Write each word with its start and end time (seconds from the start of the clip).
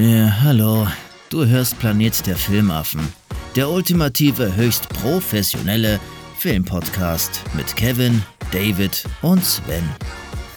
Ja, 0.00 0.32
hallo. 0.44 0.86
Du 1.28 1.44
hörst 1.44 1.78
Planet 1.78 2.26
der 2.26 2.34
Filmaffen. 2.34 3.06
Der 3.54 3.68
ultimative, 3.68 4.56
höchst 4.56 4.88
professionelle 4.88 6.00
Filmpodcast 6.38 7.42
mit 7.52 7.76
Kevin, 7.76 8.22
David 8.50 9.04
und 9.20 9.44
Sven. 9.44 9.84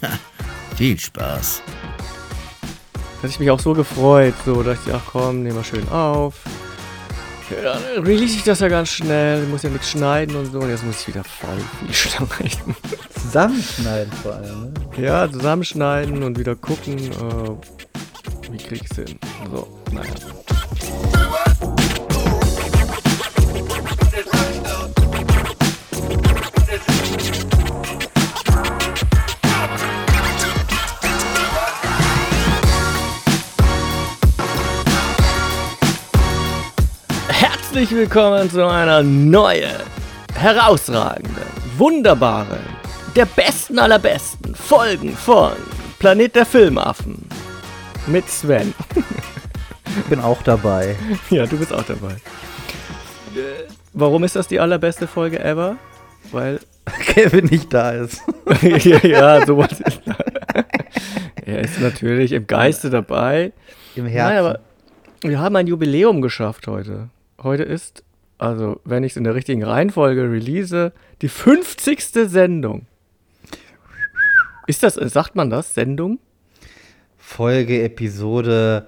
Ha, 0.02 0.08
viel 0.78 0.98
Spaß. 0.98 1.62
Hatte 3.18 3.28
ich 3.28 3.38
mich 3.38 3.52
auch 3.52 3.60
so 3.60 3.74
gefreut. 3.74 4.34
So 4.46 4.64
dachte 4.64 4.80
ich, 4.88 4.94
ach 4.94 5.04
komm, 5.12 5.44
nehmen 5.44 5.58
wir 5.58 5.64
schön 5.66 5.90
auf. 5.90 6.36
Ja, 7.50 7.74
dann 7.74 8.06
release 8.06 8.38
ich 8.38 8.46
das 8.46 8.62
ja 8.62 8.70
ganz 8.70 8.92
schnell. 8.92 9.46
Muss 9.48 9.64
ja 9.64 9.70
nichts 9.70 9.90
schneiden 9.92 10.38
und 10.38 10.54
so. 10.54 10.60
Und 10.60 10.70
jetzt 10.70 10.86
muss 10.86 11.02
ich 11.02 11.10
wieder 11.10 11.26
voll 11.26 11.60
viel 11.82 11.94
schneiden. 11.94 12.78
Zusammenschneiden 13.22 14.14
vor 14.14 14.36
allem, 14.36 14.62
ne? 14.62 14.74
Ja, 14.98 15.30
zusammenschneiden 15.30 16.24
und 16.24 16.40
wieder 16.40 16.56
gucken, 16.56 16.98
äh, 16.98 18.54
wie 18.54 18.58
krieg 18.58 18.82
ich's 18.84 18.96
hin. 18.96 19.20
So, 19.52 19.68
naja. 19.92 20.10
Herzlich 37.28 37.92
willkommen 37.92 38.50
zu 38.50 38.66
einer 38.66 39.04
neuen, 39.04 39.68
herausragenden, 40.36 41.34
wunderbaren, 41.78 42.60
der 43.16 43.26
besten 43.26 43.80
aller 43.80 44.00
besten 44.00 44.56
Folgen 44.56 45.18
von 45.18 45.52
Planet 46.00 46.36
der 46.36 46.46
Filmaffen. 46.46 47.28
Mit 48.08 48.30
Sven. 48.30 48.74
Ich 50.00 50.06
bin 50.06 50.20
auch 50.20 50.42
dabei. 50.42 50.96
Ja, 51.30 51.46
du 51.46 51.58
bist 51.58 51.72
auch 51.72 51.84
dabei. 51.84 52.16
Warum 53.94 54.24
ist 54.24 54.36
das 54.36 54.48
die 54.48 54.60
allerbeste 54.60 55.08
Folge 55.08 55.40
ever? 55.40 55.78
Weil. 56.32 56.60
Kevin 57.00 57.46
nicht 57.46 57.74
da 57.74 57.92
ist. 57.92 58.22
ja, 58.62 59.06
ja, 59.06 59.46
sowas 59.46 59.80
ist. 59.80 60.02
er 61.46 61.60
ist 61.60 61.80
natürlich 61.80 62.34
im 62.34 62.46
Geiste 62.46 62.90
dabei. 62.90 63.54
Im 63.96 64.06
Herzen. 64.06 64.36
Nein, 64.36 64.38
aber 64.38 64.60
wir 65.22 65.40
haben 65.40 65.56
ein 65.56 65.68
Jubiläum 65.68 66.22
geschafft 66.22 66.68
heute. 66.68 67.10
Heute 67.42 67.64
ist, 67.64 68.04
also 68.38 68.82
wenn 68.84 69.04
ich 69.04 69.14
es 69.14 69.18
in 69.18 69.24
der 69.24 69.36
richtigen 69.36 69.64
Reihenfolge 69.64 70.24
release, 70.24 70.92
die 71.22 71.30
50. 71.30 72.02
Sendung. 72.28 72.88
Ist 74.68 74.84
das, 74.84 74.96
sagt 74.96 75.36
man 75.36 75.50
das, 75.50 75.74
Sendung? 75.74 76.20
Folge, 77.18 77.84
Episode, 77.84 78.88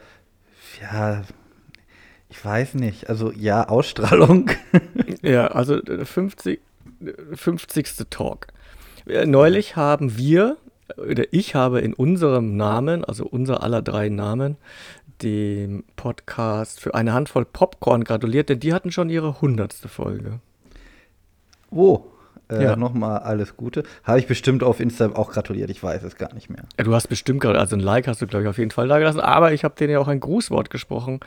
ja, 0.91 1.23
ich 2.29 2.43
weiß 2.43 2.75
nicht. 2.75 3.09
Also 3.09 3.31
ja, 3.31 3.67
Ausstrahlung. 3.67 4.51
Ja, 5.21 5.47
also 5.47 5.81
der 5.81 6.05
50, 6.05 6.59
50. 7.33 7.87
Talk. 8.11 8.47
Äh, 9.07 9.25
Neulich 9.25 9.75
haben 9.75 10.17
wir, 10.17 10.57
oder 10.97 11.23
ich 11.31 11.55
habe 11.55 11.79
in 11.81 11.95
unserem 11.95 12.55
Namen, 12.57 13.03
also 13.03 13.25
unser 13.25 13.63
aller 13.63 13.81
drei 13.81 14.09
Namen, 14.09 14.57
dem 15.23 15.83
Podcast 15.95 16.79
für 16.79 16.93
eine 16.93 17.13
Handvoll 17.13 17.45
Popcorn 17.45 18.03
gratuliert, 18.03 18.49
denn 18.49 18.59
die 18.59 18.73
hatten 18.73 18.91
schon 18.91 19.09
ihre 19.09 19.29
100. 19.29 19.73
Folge. 19.73 20.41
Oh, 21.71 22.03
äh, 22.49 22.63
Ja. 22.63 22.75
nochmal 22.75 23.19
alles 23.19 23.55
Gute. 23.57 23.83
Habe 24.03 24.19
ich 24.19 24.27
bestimmt 24.27 24.63
auf 24.63 24.79
Insta 24.79 25.07
auch 25.13 25.31
gratuliert. 25.31 25.69
Ich 25.69 25.81
weiß 25.83 26.03
es 26.03 26.15
gar 26.15 26.33
nicht 26.33 26.49
mehr. 26.49 26.63
Ja, 26.77 26.83
du 26.83 26.93
hast 26.93 27.07
bestimmt 27.07 27.41
gerade, 27.41 27.59
also 27.59 27.75
ein 27.75 27.79
Like 27.79 28.07
hast 28.07 28.21
du, 28.21 28.27
glaube 28.27 28.43
ich, 28.43 28.49
auf 28.49 28.57
jeden 28.57 28.71
Fall 28.71 28.87
da 28.87 28.99
gelassen, 28.99 29.19
aber 29.19 29.53
ich 29.53 29.63
habe 29.63 29.75
denen 29.75 29.91
ja 29.93 29.99
auch 29.99 30.07
ein 30.07 30.19
Grußwort 30.19 30.69
gesprochen 30.69 31.19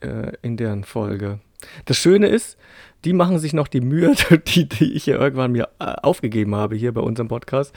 äh, 0.00 0.32
in 0.42 0.56
deren 0.56 0.84
Folge. 0.84 1.38
Das 1.86 1.96
Schöne 1.96 2.26
ist, 2.26 2.58
die 3.04 3.12
machen 3.12 3.38
sich 3.38 3.52
noch 3.52 3.68
die 3.68 3.80
Mühe, 3.80 4.12
die, 4.48 4.68
die 4.68 4.92
ich 4.92 5.06
ja 5.06 5.16
irgendwann 5.16 5.52
mir 5.52 5.68
äh, 5.78 5.84
aufgegeben 6.02 6.54
habe 6.54 6.74
hier 6.76 6.92
bei 6.92 7.00
unserem 7.00 7.28
Podcast, 7.28 7.74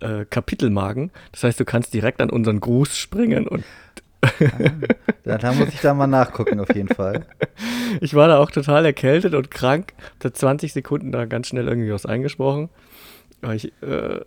äh, 0.00 0.24
Kapitelmarken. 0.24 1.10
Das 1.32 1.44
heißt, 1.44 1.58
du 1.60 1.64
kannst 1.64 1.92
direkt 1.94 2.20
an 2.20 2.30
unseren 2.30 2.60
Gruß 2.60 2.96
springen 2.96 3.46
und 3.48 3.64
Da, 5.24 5.38
da 5.38 5.52
muss 5.52 5.68
ich 5.68 5.80
da 5.80 5.94
mal 5.94 6.06
nachgucken, 6.06 6.60
auf 6.60 6.74
jeden 6.74 6.88
Fall. 6.88 7.26
ich 8.00 8.14
war 8.14 8.28
da 8.28 8.38
auch 8.38 8.50
total 8.50 8.84
erkältet 8.84 9.34
und 9.34 9.50
krank. 9.50 9.92
Hab 10.22 10.36
20 10.36 10.72
Sekunden 10.72 11.12
da 11.12 11.24
ganz 11.26 11.48
schnell 11.48 11.68
irgendwie 11.68 11.92
was 11.92 12.06
eingesprochen, 12.06 12.68
weil 13.40 13.56
ich 13.56 13.72
äh, 13.82 14.20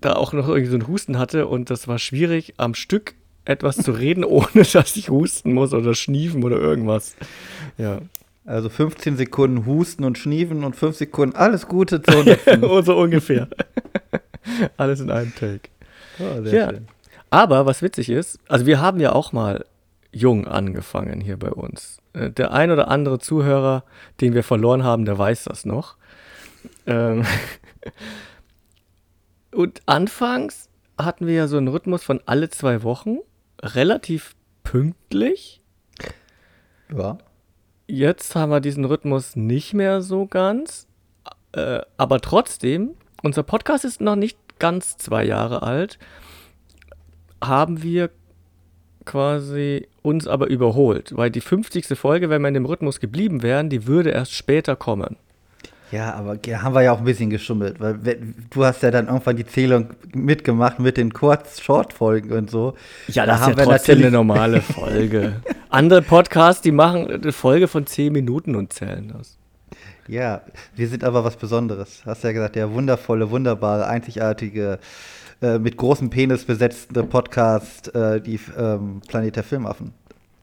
da 0.00 0.14
auch 0.14 0.32
noch 0.32 0.48
irgendwie 0.48 0.70
so 0.70 0.76
einen 0.76 0.86
Husten 0.88 1.18
hatte 1.18 1.46
und 1.46 1.70
das 1.70 1.88
war 1.88 1.98
schwierig, 1.98 2.54
am 2.58 2.74
Stück 2.74 3.14
etwas 3.44 3.76
zu 3.76 3.92
reden, 3.92 4.24
ohne 4.24 4.64
dass 4.72 4.96
ich 4.96 5.08
husten 5.10 5.52
muss 5.52 5.72
oder 5.72 5.94
schniefen 5.94 6.42
oder 6.44 6.56
irgendwas. 6.58 7.16
Ja, 7.78 8.00
Also 8.44 8.68
15 8.68 9.16
Sekunden 9.16 9.66
Husten 9.66 10.04
und 10.04 10.18
Schniefen 10.18 10.64
und 10.64 10.76
5 10.76 10.96
Sekunden 10.96 11.36
alles 11.36 11.66
Gute 11.68 12.02
100. 12.06 12.84
so 12.84 12.96
ungefähr. 12.96 13.48
Alles 14.76 15.00
in 15.00 15.10
einem 15.10 15.34
Take. 15.34 15.68
Oh, 16.18 16.42
sehr 16.42 16.54
Ja. 16.54 16.70
schön. 16.70 16.88
Aber 17.36 17.66
was 17.66 17.82
witzig 17.82 18.08
ist, 18.08 18.38
also 18.48 18.64
wir 18.64 18.80
haben 18.80 18.98
ja 18.98 19.12
auch 19.12 19.30
mal 19.30 19.66
jung 20.10 20.46
angefangen 20.46 21.20
hier 21.20 21.38
bei 21.38 21.50
uns. 21.50 21.98
Äh, 22.14 22.30
Der 22.30 22.52
ein 22.52 22.70
oder 22.70 22.88
andere 22.88 23.18
Zuhörer, 23.18 23.84
den 24.22 24.32
wir 24.32 24.42
verloren 24.42 24.84
haben, 24.84 25.04
der 25.04 25.18
weiß 25.18 25.44
das 25.44 25.66
noch. 25.66 25.96
Ähm 26.86 27.26
Und 29.52 29.82
anfangs 29.84 30.70
hatten 30.96 31.26
wir 31.26 31.34
ja 31.34 31.46
so 31.46 31.58
einen 31.58 31.68
Rhythmus 31.68 32.02
von 32.02 32.22
alle 32.24 32.48
zwei 32.48 32.82
Wochen, 32.82 33.18
relativ 33.62 34.34
pünktlich. 34.64 35.60
Ja. 36.90 37.18
Jetzt 37.86 38.34
haben 38.34 38.50
wir 38.50 38.60
diesen 38.60 38.86
Rhythmus 38.86 39.36
nicht 39.36 39.74
mehr 39.74 40.00
so 40.00 40.24
ganz. 40.24 40.86
Äh, 41.52 41.80
aber 41.98 42.22
trotzdem, 42.22 42.94
unser 43.22 43.42
Podcast 43.42 43.84
ist 43.84 44.00
noch 44.00 44.16
nicht 44.16 44.38
ganz 44.58 44.96
zwei 44.96 45.22
Jahre 45.26 45.62
alt. 45.62 45.98
Haben 47.42 47.82
wir 47.82 48.10
quasi 49.04 49.88
uns 50.02 50.26
aber 50.26 50.48
überholt. 50.48 51.12
Weil 51.16 51.30
die 51.30 51.40
50. 51.40 51.86
Folge, 51.98 52.28
wenn 52.28 52.42
wir 52.42 52.48
in 52.48 52.54
dem 52.54 52.66
Rhythmus 52.66 53.00
geblieben 53.00 53.42
wären, 53.42 53.70
die 53.70 53.86
würde 53.86 54.10
erst 54.10 54.32
später 54.32 54.76
kommen. 54.76 55.16
Ja, 55.92 56.14
aber 56.14 56.36
ja, 56.44 56.62
haben 56.62 56.74
wir 56.74 56.82
ja 56.82 56.92
auch 56.92 56.98
ein 56.98 57.04
bisschen 57.04 57.30
geschummelt, 57.30 57.78
weil 57.78 57.96
du 58.50 58.64
hast 58.64 58.82
ja 58.82 58.90
dann 58.90 59.06
irgendwann 59.06 59.36
die 59.36 59.46
Zählung 59.46 59.90
mitgemacht 60.12 60.80
mit 60.80 60.96
den 60.96 61.12
Kurz-Short-Folgen 61.12 62.32
und 62.32 62.50
so. 62.50 62.74
Ja, 63.06 63.24
Da 63.24 63.32
das 63.32 63.40
ist 63.40 63.46
haben 63.46 63.52
ja 63.52 63.58
wir 63.58 63.64
trotzdem 63.66 63.98
eine 63.98 64.10
normale 64.10 64.60
Folge. 64.62 65.40
Andere 65.68 66.02
Podcasts, 66.02 66.60
die 66.60 66.72
machen 66.72 67.08
eine 67.08 67.30
Folge 67.30 67.68
von 67.68 67.86
10 67.86 68.12
Minuten 68.12 68.56
und 68.56 68.72
zählen 68.72 69.12
das. 69.16 69.38
Ja, 70.08 70.42
wir 70.74 70.88
sind 70.88 71.04
aber 71.04 71.22
was 71.22 71.36
Besonderes. 71.36 72.02
Hast 72.04 72.24
ja 72.24 72.32
gesagt, 72.32 72.56
der 72.56 72.72
wundervolle, 72.72 73.30
wunderbare, 73.30 73.86
einzigartige, 73.86 74.80
äh, 75.42 75.58
mit 75.58 75.76
großem 75.76 76.10
Penis 76.10 76.44
besetzte 76.44 77.02
Podcast, 77.04 77.94
äh, 77.94 78.20
die 78.20 78.40
ähm, 78.56 79.00
Planet 79.06 79.36
der 79.36 79.44
Filmaffen. 79.44 79.92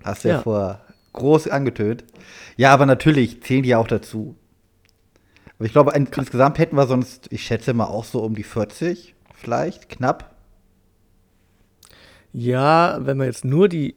Hast 0.03 0.23
du 0.23 0.29
ja. 0.29 0.35
Ja. 0.35 0.41
vorher 0.41 0.81
groß 1.13 1.47
angetönt. 1.47 2.03
Ja, 2.57 2.73
aber 2.73 2.85
natürlich 2.85 3.41
zählen 3.43 3.63
die 3.63 3.69
ja 3.69 3.77
auch 3.77 3.87
dazu. 3.87 4.35
Aber 5.57 5.65
ich 5.65 5.71
glaube, 5.71 5.93
ein, 5.93 6.07
insgesamt 6.15 6.57
hätten 6.57 6.75
wir 6.75 6.87
sonst, 6.87 7.27
ich 7.31 7.43
schätze 7.43 7.73
mal 7.73 7.85
auch 7.85 8.03
so 8.03 8.21
um 8.21 8.35
die 8.35 8.43
40, 8.43 9.15
vielleicht, 9.35 9.89
knapp. 9.89 10.35
Ja, 12.33 12.97
wenn 13.01 13.17
man 13.17 13.27
jetzt 13.27 13.45
nur 13.45 13.69
die, 13.69 13.95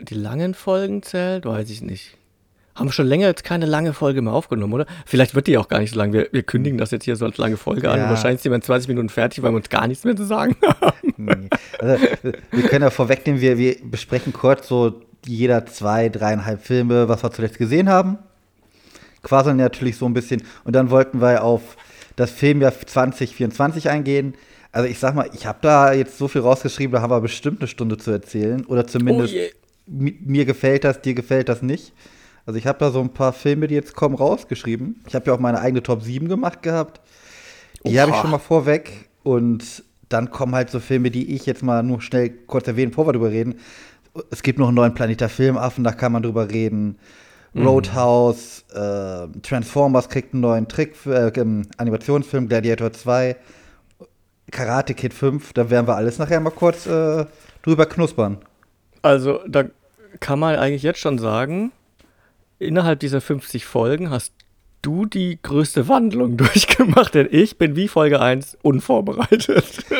die 0.00 0.14
langen 0.14 0.54
Folgen 0.54 1.02
zählt, 1.02 1.44
weiß 1.44 1.70
ich 1.70 1.82
nicht. 1.82 2.16
Haben 2.74 2.88
wir 2.88 2.92
schon 2.92 3.06
länger 3.06 3.28
jetzt 3.28 3.44
keine 3.44 3.66
lange 3.66 3.92
Folge 3.92 4.20
mehr 4.20 4.32
aufgenommen, 4.32 4.72
oder? 4.72 4.86
Vielleicht 5.06 5.34
wird 5.34 5.46
die 5.46 5.58
auch 5.58 5.68
gar 5.68 5.78
nicht 5.78 5.92
so 5.92 5.98
lang. 5.98 6.12
Wir, 6.12 6.28
wir 6.32 6.42
kündigen 6.42 6.76
das 6.76 6.90
jetzt 6.90 7.04
hier 7.04 7.14
so 7.14 7.24
als 7.24 7.38
lange 7.38 7.56
Folge 7.56 7.90
an. 7.90 7.98
Ja. 7.98 8.04
Und 8.04 8.10
wahrscheinlich 8.10 8.42
sind 8.42 8.50
wir 8.50 8.56
in 8.56 8.62
20 8.62 8.88
Minuten 8.88 9.08
fertig, 9.08 9.42
weil 9.42 9.52
wir 9.52 9.56
uns 9.56 9.68
gar 9.68 9.86
nichts 9.86 10.04
mehr 10.04 10.16
zu 10.16 10.24
sagen 10.24 10.56
haben. 10.80 11.14
Nee. 11.16 11.48
Also, 11.78 12.04
wir 12.50 12.62
können 12.64 12.82
ja 12.82 12.90
vorwegnehmen, 12.90 13.40
wir, 13.40 13.58
wir 13.58 13.76
besprechen 13.84 14.32
kurz 14.32 14.66
so 14.66 15.02
jeder 15.24 15.66
zwei, 15.66 16.08
dreieinhalb 16.08 16.62
Filme, 16.62 17.08
was 17.08 17.22
wir 17.22 17.30
zuletzt 17.30 17.58
gesehen 17.58 17.88
haben. 17.88 18.18
Quasseln 19.22 19.56
natürlich 19.56 19.96
so 19.96 20.06
ein 20.06 20.14
bisschen. 20.14 20.42
Und 20.64 20.74
dann 20.74 20.90
wollten 20.90 21.20
wir 21.20 21.44
auf 21.44 21.76
das 22.16 22.30
Filmjahr 22.32 22.72
2024 22.72 23.88
eingehen. 23.88 24.34
Also 24.72 24.88
ich 24.88 24.98
sag 24.98 25.14
mal, 25.14 25.30
ich 25.32 25.46
habe 25.46 25.58
da 25.62 25.92
jetzt 25.92 26.18
so 26.18 26.26
viel 26.26 26.40
rausgeschrieben, 26.40 26.92
da 26.92 27.00
haben 27.00 27.10
wir 27.10 27.20
bestimmt 27.20 27.60
eine 27.60 27.68
Stunde 27.68 27.96
zu 27.96 28.10
erzählen. 28.10 28.64
Oder 28.66 28.86
zumindest 28.86 29.32
Oh 29.32 29.64
mir 29.86 30.44
gefällt 30.44 30.84
das, 30.84 31.02
dir 31.02 31.14
gefällt 31.14 31.48
das 31.48 31.62
nicht. 31.62 31.92
Also 32.46 32.58
ich 32.58 32.66
habe 32.66 32.78
da 32.78 32.90
so 32.90 33.00
ein 33.00 33.10
paar 33.10 33.32
Filme, 33.32 33.68
die 33.68 33.74
jetzt 33.74 33.94
kommen, 33.94 34.14
rausgeschrieben. 34.14 35.02
Ich 35.06 35.14
habe 35.14 35.26
ja 35.26 35.34
auch 35.34 35.40
meine 35.40 35.60
eigene 35.60 35.82
Top 35.82 36.02
7 36.02 36.28
gemacht 36.28 36.62
gehabt. 36.62 37.00
Die 37.86 38.00
habe 38.00 38.10
ich 38.10 38.16
schon 38.18 38.30
mal 38.30 38.38
vorweg. 38.38 39.08
Und 39.22 39.82
dann 40.08 40.30
kommen 40.30 40.54
halt 40.54 40.70
so 40.70 40.80
Filme, 40.80 41.10
die 41.10 41.34
ich 41.34 41.46
jetzt 41.46 41.62
mal 41.62 41.82
nur 41.82 42.02
schnell 42.02 42.30
kurz 42.30 42.68
erwähnen, 42.68 42.90
bevor 42.90 43.06
wir 43.06 43.12
drüber 43.12 43.30
reden. 43.30 43.56
Es 44.30 44.42
gibt 44.42 44.58
noch 44.58 44.68
einen 44.68 44.76
neuen 44.76 44.94
Planet 44.94 45.20
der 45.20 45.28
Filmaffen, 45.28 45.82
da 45.82 45.92
kann 45.92 46.12
man 46.12 46.22
drüber 46.22 46.50
reden. 46.50 46.98
Roadhouse, 47.56 48.64
äh, 48.74 49.28
Transformers 49.42 50.08
kriegt 50.08 50.34
einen 50.34 50.40
neuen 50.40 50.68
Trick, 50.68 50.94
äh, 51.06 51.30
Animationsfilm, 51.76 52.48
Gladiator 52.48 52.92
2, 52.92 53.36
Karate 54.50 54.94
Kid 54.94 55.14
5, 55.14 55.52
da 55.52 55.70
werden 55.70 55.86
wir 55.86 55.94
alles 55.94 56.18
nachher 56.18 56.40
mal 56.40 56.50
kurz 56.50 56.86
äh, 56.86 57.26
drüber 57.62 57.86
knuspern. 57.86 58.38
Also, 59.02 59.40
da 59.46 59.64
kann 60.20 60.38
man 60.38 60.56
eigentlich 60.56 60.82
jetzt 60.82 60.98
schon 60.98 61.18
sagen, 61.18 61.70
innerhalb 62.58 63.00
dieser 63.00 63.20
50 63.20 63.64
Folgen 63.64 64.10
hast 64.10 64.32
du 64.82 65.06
die 65.06 65.38
größte 65.42 65.88
Wandlung 65.88 66.36
durchgemacht, 66.38 67.14
denn 67.14 67.28
ich 67.30 67.58
bin 67.58 67.76
wie 67.76 67.88
Folge 67.88 68.20
1 68.20 68.58
unvorbereitet. 68.62 69.84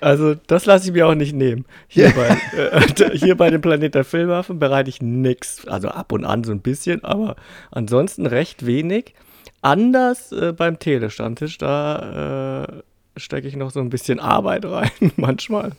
Also, 0.00 0.34
das 0.46 0.64
lasse 0.64 0.88
ich 0.88 0.94
mir 0.94 1.06
auch 1.06 1.14
nicht 1.14 1.34
nehmen. 1.34 1.66
Hier, 1.86 2.10
bei, 2.10 2.28
äh, 2.56 3.10
hier 3.18 3.36
bei 3.36 3.50
dem 3.50 3.60
Planet 3.60 3.94
der 3.94 4.04
Filmwaffen 4.04 4.58
bereite 4.58 4.88
ich 4.88 5.02
nichts. 5.02 5.66
Also 5.68 5.88
ab 5.88 6.12
und 6.12 6.24
an 6.24 6.42
so 6.42 6.52
ein 6.52 6.62
bisschen, 6.62 7.04
aber 7.04 7.36
ansonsten 7.70 8.26
recht 8.26 8.64
wenig. 8.64 9.14
Anders 9.60 10.32
äh, 10.32 10.54
beim 10.56 10.78
Telestandtisch, 10.78 11.58
da 11.58 12.64
äh, 12.64 12.82
stecke 13.16 13.48
ich 13.48 13.56
noch 13.56 13.70
so 13.70 13.80
ein 13.80 13.90
bisschen 13.90 14.20
Arbeit 14.20 14.64
rein, 14.64 14.90
manchmal. 15.16 15.72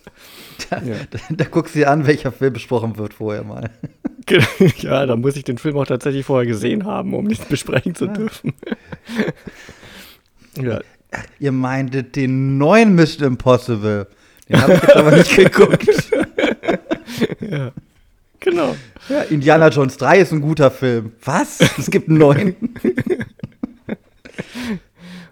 Da, 0.70 0.82
ja. 0.82 0.96
da, 1.10 1.20
da 1.30 1.46
guckst 1.46 1.76
du 1.76 1.80
dir 1.80 1.90
an, 1.90 2.06
welcher 2.08 2.32
Film 2.32 2.54
besprochen 2.54 2.98
wird 2.98 3.14
vorher 3.14 3.44
mal. 3.44 3.70
ja, 4.78 5.06
da 5.06 5.16
muss 5.16 5.36
ich 5.36 5.44
den 5.44 5.58
Film 5.58 5.78
auch 5.78 5.86
tatsächlich 5.88 6.26
vorher 6.26 6.48
gesehen 6.48 6.86
haben, 6.86 7.14
um 7.14 7.26
nicht 7.26 7.50
besprechen 7.50 7.96
zu 7.96 8.08
dürfen. 8.08 8.54
ja. 10.62 10.82
Ihr 11.40 11.52
meintet 11.52 12.16
den 12.16 12.58
neuen 12.58 12.96
Mission 12.96 13.28
Impossible. 13.28 14.08
Den 14.48 14.62
habe 14.62 14.74
ich 14.74 14.82
jetzt 14.82 14.96
aber 14.96 15.12
nicht 15.12 15.36
geguckt. 15.36 16.12
ja. 17.42 17.72
Genau. 18.40 18.76
Ja, 19.10 19.22
Indiana 19.24 19.68
Jones 19.68 19.98
3 19.98 20.20
ist 20.20 20.32
ein 20.32 20.42
guter 20.42 20.72
Film. 20.72 21.12
Was? 21.24 21.60
Es 21.78 21.92
gibt 21.92 22.10
einen 22.10 22.18
neuen. 22.18 22.56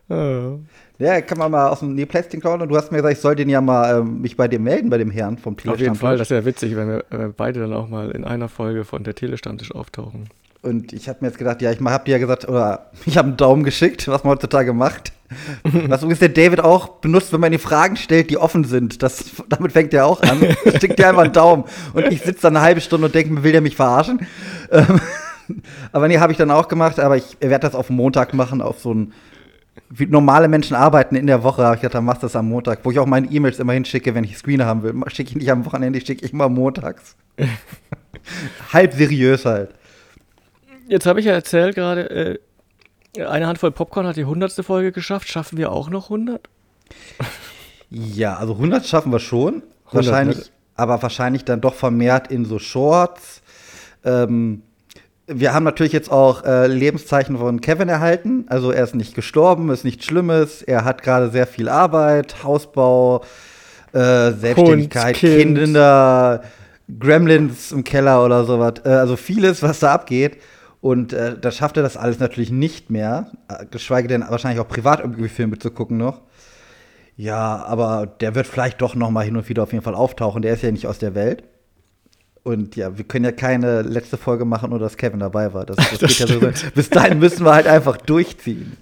oh. 0.09 0.59
Ja, 0.99 1.21
kann 1.21 1.37
man 1.37 1.49
mal 1.49 1.69
aus 1.69 1.79
dem 1.79 1.95
Nähplätzchen 1.95 2.41
klauen. 2.41 2.61
Und 2.61 2.69
du 2.69 2.75
hast 2.75 2.91
mir 2.91 2.97
gesagt, 2.97 3.13
ich 3.13 3.21
soll 3.21 3.35
den 3.35 3.47
ja 3.47 3.61
mal 3.61 3.99
ähm, 3.99 4.21
mich 4.21 4.35
bei 4.35 4.49
dir 4.49 4.59
melden, 4.59 4.89
bei 4.89 4.97
dem 4.97 5.09
Herrn 5.09 5.37
vom 5.37 5.55
Telestammtisch. 5.55 5.73
Auf 5.73 5.79
jeden 5.79 5.95
Fall, 5.95 6.17
das 6.17 6.29
wäre 6.29 6.43
witzig, 6.43 6.75
wenn 6.75 6.89
wir 6.89 7.05
äh, 7.09 7.29
beide 7.35 7.61
dann 7.61 7.73
auch 7.73 7.87
mal 7.87 8.11
in 8.11 8.25
einer 8.25 8.49
Folge 8.49 8.83
von 8.83 9.03
der 9.05 9.15
Telestammtisch 9.15 9.73
auftauchen. 9.73 10.27
Und 10.61 10.91
ich 10.91 11.07
habe 11.07 11.19
mir 11.21 11.27
jetzt 11.27 11.37
gedacht, 11.37 11.61
ja, 11.61 11.71
ich 11.71 11.79
habe 11.79 12.03
dir 12.03 12.11
ja 12.11 12.17
gesagt, 12.17 12.49
oder 12.49 12.91
ich 13.05 13.17
habe 13.17 13.29
einen 13.29 13.37
Daumen 13.37 13.63
geschickt, 13.63 14.09
was 14.09 14.25
man 14.25 14.33
heutzutage 14.33 14.73
macht. 14.73 15.13
was 15.63 16.01
übrigens 16.01 16.19
der 16.19 16.29
David 16.29 16.59
auch 16.59 16.87
benutzt, 16.99 17.31
wenn 17.31 17.39
man 17.39 17.51
die 17.51 17.59
Fragen 17.59 17.95
stellt, 17.95 18.29
die 18.29 18.37
offen 18.37 18.65
sind. 18.65 19.01
Das, 19.01 19.23
damit 19.47 19.71
fängt 19.71 19.93
er 19.93 20.05
auch 20.05 20.21
an. 20.21 20.39
Schickt 20.81 20.99
dir 20.99 21.07
einfach 21.07 21.23
einen 21.23 21.33
Daumen. 21.33 21.63
Und 21.93 22.07
ich 22.11 22.21
sitze 22.21 22.41
dann 22.41 22.57
eine 22.57 22.65
halbe 22.65 22.81
Stunde 22.81 23.05
und 23.05 23.15
denke, 23.15 23.41
will 23.41 23.51
der 23.51 23.61
mich 23.61 23.75
verarschen? 23.75 24.25
Ähm, 24.71 25.01
aber 25.91 26.07
nee, 26.07 26.19
habe 26.19 26.31
ich 26.31 26.37
dann 26.37 26.51
auch 26.51 26.67
gemacht. 26.67 26.99
Aber 26.99 27.17
ich 27.17 27.37
werde 27.39 27.65
das 27.65 27.73
auf 27.73 27.89
Montag 27.89 28.35
machen, 28.35 28.61
auf 28.61 28.79
so 28.81 28.93
ein 28.93 29.13
wie 29.89 30.05
normale 30.05 30.47
Menschen 30.47 30.75
arbeiten 30.75 31.15
in 31.15 31.27
der 31.27 31.43
Woche, 31.43 31.63
habe 31.63 31.75
ich 31.75 31.81
gedacht, 31.81 31.95
dann 31.95 32.05
machst 32.05 32.21
du 32.21 32.27
das 32.27 32.35
am 32.35 32.47
Montag, 32.47 32.79
wo 32.83 32.91
ich 32.91 32.99
auch 32.99 33.05
meine 33.05 33.27
E-Mails 33.27 33.59
immer 33.59 33.73
hinschicke, 33.73 34.13
wenn 34.13 34.23
ich 34.23 34.37
Screener 34.37 34.65
haben 34.65 34.83
will. 34.83 34.93
Schicke 35.07 35.31
ich 35.31 35.35
nicht 35.35 35.51
am 35.51 35.65
Wochenende, 35.65 35.99
schicke 35.99 36.25
ich 36.25 36.33
immer 36.33 36.47
montags. 36.49 37.15
Halb 38.73 38.93
seriös 38.93 39.45
halt. 39.45 39.71
Jetzt 40.87 41.05
habe 41.05 41.19
ich 41.19 41.25
ja 41.25 41.33
erzählt 41.33 41.75
gerade, 41.75 42.39
äh, 43.15 43.23
eine 43.25 43.47
Handvoll 43.47 43.71
Popcorn 43.71 44.05
hat 44.05 44.17
die 44.17 44.25
hundertste 44.25 44.63
Folge 44.63 44.91
geschafft. 44.91 45.27
Schaffen 45.27 45.57
wir 45.57 45.71
auch 45.71 45.89
noch 45.89 46.05
100? 46.05 46.47
Ja, 47.89 48.35
also 48.37 48.53
100 48.53 48.85
schaffen 48.85 49.11
wir 49.11 49.19
schon. 49.19 49.63
100, 49.87 49.93
wahrscheinlich, 49.93 50.37
ne? 50.37 50.43
aber 50.75 51.01
wahrscheinlich 51.01 51.45
dann 51.45 51.61
doch 51.61 51.73
vermehrt 51.73 52.31
in 52.31 52.45
so 52.45 52.59
Shorts. 52.59 53.41
Ähm, 54.03 54.61
wir 55.31 55.53
haben 55.53 55.63
natürlich 55.63 55.93
jetzt 55.93 56.11
auch 56.11 56.43
äh, 56.43 56.67
Lebenszeichen 56.67 57.37
von 57.37 57.61
Kevin 57.61 57.87
erhalten. 57.87 58.45
Also 58.47 58.71
er 58.71 58.83
ist 58.83 58.95
nicht 58.95 59.15
gestorben, 59.15 59.69
ist 59.69 59.85
nichts 59.85 60.05
Schlimmes. 60.05 60.61
Er 60.63 60.83
hat 60.85 61.03
gerade 61.03 61.29
sehr 61.29 61.45
viel 61.45 61.69
Arbeit, 61.69 62.43
Hausbau, 62.43 63.23
äh, 63.93 64.31
Selbstständigkeit, 64.31 65.15
Kinder, 65.15 66.41
Gremlins 66.99 67.71
im 67.71 67.83
Keller 67.83 68.25
oder 68.25 68.43
sowas. 68.45 68.75
Äh, 68.83 68.89
also 68.89 69.15
vieles, 69.15 69.61
was 69.61 69.79
da 69.79 69.93
abgeht. 69.93 70.37
Und 70.81 71.13
äh, 71.13 71.37
da 71.39 71.51
schafft 71.51 71.77
er 71.77 71.83
das 71.83 71.97
alles 71.97 72.19
natürlich 72.19 72.51
nicht 72.51 72.89
mehr. 72.89 73.27
Äh, 73.47 73.65
geschweige 73.69 74.07
denn 74.07 74.23
wahrscheinlich 74.27 74.61
auch 74.61 74.67
privat 74.67 74.99
irgendwie 74.99 75.29
Filme 75.29 75.59
zu 75.59 75.69
gucken 75.71 75.97
noch. 75.97 76.21
Ja, 77.15 77.65
aber 77.65 78.07
der 78.07 78.33
wird 78.33 78.47
vielleicht 78.47 78.81
doch 78.81 78.95
noch 78.95 79.11
mal 79.11 79.25
hin 79.25 79.35
und 79.35 79.49
wieder 79.49 79.63
auf 79.63 79.73
jeden 79.73 79.83
Fall 79.83 79.95
auftauchen. 79.95 80.41
Der 80.41 80.53
ist 80.53 80.63
ja 80.63 80.71
nicht 80.71 80.87
aus 80.87 80.99
der 80.99 81.15
Welt. 81.15 81.43
Und 82.43 82.75
ja, 82.75 82.97
wir 82.97 83.05
können 83.05 83.25
ja 83.25 83.31
keine 83.31 83.81
letzte 83.81 84.17
Folge 84.17 84.45
machen, 84.45 84.71
ohne 84.71 84.79
dass 84.79 84.97
Kevin 84.97 85.19
dabei 85.19 85.53
war. 85.53 85.65
Das, 85.65 85.75
das, 85.91 85.99
das 85.99 86.17
geht 86.17 86.29
ja 86.29 86.53
so. 86.53 86.69
Bis 86.73 86.89
dahin 86.89 87.19
müssen 87.19 87.45
wir 87.45 87.53
halt 87.53 87.67
einfach 87.67 87.97
durchziehen. 87.97 88.77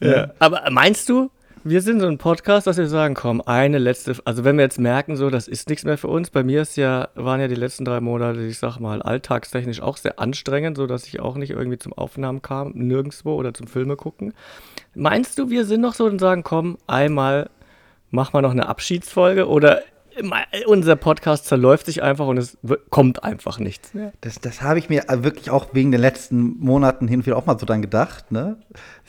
Ja. 0.00 0.10
ja. 0.10 0.30
Aber 0.38 0.62
meinst 0.70 1.08
du, 1.08 1.30
wir 1.64 1.80
sind 1.80 2.00
so 2.00 2.08
ein 2.08 2.18
Podcast, 2.18 2.66
dass 2.66 2.76
wir 2.76 2.88
sagen, 2.88 3.14
komm, 3.14 3.40
eine 3.40 3.78
letzte, 3.78 4.16
also 4.24 4.42
wenn 4.42 4.56
wir 4.56 4.64
jetzt 4.64 4.80
merken, 4.80 5.16
so, 5.16 5.30
das 5.30 5.46
ist 5.46 5.68
nichts 5.68 5.84
mehr 5.84 5.96
für 5.96 6.08
uns. 6.08 6.30
Bei 6.30 6.42
mir 6.42 6.62
ist 6.62 6.76
ja, 6.76 7.08
waren 7.14 7.40
ja 7.40 7.46
die 7.46 7.54
letzten 7.54 7.84
drei 7.84 8.00
Monate, 8.00 8.40
ich 8.40 8.58
sag 8.58 8.80
mal, 8.80 9.00
alltagstechnisch 9.00 9.80
auch 9.80 9.96
sehr 9.96 10.18
anstrengend, 10.18 10.76
so 10.76 10.88
dass 10.88 11.06
ich 11.06 11.20
auch 11.20 11.36
nicht 11.36 11.50
irgendwie 11.50 11.78
zum 11.78 11.92
Aufnahmen 11.92 12.42
kam, 12.42 12.72
nirgendwo 12.74 13.34
oder 13.34 13.54
zum 13.54 13.68
Filme 13.68 13.94
gucken. 13.94 14.34
Meinst 14.94 15.38
du, 15.38 15.50
wir 15.50 15.64
sind 15.64 15.82
noch 15.82 15.94
so 15.94 16.06
und 16.06 16.18
sagen, 16.18 16.42
komm, 16.42 16.78
einmal 16.88 17.48
mach 18.10 18.32
mal 18.32 18.42
noch 18.42 18.50
eine 18.50 18.68
Abschiedsfolge 18.68 19.48
oder 19.48 19.82
unser 20.66 20.96
Podcast 20.96 21.46
zerläuft 21.46 21.86
sich 21.86 22.02
einfach 22.02 22.26
und 22.26 22.38
es 22.38 22.58
kommt 22.90 23.24
einfach 23.24 23.58
nichts 23.58 23.94
mehr. 23.94 24.12
Das, 24.20 24.40
das 24.40 24.62
habe 24.62 24.78
ich 24.78 24.88
mir 24.88 25.04
wirklich 25.08 25.50
auch 25.50 25.68
wegen 25.72 25.92
den 25.92 26.00
letzten 26.00 26.58
Monaten 26.58 27.08
hin 27.08 27.20
und 27.20 27.26
wieder 27.26 27.36
auch 27.36 27.46
mal 27.46 27.58
so 27.58 27.66
dann 27.66 27.82
gedacht, 27.82 28.30
ne? 28.30 28.56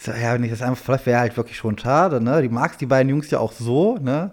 Ja, 0.05 0.33
wenn 0.33 0.43
ich 0.43 0.51
das 0.51 0.61
einfach, 0.61 1.05
wäre 1.05 1.19
halt 1.19 1.37
wirklich 1.37 1.57
schon 1.57 1.77
schade, 1.77 2.21
ne? 2.21 2.41
Die 2.41 2.49
magst 2.49 2.81
die 2.81 2.85
beiden 2.85 3.09
Jungs 3.09 3.29
ja 3.31 3.39
auch 3.39 3.51
so, 3.51 3.97
ne? 3.97 4.31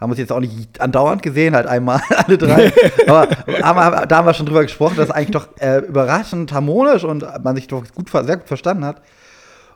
Haben 0.00 0.10
uns 0.10 0.18
jetzt 0.18 0.32
auch 0.32 0.40
nicht 0.40 0.80
andauernd 0.80 1.22
gesehen, 1.22 1.54
halt 1.54 1.66
einmal 1.66 2.00
alle 2.16 2.36
drei. 2.36 2.72
aber, 3.06 3.28
aber, 3.62 4.06
da 4.06 4.16
haben 4.16 4.26
wir 4.26 4.34
schon 4.34 4.46
drüber 4.46 4.62
gesprochen, 4.62 4.96
dass 4.96 5.06
es 5.06 5.14
eigentlich 5.14 5.30
doch 5.30 5.48
äh, 5.60 5.78
überraschend 5.78 6.52
harmonisch 6.52 7.04
und 7.04 7.24
man 7.44 7.54
sich 7.54 7.68
doch 7.68 7.84
gut, 7.94 8.10
sehr 8.10 8.36
gut 8.36 8.48
verstanden 8.48 8.84
hat. 8.84 9.00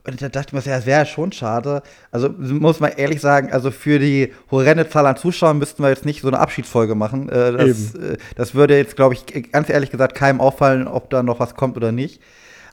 Und 0.07 0.23
da 0.23 0.29
dachte 0.29 0.49
ich 0.57 0.65
mir, 0.65 0.71
ja, 0.71 0.77
das 0.77 0.87
wäre 0.87 1.05
schon 1.05 1.33
schade. 1.33 1.83
Also 2.13 2.29
muss 2.29 2.81
man 2.81 2.93
ehrlich 2.93 3.21
sagen, 3.21 3.53
also 3.53 3.71
für 3.71 3.99
die 3.99 4.33
horrende 4.51 4.89
Zahl 4.89 5.07
an 5.07 5.17
Zuschauern 5.17 5.59
müssten 5.59 5.83
wir 5.83 5.89
jetzt 5.89 6.05
nicht 6.05 6.23
so 6.23 6.29
eine 6.29 6.39
Abschiedsfolge 6.39 6.95
machen. 6.95 7.29
Äh, 7.29 7.53
das, 7.53 7.95
äh, 7.95 8.17
das, 8.37 8.55
würde 8.55 8.77
jetzt, 8.77 8.97
glaube 8.97 9.15
ich, 9.15 9.51
ganz 9.51 9.69
ehrlich 9.69 9.91
gesagt 9.91 10.15
keinem 10.15 10.41
auffallen, 10.41 10.87
ob 10.87 11.11
da 11.11 11.23
noch 11.23 11.41
was 11.41 11.55
kommt 11.55 11.77
oder 11.77 11.93
nicht. 11.93 12.21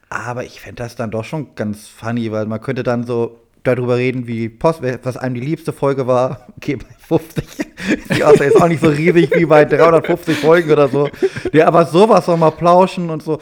Aber 0.09 0.43
ich 0.43 0.61
fände 0.61 0.83
das 0.83 0.95
dann 0.95 1.09
doch 1.09 1.23
schon 1.23 1.55
ganz 1.55 1.87
funny, 1.87 2.31
weil 2.31 2.45
man 2.45 2.61
könnte 2.61 2.83
dann 2.83 3.03
so 3.03 3.39
darüber 3.63 3.97
reden, 3.97 4.27
wie 4.27 4.49
Post, 4.49 4.81
was 5.03 5.17
einem 5.17 5.35
die 5.35 5.41
liebste 5.41 5.73
Folge 5.73 6.05
war. 6.07 6.47
Okay, 6.57 6.77
bei 6.77 7.17
50 7.17 7.43
ist 7.43 8.15
die 8.15 8.23
Aussage 8.23 8.45
jetzt 8.45 8.61
auch 8.61 8.69
nicht 8.69 8.81
so 8.81 8.87
riesig 8.87 9.35
wie 9.35 9.45
bei 9.45 9.65
350 9.65 10.37
Folgen 10.37 10.71
oder 10.71 10.87
so. 10.87 11.09
Ja, 11.51 11.67
aber 11.67 11.85
sowas 11.85 12.25
noch 12.27 12.37
mal 12.37 12.51
plauschen 12.51 13.09
und 13.09 13.21
so 13.21 13.39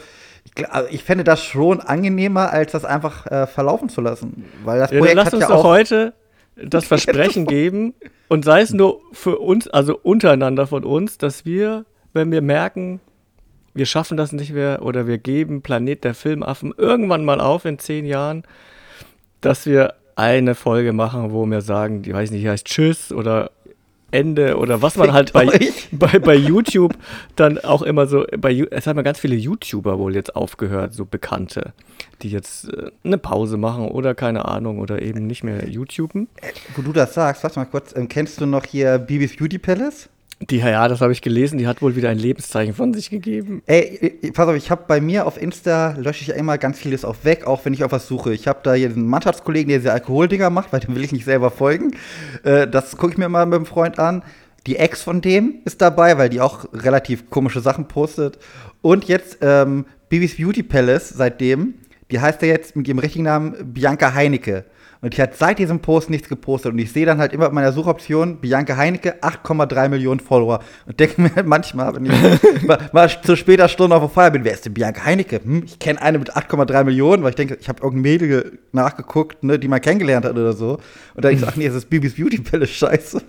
ich, 0.56 0.68
also 0.70 0.88
ich 0.90 1.04
fände 1.04 1.24
das 1.24 1.42
schon 1.42 1.80
angenehmer, 1.80 2.50
als 2.50 2.72
das 2.72 2.84
einfach 2.84 3.26
äh, 3.26 3.46
verlaufen 3.46 3.88
zu 3.88 4.00
lassen. 4.00 4.44
Weil 4.64 4.80
das 4.80 4.90
Projekt 4.90 5.08
ja, 5.08 5.14
lass 5.14 5.26
hat 5.26 5.34
uns 5.34 5.42
ja 5.42 5.48
doch 5.48 5.64
heute 5.64 6.14
das 6.56 6.84
Versprechen 6.86 7.46
geben 7.46 7.94
und 8.28 8.44
sei 8.44 8.60
es 8.60 8.72
nur 8.72 9.00
für 9.12 9.38
uns, 9.38 9.68
also 9.68 9.98
untereinander 10.02 10.66
von 10.66 10.84
uns, 10.84 11.18
dass 11.18 11.44
wir, 11.44 11.84
wenn 12.12 12.30
wir 12.30 12.42
merken, 12.42 13.00
wir 13.74 13.86
schaffen 13.86 14.16
das 14.16 14.32
nicht 14.32 14.52
mehr 14.52 14.82
oder 14.82 15.06
wir 15.06 15.18
geben 15.18 15.62
Planet 15.62 16.04
der 16.04 16.14
Filmaffen 16.14 16.74
irgendwann 16.76 17.24
mal 17.24 17.40
auf 17.40 17.64
in 17.64 17.78
zehn 17.78 18.04
Jahren, 18.04 18.42
dass 19.40 19.66
wir 19.66 19.94
eine 20.14 20.54
Folge 20.54 20.92
machen, 20.92 21.32
wo 21.32 21.46
wir 21.46 21.62
sagen, 21.62 22.02
die 22.02 22.12
weiß 22.12 22.30
nicht, 22.30 22.44
die 22.44 22.50
heißt 22.50 22.66
Tschüss 22.66 23.12
oder 23.12 23.50
Ende 24.12 24.56
oder 24.56 24.82
was 24.82 24.96
man 24.96 25.12
halt 25.12 25.32
bei, 25.32 25.48
bei, 25.90 26.18
bei 26.18 26.34
YouTube 26.34 26.94
dann 27.36 27.58
auch 27.58 27.82
immer 27.82 28.06
so, 28.06 28.24
bei, 28.38 28.66
es 28.70 28.86
haben 28.86 28.96
ja 28.96 29.02
ganz 29.02 29.18
viele 29.18 29.34
YouTuber 29.34 29.98
wohl 29.98 30.14
jetzt 30.14 30.36
aufgehört, 30.36 30.94
so 30.94 31.04
Bekannte, 31.04 31.72
die 32.22 32.30
jetzt 32.30 32.68
äh, 32.68 32.90
eine 33.04 33.18
Pause 33.18 33.56
machen 33.56 33.88
oder 33.88 34.14
keine 34.14 34.44
Ahnung 34.44 34.78
oder 34.78 35.02
eben 35.02 35.26
nicht 35.26 35.42
mehr 35.42 35.68
YouTuben. 35.68 36.28
Wo 36.76 36.82
du 36.82 36.92
das 36.92 37.14
sagst, 37.14 37.42
warte 37.42 37.58
mal 37.58 37.64
kurz, 37.64 37.94
ähm, 37.96 38.08
kennst 38.08 38.40
du 38.40 38.46
noch 38.46 38.64
hier 38.64 38.98
Bibis 38.98 39.36
Beauty 39.36 39.58
Palace? 39.58 40.08
Die, 40.50 40.58
ja, 40.58 40.88
das 40.88 41.00
habe 41.00 41.12
ich 41.12 41.22
gelesen, 41.22 41.58
die 41.58 41.66
hat 41.66 41.82
wohl 41.82 41.94
wieder 41.94 42.08
ein 42.08 42.18
Lebenszeichen 42.18 42.74
von 42.74 42.92
sich 42.92 43.10
gegeben. 43.10 43.62
Ey, 43.66 44.18
pass 44.34 44.48
auf, 44.48 44.56
ich 44.56 44.70
habe 44.70 44.84
bei 44.88 45.00
mir 45.00 45.26
auf 45.26 45.40
Insta, 45.40 45.94
lösche 45.98 46.22
ich 46.22 46.36
immer 46.36 46.58
ganz 46.58 46.78
vieles 46.78 47.04
auch 47.04 47.16
weg, 47.22 47.46
auch 47.46 47.64
wenn 47.64 47.74
ich 47.74 47.84
auf 47.84 47.92
was 47.92 48.08
suche. 48.08 48.32
Ich 48.32 48.48
habe 48.48 48.60
da 48.62 48.74
hier 48.74 48.88
einen 48.88 49.06
Mannschaftskollegen, 49.06 49.68
der 49.68 49.78
diese 49.78 49.92
Alkoholdinger 49.92 50.50
macht, 50.50 50.72
weil 50.72 50.80
dem 50.80 50.94
will 50.96 51.04
ich 51.04 51.12
nicht 51.12 51.24
selber 51.24 51.50
folgen. 51.50 51.92
Äh, 52.42 52.66
das 52.66 52.96
gucke 52.96 53.12
ich 53.12 53.18
mir 53.18 53.28
mal 53.28 53.46
mit 53.46 53.54
einem 53.54 53.66
Freund 53.66 53.98
an. 53.98 54.22
Die 54.66 54.76
Ex 54.76 55.02
von 55.02 55.20
dem 55.20 55.60
ist 55.64 55.80
dabei, 55.80 56.18
weil 56.18 56.28
die 56.28 56.40
auch 56.40 56.66
relativ 56.72 57.30
komische 57.30 57.60
Sachen 57.60 57.86
postet. 57.86 58.38
Und 58.80 59.04
jetzt 59.04 59.38
ähm, 59.42 59.86
Bibis 60.08 60.36
Beauty 60.36 60.62
Palace 60.62 61.10
seitdem, 61.10 61.74
die 62.10 62.20
heißt 62.20 62.42
ja 62.42 62.48
jetzt 62.48 62.76
mit 62.76 62.88
ihrem 62.88 62.98
richtigen 62.98 63.24
Namen 63.24 63.72
Bianca 63.72 64.12
Heinecke. 64.12 64.64
Und 65.02 65.14
ich 65.14 65.20
hat 65.20 65.36
seit 65.36 65.58
diesem 65.58 65.80
Post 65.80 66.10
nichts 66.10 66.28
gepostet. 66.28 66.72
Und 66.72 66.78
ich 66.78 66.92
sehe 66.92 67.04
dann 67.04 67.18
halt 67.18 67.32
immer 67.32 67.48
in 67.48 67.54
meiner 67.54 67.72
Suchoption 67.72 68.36
Bianca 68.36 68.76
Heinecke, 68.76 69.20
8,3 69.20 69.88
Millionen 69.88 70.20
Follower. 70.20 70.60
Und 70.86 71.00
denke 71.00 71.20
mir 71.20 71.34
halt 71.34 71.46
manchmal, 71.46 71.92
wenn 71.96 72.06
ich 72.06 72.62
mal, 72.62 72.78
mal, 72.92 73.08
zu 73.08 73.34
später 73.34 73.68
Stunde 73.68 73.96
auf 73.96 74.02
der 74.02 74.10
Feier 74.10 74.30
bin, 74.30 74.44
wer 74.44 74.52
ist 74.52 74.64
denn 74.64 74.74
Bianca 74.74 75.04
Heinecke? 75.04 75.40
Hm, 75.42 75.64
ich 75.64 75.80
kenne 75.80 76.00
eine 76.00 76.20
mit 76.20 76.36
8,3 76.36 76.84
Millionen, 76.84 77.24
weil 77.24 77.30
ich 77.30 77.36
denke, 77.36 77.58
ich 77.60 77.68
habe 77.68 77.82
irgendein 77.82 78.12
Mädel 78.12 78.60
nachgeguckt, 78.70 79.42
ne, 79.42 79.58
die 79.58 79.66
man 79.66 79.80
kennengelernt 79.80 80.24
hat 80.24 80.32
oder 80.32 80.52
so. 80.52 80.78
Und 81.14 81.24
dann 81.24 81.34
ich 81.34 81.40
so, 81.40 81.46
ach 81.46 81.56
nee, 81.56 81.66
es 81.66 81.74
ist 81.74 81.90
Bibis 81.90 82.14
Beauty 82.14 82.40
Palace, 82.40 82.70
scheiße. 82.70 83.22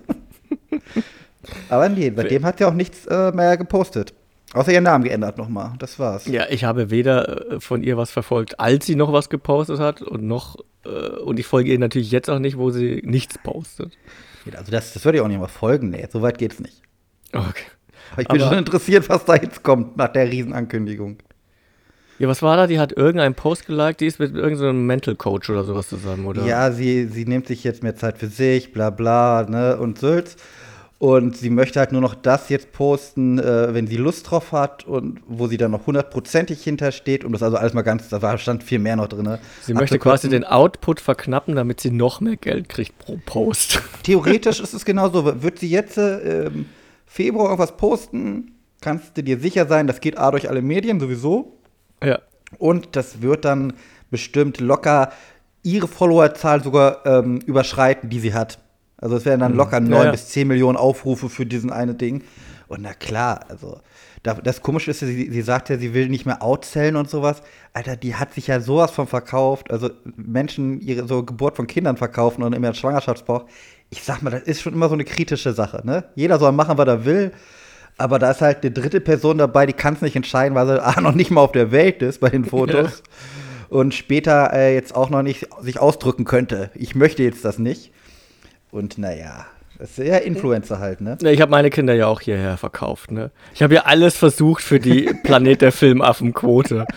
Aber 1.70 1.90
nee, 1.90 2.14
seitdem 2.16 2.46
hat 2.46 2.60
sie 2.60 2.66
auch 2.66 2.74
nichts 2.74 3.08
äh, 3.08 3.32
mehr 3.32 3.58
gepostet. 3.58 4.14
Außer 4.54 4.72
ihren 4.72 4.84
Namen 4.84 5.04
geändert 5.04 5.38
nochmal. 5.38 5.74
Das 5.80 5.98
war's. 6.00 6.26
Ja, 6.28 6.46
ich 6.50 6.64
habe 6.64 6.92
weder 6.92 7.54
äh, 7.54 7.60
von 7.60 7.82
ihr 7.84 7.98
was 7.98 8.12
verfolgt, 8.12 8.60
als 8.60 8.86
sie 8.86 8.96
noch 8.96 9.12
was 9.12 9.30
gepostet 9.30 9.80
hat 9.80 10.02
und 10.02 10.24
noch, 10.24 10.58
äh, 10.86 10.90
und 11.20 11.40
ich 11.40 11.46
folge 11.48 11.72
ihr 11.72 11.80
natürlich 11.80 12.12
jetzt 12.12 12.30
auch 12.30 12.40
nicht, 12.40 12.58
wo 12.58 12.70
sie 12.70 13.02
nichts 13.04 13.38
postet. 13.40 13.98
Also 14.56 14.72
das, 14.72 14.94
das 14.94 15.04
würde 15.06 15.18
ich 15.18 15.22
auch 15.24 15.28
nicht 15.28 15.40
mal 15.40 15.48
folgen, 15.48 15.90
nee, 15.90 16.08
so 16.12 16.22
weit 16.22 16.38
geht's 16.38 16.60
nicht. 16.60 16.82
Okay. 17.32 17.64
Aber 18.12 18.22
ich 18.22 18.28
bin 18.28 18.42
Aber- 18.42 18.50
schon 18.52 18.60
interessiert, 18.60 19.10
was 19.10 19.26
da 19.26 19.36
jetzt 19.36 19.64
kommt 19.64 19.98
nach 19.98 20.10
der 20.10 20.30
Riesenankündigung. 20.30 21.18
Ja, 22.20 22.28
was 22.28 22.44
war 22.44 22.56
da? 22.56 22.68
Die 22.68 22.80
hat 22.80 22.92
irgendeinen 22.92 23.34
Post 23.34 23.66
geliked, 23.66 24.00
die 24.02 24.06
ist 24.06 24.20
mit 24.20 24.36
irgendeinem 24.36 24.86
Mental 24.86 25.16
Coach 25.16 25.50
oder 25.50 25.64
sowas 25.64 25.90
zusammen, 25.90 26.28
oder? 26.28 26.46
Ja, 26.46 26.72
sie, 26.72 27.08
sie 27.08 27.26
nimmt 27.26 27.48
sich 27.48 27.64
jetzt 27.64 27.82
mehr 27.82 27.96
Zeit 27.96 28.20
für 28.20 28.28
sich, 28.28 28.72
bla 28.72 28.92
bla, 28.92 29.48
ne, 29.50 29.78
und 29.78 29.98
Sülz. 29.98 30.36
Und 31.00 31.36
sie 31.36 31.50
möchte 31.50 31.80
halt 31.80 31.92
nur 31.92 32.00
noch 32.00 32.16
das 32.16 32.48
jetzt 32.48 32.72
posten, 32.72 33.38
äh, 33.38 33.74
wenn 33.74 33.88
sie 33.88 33.98
Lust 33.98 34.32
drauf 34.32 34.54
hat 34.54 34.86
und 34.86 35.20
wo 35.28 35.48
sie 35.48 35.58
dann 35.58 35.72
noch 35.72 35.86
hundertprozentig 35.86 36.64
hintersteht, 36.64 37.26
um 37.26 37.34
das 37.34 37.44
also 37.44 37.58
alles 37.58 37.74
mal 37.74 37.82
ganz, 37.82 38.08
da 38.08 38.22
war, 38.22 38.38
stand 38.38 38.64
viel 38.64 38.80
mehr 38.80 38.96
noch 38.96 39.08
drin. 39.08 39.38
Sie 39.62 39.74
möchte 39.74 40.00
quasi 40.00 40.30
den 40.30 40.46
Output 40.46 41.02
verknappen, 41.02 41.56
damit 41.56 41.82
sie 41.82 41.92
noch 41.92 42.22
mehr 42.22 42.38
Geld 42.38 42.70
kriegt 42.70 42.98
pro 43.00 43.20
Post. 43.26 43.82
Theoretisch 44.04 44.62
ist 44.62 44.74
es 44.74 44.86
genauso. 44.86 45.42
Wird 45.42 45.60
sie 45.60 45.70
jetzt 45.70 45.98
äh, 45.98 46.46
im 46.46 46.68
Februar 47.06 47.46
irgendwas 47.46 47.76
posten, 47.76 48.54
kannst 48.80 49.18
du 49.18 49.24
dir 49.24 49.40
sicher 49.40 49.68
sein, 49.68 49.88
das 49.88 50.00
geht 50.00 50.18
A 50.18 50.32
durch 50.32 50.50
alle 50.50 50.62
Medien 50.62 51.00
sowieso. 51.00 51.58
ja. 52.04 52.20
Und 52.60 52.96
das 52.96 53.24
wird 53.24 53.46
dann 53.46 53.74
bestimmt 54.12 54.60
locker 54.60 55.12
ihre 55.64 55.88
Followerzahl 55.88 56.62
sogar 56.62 57.04
ähm, 57.06 57.40
überschreiten, 57.40 58.10
die 58.10 58.20
sie 58.20 58.34
hat. 58.34 58.60
Also 59.04 59.18
es 59.18 59.26
werden 59.26 59.42
dann 59.42 59.54
locker 59.54 59.82
Ja, 59.82 59.88
9 59.88 60.06
ja. 60.06 60.12
bis 60.12 60.30
10 60.30 60.48
Millionen 60.48 60.78
Aufrufe 60.78 61.28
für 61.28 61.46
diesen 61.46 61.74
eine 61.74 61.94
Ding. 61.94 62.24
Und 62.70 62.84
na 62.84 62.94
klar, 62.94 63.42
also 63.50 63.82
da, 64.24 64.36
das 64.36 64.62
Komische 64.62 64.92
ist, 64.92 65.02
ja, 65.02 65.08
sie, 65.08 65.30
sie 65.30 65.42
sagt 65.42 65.68
ja, 65.68 65.78
sie 65.78 65.94
will 65.94 66.08
nicht 66.08 66.26
mehr 66.26 66.42
outzählen 66.42 66.96
und 66.96 67.10
sowas. 67.10 67.42
Alter, 67.74 67.98
die 67.98 68.16
hat 68.16 68.34
sich 68.34 68.48
ja 68.48 68.62
sowas 68.62 68.92
von 68.92 69.06
verkauft. 69.06 69.72
Also 69.72 69.90
Menschen 70.16 70.80
ihre 70.80 71.06
so 71.06 71.22
Geburt 71.24 71.58
von 71.58 71.68
Kindern 71.68 71.98
verkaufen 71.98 72.44
und 72.44 72.54
immer 72.54 72.68
einen 72.68 72.76
Schwangerschaftsbauch. 72.76 73.44
Ich 73.90 74.04
sag 74.04 74.22
mal, 74.22 74.30
das 74.30 74.44
ist 74.44 74.62
schon 74.62 74.74
immer 74.74 74.88
so 74.88 74.94
eine 74.94 75.04
kritische 75.04 75.52
Sache. 75.52 75.82
Ne? 75.84 76.06
Jeder 76.16 76.40
soll 76.40 76.54
machen, 76.54 76.78
was 76.78 76.88
er 76.88 77.04
will. 77.04 77.34
Aber 77.98 78.20
da 78.20 78.32
ist 78.32 78.42
halt 78.42 78.64
eine 78.64 78.72
dritte 78.72 79.02
Person 79.02 79.38
dabei, 79.38 79.66
die 79.66 79.74
kann 79.74 79.96
es 79.96 80.02
nicht 80.02 80.16
entscheiden, 80.16 80.56
weil 80.56 80.66
sie 80.66 80.82
A, 80.82 81.02
noch 81.02 81.14
nicht 81.14 81.30
mal 81.30 81.42
auf 81.42 81.52
der 81.52 81.74
Welt 81.74 82.02
ist 82.02 82.22
bei 82.22 82.30
den 82.30 82.46
Fotos. 82.46 83.04
Und 83.68 83.94
später 83.94 84.54
äh, 84.54 84.74
jetzt 84.74 84.96
auch 84.96 85.10
noch 85.10 85.24
nicht 85.24 85.50
sich 85.62 85.78
ausdrücken 85.80 86.24
könnte. 86.24 86.72
Ich 86.74 86.96
möchte 86.96 87.22
jetzt 87.22 87.44
das 87.44 87.60
nicht. 87.60 87.92
Und 88.74 88.98
naja, 88.98 89.46
das 89.78 90.00
ist 90.00 90.08
ja 90.08 90.18
Influencer 90.18 90.80
halt, 90.80 91.00
ne? 91.00 91.16
Ich 91.22 91.42
habe 91.42 91.52
meine 91.52 91.70
Kinder 91.70 91.94
ja 91.94 92.08
auch 92.08 92.22
hierher 92.22 92.58
verkauft. 92.58 93.12
Ne? 93.12 93.30
Ich 93.54 93.62
habe 93.62 93.76
ja 93.76 93.82
alles 93.82 94.16
versucht 94.16 94.64
für 94.64 94.80
die 94.80 95.14
Planet 95.24 95.62
der 95.62 95.72
Filmaffen-Quote. 95.72 96.88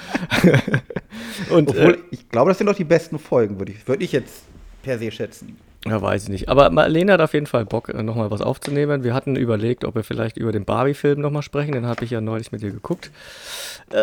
Und 1.50 1.68
Obwohl, 1.68 1.94
äh, 1.94 1.98
ich 2.12 2.30
glaube, 2.30 2.50
das 2.50 2.56
sind 2.56 2.66
doch 2.66 2.74
die 2.74 2.84
besten 2.84 3.18
Folgen, 3.18 3.58
würde 3.58 3.72
ich, 3.72 3.86
würd 3.86 4.02
ich 4.02 4.12
jetzt 4.12 4.44
per 4.82 4.98
se 4.98 5.10
schätzen. 5.10 5.58
Ja, 5.88 6.02
weiß 6.02 6.24
ich 6.24 6.28
nicht. 6.28 6.48
Aber 6.48 6.70
Marlene 6.70 7.12
hat 7.12 7.20
auf 7.20 7.34
jeden 7.34 7.46
Fall 7.46 7.64
Bock, 7.64 7.88
äh, 7.88 8.02
nochmal 8.02 8.30
was 8.30 8.40
aufzunehmen. 8.40 9.04
Wir 9.04 9.14
hatten 9.14 9.36
überlegt, 9.36 9.84
ob 9.84 9.94
wir 9.94 10.04
vielleicht 10.04 10.36
über 10.36 10.52
den 10.52 10.64
Barbie-Film 10.64 11.20
nochmal 11.20 11.42
sprechen. 11.42 11.72
Den 11.72 11.86
habe 11.86 12.04
ich 12.04 12.10
ja 12.10 12.20
neulich 12.20 12.52
mit 12.52 12.62
ihr 12.62 12.70
geguckt. 12.70 13.10
Äh, 13.92 13.96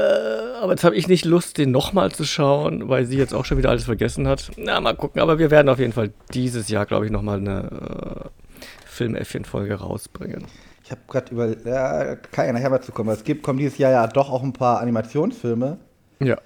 aber 0.62 0.72
jetzt 0.72 0.84
habe 0.84 0.96
ich 0.96 1.08
nicht 1.08 1.26
Lust, 1.26 1.58
den 1.58 1.72
nochmal 1.72 2.12
zu 2.12 2.24
schauen, 2.24 2.90
weil 2.90 3.06
sie 3.06 3.18
jetzt 3.18 3.34
auch 3.34 3.46
schon 3.46 3.58
wieder 3.58 3.70
alles 3.70 3.84
vergessen 3.86 4.28
hat. 4.28 4.52
Na, 4.58 4.80
mal 4.80 4.96
gucken. 4.96 5.22
Aber 5.22 5.40
wir 5.40 5.52
werden 5.52 5.70
auf 5.70 5.80
jeden 5.80 5.94
Fall 5.94 6.12
dieses 6.34 6.70
Jahr, 6.70 6.86
glaube 6.86 7.06
ich, 7.06 7.12
nochmal 7.12 7.40
eine 7.40 8.26
äh, 8.26 8.66
Filmäffchen-Folge 8.86 9.76
rausbringen. 9.76 10.46
Ich 10.84 10.92
habe 10.92 11.02
gerade 11.08 11.32
über, 11.32 11.48
ja, 11.66 12.16
kann 12.16 12.46
ja 12.48 12.54
nachher 12.54 12.70
mal 12.70 12.82
zu 12.82 12.92
kommen. 12.92 13.10
aber 13.10 13.18
Es 13.18 13.24
gibt, 13.24 13.44
kommen 13.44 13.60
dieses 13.60 13.78
Jahr 13.78 13.92
ja 13.92 14.08
doch 14.08 14.30
auch 14.30 14.44
ein 14.44 14.54
paar 14.54 14.80
Animationsfilme. 14.80 15.78
Ja. 16.20 16.38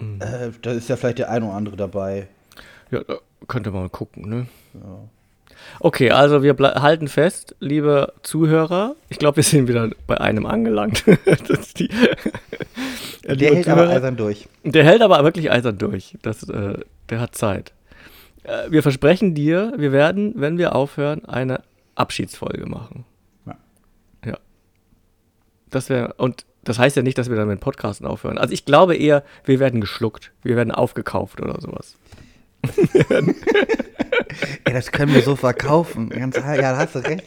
Äh, 0.00 0.50
da 0.62 0.72
ist 0.72 0.88
ja 0.88 0.96
vielleicht 0.96 1.18
der 1.18 1.30
ein 1.30 1.42
oder 1.42 1.54
andere 1.54 1.76
dabei. 1.76 2.28
Ja, 2.90 3.02
da 3.04 3.18
könnte 3.48 3.70
man 3.70 3.82
mal 3.82 3.88
gucken, 3.88 4.28
ne? 4.28 4.46
Okay, 5.80 6.10
also 6.10 6.42
wir 6.42 6.56
halten 6.58 7.08
fest, 7.08 7.54
liebe 7.60 8.12
Zuhörer. 8.22 8.94
Ich 9.08 9.18
glaube, 9.18 9.36
wir 9.36 9.42
sind 9.42 9.68
wieder 9.68 9.90
bei 10.06 10.18
einem 10.20 10.46
angelangt. 10.46 11.04
das 11.24 11.50
ist 11.50 11.78
die, 11.80 11.88
Der 13.24 13.36
Ja, 13.36 13.54
hält 13.54 13.68
aber 13.68 13.82
Zuhörer- 13.84 13.90
eisern 13.96 14.16
durch. 14.16 14.48
der 14.64 14.84
hält 14.84 15.02
aber 15.02 15.22
wirklich 15.24 15.50
eisern 15.50 15.76
durch. 15.78 16.16
Das, 16.22 16.48
äh, 16.48 16.78
der 17.10 17.20
hat 17.20 17.34
Zeit. 17.34 17.72
Äh, 18.44 18.70
wir 18.70 18.82
versprechen 18.82 19.34
dir, 19.34 19.74
wir 19.76 19.92
werden, 19.92 20.32
wenn 20.36 20.56
wir 20.56 20.74
aufhören, 20.74 21.24
eine 21.26 21.60
Abschiedsfolge 21.94 22.64
machen. 22.66 23.04
Ja. 23.46 23.56
Ja. 24.24 24.38
Das 25.68 25.90
wäre, 25.90 26.14
und 26.14 26.46
das 26.64 26.78
heißt 26.78 26.96
ja 26.96 27.02
nicht, 27.02 27.18
dass 27.18 27.28
wir 27.28 27.36
dann 27.36 27.48
mit 27.48 27.60
Podcasten 27.60 28.06
aufhören. 28.06 28.38
Also 28.38 28.54
ich 28.54 28.64
glaube 28.64 28.96
eher, 28.96 29.24
wir 29.44 29.60
werden 29.60 29.80
geschluckt. 29.80 30.30
Wir 30.42 30.56
werden 30.56 30.70
aufgekauft 30.72 31.40
oder 31.42 31.60
sowas. 31.60 31.96
Ey, 34.64 34.72
das 34.72 34.92
können 34.92 35.14
wir 35.14 35.22
so 35.22 35.36
verkaufen. 35.36 36.10
Ganz, 36.10 36.36
ja, 36.36 36.56
da 36.56 36.76
hast 36.76 36.94
du 36.94 36.98
recht. 37.00 37.24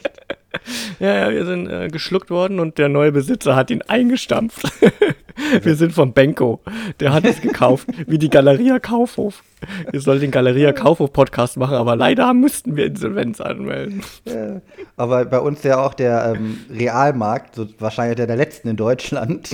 Ja, 1.00 1.14
ja, 1.16 1.32
wir 1.32 1.46
sind 1.46 1.68
äh, 1.68 1.88
geschluckt 1.88 2.30
worden 2.30 2.60
und 2.60 2.78
der 2.78 2.90
neue 2.90 3.12
Besitzer 3.12 3.56
hat 3.56 3.72
ihn 3.72 3.82
eingestampft. 3.82 4.72
wir 5.62 5.76
sind 5.76 5.94
vom 5.94 6.14
Benko. 6.14 6.62
Der 7.00 7.12
hat 7.12 7.26
es 7.26 7.42
gekauft, 7.42 7.88
wie 8.08 8.20
die 8.20 8.30
Galeria 8.30 8.80
Kaufhof. 8.80 9.44
Wir 9.92 10.00
sollten 10.00 10.22
den 10.22 10.32
Galeria 10.32 10.72
Kaufhof 10.72 11.12
Podcast 11.12 11.58
machen, 11.58 11.76
aber 11.76 11.96
leider 11.96 12.34
müssten 12.34 12.76
wir 12.76 12.86
Insolvenz 12.86 13.42
anmelden. 13.42 14.04
Ja. 14.26 14.62
Aber 14.96 15.26
bei 15.26 15.40
uns 15.40 15.64
ja 15.64 15.84
auch 15.84 15.94
der 15.94 16.36
ähm, 16.36 16.60
Realmarkt, 16.70 17.56
so 17.56 17.68
wahrscheinlich 17.80 18.18
der 18.18 18.28
der 18.28 18.36
letzten 18.38 18.70
in 18.70 18.76
Deutschland, 18.76 19.52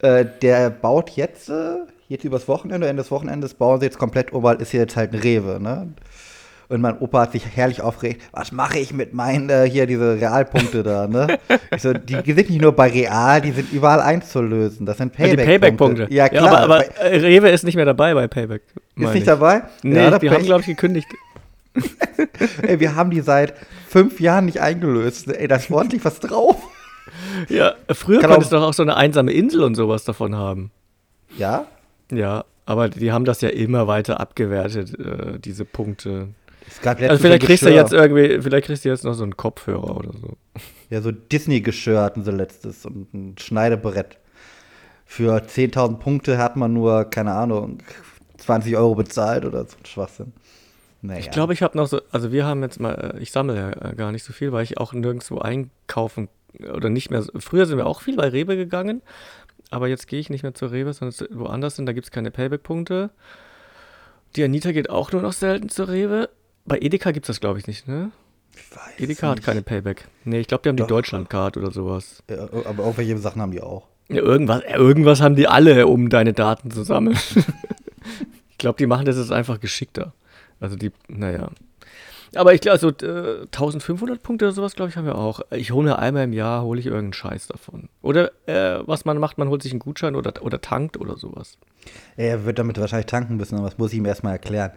äh, 0.00 0.26
der 0.42 0.70
baut 0.70 1.10
jetzt, 1.10 1.48
äh, 1.48 1.76
jetzt 2.08 2.24
übers 2.24 2.48
Wochenende, 2.48 2.86
Ende 2.88 3.02
des 3.02 3.10
Wochenendes, 3.10 3.54
bauen 3.54 3.80
sie 3.80 3.86
jetzt 3.86 3.98
komplett 3.98 4.32
um, 4.32 4.42
weil 4.42 4.60
ist 4.60 4.70
hier 4.70 4.80
jetzt 4.80 4.96
halt 4.96 5.12
ein 5.12 5.18
Rewe, 5.20 5.58
ne? 5.60 5.92
Und 6.70 6.80
mein 6.80 6.98
Opa 6.98 7.20
hat 7.22 7.32
sich 7.32 7.44
herrlich 7.54 7.82
aufgeregt, 7.82 8.22
was 8.32 8.50
mache 8.50 8.78
ich 8.78 8.92
mit 8.94 9.12
meinen, 9.12 9.50
äh, 9.50 9.68
hier 9.68 9.86
diese 9.86 10.18
Realpunkte 10.18 10.82
da, 10.82 11.06
ne? 11.06 11.38
Ich 11.74 11.82
so, 11.82 11.92
die, 11.92 12.22
die 12.22 12.32
sind 12.32 12.48
nicht 12.48 12.62
nur 12.62 12.72
bei 12.72 12.88
Real, 12.90 13.42
die 13.42 13.52
sind 13.52 13.70
überall 13.70 14.00
einzulösen. 14.00 14.86
Das 14.86 14.96
sind 14.96 15.16
Ja, 15.18 15.26
die 15.28 15.36
Payback-Punkte. 15.36 16.06
Payback-Punkte. 16.06 16.14
ja, 16.14 16.28
klar. 16.30 16.48
aber 16.48 16.58
aber 16.60 16.78
Bei- 16.78 17.06
äh, 17.10 17.18
Rewe 17.18 17.50
ist 17.50 17.64
nicht 17.64 17.76
mehr 17.76 17.84
dabei 17.84 18.14
bei 18.14 18.28
Payback. 18.28 18.62
ist 18.96 19.02
nicht 19.08 19.14
ich. 19.16 19.24
dabei? 19.24 19.62
Nee, 19.82 19.96
Ja, 19.96 20.18
die 20.18 20.30
haben, 20.30 20.42
glaube 20.44 20.60
ich, 20.62 20.66
gekündigt. 20.66 21.08
Ey, 22.62 22.80
wir 22.80 22.94
haben 22.94 23.10
die 23.10 23.20
seit 23.20 23.54
fünf 23.88 24.18
Jahren 24.20 24.46
nicht 24.46 24.60
eingelöst. 24.60 25.28
Ey, 25.28 25.48
da 25.48 25.56
ist 25.56 25.70
ordentlich 25.70 26.04
was 26.04 26.18
drauf. 26.20 26.56
Ja, 27.48 27.74
früher 27.92 28.20
Kann 28.20 28.30
konntest 28.30 28.52
du 28.52 28.56
doch 28.56 28.62
auch 28.68 28.74
so 28.74 28.82
eine 28.82 28.96
einsame 28.96 29.32
Insel 29.32 29.62
und 29.62 29.74
sowas 29.74 30.04
davon 30.04 30.34
haben. 30.36 30.70
Ja? 31.36 31.66
Ja, 32.16 32.44
aber 32.66 32.88
die 32.88 33.12
haben 33.12 33.24
das 33.24 33.40
ja 33.40 33.48
immer 33.50 33.86
weiter 33.86 34.20
abgewertet, 34.20 34.98
äh, 34.98 35.38
diese 35.38 35.64
Punkte. 35.64 36.28
Es 36.66 36.80
gab 36.80 37.00
Also 37.00 37.18
vielleicht 37.18 37.44
kriegst 37.44 37.64
du 37.64 37.70
jetzt 37.70 37.92
irgendwie, 37.92 38.40
vielleicht 38.40 38.66
kriegst 38.66 38.84
du 38.84 38.88
jetzt 38.88 39.04
noch 39.04 39.14
so 39.14 39.22
einen 39.22 39.36
Kopfhörer 39.36 39.96
oder 39.96 40.12
so. 40.12 40.36
Ja, 40.90 41.00
so 41.00 41.10
Disney-Geschirr 41.10 42.00
hatten 42.00 42.24
sie 42.24 42.30
letztes 42.30 42.86
und 42.86 43.12
ein 43.12 43.36
Schneidebrett. 43.38 44.18
Für 45.04 45.36
10.000 45.36 45.98
Punkte 45.98 46.38
hat 46.38 46.56
man 46.56 46.72
nur, 46.72 47.04
keine 47.04 47.32
Ahnung, 47.32 47.78
20 48.38 48.76
Euro 48.76 48.94
bezahlt 48.94 49.44
oder 49.44 49.64
so 49.64 49.76
ein 49.78 49.86
Schwachsinn. 49.86 50.32
Naja. 51.02 51.20
Ich 51.20 51.30
glaube, 51.30 51.52
ich 51.52 51.62
habe 51.62 51.76
noch 51.76 51.86
so, 51.86 52.00
also 52.12 52.32
wir 52.32 52.46
haben 52.46 52.62
jetzt 52.62 52.80
mal, 52.80 53.14
äh, 53.16 53.20
ich 53.20 53.30
sammle 53.30 53.56
ja 53.56 53.90
äh, 53.90 53.94
gar 53.94 54.10
nicht 54.10 54.24
so 54.24 54.32
viel, 54.32 54.52
weil 54.52 54.64
ich 54.64 54.78
auch 54.78 54.94
nirgendwo 54.94 55.38
einkaufen 55.38 56.28
äh, 56.58 56.70
oder 56.70 56.88
nicht 56.88 57.10
mehr. 57.10 57.22
Früher 57.36 57.66
sind 57.66 57.76
wir 57.76 57.86
auch 57.86 58.00
viel 58.00 58.16
bei 58.16 58.28
Rewe 58.28 58.56
gegangen, 58.56 59.02
aber 59.70 59.88
jetzt 59.88 60.06
gehe 60.08 60.20
ich 60.20 60.30
nicht 60.30 60.42
mehr 60.42 60.54
zur 60.54 60.70
Rewe, 60.72 60.92
sondern 60.92 61.12
zu- 61.14 61.26
woanders 61.30 61.76
hin, 61.76 61.86
da 61.86 61.92
gibt 61.92 62.06
es 62.06 62.10
keine 62.10 62.30
Payback-Punkte. 62.30 63.10
Die 64.36 64.44
Anita 64.44 64.72
geht 64.72 64.90
auch 64.90 65.12
nur 65.12 65.22
noch 65.22 65.32
selten 65.32 65.68
zur 65.68 65.88
Rewe. 65.88 66.28
Bei 66.66 66.78
Edeka 66.78 67.10
gibt 67.12 67.24
es 67.26 67.28
das, 67.28 67.40
glaube 67.40 67.58
ich, 67.58 67.66
nicht, 67.66 67.86
ne? 67.86 68.10
Ich 68.56 68.76
weiß 68.76 68.98
Edeka 69.00 69.28
hat 69.28 69.36
nicht. 69.36 69.44
keine 69.46 69.62
Payback. 69.62 70.06
Nee, 70.24 70.40
ich 70.40 70.46
glaube, 70.46 70.62
die 70.62 70.68
haben 70.68 70.76
Doch. 70.76 70.86
die 70.86 70.92
Deutschlandcard 70.92 71.56
oder 71.56 71.70
sowas. 71.72 72.22
Ja, 72.30 72.44
aber 72.44 72.84
irgendwelche 72.84 73.18
Sachen 73.18 73.42
haben 73.42 73.50
die 73.52 73.60
auch. 73.60 73.88
Ja, 74.08 74.22
irgendwas, 74.22 74.62
irgendwas 74.64 75.20
haben 75.20 75.34
die 75.34 75.48
alle, 75.48 75.86
um 75.86 76.08
deine 76.08 76.32
Daten 76.32 76.70
zu 76.70 76.84
sammeln. 76.84 77.16
ich 78.50 78.58
glaube, 78.58 78.76
die 78.78 78.86
machen 78.86 79.06
das 79.06 79.16
jetzt 79.16 79.32
einfach 79.32 79.60
geschickter. 79.60 80.12
Also 80.60 80.76
die, 80.76 80.92
naja. 81.08 81.50
Aber 82.36 82.54
ich 82.54 82.60
glaube, 82.60 82.78
so 82.78 82.88
äh, 82.88 83.42
1500 83.42 84.22
Punkte 84.22 84.46
oder 84.46 84.52
sowas, 84.52 84.74
glaube 84.74 84.90
ich, 84.90 84.96
haben 84.96 85.06
wir 85.06 85.16
auch. 85.16 85.40
Ich 85.50 85.70
hole 85.70 85.98
einmal 85.98 86.24
im 86.24 86.32
Jahr, 86.32 86.62
hole 86.62 86.80
ich 86.80 86.86
irgendeinen 86.86 87.12
Scheiß 87.12 87.46
davon. 87.48 87.88
Oder 88.02 88.32
äh, 88.46 88.80
was 88.86 89.04
man 89.04 89.18
macht, 89.18 89.38
man 89.38 89.48
holt 89.48 89.62
sich 89.62 89.72
einen 89.72 89.80
Gutschein 89.80 90.16
oder, 90.16 90.42
oder 90.42 90.60
tankt 90.60 90.96
oder 90.96 91.16
sowas. 91.16 91.58
Er 92.16 92.44
wird 92.44 92.58
damit 92.58 92.78
wahrscheinlich 92.78 93.06
tanken 93.06 93.36
müssen, 93.36 93.56
aber 93.56 93.68
das 93.68 93.78
muss 93.78 93.92
ich 93.92 93.98
ihm 93.98 94.06
erstmal 94.06 94.34
erklären. 94.34 94.72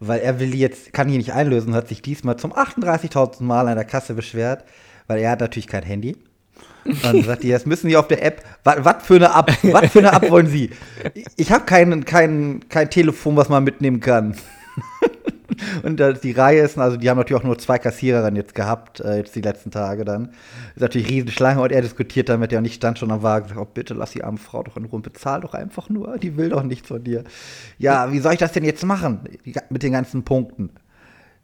Weil 0.00 0.20
er 0.20 0.38
will 0.38 0.54
jetzt, 0.54 0.92
kann 0.92 1.08
die 1.08 1.16
nicht 1.16 1.32
einlösen, 1.32 1.74
hat 1.74 1.88
sich 1.88 2.02
diesmal 2.02 2.36
zum 2.36 2.52
38.000 2.52 3.42
Mal 3.42 3.68
an 3.68 3.76
der 3.76 3.84
Kasse 3.84 4.14
beschwert, 4.14 4.64
weil 5.06 5.18
er 5.18 5.32
hat 5.32 5.40
natürlich 5.40 5.66
kein 5.66 5.82
Handy. 5.82 6.16
Und 6.84 7.04
dann 7.04 7.22
sagt 7.22 7.42
die, 7.42 7.50
das 7.50 7.66
müssen 7.66 7.88
Sie 7.88 7.96
auf 7.96 8.08
der 8.08 8.24
App, 8.24 8.42
was 8.64 9.06
für 9.06 9.16
eine 9.16 9.26
App, 9.26 9.52
was 9.62 9.92
für 9.92 9.98
eine 9.98 10.12
App 10.12 10.30
wollen 10.30 10.46
Sie? 10.46 10.70
Ich 11.36 11.52
habe 11.52 11.64
kein, 11.64 12.04
kein, 12.04 12.68
kein 12.68 12.88
Telefon, 12.88 13.36
was 13.36 13.48
man 13.48 13.64
mitnehmen 13.64 14.00
kann. 14.00 14.36
Und 15.82 16.00
die 16.22 16.32
Reihe 16.32 16.62
ist, 16.62 16.78
also 16.78 16.96
die 16.96 17.08
haben 17.08 17.18
natürlich 17.18 17.40
auch 17.40 17.46
nur 17.46 17.58
zwei 17.58 17.78
Kassiererinnen 17.78 18.36
jetzt 18.36 18.54
gehabt, 18.54 19.00
äh, 19.00 19.18
jetzt 19.18 19.34
die 19.34 19.40
letzten 19.40 19.70
Tage 19.70 20.04
dann. 20.04 20.30
Ist 20.74 20.80
natürlich 20.80 21.08
Riesenschlange 21.08 21.60
und 21.60 21.72
er 21.72 21.82
diskutiert 21.82 22.28
damit 22.28 22.52
ja 22.52 22.60
nicht, 22.60 22.74
stand 22.74 22.98
schon 22.98 23.10
am 23.10 23.22
Wagen, 23.22 23.48
sagt, 23.48 23.60
oh, 23.60 23.66
bitte 23.72 23.94
lass 23.94 24.12
die 24.12 24.24
arme 24.24 24.38
Frau 24.38 24.62
doch 24.62 24.76
in 24.76 24.84
Ruhe, 24.84 25.00
bezahl 25.00 25.40
doch 25.40 25.54
einfach 25.54 25.88
nur, 25.88 26.18
die 26.18 26.36
will 26.36 26.50
doch 26.50 26.62
nichts 26.62 26.88
von 26.88 27.02
dir. 27.02 27.24
Ja, 27.78 28.12
wie 28.12 28.20
soll 28.20 28.32
ich 28.32 28.38
das 28.38 28.52
denn 28.52 28.64
jetzt 28.64 28.84
machen 28.84 29.20
mit 29.70 29.82
den 29.82 29.92
ganzen 29.92 30.24
Punkten? 30.24 30.70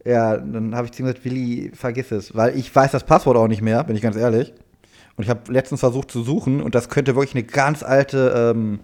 Ja, 0.04 0.36
dann 0.36 0.74
habe 0.74 0.86
ich 0.86 0.92
zu 0.92 1.02
ihm 1.02 1.06
gesagt, 1.06 1.24
Willi, 1.24 1.70
vergiss 1.74 2.12
es, 2.12 2.34
weil 2.34 2.56
ich 2.56 2.74
weiß 2.74 2.90
das 2.90 3.04
Passwort 3.04 3.36
auch 3.36 3.48
nicht 3.48 3.62
mehr, 3.62 3.82
bin 3.84 3.96
ich 3.96 4.02
ganz 4.02 4.16
ehrlich. 4.16 4.52
Und 5.16 5.24
ich 5.24 5.30
habe 5.30 5.52
letztens 5.52 5.80
versucht 5.80 6.10
zu 6.10 6.22
suchen 6.22 6.60
und 6.60 6.74
das 6.74 6.88
könnte 6.88 7.14
wirklich 7.14 7.34
eine 7.34 7.44
ganz 7.44 7.82
alte 7.82 8.52
ähm, 8.52 8.80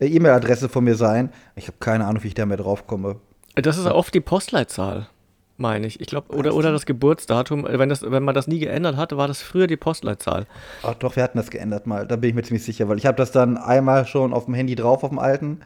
E-Mail-Adresse 0.00 0.68
von 0.68 0.84
mir 0.84 0.94
sein. 0.94 1.30
Ich 1.56 1.66
habe 1.66 1.78
keine 1.80 2.06
Ahnung, 2.06 2.22
wie 2.22 2.28
ich 2.28 2.34
da 2.34 2.46
mehr 2.46 2.56
drauf 2.56 2.86
komme. 2.86 3.16
Das 3.54 3.78
ist 3.78 3.86
oft 3.86 4.12
die 4.14 4.20
Postleitzahl, 4.20 5.06
meine 5.56 5.86
ich. 5.86 6.00
Ich 6.00 6.08
glaube, 6.08 6.34
oder, 6.34 6.54
oder 6.54 6.72
das 6.72 6.86
Geburtsdatum. 6.86 7.66
Wenn, 7.68 7.88
das, 7.88 8.02
wenn 8.02 8.24
man 8.24 8.34
das 8.34 8.48
nie 8.48 8.58
geändert 8.58 8.96
hatte, 8.96 9.16
war 9.16 9.28
das 9.28 9.42
früher 9.42 9.66
die 9.66 9.76
Postleitzahl. 9.76 10.46
Ach 10.82 10.94
doch, 10.94 11.16
wir 11.16 11.22
hatten 11.22 11.38
das 11.38 11.50
geändert 11.50 11.86
mal. 11.86 12.06
Da 12.06 12.16
bin 12.16 12.30
ich 12.30 12.34
mir 12.34 12.42
ziemlich 12.42 12.64
sicher, 12.64 12.88
weil 12.88 12.98
ich 12.98 13.06
habe 13.06 13.16
das 13.16 13.30
dann 13.30 13.56
einmal 13.56 14.06
schon 14.06 14.32
auf 14.32 14.46
dem 14.46 14.54
Handy 14.54 14.74
drauf, 14.74 15.04
auf 15.04 15.10
dem 15.10 15.18
alten. 15.18 15.60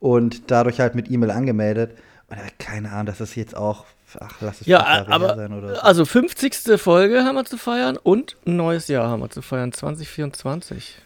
Und 0.00 0.50
dadurch 0.50 0.80
halt 0.80 0.94
mit 0.94 1.10
E-Mail 1.10 1.30
angemeldet. 1.30 1.96
Und 2.28 2.38
keine 2.58 2.90
Ahnung, 2.90 3.06
das 3.06 3.20
ist 3.20 3.36
jetzt 3.36 3.56
auch. 3.56 3.84
Ach, 4.20 4.36
lass 4.40 4.60
es 4.60 4.66
ja, 4.66 5.06
aber, 5.08 5.34
sein 5.34 5.52
oder 5.52 5.76
so. 5.76 5.80
Also 5.80 6.04
50. 6.04 6.80
Folge 6.80 7.24
haben 7.24 7.34
wir 7.34 7.44
zu 7.44 7.56
feiern 7.56 7.96
und 7.96 8.36
ein 8.46 8.56
neues 8.56 8.86
Jahr 8.88 9.08
haben 9.08 9.20
wir 9.20 9.30
zu 9.30 9.42
feiern, 9.42 9.72
2024. 9.72 10.98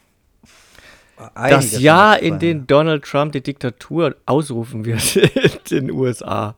das 1.34 1.78
Jahr, 1.80 2.20
in 2.20 2.38
dem 2.38 2.66
Donald 2.66 3.04
Trump 3.04 3.32
die 3.32 3.42
Diktatur 3.42 4.16
ausrufen 4.26 4.84
wird 4.84 5.16
in 5.70 5.86
den 5.86 5.90
USA. 5.90 6.54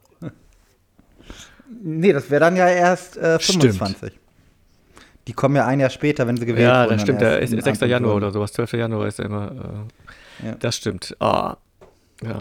Nee, 1.82 2.12
das 2.12 2.30
wäre 2.30 2.40
dann 2.40 2.56
ja 2.56 2.68
erst 2.68 3.16
äh, 3.16 3.38
25. 3.38 3.96
Stimmt. 3.96 4.12
Die 5.26 5.32
kommen 5.32 5.56
ja 5.56 5.66
ein 5.66 5.80
Jahr 5.80 5.90
später, 5.90 6.26
wenn 6.26 6.36
sie 6.36 6.46
gewählt 6.46 6.66
ja, 6.66 6.82
wurden. 6.82 6.90
Ja, 6.90 6.96
das 6.96 7.02
stimmt. 7.02 7.20
Der 7.20 7.38
ist 7.40 7.50
6. 7.50 7.80
Januar 7.80 8.16
oder 8.16 8.30
sowas. 8.32 8.52
12. 8.52 8.72
Januar 8.74 9.06
ist 9.06 9.18
ja 9.18 9.26
immer. 9.26 9.86
Äh, 10.42 10.46
ja. 10.48 10.54
Das 10.58 10.76
stimmt. 10.76 11.14
Ah. 11.20 11.56
Ja. 12.22 12.38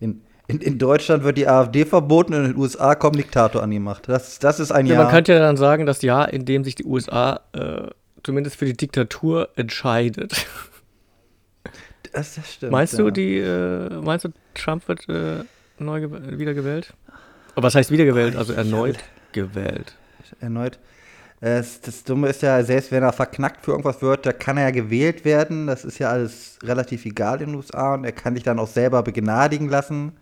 In, 0.00 0.20
in, 0.46 0.60
in, 0.60 0.78
Deutschland 0.78 1.24
wird 1.24 1.38
die 1.38 1.48
AfD 1.48 1.84
verboten 1.84 2.34
und 2.34 2.44
in 2.44 2.52
den 2.52 2.56
USA 2.56 2.94
kommt 2.94 3.16
Diktator 3.16 3.62
an 3.62 3.70
die 3.70 3.78
Macht. 3.78 4.08
Das, 4.08 4.38
das 4.38 4.60
ist 4.60 4.70
ein 4.70 4.86
ja, 4.86 4.94
Jahr. 4.94 5.04
Man 5.04 5.12
könnte 5.12 5.32
ja 5.32 5.38
dann 5.40 5.56
sagen, 5.56 5.86
das 5.86 6.02
Jahr, 6.02 6.32
in 6.32 6.44
dem 6.44 6.64
sich 6.64 6.74
die 6.74 6.84
USA 6.84 7.40
äh, 7.52 7.88
zumindest 8.22 8.56
für 8.56 8.66
die 8.66 8.76
Diktatur 8.76 9.48
entscheidet. 9.56 10.46
Das, 12.12 12.34
das 12.34 12.54
stimmt. 12.54 12.72
Meinst 12.72 12.94
ja. 12.94 13.04
du, 13.04 13.10
die, 13.10 13.38
äh, 13.38 13.90
meinst 14.00 14.24
du, 14.24 14.30
Trump 14.54 14.86
wird 14.88 15.08
äh, 15.08 15.44
neu 15.78 16.08
wiedergewählt? 16.10 16.92
Was 17.54 17.74
heißt 17.74 17.90
wiedergewählt? 17.90 18.36
Also 18.36 18.52
erneut 18.52 18.98
gewählt. 19.32 19.96
Erneut. 20.40 20.78
Das, 21.40 21.80
das 21.80 22.02
Dumme 22.02 22.28
ist 22.28 22.42
ja, 22.42 22.62
selbst 22.64 22.90
wenn 22.90 23.02
er 23.02 23.12
verknackt 23.12 23.64
für 23.64 23.70
irgendwas 23.70 24.02
wird, 24.02 24.26
da 24.26 24.32
kann 24.32 24.56
er 24.56 24.64
ja 24.64 24.70
gewählt 24.70 25.24
werden. 25.24 25.68
Das 25.68 25.84
ist 25.84 25.98
ja 25.98 26.10
alles 26.10 26.58
relativ 26.64 27.04
egal 27.04 27.40
in 27.40 27.50
den 27.50 27.54
USA 27.56 27.94
und 27.94 28.04
er 28.04 28.12
kann 28.12 28.34
sich 28.34 28.42
dann 28.42 28.58
auch 28.58 28.66
selber 28.66 29.02
begnadigen 29.02 29.68
lassen, 29.68 30.12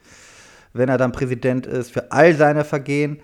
wenn 0.75 0.91
er 0.91 0.99
dann 0.99 1.13
Präsident 1.13 1.67
ist, 1.67 1.91
für 1.91 2.13
all 2.13 2.35
seine 2.35 2.65
Vergehen. 2.65 3.21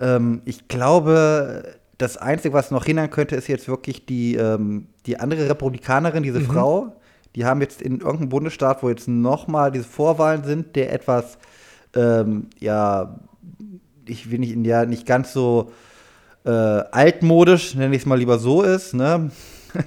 Ähm, 0.00 0.42
ich 0.44 0.66
glaube, 0.66 1.76
das 1.98 2.16
Einzige, 2.16 2.52
was 2.52 2.72
noch 2.72 2.84
hindern 2.84 3.10
könnte, 3.10 3.36
ist 3.36 3.46
jetzt 3.46 3.68
wirklich 3.68 4.06
die, 4.06 4.34
ähm, 4.34 4.88
die 5.06 5.20
andere 5.20 5.48
Republikanerin, 5.48 6.24
diese 6.24 6.40
mhm. 6.40 6.46
Frau, 6.46 6.99
die 7.36 7.44
haben 7.44 7.60
jetzt 7.60 7.80
in 7.80 8.00
irgendeinem 8.00 8.28
Bundesstaat, 8.28 8.82
wo 8.82 8.88
jetzt 8.88 9.08
nochmal 9.08 9.70
diese 9.70 9.84
Vorwahlen 9.84 10.44
sind, 10.44 10.76
der 10.76 10.92
etwas, 10.92 11.38
ähm, 11.94 12.48
ja, 12.58 13.20
ich 14.06 14.30
will 14.30 14.40
nicht, 14.40 14.56
ja, 14.66 14.84
nicht 14.84 15.06
ganz 15.06 15.32
so 15.32 15.72
äh, 16.44 16.50
altmodisch, 16.50 17.74
nenne 17.74 17.94
ich 17.94 18.02
es 18.02 18.06
mal 18.06 18.18
lieber 18.18 18.38
so 18.38 18.62
ist, 18.62 18.94
ne? 18.94 19.30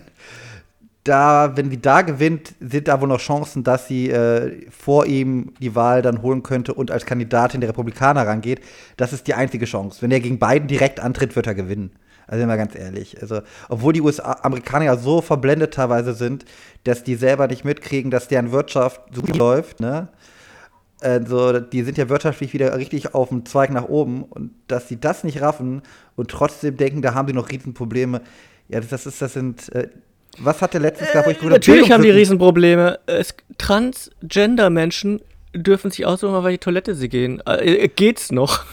da, 1.04 1.58
wenn 1.58 1.70
sie 1.70 1.82
da 1.82 2.02
gewinnt, 2.02 2.54
sind 2.62 2.88
da 2.88 3.02
wohl 3.02 3.10
noch 3.10 3.20
Chancen, 3.20 3.64
dass 3.64 3.88
sie 3.88 4.10
äh, 4.10 4.70
vor 4.72 5.06
ihm 5.06 5.54
die 5.60 5.76
Wahl 5.76 6.02
dann 6.02 6.22
holen 6.22 6.44
könnte 6.44 6.74
und 6.74 6.92
als 6.92 7.06
Kandidatin 7.06 7.60
der 7.60 7.70
Republikaner 7.70 8.26
rangeht. 8.26 8.62
Das 8.96 9.12
ist 9.12 9.28
die 9.28 9.34
einzige 9.34 9.66
Chance. 9.66 10.02
Wenn 10.02 10.12
er 10.12 10.22
gegen 10.22 10.40
Biden 10.40 10.68
direkt 10.68 11.02
antritt, 11.02 11.36
wird 11.36 11.48
er 11.48 11.56
gewinnen. 11.56 11.92
Also 12.34 12.42
sind 12.42 12.50
wir 12.50 12.58
ganz 12.58 12.74
ehrlich. 12.74 13.22
Also, 13.22 13.42
obwohl 13.70 13.94
die 13.94 14.02
USA, 14.02 14.40
Amerikaner 14.42 14.86
ja 14.86 14.98
so 14.98 15.22
verblendet 15.22 15.76
teilweise 15.76 16.16
sind, 16.16 16.46
dass 16.84 17.04
die 17.04 17.14
selber 17.14 17.46
nicht 17.46 17.64
mitkriegen, 17.64 18.10
dass 18.10 18.28
deren 18.28 18.52
Wirtschaft 18.52 19.02
so 19.14 19.22
gut 19.22 19.38
läuft, 19.38 19.80
ne? 19.80 20.08
Also, 21.00 21.60
die 21.60 21.84
sind 21.84 21.96
ja 22.00 22.10
wirtschaftlich 22.10 22.52
wieder 22.52 22.76
richtig 22.76 23.14
auf 23.14 23.30
dem 23.30 23.46
Zweig 23.46 23.70
nach 23.70 23.88
oben 23.88 24.24
und 24.24 24.50
dass 24.68 24.88
sie 24.88 25.00
das 25.00 25.24
nicht 25.24 25.44
raffen 25.44 25.84
und 26.16 26.32
trotzdem 26.32 26.76
denken, 26.76 27.04
da 27.04 27.14
haben 27.14 27.28
sie 27.28 27.36
noch 27.36 27.52
Riesenprobleme. 27.52 28.22
Ja, 28.68 28.80
das 28.80 29.06
ist, 29.06 29.22
das 29.22 29.34
sind. 29.34 29.72
Äh, 29.76 29.90
was 30.40 30.60
hat 30.64 30.74
der 30.74 30.82
letztens 30.82 31.12
äh, 31.12 31.14
gehabt? 31.14 31.44
Natürlich 31.44 31.92
haben 31.92 32.02
die 32.02 32.10
Riesenprobleme. 32.10 32.98
Es, 33.06 33.36
Transgender-Menschen 33.60 35.22
dürfen 35.54 35.92
sich 35.92 36.08
aussuchen, 36.08 36.34
auf 36.34 36.46
welche 36.46 36.62
Toilette 36.62 36.96
sie 36.96 37.10
gehen. 37.10 37.44
Äh, 37.46 37.90
geht's 37.90 38.32
noch? 38.32 38.66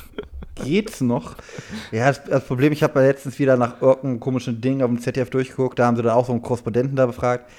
Geht's 0.64 1.00
noch? 1.00 1.36
Ja, 1.92 2.08
das, 2.08 2.24
das 2.24 2.44
Problem, 2.44 2.72
ich 2.72 2.82
habe 2.82 3.00
ja 3.00 3.06
letztens 3.06 3.38
wieder 3.38 3.56
nach 3.56 3.80
irgendeinem 3.80 4.20
komischen 4.20 4.60
Ding 4.60 4.82
auf 4.82 4.88
dem 4.88 5.00
ZDF 5.00 5.30
durchgeguckt, 5.30 5.78
da 5.78 5.86
haben 5.86 5.96
sie 5.96 6.02
dann 6.02 6.12
auch 6.12 6.26
so 6.26 6.32
einen 6.32 6.42
Korrespondenten 6.42 6.96
da 6.96 7.06
befragt. 7.06 7.50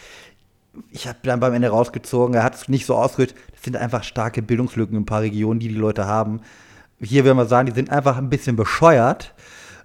Ich 0.92 1.08
habe 1.08 1.20
dann 1.24 1.40
beim 1.40 1.54
Ende 1.54 1.70
rausgezogen, 1.70 2.34
er 2.34 2.44
hat 2.44 2.56
es 2.56 2.70
nicht 2.70 2.86
so 2.86 2.96
ausgedrückt, 2.96 3.36
das 3.54 3.64
sind 3.64 3.76
einfach 3.76 4.04
starke 4.04 4.42
Bildungslücken 4.42 4.96
in 4.96 5.04
ein 5.04 5.06
paar 5.06 5.22
Regionen, 5.22 5.60
die 5.60 5.68
die 5.68 5.76
Leute 5.76 6.06
haben. 6.06 6.42
Hier 7.02 7.26
will 7.26 7.34
man 7.34 7.48
sagen, 7.48 7.68
die 7.68 7.76
sind 7.76 7.90
einfach 7.90 8.18
ein 8.18 8.30
bisschen 8.30 8.56
bescheuert 8.56 9.34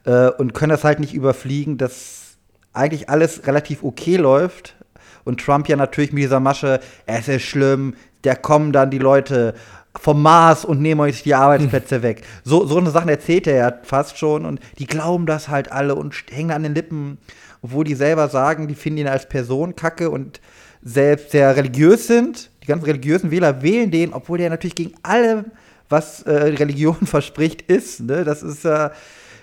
äh, 0.04 0.28
und 0.28 0.54
können 0.54 0.70
das 0.70 0.84
halt 0.84 1.00
nicht 1.00 1.14
überfliegen, 1.14 1.78
dass 1.78 2.36
eigentlich 2.72 3.08
alles 3.08 3.46
relativ 3.46 3.82
okay 3.82 4.16
läuft. 4.16 4.76
Und 5.24 5.40
Trump 5.40 5.68
ja 5.68 5.76
natürlich 5.76 6.12
mit 6.12 6.22
dieser 6.22 6.38
Masche, 6.38 6.78
es 7.06 7.26
ist 7.26 7.42
schlimm, 7.42 7.94
da 8.22 8.34
kommen 8.34 8.72
dann 8.72 8.90
die 8.90 8.98
Leute 8.98 9.54
vom 9.98 10.22
Mars 10.22 10.64
und 10.64 10.80
nehmen 10.80 11.00
euch 11.00 11.22
die 11.22 11.34
Arbeitsplätze 11.34 12.02
weg. 12.02 12.22
So, 12.44 12.66
so 12.66 12.78
eine 12.78 12.90
Sachen 12.90 13.08
erzählt 13.08 13.46
er 13.46 13.56
ja 13.56 13.74
fast 13.82 14.18
schon 14.18 14.44
und 14.44 14.60
die 14.78 14.86
glauben 14.86 15.26
das 15.26 15.48
halt 15.48 15.72
alle 15.72 15.94
und 15.94 16.14
hängen 16.30 16.50
an 16.50 16.62
den 16.62 16.74
Lippen, 16.74 17.18
obwohl 17.62 17.84
die 17.84 17.94
selber 17.94 18.28
sagen, 18.28 18.68
die 18.68 18.74
finden 18.74 19.00
ihn 19.00 19.08
als 19.08 19.28
Person 19.28 19.76
kacke 19.76 20.10
und 20.10 20.40
selbst 20.82 21.32
sehr 21.32 21.56
religiös 21.56 22.06
sind. 22.06 22.50
Die 22.62 22.66
ganzen 22.66 22.86
religiösen 22.86 23.30
Wähler 23.30 23.62
wählen 23.62 23.90
den, 23.90 24.12
obwohl 24.12 24.38
der 24.38 24.50
natürlich 24.50 24.74
gegen 24.74 24.94
alle, 25.02 25.44
was 25.88 26.22
äh, 26.22 26.32
Religion 26.32 26.96
verspricht, 27.04 27.62
ist. 27.62 28.00
Ne? 28.00 28.24
Das 28.24 28.42
ist, 28.42 28.64
äh, 28.64 28.90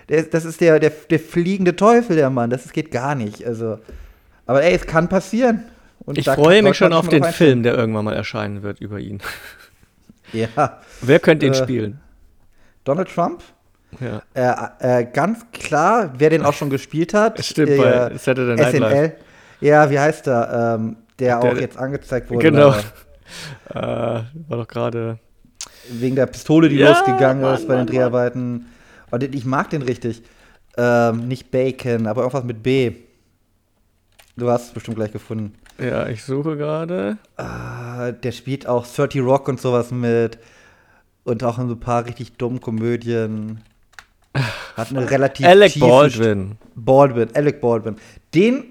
der, 0.10 0.24
das 0.24 0.46
ist 0.46 0.62
der, 0.62 0.80
der, 0.80 0.92
der 1.10 1.20
fliegende 1.20 1.76
Teufel, 1.76 2.16
der 2.16 2.30
Mann. 2.30 2.50
Das 2.50 2.72
geht 2.72 2.92
gar 2.92 3.16
nicht. 3.16 3.46
Also, 3.46 3.80
aber 4.46 4.64
ey, 4.64 4.74
es 4.74 4.86
kann 4.86 5.10
passieren. 5.10 5.64
Und 6.06 6.18
ich 6.18 6.26
freue 6.26 6.62
mich 6.62 6.76
schon 6.78 6.94
auf 6.94 7.08
den 7.08 7.24
Film, 7.24 7.64
der 7.64 7.76
irgendwann 7.76 8.06
mal 8.06 8.16
erscheinen 8.16 8.62
wird 8.62 8.82
über 8.82 9.00
ihn. 9.00 9.22
Ja. 10.34 10.82
Wer 11.02 11.20
könnte 11.20 11.46
ihn 11.46 11.54
äh, 11.54 11.56
spielen? 11.56 12.00
Donald 12.84 13.10
Trump? 13.10 13.42
Ja. 14.00 14.24
Äh, 14.80 15.02
äh, 15.02 15.06
ganz 15.06 15.46
klar, 15.52 16.14
wer 16.18 16.30
den 16.30 16.44
auch 16.44 16.54
schon 16.54 16.70
gespielt 16.70 17.14
hat. 17.14 17.44
Stimmt, 17.44 17.70
äh, 17.70 17.78
bei 17.78 18.18
Saturday 18.18 18.56
Night 18.56 18.80
Live. 18.80 19.12
Ja, 19.62 19.90
wie 19.90 20.00
heißt 20.00 20.28
er? 20.28 20.76
Ähm, 20.80 20.98
der, 21.20 21.40
der, 21.40 21.52
auch 21.52 21.58
jetzt 21.58 21.78
angezeigt 21.78 22.30
wurde. 22.30 22.52
Genau. 22.52 22.76
Äh, 23.70 23.80
war 23.80 24.26
doch 24.50 24.68
gerade. 24.68 25.18
Wegen 25.90 26.16
der 26.16 26.28
Pistole, 26.28 26.70
die 26.70 26.76
ja, 26.76 26.90
losgegangen 26.90 27.42
Mann, 27.42 27.56
ist 27.56 27.68
bei 27.68 27.78
den 27.78 27.88
Dreharbeiten. 27.88 28.68
Und 29.10 29.24
ich 29.24 29.46
mag 29.46 29.72
den 29.72 29.82
richtig. 29.82 30.22
Ähm, 30.78 31.28
nicht 31.28 31.50
Bacon, 31.50 32.06
aber 32.06 32.22
irgendwas 32.22 32.44
mit 32.44 32.62
B. 32.62 32.92
Du 34.36 34.52
hast 34.52 34.68
es 34.68 34.72
bestimmt 34.72 34.98
gleich 34.98 35.12
gefunden. 35.12 35.56
Ja, 35.80 36.08
ich 36.08 36.24
suche 36.24 36.58
gerade. 36.58 37.18
Ah, 37.38 38.12
der 38.12 38.32
spielt 38.32 38.68
auch 38.68 38.86
30 38.86 39.22
Rock 39.22 39.48
und 39.48 39.60
sowas 39.60 39.92
mit. 39.92 40.38
Und 41.24 41.44
auch 41.44 41.58
in 41.58 41.68
so 41.68 41.76
ein 41.76 41.80
paar 41.80 42.06
richtig 42.06 42.34
dummen 42.38 42.62
Komödien. 42.62 43.62
Hat 44.76 44.90
eine 44.90 45.10
relativ 45.10 45.46
Alec 45.46 45.80
Baldwin. 45.80 46.58
Baldwin, 46.76 47.30
Alec 47.34 47.62
Baldwin. 47.62 47.96
Den, 48.34 48.66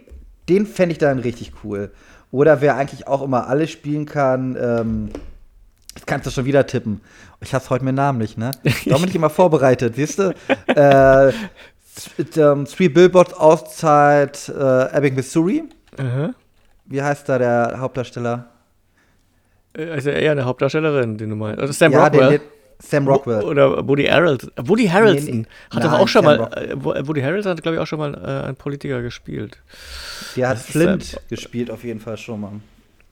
den 0.49 0.67
fände 0.67 0.93
ich 0.93 0.99
dann 0.99 1.19
richtig 1.21 1.53
cool. 1.65 1.93
Oder 2.31 2.61
wer 2.61 2.77
eigentlich 2.77 3.07
auch 3.07 3.23
immer 3.23 3.47
alles 3.47 3.71
spielen 3.71 4.07
kann, 4.07 4.57
ähm, 4.61 5.11
das 5.95 6.07
kannst 6.07 6.27
du 6.27 6.31
schon 6.31 6.47
wieder 6.47 6.67
tippen. 6.67 7.01
Ich 7.41 7.55
hab's 7.55 7.71
heute 7.71 7.85
mit 7.85 7.95
Namen 7.95 8.19
nicht, 8.19 8.39
ne? 8.39 8.51
Darum 8.87 9.03
bin 9.03 9.11
ich 9.11 9.17
immer 9.17 9.31
vorbereitet, 9.31 9.95
siehst 9.97 10.19
du? 10.19 10.35
äh, 10.67 11.33
Three 12.65 12.89
Billboards 12.89 13.35
Auszeit, 13.35 14.49
äh, 14.49 14.97
Ebbing, 14.97 15.15
Missouri. 15.15 15.65
Uh 15.99 16.03
-huh. 16.03 16.35
Wie 16.93 17.03
heißt 17.03 17.27
da 17.29 17.39
der 17.39 17.77
Hauptdarsteller? 17.79 18.51
Also 19.75 20.11
eher 20.11 20.33
eine 20.33 20.45
Hauptdarstellerin, 20.45 21.17
den 21.17 21.31
du 21.31 21.37
meinst. 21.37 21.59
Also 21.59 21.73
Sam 21.73 21.91
ja, 21.93 22.05
Rockwell. 22.05 22.39
Den, 22.39 22.41
Sam 22.81 23.09
Rockwell. 23.09 23.43
Oder 23.45 23.89
Woody 23.89 24.05
Harrelson. 24.05 24.51
Woody 24.57 24.87
Harrelson 24.87 25.41
nee, 25.41 25.47
hat 25.71 25.85
doch 25.85 25.93
auch 25.93 26.09
schon 26.09 26.25
Sam 26.25 26.39
mal. 26.39 26.53
Äh, 26.53 26.75
Woody 26.77 27.23
Harrelson 27.23 27.53
hat, 27.53 27.63
glaube 27.63 27.77
ich, 27.77 27.81
auch 27.81 27.87
schon 27.87 27.99
mal 27.99 28.15
äh, 28.15 28.47
einen 28.47 28.57
Politiker 28.57 29.01
gespielt. 29.01 29.63
Der 30.37 30.51
hat 30.51 30.59
Flint 30.59 31.05
Sam 31.05 31.21
gespielt, 31.31 31.71
auf 31.71 31.83
jeden 31.83 32.01
Fall 32.01 32.19
schon 32.19 32.43
mal. 32.43 32.53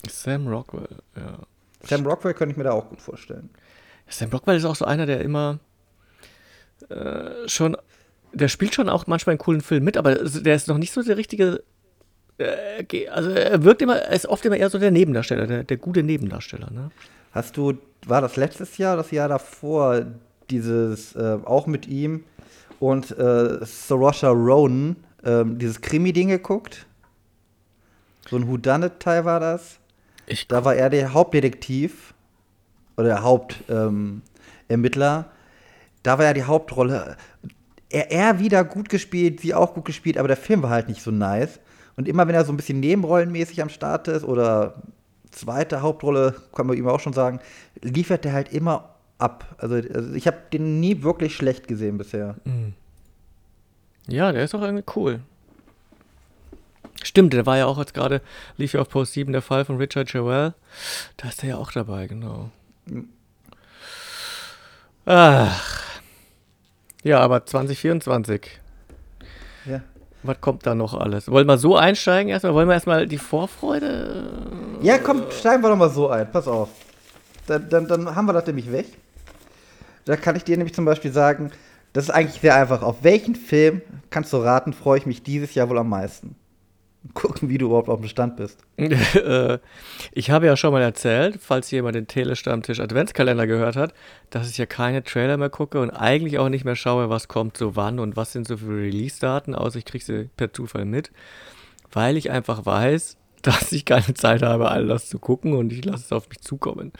Sam 0.08 0.46
Rockwell, 0.46 0.88
ja. 1.16 1.38
Sam 1.82 2.06
Rockwell 2.06 2.34
könnte 2.34 2.52
ich 2.52 2.58
mir 2.58 2.64
da 2.64 2.72
auch 2.72 2.88
gut 2.88 3.00
vorstellen. 3.00 3.48
Sam 4.08 4.28
Rockwell 4.30 4.56
ist 4.56 4.66
auch 4.66 4.76
so 4.76 4.84
einer, 4.84 5.06
der 5.06 5.22
immer 5.22 5.58
äh, 6.90 7.48
schon, 7.48 7.78
der 8.34 8.48
spielt 8.48 8.74
schon 8.74 8.90
auch 8.90 9.06
manchmal 9.06 9.34
in 9.34 9.38
coolen 9.38 9.60
Filmen 9.62 9.84
mit, 9.84 9.96
aber 9.96 10.16
der 10.16 10.54
ist 10.54 10.68
noch 10.68 10.78
nicht 10.78 10.92
so 10.92 11.02
der 11.02 11.16
richtige. 11.16 11.62
Äh, 12.40 13.09
also 13.09 13.31
er 13.31 13.62
wirkt 13.62 13.83
immer, 13.83 13.96
er 13.96 14.16
ist 14.16 14.26
oft 14.26 14.44
immer 14.44 14.57
eher 14.57 14.70
so 14.70 14.79
der 14.79 14.90
Nebendarsteller, 14.90 15.46
der, 15.46 15.64
der 15.64 15.76
gute 15.76 16.03
Nebendarsteller. 16.03 16.70
Ne? 16.70 16.90
Hast 17.33 17.57
du, 17.57 17.74
war 18.07 18.20
das 18.20 18.37
letztes 18.37 18.79
Jahr, 18.79 18.96
das 18.96 19.11
Jahr 19.11 19.29
davor, 19.29 20.07
dieses, 20.48 21.14
äh, 21.14 21.38
auch 21.44 21.66
mit 21.66 21.87
ihm 21.87 22.24
und 22.81 23.16
äh, 23.16 23.64
Sorosha 23.64 24.31
Ronan, 24.31 24.96
äh, 25.22 25.44
dieses 25.44 25.81
Krimi-Ding 25.81 26.29
geguckt? 26.29 26.87
So 28.29 28.37
ein 28.37 28.48
Whodunit-Teil 28.48 29.24
war 29.24 29.40
das. 29.40 29.79
Ich 30.26 30.46
da 30.48 30.64
war 30.64 30.74
er 30.76 30.90
der 30.90 31.12
Hauptdetektiv 31.12 32.14
oder 32.96 33.09
der 33.09 33.22
Hauptermittler. 33.22 35.18
Ähm, 35.18 35.24
da 36.03 36.18
war 36.18 36.24
ja 36.24 36.33
die 36.33 36.44
Hauptrolle. 36.44 37.16
Er, 37.88 38.12
er 38.12 38.38
wieder 38.38 38.62
gut 38.64 38.88
gespielt, 38.88 39.40
sie 39.40 39.55
auch 39.55 39.74
gut 39.74 39.85
gespielt, 39.85 40.16
aber 40.16 40.29
der 40.29 40.37
Film 40.37 40.62
war 40.62 40.70
halt 40.70 40.88
nicht 40.88 41.03
so 41.03 41.11
nice. 41.11 41.59
Und 42.00 42.08
immer 42.08 42.26
wenn 42.26 42.34
er 42.34 42.46
so 42.46 42.52
ein 42.52 42.56
bisschen 42.56 42.80
nebenrollenmäßig 42.80 43.60
am 43.60 43.68
Start 43.68 44.08
ist 44.08 44.24
oder 44.24 44.82
zweite 45.30 45.82
Hauptrolle, 45.82 46.34
kann 46.54 46.66
man 46.66 46.78
ihm 46.78 46.88
auch 46.88 46.98
schon 46.98 47.12
sagen, 47.12 47.40
liefert 47.82 48.24
er 48.24 48.32
halt 48.32 48.54
immer 48.54 48.94
ab. 49.18 49.54
Also, 49.58 49.74
also 49.74 50.14
ich 50.14 50.26
habe 50.26 50.38
den 50.50 50.80
nie 50.80 51.02
wirklich 51.02 51.36
schlecht 51.36 51.68
gesehen 51.68 51.98
bisher. 51.98 52.36
Mhm. 52.44 52.72
Ja, 54.08 54.32
der 54.32 54.44
ist 54.44 54.54
auch 54.54 54.62
irgendwie 54.62 54.90
cool. 54.96 55.20
Stimmt, 57.02 57.34
der 57.34 57.44
war 57.44 57.58
ja 57.58 57.66
auch 57.66 57.76
jetzt 57.76 57.92
gerade, 57.92 58.22
lief 58.56 58.72
ja 58.72 58.80
auf 58.80 58.88
Post 58.88 59.12
7 59.12 59.30
der 59.30 59.42
Fall 59.42 59.66
von 59.66 59.76
Richard 59.76 60.08
Joel. 60.08 60.54
Da 61.18 61.28
ist 61.28 61.42
er 61.42 61.50
ja 61.50 61.56
auch 61.58 61.70
dabei, 61.70 62.06
genau. 62.06 62.50
Mhm. 62.86 63.10
Ach. 65.04 66.00
Ja, 67.02 67.20
aber 67.20 67.44
2024. 67.44 68.58
Ja. 69.66 69.82
Was 70.22 70.40
kommt 70.40 70.66
da 70.66 70.74
noch 70.74 70.94
alles? 70.94 71.30
Wollen 71.30 71.46
wir 71.46 71.56
so 71.56 71.76
einsteigen 71.76 72.30
erstmal? 72.30 72.54
Wollen 72.54 72.68
wir 72.68 72.74
erstmal 72.74 73.06
die 73.06 73.18
Vorfreude? 73.18 74.28
Ja, 74.83 74.98
komm, 74.98 75.22
steigen 75.30 75.62
wir 75.62 75.70
doch 75.70 75.76
mal 75.76 75.90
so 75.90 76.09
ein. 76.09 76.30
Pass 76.30 76.46
auf. 76.46 76.68
Dann, 77.46 77.68
dann, 77.68 77.88
dann 77.88 78.14
haben 78.14 78.26
wir 78.26 78.33
das 78.33 78.46
nämlich 78.46 78.70
weg. 78.70 78.87
Da 80.04 80.16
kann 80.16 80.37
ich 80.37 80.44
dir 80.44 80.56
nämlich 80.56 80.74
zum 80.74 80.85
Beispiel 80.85 81.12
sagen, 81.12 81.50
das 81.92 82.04
ist 82.04 82.11
eigentlich 82.11 82.40
sehr 82.40 82.54
einfach. 82.54 82.83
Auf 82.83 83.02
welchen 83.02 83.35
Film, 83.35 83.83
kannst 84.11 84.33
du 84.33 84.38
raten, 84.38 84.72
freue 84.72 84.98
ich 84.98 85.06
mich 85.06 85.22
dieses 85.22 85.54
Jahr 85.54 85.68
wohl 85.68 85.78
am 85.78 85.88
meisten? 85.88 86.37
gucken, 87.14 87.48
wie 87.48 87.58
du 87.58 87.66
überhaupt 87.66 87.88
auf 87.88 88.00
dem 88.00 88.08
Stand 88.08 88.36
bist. 88.36 88.58
Äh, 89.20 89.58
ich 90.12 90.30
habe 90.30 90.46
ja 90.46 90.56
schon 90.56 90.72
mal 90.72 90.82
erzählt, 90.82 91.38
falls 91.40 91.70
jemand 91.70 91.94
den 91.94 92.06
Telestammtisch 92.06 92.80
Adventskalender 92.80 93.46
gehört 93.46 93.76
hat, 93.76 93.92
dass 94.30 94.50
ich 94.50 94.58
ja 94.58 94.66
keine 94.66 95.02
Trailer 95.02 95.36
mehr 95.36 95.50
gucke 95.50 95.80
und 95.80 95.90
eigentlich 95.90 96.38
auch 96.38 96.48
nicht 96.48 96.64
mehr 96.64 96.76
schaue, 96.76 97.10
was 97.10 97.28
kommt 97.28 97.56
so 97.56 97.76
wann 97.76 97.98
und 97.98 98.16
was 98.16 98.32
sind 98.32 98.46
so 98.46 98.56
für 98.56 98.70
Release-Daten, 98.70 99.54
außer 99.54 99.78
ich 99.78 99.84
kriege 99.84 100.04
sie 100.04 100.30
per 100.36 100.52
Zufall 100.52 100.84
mit, 100.84 101.10
weil 101.92 102.16
ich 102.16 102.30
einfach 102.30 102.64
weiß, 102.64 103.16
dass 103.42 103.72
ich 103.72 103.84
keine 103.84 104.14
Zeit 104.14 104.42
habe, 104.42 104.70
all 104.70 104.86
das 104.86 105.08
zu 105.08 105.18
gucken 105.18 105.54
und 105.54 105.72
ich 105.72 105.84
lasse 105.84 106.04
es 106.04 106.12
auf 106.12 106.28
mich 106.28 106.40
zukommen. 106.40 106.92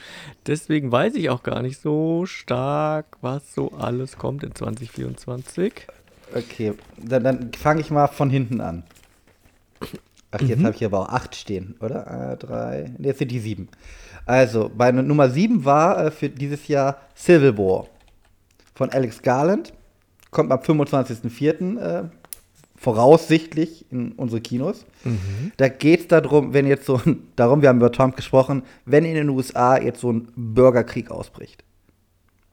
Deswegen 0.47 0.91
weiß 0.91 1.15
ich 1.15 1.31
auch 1.31 1.43
gar 1.43 1.63
nicht 1.63 1.81
so 1.81 2.25
stark, 2.27 3.17
was 3.21 3.55
so 3.55 3.73
alles 3.73 4.17
kommt 4.17 4.43
in 4.43 4.55
2024. 4.55 5.87
Okay, 6.35 6.75
dann, 6.97 7.25
dann 7.25 7.53
fange 7.53 7.81
ich 7.81 7.91
mal 7.91 8.07
von 8.07 8.31
hinten 8.31 8.61
an. 8.61 8.85
Ach, 10.33 10.41
jetzt 10.41 10.61
mhm. 10.61 10.67
habe 10.67 10.77
ich 10.77 10.85
aber 10.85 11.01
auch 11.01 11.09
acht 11.09 11.35
stehen, 11.35 11.75
oder? 11.81 12.33
Äh, 12.33 12.37
drei. 12.37 12.93
Jetzt 12.99 13.19
sind 13.19 13.31
die 13.31 13.41
sieben. 13.41 13.69
Also, 14.27 14.71
bei 14.75 14.93
Nummer 14.93 15.29
sieben 15.31 15.65
war 15.65 16.07
äh, 16.07 16.11
für 16.11 16.29
dieses 16.29 16.69
Jahr 16.69 16.99
Civil 17.17 17.59
War 17.59 17.87
von 18.75 18.91
Alex 18.91 19.23
Garland. 19.23 19.73
Kommt 20.31 20.53
am 20.53 20.61
25.04. 20.61 21.79
Äh, 21.79 22.09
voraussichtlich 22.77 23.85
in 23.91 24.13
unsere 24.13 24.41
Kinos. 24.41 24.87
Mhm. 25.05 25.53
Da 25.59 25.69
geht 25.69 26.01
es 26.01 26.09
darum, 26.09 26.55
wenn 26.55 26.67
jetzt 26.67 26.87
so 26.87 26.99
ein, 27.05 27.29
darum, 27.37 27.61
wir 27.61 27.69
haben 27.69 27.77
über 27.77 27.93
Trump 27.93 28.17
gesprochen, 28.17 28.63
wenn 28.87 29.05
in 29.05 29.15
den 29.15 29.29
USA 29.29 29.79
jetzt 29.79 30.01
so 30.01 30.13
ein 30.13 30.29
Bürgerkrieg 30.35 31.11
ausbricht. 31.11 31.63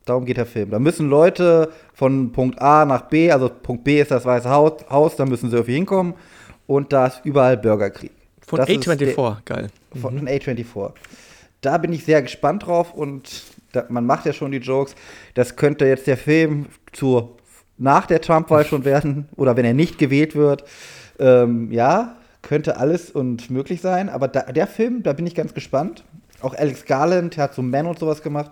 Darum 0.05 0.25
geht 0.25 0.37
der 0.37 0.45
Film. 0.45 0.71
Da 0.71 0.79
müssen 0.79 1.09
Leute 1.09 1.71
von 1.93 2.31
Punkt 2.31 2.61
A 2.61 2.85
nach 2.85 3.03
B, 3.03 3.31
also 3.31 3.49
Punkt 3.49 3.83
B 3.83 4.01
ist 4.01 4.11
das 4.11 4.25
Weiße 4.25 4.49
Haus, 4.49 4.85
Haus 4.89 5.15
da 5.15 5.25
müssen 5.25 5.49
sie 5.49 5.55
irgendwie 5.55 5.75
hinkommen 5.75 6.13
und 6.67 6.93
da 6.93 7.08
ist 7.08 7.21
überall 7.23 7.58
Bürgerkrieg. 7.58 8.12
Von 8.45 8.60
das 8.60 8.69
A24, 8.69 9.38
geil. 9.43 9.67
Von 9.99 10.15
mhm. 10.15 10.27
A24. 10.27 10.91
Da 11.62 11.77
bin 11.80 11.91
ich 11.91 12.06
sehr 12.06 12.21
gespannt 12.21 12.65
drauf 12.65 12.93
und 12.93 13.43
da, 13.71 13.86
man 13.89 14.06
macht 14.06 14.25
ja 14.25 14.34
schon 14.34 14.51
die 14.51 14.60
Jokes. 14.60 14.95
Das 15.34 15.56
könnte 15.56 15.86
jetzt 15.86 16.08
der 16.08 16.17
Film 16.17 16.67
zu 16.93 17.36
nach 17.77 18.06
der 18.06 18.21
Trump-Wahl 18.21 18.65
schon 18.65 18.86
werden 18.86 19.27
oder 19.36 19.56
wenn 19.58 19.65
er 19.65 19.73
nicht 19.73 19.97
gewählt 19.97 20.36
wird. 20.36 20.63
Ähm, 21.19 21.71
ja, 21.71 22.15
könnte 22.41 22.77
alles 22.77 23.12
und 23.12 23.49
möglich 23.49 23.82
sein. 23.82 24.10
Aber 24.10 24.27
da, 24.27 24.43
der 24.43 24.67
Film, 24.67 25.03
da 25.03 25.13
bin 25.13 25.27
ich 25.27 25.36
ganz 25.36 25.53
gespannt. 25.53 26.03
Auch 26.41 26.53
Alex 26.53 26.86
Garland 26.86 27.36
der 27.36 27.45
hat 27.45 27.53
so 27.53 27.62
Man 27.62 27.88
und 27.88 27.99
sowas 27.99 28.21
gemacht. 28.21 28.51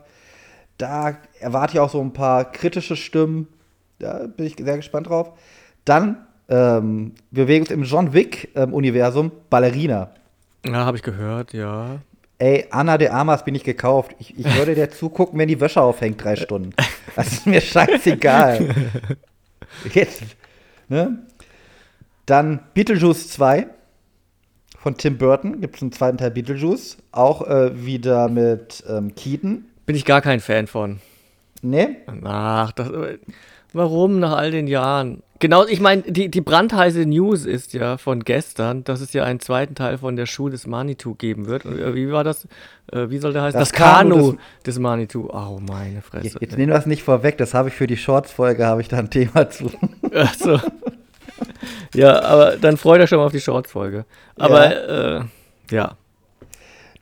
Da 0.78 1.18
erwarte 1.40 1.74
ich 1.74 1.80
auch 1.80 1.90
so 1.90 2.02
ein 2.02 2.12
paar 2.12 2.52
kritische 2.52 2.96
Stimmen. 2.96 3.48
Da 4.00 4.28
bin 4.28 4.46
ich 4.46 4.56
sehr 4.58 4.76
gespannt 4.76 5.08
drauf. 5.08 5.32
Dann 5.86 6.26
ähm, 6.50 7.14
wir 7.32 7.46
bewegen 7.46 7.64
uns 7.64 7.72
im 7.72 7.84
John 7.84 8.14
Wick-Universum, 8.14 9.28
ähm, 9.28 9.32
Ballerina. 9.50 10.12
Ja, 10.66 10.86
habe 10.86 10.98
ich 10.98 11.04
gehört, 11.04 11.54
ja. 11.54 12.00
Ey, 12.38 12.66
Anna 12.70 12.98
de 12.98 13.08
Armas 13.10 13.46
bin 13.46 13.56
ich 13.56 13.64
gekauft. 13.64 14.16
Ich, 14.20 14.38
ich 14.38 14.58
würde 14.58 14.76
dir 14.76 14.90
zugucken, 14.92 15.40
wenn 15.40 15.48
die 15.48 15.60
Wäsche 15.60 15.82
aufhängt, 15.82 16.24
drei 16.24 16.36
Stunden. 16.36 16.74
Das 17.16 17.32
ist 17.32 17.48
mir 17.48 17.62
scheißegal. 17.62 18.76
Jetzt, 19.94 20.24
ne? 20.90 21.20
Dann 22.26 22.60
Beetlejuice 22.74 23.30
2 23.30 23.68
von 24.78 24.98
Tim 24.98 25.18
Burton. 25.18 25.62
Gibt 25.62 25.78
es 25.78 25.82
einen 25.82 25.92
zweiten 25.92 26.18
Teil 26.18 26.32
Beetlejuice. 26.32 26.98
Auch 27.12 27.48
äh, 27.48 27.86
wieder 27.86 28.28
mit 28.28 28.84
ähm, 28.90 29.16
Keaton. 29.16 29.66
Bin 29.86 29.96
ich 29.96 30.06
gar 30.06 30.22
kein 30.22 30.40
Fan 30.40 30.68
von. 30.68 31.00
Nee? 31.62 31.98
Ach, 32.24 32.72
das, 32.72 32.92
warum 33.74 34.20
nach 34.20 34.36
all 34.36 34.52
den 34.52 34.68
Jahren? 34.68 35.24
Genau, 35.40 35.66
ich 35.66 35.82
meine, 35.82 36.02
die, 36.04 36.30
die 36.30 36.40
brandheiße 36.40 37.06
News 37.06 37.46
ist 37.46 37.74
ja 37.74 37.98
von 37.98 38.24
gestern, 38.24 38.86
dass 38.86 39.02
es 39.02 39.12
ja 39.12 39.26
einen 39.26 39.42
zweiten 39.42 39.76
Teil 39.76 39.98
von 39.98 40.16
der 40.16 40.28
Schuh 40.28 40.48
des 40.48 40.66
Manitou 40.66 41.14
geben 41.14 41.48
wird. 41.48 41.66
Und, 41.66 41.78
äh, 41.78 41.94
wie 41.94 42.10
war 42.10 42.24
das? 42.24 42.48
Äh, 42.92 43.10
wie 43.10 43.18
soll 43.18 43.34
der 43.34 43.42
heißen? 43.42 43.60
Das, 43.60 43.70
das 43.70 43.78
Kanu, 43.78 44.32
des, 44.32 44.40
des, 44.64 44.80
Manitou. 44.80 45.30
Oh, 45.32 45.60
meine 45.60 46.02
Fresse. 46.02 46.38
Jetzt, 46.40 46.58
nehmen 46.58 46.72
wir 46.72 46.80
es 46.80 46.86
nicht 46.86 47.04
vorweg, 47.04 47.38
das 47.38 47.54
habe 47.54 47.68
ich 47.68 47.76
für 47.76 47.86
die 47.86 47.98
Shorts-Folge, 47.98 48.66
habe 48.66 48.80
ich 48.80 48.88
da 48.88 48.98
ein 48.98 49.10
Thema 49.10 49.50
zu. 49.50 49.70
Achso. 50.14 50.60
ja, 51.94 52.22
aber 52.22 52.56
dann 52.56 52.78
freut 52.78 53.02
euch 53.02 53.10
schon 53.10 53.18
mal 53.18 53.26
auf 53.26 53.34
die 53.34 53.42
Shorts-Folge. 53.42 54.06
Aber, 54.38 54.72
ja. 54.72 55.18
Äh, 55.18 55.24
ja. 55.70 55.98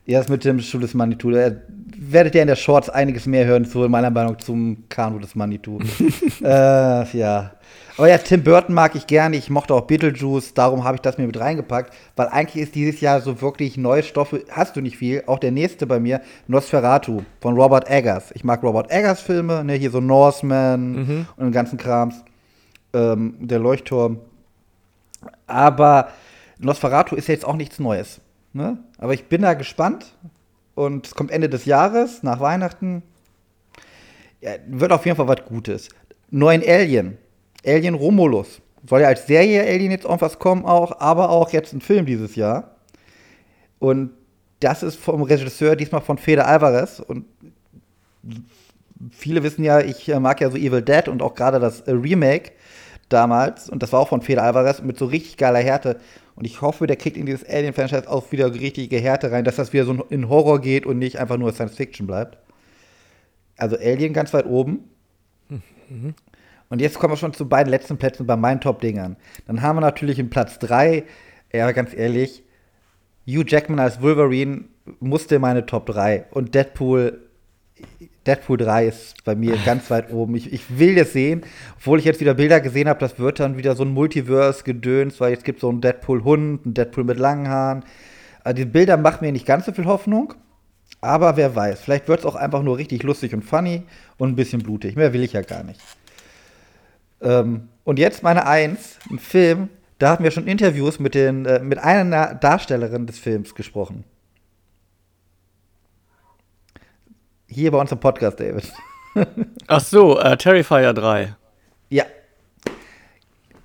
Ja, 0.06 0.18
das 0.18 0.28
mit 0.28 0.44
dem 0.44 0.60
Schuh 0.60 0.80
des 0.80 0.92
Manitou. 0.92 1.30
Da 1.30 1.52
werdet 1.96 2.34
ihr 2.34 2.42
in 2.42 2.48
der 2.48 2.56
Shorts 2.56 2.90
einiges 2.90 3.26
mehr 3.26 3.46
hören, 3.46 3.64
zu 3.64 3.78
meiner 3.88 4.10
Meinung 4.10 4.38
zum 4.40 4.84
Kanu 4.88 5.20
des 5.20 5.36
Manitou. 5.36 5.78
äh, 6.42 7.16
ja. 7.16 7.52
Aber 7.96 8.08
ja, 8.08 8.18
Tim 8.18 8.42
Burton 8.42 8.74
mag 8.74 8.96
ich 8.96 9.06
gerne. 9.06 9.36
Ich 9.36 9.50
mochte 9.50 9.74
auch 9.74 9.82
Beetlejuice, 9.82 10.54
darum 10.54 10.82
habe 10.84 10.96
ich 10.96 11.00
das 11.00 11.16
mir 11.16 11.26
mit 11.26 11.38
reingepackt, 11.38 11.94
weil 12.16 12.26
eigentlich 12.28 12.62
ist 12.62 12.74
dieses 12.74 13.00
Jahr 13.00 13.20
so 13.20 13.40
wirklich 13.40 13.76
neue 13.76 14.02
Stoffe, 14.02 14.44
hast 14.50 14.74
du 14.74 14.80
nicht 14.80 14.96
viel. 14.96 15.22
Auch 15.26 15.38
der 15.38 15.52
nächste 15.52 15.86
bei 15.86 16.00
mir, 16.00 16.20
Nosferatu 16.48 17.22
von 17.40 17.56
Robert 17.56 17.88
Eggers. 17.88 18.32
Ich 18.34 18.42
mag 18.42 18.62
Robert 18.62 18.90
Eggers 18.90 19.20
Filme, 19.20 19.64
ne, 19.64 19.74
hier 19.74 19.90
so 19.90 20.00
Norseman 20.00 20.92
mhm. 20.92 21.26
und 21.36 21.44
den 21.44 21.52
ganzen 21.52 21.78
Krams. 21.78 22.16
Ähm, 22.92 23.36
der 23.40 23.58
Leuchtturm. 23.58 24.18
Aber 25.46 26.08
Nosferatu 26.58 27.14
ist 27.16 27.28
ja 27.28 27.34
jetzt 27.34 27.44
auch 27.44 27.56
nichts 27.56 27.78
Neues. 27.78 28.20
Ne? 28.52 28.78
Aber 28.98 29.14
ich 29.14 29.26
bin 29.26 29.42
da 29.42 29.54
gespannt. 29.54 30.14
Und 30.74 31.06
es 31.06 31.14
kommt 31.14 31.30
Ende 31.30 31.48
des 31.48 31.66
Jahres, 31.66 32.24
nach 32.24 32.40
Weihnachten. 32.40 33.04
Ja, 34.40 34.52
wird 34.66 34.90
auf 34.90 35.04
jeden 35.06 35.16
Fall 35.16 35.28
was 35.28 35.44
Gutes. 35.44 35.88
Neuen 36.30 36.62
Alien 36.66 37.18
Alien 37.66 37.94
Romulus. 37.94 38.60
Soll 38.86 39.00
ja 39.00 39.08
als 39.08 39.26
Serie 39.26 39.62
Alien 39.62 39.90
jetzt 39.90 40.04
irgendwas 40.04 40.38
kommen 40.38 40.64
auch, 40.64 41.00
aber 41.00 41.30
auch 41.30 41.50
jetzt 41.50 41.72
ein 41.72 41.80
Film 41.80 42.06
dieses 42.06 42.36
Jahr. 42.36 42.76
Und 43.78 44.10
das 44.60 44.82
ist 44.82 44.96
vom 44.96 45.22
Regisseur, 45.22 45.76
diesmal 45.76 46.00
von 46.00 46.18
Fede 46.18 46.44
Alvarez. 46.44 47.00
Und 47.00 47.24
viele 49.10 49.42
wissen 49.42 49.64
ja, 49.64 49.80
ich 49.80 50.08
äh, 50.08 50.20
mag 50.20 50.40
ja 50.40 50.50
so 50.50 50.56
Evil 50.56 50.82
Dead 50.82 51.08
und 51.08 51.22
auch 51.22 51.34
gerade 51.34 51.58
das 51.60 51.82
äh, 51.82 51.92
Remake 51.92 52.52
damals. 53.08 53.68
Und 53.68 53.82
das 53.82 53.92
war 53.92 54.00
auch 54.00 54.08
von 54.08 54.22
Fede 54.22 54.42
Alvarez 54.42 54.82
mit 54.82 54.98
so 54.98 55.06
richtig 55.06 55.36
geiler 55.36 55.60
Härte. 55.60 55.98
Und 56.36 56.44
ich 56.46 56.62
hoffe, 56.62 56.86
der 56.86 56.96
kriegt 56.96 57.16
in 57.16 57.26
dieses 57.26 57.48
Alien-Franchise 57.48 58.10
auch 58.10 58.32
wieder 58.32 58.52
richtige 58.52 58.98
Härte 58.98 59.30
rein, 59.30 59.44
dass 59.44 59.56
das 59.56 59.72
wieder 59.72 59.84
so 59.84 60.04
in 60.10 60.28
Horror 60.28 60.60
geht 60.60 60.84
und 60.86 60.98
nicht 60.98 61.18
einfach 61.18 61.36
nur 61.36 61.52
Science 61.52 61.76
Fiction 61.76 62.06
bleibt. 62.06 62.38
Also 63.56 63.76
Alien 63.76 64.12
ganz 64.12 64.32
weit 64.34 64.46
oben. 64.46 64.90
Mhm. 65.88 66.14
Und 66.74 66.80
jetzt 66.80 66.98
kommen 66.98 67.12
wir 67.12 67.16
schon 67.16 67.32
zu 67.32 67.48
beiden 67.48 67.70
letzten 67.70 67.98
Plätzen 67.98 68.26
bei 68.26 68.34
meinen 68.34 68.60
Top-Dingern. 68.60 69.14
Dann 69.46 69.62
haben 69.62 69.76
wir 69.76 69.80
natürlich 69.80 70.18
in 70.18 70.28
Platz 70.28 70.58
3, 70.58 71.04
ja, 71.52 71.70
ganz 71.70 71.94
ehrlich, 71.94 72.42
Hugh 73.28 73.44
Jackman 73.46 73.78
als 73.78 74.02
Wolverine 74.02 74.64
musste 74.98 75.38
meine 75.38 75.66
Top 75.66 75.86
3. 75.86 76.24
Und 76.32 76.52
Deadpool, 76.56 77.20
Deadpool 78.26 78.56
3 78.56 78.88
ist 78.88 79.22
bei 79.22 79.36
mir 79.36 79.56
ganz 79.64 79.88
weit 79.88 80.12
oben. 80.12 80.34
Ich, 80.34 80.52
ich 80.52 80.76
will 80.76 80.96
das 80.96 81.12
sehen, 81.12 81.42
obwohl 81.76 82.00
ich 82.00 82.06
jetzt 82.06 82.18
wieder 82.18 82.34
Bilder 82.34 82.60
gesehen 82.60 82.88
habe, 82.88 82.98
das 82.98 83.20
wird 83.20 83.38
dann 83.38 83.56
wieder 83.56 83.76
so 83.76 83.84
ein 83.84 83.92
Multiverse-Gedöns, 83.92 85.20
weil 85.20 85.30
jetzt 85.30 85.44
gibt 85.44 85.58
es 85.58 85.60
so 85.60 85.68
einen 85.68 85.80
Deadpool-Hund, 85.80 86.64
einen 86.64 86.74
Deadpool 86.74 87.04
mit 87.04 87.20
langen 87.20 87.46
Haaren. 87.46 87.84
Also 88.42 88.56
die 88.56 88.64
Bilder 88.64 88.96
machen 88.96 89.24
mir 89.24 89.30
nicht 89.30 89.46
ganz 89.46 89.66
so 89.66 89.70
viel 89.70 89.84
Hoffnung, 89.84 90.34
aber 91.00 91.36
wer 91.36 91.54
weiß, 91.54 91.82
vielleicht 91.82 92.08
wird 92.08 92.18
es 92.18 92.26
auch 92.26 92.34
einfach 92.34 92.64
nur 92.64 92.78
richtig 92.78 93.04
lustig 93.04 93.32
und 93.32 93.44
funny 93.44 93.84
und 94.18 94.30
ein 94.30 94.34
bisschen 94.34 94.60
blutig. 94.60 94.96
Mehr 94.96 95.12
will 95.12 95.22
ich 95.22 95.34
ja 95.34 95.42
gar 95.42 95.62
nicht. 95.62 95.80
Ähm, 97.24 97.68
und 97.84 97.98
jetzt 97.98 98.22
meine 98.22 98.46
Eins, 98.46 98.98
ein 99.10 99.18
Film, 99.18 99.68
da 99.98 100.10
hatten 100.10 100.24
wir 100.24 100.30
schon 100.30 100.46
Interviews 100.46 100.98
mit, 100.98 101.14
den, 101.14 101.46
äh, 101.46 101.60
mit 101.60 101.78
einer 101.78 102.34
Darstellerin 102.34 103.06
des 103.06 103.18
Films 103.18 103.54
gesprochen. 103.54 104.04
Hier 107.46 107.70
bei 107.70 107.78
uns 107.78 107.92
im 107.92 108.00
Podcast, 108.00 108.40
David. 108.40 108.72
Ach 109.66 109.80
so, 109.80 110.18
äh, 110.18 110.36
Terrifier 110.36 110.92
3. 110.92 111.34
Ja. 111.88 112.04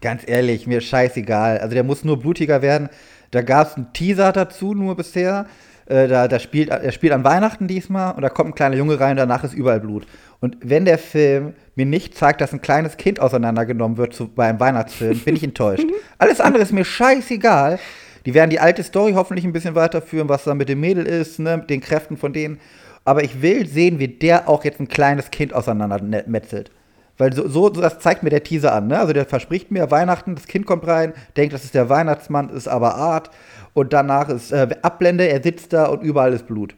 Ganz 0.02 0.24
ehrlich, 0.28 0.68
mir 0.68 0.80
scheißegal. 0.80 1.58
Also 1.58 1.74
der 1.74 1.84
muss 1.84 2.04
nur 2.04 2.20
blutiger 2.20 2.62
werden. 2.62 2.90
Da 3.32 3.42
gab 3.42 3.68
es 3.68 3.76
einen 3.76 3.92
Teaser 3.94 4.32
dazu 4.32 4.74
nur 4.74 4.96
bisher. 4.96 5.48
Äh, 5.88 6.08
da, 6.08 6.28
da 6.28 6.40
spielt, 6.40 6.70
er 6.70 6.92
spielt 6.92 7.14
an 7.14 7.24
Weihnachten 7.24 7.68
diesmal 7.68 8.14
und 8.14 8.22
da 8.22 8.30
kommt 8.30 8.52
ein 8.52 8.56
kleiner 8.56 8.76
Junge 8.76 9.00
rein 9.00 9.18
danach 9.18 9.44
ist 9.44 9.54
überall 9.54 9.80
Blut. 9.80 10.06
Und 10.42 10.58
wenn 10.62 10.86
der 10.86 10.98
Film 10.98 11.54
mir 11.76 11.86
nicht 11.86 12.16
zeigt, 12.16 12.42
dass 12.42 12.54
ein 12.54 12.62
kleines 12.62 12.98
Kind 12.98 13.20
auseinandergenommen 13.20 13.98
wird 13.98 14.14
zu, 14.14 14.28
bei 14.28 14.48
einem 14.48 14.60
Weihnachtsfilm, 14.60 15.20
bin 15.20 15.36
ich 15.36 15.44
enttäuscht. 15.44 15.86
Alles 16.18 16.40
andere 16.40 16.64
ist 16.64 16.72
mir 16.72 16.86
scheißegal. 16.86 17.80
Die 18.26 18.34
werden 18.34 18.50
die 18.50 18.60
alte 18.60 18.84
Story 18.84 19.14
hoffentlich 19.14 19.46
ein 19.46 19.54
bisschen 19.54 19.76
weiterführen, 19.76 20.30
was 20.30 20.44
da 20.44 20.54
mit 20.54 20.70
dem 20.70 20.82
Mädel 20.82 21.06
ist, 21.06 21.40
ne, 21.40 21.58
mit 21.58 21.70
den 21.70 21.82
Kräften 21.82 22.18
von 22.18 22.34
denen. 22.34 22.60
Aber 23.06 23.24
ich 23.24 23.42
will 23.42 23.66
sehen, 23.68 24.00
wie 24.00 24.10
der 24.10 24.50
auch 24.50 24.66
jetzt 24.66 24.80
ein 24.80 24.88
kleines 24.88 25.32
Kind 25.32 25.54
auseinandermetzelt. 25.54 26.70
Weil 27.18 27.34
so, 27.34 27.48
so, 27.48 27.70
das 27.70 28.00
zeigt 28.00 28.24
mir 28.24 28.30
der 28.30 28.44
Teaser 28.44 28.74
an. 28.74 28.88
Ne? 28.88 29.00
Also 29.00 29.14
der 29.14 29.26
verspricht 29.26 29.72
mir 29.72 29.92
Weihnachten, 29.92 30.36
das 30.36 30.48
Kind 30.48 30.66
kommt 30.66 30.88
rein, 30.88 31.14
denkt, 31.36 31.54
das 31.54 31.66
ist 31.66 31.76
der 31.76 31.90
Weihnachtsmann, 31.90 32.50
ist 32.50 32.68
aber 32.68 32.96
Art. 32.96 33.30
Und 33.74 33.94
danach 33.94 34.30
ist 34.30 34.52
äh, 34.52 34.68
Abblende, 34.82 35.28
er 35.28 35.44
sitzt 35.44 35.74
da 35.74 35.86
und 35.86 36.02
überall 36.02 36.34
ist 36.34 36.48
Blut. 36.48 36.76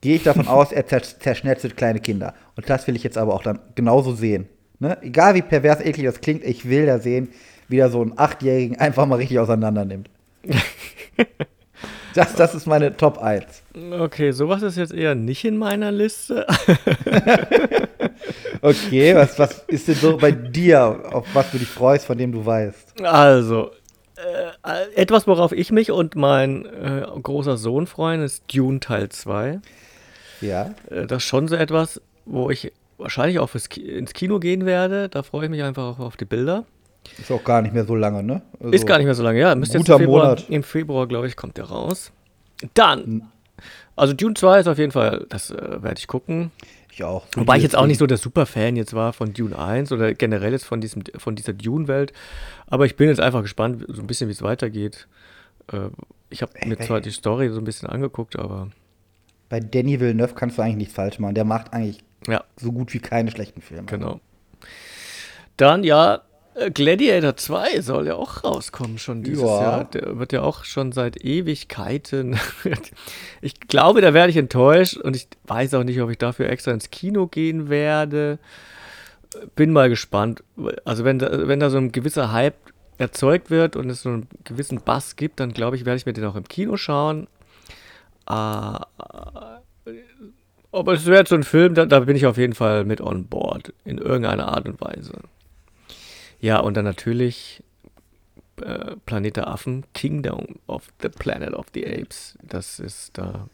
Gehe 0.00 0.16
ich 0.16 0.22
davon 0.22 0.46
aus, 0.46 0.70
er 0.70 0.86
zerschnetzelt 0.86 1.76
kleine 1.76 1.98
Kinder. 1.98 2.34
Und 2.56 2.70
das 2.70 2.86
will 2.86 2.94
ich 2.94 3.02
jetzt 3.02 3.18
aber 3.18 3.34
auch 3.34 3.42
dann 3.42 3.58
genauso 3.74 4.14
sehen. 4.14 4.48
Ne? 4.78 4.96
Egal 5.02 5.34
wie 5.34 5.42
pervers 5.42 5.80
eklig 5.80 6.06
das 6.06 6.20
klingt, 6.20 6.44
ich 6.44 6.68
will 6.68 6.86
da 6.86 6.98
sehen, 6.98 7.30
wie 7.66 7.76
der 7.76 7.90
so 7.90 8.00
einen 8.00 8.16
Achtjährigen 8.16 8.78
einfach 8.78 9.06
mal 9.06 9.16
richtig 9.16 9.40
auseinander 9.40 9.84
nimmt. 9.84 10.08
das, 12.14 12.34
das 12.34 12.54
ist 12.54 12.66
meine 12.66 12.96
Top 12.96 13.18
1. 13.18 13.44
Okay, 13.98 14.30
sowas 14.30 14.62
ist 14.62 14.76
jetzt 14.76 14.94
eher 14.94 15.16
nicht 15.16 15.44
in 15.44 15.56
meiner 15.56 15.90
Liste. 15.90 16.46
okay, 18.62 19.16
was, 19.16 19.38
was 19.38 19.64
ist 19.66 19.88
denn 19.88 19.96
so 19.96 20.16
bei 20.16 20.30
dir, 20.30 21.10
auf 21.12 21.26
was 21.34 21.50
du 21.50 21.58
dich 21.58 21.68
freust, 21.68 22.06
von 22.06 22.16
dem 22.16 22.30
du 22.30 22.46
weißt? 22.46 23.02
Also, 23.02 23.72
äh, 24.16 24.94
etwas, 24.94 25.26
worauf 25.26 25.52
ich 25.52 25.72
mich 25.72 25.90
und 25.90 26.14
mein 26.14 26.66
äh, 26.66 27.04
großer 27.20 27.56
Sohn 27.56 27.88
freuen, 27.88 28.22
ist 28.22 28.44
Dune 28.54 28.80
Teil 28.80 29.08
2. 29.08 29.60
Ja. 30.40 30.74
Äh, 30.90 31.06
das 31.06 31.22
ist 31.22 31.28
schon 31.28 31.48
so 31.48 31.56
etwas, 31.56 32.00
wo 32.24 32.50
ich 32.50 32.72
wahrscheinlich 32.98 33.38
auch 33.38 33.50
Ki 33.68 33.80
ins 33.80 34.12
Kino 34.12 34.38
gehen 34.38 34.66
werde. 34.66 35.08
Da 35.08 35.22
freue 35.22 35.44
ich 35.44 35.50
mich 35.50 35.62
einfach 35.62 35.84
auch 35.84 35.98
auf 35.98 36.16
die 36.16 36.24
Bilder. 36.24 36.64
Ist 37.16 37.30
auch 37.30 37.44
gar 37.44 37.62
nicht 37.62 37.74
mehr 37.74 37.84
so 37.84 37.94
lange, 37.94 38.22
ne? 38.22 38.42
Also 38.60 38.72
ist 38.72 38.86
gar 38.86 38.98
nicht 38.98 39.06
mehr 39.06 39.14
so 39.14 39.22
lange, 39.22 39.40
ja. 39.40 39.54
Müsste 39.54 39.78
guter 39.78 39.94
im 39.94 40.00
Februar, 40.00 40.24
Monat. 40.24 40.44
Im 40.48 40.62
Februar, 40.62 41.06
glaube 41.06 41.26
ich, 41.26 41.36
kommt 41.36 41.56
der 41.56 41.64
raus. 41.64 42.12
Dann, 42.74 43.30
also 43.96 44.12
Dune 44.12 44.34
2 44.34 44.60
ist 44.60 44.66
auf 44.66 44.78
jeden 44.78 44.92
Fall, 44.92 45.26
das 45.28 45.50
äh, 45.50 45.82
werde 45.82 45.98
ich 45.98 46.06
gucken. 46.06 46.50
Ich 46.92 47.04
auch. 47.04 47.26
So 47.32 47.40
Wobei 47.40 47.56
ich 47.56 47.62
jetzt 47.62 47.76
auch 47.76 47.86
nicht 47.86 47.98
so 47.98 48.06
der 48.06 48.18
Superfan 48.18 48.76
jetzt 48.76 48.92
war 48.92 49.12
von 49.12 49.32
Dune 49.32 49.56
1 49.56 49.92
oder 49.92 50.14
generell 50.14 50.52
jetzt 50.52 50.64
von, 50.64 50.80
diesem, 50.80 51.04
von 51.16 51.36
dieser 51.36 51.52
Dune-Welt. 51.52 52.12
Aber 52.66 52.86
ich 52.86 52.96
bin 52.96 53.08
jetzt 53.08 53.20
einfach 53.20 53.42
gespannt, 53.42 53.84
so 53.88 54.02
ein 54.02 54.06
bisschen, 54.06 54.28
wie 54.28 54.32
es 54.32 54.42
weitergeht. 54.42 55.06
Äh, 55.72 55.90
ich 56.30 56.42
habe 56.42 56.52
mir 56.66 56.76
zwar 56.78 57.00
die 57.00 57.10
Story 57.10 57.48
so 57.50 57.58
ein 57.58 57.64
bisschen 57.64 57.88
angeguckt, 57.88 58.36
aber. 58.38 58.68
Bei 59.48 59.60
Danny 59.60 60.00
Villeneuve 60.00 60.34
kannst 60.34 60.58
du 60.58 60.62
eigentlich 60.62 60.76
nichts 60.76 60.94
falsch 60.94 61.18
machen. 61.18 61.34
Der 61.34 61.44
macht 61.44 61.72
eigentlich 61.72 62.04
ja. 62.26 62.44
so 62.56 62.72
gut 62.72 62.92
wie 62.92 62.98
keine 62.98 63.30
schlechten 63.30 63.62
Filme. 63.62 63.84
Genau. 63.86 64.20
Dann, 65.56 65.84
ja, 65.84 66.22
Gladiator 66.74 67.36
2 67.36 67.80
soll 67.82 68.06
ja 68.08 68.14
auch 68.14 68.44
rauskommen 68.44 68.98
schon 68.98 69.22
dieses 69.22 69.42
ja. 69.42 69.60
Jahr. 69.62 69.84
Der 69.84 70.18
wird 70.18 70.32
ja 70.32 70.42
auch 70.42 70.64
schon 70.64 70.92
seit 70.92 71.24
Ewigkeiten. 71.24 72.38
ich 73.40 73.60
glaube, 73.60 74.00
da 74.00 74.12
werde 74.12 74.30
ich 74.30 74.36
enttäuscht 74.36 74.96
und 74.96 75.14
ich 75.14 75.28
weiß 75.46 75.74
auch 75.74 75.84
nicht, 75.84 76.00
ob 76.00 76.10
ich 76.10 76.18
dafür 76.18 76.48
extra 76.48 76.72
ins 76.72 76.90
Kino 76.90 77.26
gehen 77.26 77.68
werde. 77.68 78.38
Bin 79.54 79.72
mal 79.72 79.88
gespannt. 79.88 80.42
Also, 80.84 81.04
wenn 81.04 81.18
da, 81.18 81.46
wenn 81.46 81.60
da 81.60 81.70
so 81.70 81.78
ein 81.78 81.92
gewisser 81.92 82.32
Hype 82.32 82.56
erzeugt 82.96 83.50
wird 83.50 83.76
und 83.76 83.88
es 83.90 84.02
so 84.02 84.08
einen 84.10 84.26
gewissen 84.44 84.80
Bass 84.80 85.16
gibt, 85.16 85.40
dann 85.40 85.52
glaube 85.52 85.76
ich, 85.76 85.84
werde 85.84 85.98
ich 85.98 86.06
mir 86.06 86.12
den 86.12 86.24
auch 86.24 86.36
im 86.36 86.48
Kino 86.48 86.76
schauen. 86.76 87.28
Äh, 88.28 88.78
aber 90.70 90.92
es 90.92 91.06
wäre 91.06 91.26
so 91.26 91.34
ein 91.34 91.44
Film, 91.44 91.74
da, 91.74 91.86
da 91.86 92.00
bin 92.00 92.16
ich 92.16 92.26
auf 92.26 92.36
jeden 92.36 92.54
Fall 92.54 92.84
mit 92.84 93.00
on 93.00 93.26
board. 93.26 93.72
In 93.84 93.98
irgendeiner 93.98 94.48
Art 94.48 94.68
und 94.68 94.80
Weise. 94.80 95.12
Ja, 96.40 96.60
und 96.60 96.76
dann 96.76 96.84
natürlich 96.84 97.62
äh, 98.62 98.96
Planet 99.06 99.36
der 99.36 99.48
Affen, 99.48 99.84
Kingdom 99.94 100.46
of 100.66 100.88
the 101.02 101.08
Planet 101.08 101.54
of 101.54 101.66
the 101.74 101.86
Apes. 101.86 102.36
Das 102.42 102.78
ist 102.78 103.16
da 103.16 103.48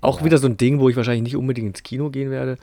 auch 0.00 0.20
ja. 0.20 0.26
wieder 0.26 0.38
so 0.38 0.46
ein 0.46 0.56
Ding, 0.56 0.80
wo 0.80 0.88
ich 0.88 0.96
wahrscheinlich 0.96 1.22
nicht 1.22 1.36
unbedingt 1.36 1.68
ins 1.68 1.82
Kino 1.82 2.10
gehen 2.10 2.30
werde. 2.30 2.58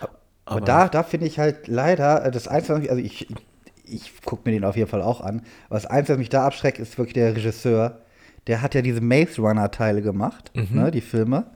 Aber, 0.00 0.12
Aber 0.44 0.60
da, 0.60 0.88
da 0.88 1.02
finde 1.02 1.26
ich 1.26 1.38
halt 1.38 1.66
leider, 1.66 2.24
äh, 2.24 2.30
das 2.30 2.46
Einzige, 2.46 2.88
also 2.88 3.02
ich, 3.02 3.28
ich, 3.28 3.36
ich 3.84 4.22
gucke 4.24 4.48
mir 4.48 4.52
den 4.52 4.64
auf 4.64 4.76
jeden 4.76 4.88
Fall 4.88 5.02
auch 5.02 5.20
an. 5.20 5.42
Aber 5.68 5.76
das 5.76 5.86
Einzige, 5.86 6.14
was 6.14 6.18
mich 6.18 6.28
da 6.28 6.46
abschreckt, 6.46 6.78
ist 6.78 6.96
wirklich 6.96 7.14
der 7.14 7.34
Regisseur. 7.34 7.98
Der 8.46 8.62
hat 8.62 8.74
ja 8.74 8.82
diese 8.82 9.00
Maze 9.00 9.40
Runner-Teile 9.40 10.02
gemacht, 10.02 10.50
mhm. 10.54 10.68
ne, 10.70 10.90
die 10.90 11.00
Filme. 11.00 11.46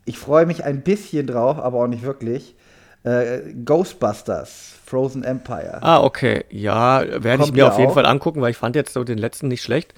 ich 0.06 0.18
freue 0.18 0.46
mich 0.46 0.64
ein 0.64 0.82
bisschen 0.82 1.28
drauf, 1.28 1.60
aber 1.60 1.80
auch 1.80 1.88
nicht 1.88 2.02
wirklich. 2.04 2.56
Äh, 3.04 3.54
Ghostbusters, 3.64 4.74
Frozen 4.86 5.24
Empire. 5.24 5.82
Ah, 5.82 6.02
okay. 6.02 6.44
Ja, 6.50 7.06
werde 7.24 7.44
ich 7.44 7.54
mir 7.54 7.68
auf 7.68 7.78
jeden 7.78 7.92
auch. 7.92 7.94
Fall 7.94 8.06
angucken, 8.06 8.42
weil 8.42 8.52
ich 8.52 8.58
fand 8.58 8.76
jetzt 8.76 8.94
so 8.94 9.04
den 9.04 9.20
letzten 9.20 9.48
nicht 9.48 9.62
schlecht. 9.62 9.94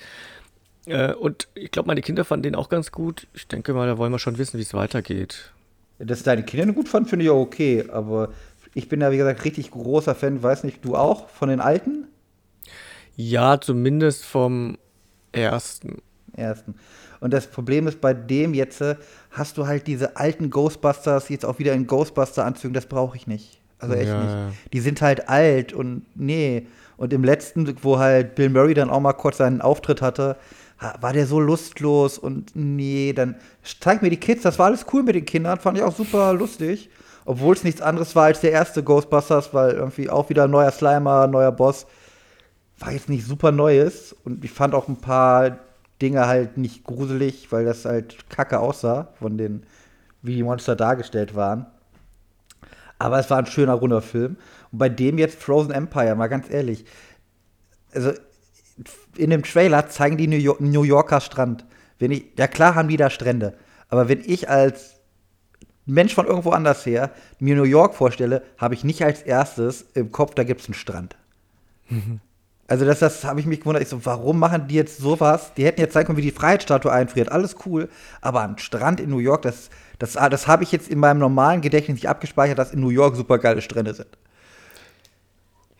Äh, 0.86 1.13
und 1.13 1.48
ich 1.56 1.72
glaube, 1.72 1.88
meine 1.88 2.02
Kinder 2.02 2.26
fanden 2.26 2.43
den 2.43 2.56
auch 2.56 2.67
ganz 2.67 2.91
gut. 2.91 3.28
Ich 3.34 3.48
denke 3.48 3.74
mal, 3.74 3.88
da 3.88 3.98
wollen 3.98 4.12
wir 4.12 4.19
schon 4.19 4.38
wissen, 4.38 4.58
wie 4.58 4.63
es 4.63 4.74
weitergeht. 4.74 5.54
Dass 5.98 6.24
deine 6.24 6.43
Kinder 6.43 6.74
gut 6.74 6.89
fanden, 6.89 7.10
finde 7.10 7.26
ich 7.26 7.32
auch 7.32 7.41
okay. 7.41 7.86
Aber 7.91 8.30
ich 8.74 8.90
bin 8.90 9.02
ja, 9.02 9.12
wie 9.12 9.18
gesagt, 9.18 9.46
richtig 9.46 9.72
großer 9.72 10.16
Fan, 10.16 10.42
weiß 10.44 10.64
nicht, 10.64 10.84
du 10.86 10.96
auch, 10.96 11.30
von 11.30 11.50
den 11.50 11.60
alten? 11.62 12.08
Ja, 13.16 13.60
zumindest 13.60 14.26
vom 14.26 14.78
ersten. 15.32 16.02
ersten. 16.36 16.76
Und 17.20 17.34
das 17.34 17.48
Problem 17.48 17.88
ist, 17.88 18.00
bei 18.02 18.14
dem 18.14 18.54
jetzt 18.54 18.82
äh, 18.82 18.96
hast 19.32 19.58
du 19.58 19.68
halt 19.68 19.88
diese 19.88 20.16
alten 20.16 20.50
Ghostbusters 20.50 21.30
jetzt 21.30 21.46
auch 21.46 21.60
wieder 21.60 21.74
in 21.74 21.88
Ghostbuster-Anzügen, 21.88 22.74
das 22.74 22.86
brauche 22.86 23.18
ich 23.18 23.28
nicht. 23.28 23.62
Also 23.78 23.96
echt 23.96 24.18
Ja, 24.18 24.18
nicht. 24.18 24.38
Die 24.74 24.80
sind 24.80 25.02
halt 25.02 25.30
alt 25.30 25.74
und 25.74 26.06
nee. 26.16 26.68
Und 26.98 27.14
im 27.14 27.24
letzten, 27.24 27.76
wo 27.82 27.98
halt 27.98 28.36
Bill 28.36 28.50
Murray 28.50 28.74
dann 28.74 28.90
auch 28.90 29.00
mal 29.00 29.14
kurz 29.14 29.38
seinen 29.38 29.62
Auftritt 29.62 30.02
hatte, 30.02 30.38
ha- 30.80 30.96
war 31.02 31.14
der 31.14 31.28
so 31.28 31.40
lustlos 31.40 32.18
und 32.18 32.52
nee, 32.56 33.14
dann 33.14 33.36
zeig 33.80 34.02
mir 34.02 34.10
die 34.10 34.18
Kids, 34.18 34.44
das 34.44 34.60
war 34.60 34.66
alles 34.68 34.86
cool 34.94 35.04
mit 35.04 35.16
den 35.16 35.26
Kindern, 35.26 35.60
fand 35.60 35.78
ich 35.78 35.84
auch 35.84 35.96
super 35.96 36.34
lustig. 36.34 36.90
Obwohl 37.30 37.54
es 37.54 37.63
nichts 37.63 37.80
anderes 37.80 38.15
war 38.15 38.24
als 38.24 38.42
der 38.42 38.52
erste 38.52 38.82
Ghostbusters, 38.82 39.54
weil 39.54 39.74
irgendwie 39.74 40.10
auch 40.10 40.30
wieder 40.32 40.48
neuer 40.48 40.72
Slimer, 40.72 41.28
neuer 41.28 41.52
Boss 41.52 41.86
war 42.80 42.92
jetzt 42.92 43.08
nicht 43.08 43.24
super 43.24 43.52
Neues 43.52 44.15
und 44.26 44.44
ich 44.44 44.50
fand 44.50 44.74
auch 44.74 44.88
ein 44.88 44.98
paar 44.98 45.60
Dinge 46.02 46.26
halt 46.26 46.58
nicht 46.58 46.86
gruselig, 46.86 47.52
weil 47.52 47.65
das 47.65 47.86
halt 47.86 48.28
kacke 48.32 48.60
aussah, 48.60 49.10
von 49.20 49.38
den, 49.38 49.62
wie 50.24 50.38
die 50.38 50.42
Monster 50.42 50.76
dargestellt 50.76 51.36
waren. 51.36 51.68
Aber 52.98 53.20
es 53.20 53.30
war 53.30 53.38
ein 53.38 53.46
schöner, 53.46 53.76
runder 53.76 54.02
Film. 54.02 54.38
Und 54.72 54.80
bei 54.80 54.89
dem 54.89 55.20
jetzt 55.20 55.39
Frozen 55.39 55.70
Empire, 55.70 56.15
mal 56.15 56.30
ganz 56.30 56.50
ehrlich, 56.50 56.84
also 57.94 58.12
in 59.15 59.30
dem 59.30 59.44
Trailer 59.44 59.88
zeigen 59.88 60.18
die 60.18 60.26
New, 60.26 60.36
York, 60.36 60.62
New 60.62 60.82
Yorker 60.82 61.22
Strand. 61.22 61.63
Wenn 62.00 62.10
ich, 62.10 62.26
ja 62.39 62.48
klar 62.48 62.74
haben 62.74 62.88
die 62.88 62.98
da 62.98 63.12
Strände, 63.12 63.54
aber 63.88 64.10
wenn 64.10 64.22
ich 64.26 64.50
als 64.50 64.99
Mensch 65.89 66.13
von 66.13 66.25
irgendwo 66.25 66.52
anders 66.52 66.86
her 66.86 67.12
mir 67.39 67.56
New 67.56 67.63
York 67.63 67.95
vorstelle, 67.95 68.43
habe 68.58 68.73
ich 68.73 68.84
nicht 68.84 69.04
als 69.04 69.21
erstes 69.21 69.86
im 69.93 70.12
Kopf, 70.12 70.36
da 70.36 70.43
gibt 70.43 70.62
es 70.62 70.67
einen 70.67 70.73
Strand. 70.75 71.15
Also 72.67 72.86
das, 72.86 72.99
das 72.99 73.23
habe 73.23 73.39
ich 73.39 73.47
mich 73.47 73.62
gewundert. 73.62 73.82
Ich 73.82 73.89
so, 73.89 74.06
warum 74.06 74.38
machen 74.38 74.67
die 74.67 74.75
jetzt 74.75 74.99
sowas? 74.99 75.54
Die 75.56 75.65
hätten 75.65 75.82
jetzt 75.82 75.93
zeigen 75.93 76.06
können, 76.06 76.19
wie 76.19 76.21
die 76.21 76.32
Freiheitsstatue 76.32 76.91
einfriert. 76.91 77.32
Alles 77.32 77.56
cool. 77.65 77.89
Aber 78.21 78.41
ein 78.41 78.60
Strand 78.60 78.99
in 78.99 79.10
New 79.10 79.17
York, 79.17 79.41
das, 79.41 79.71
das, 79.97 80.13
das 80.13 80.47
habe 80.47 80.63
ich 80.63 80.71
jetzt 80.71 80.88
in 80.88 80.99
meinem 80.99 81.17
normalen 81.17 81.62
Gedächtnis 81.62 81.95
nicht 81.95 82.08
abgespeichert, 82.08 82.60
dass 82.60 82.71
in 82.71 82.80
New 82.80 82.89
York 82.89 83.15
super 83.15 83.39
geile 83.39 83.63
Strände 83.63 83.95
sind. 83.95 84.10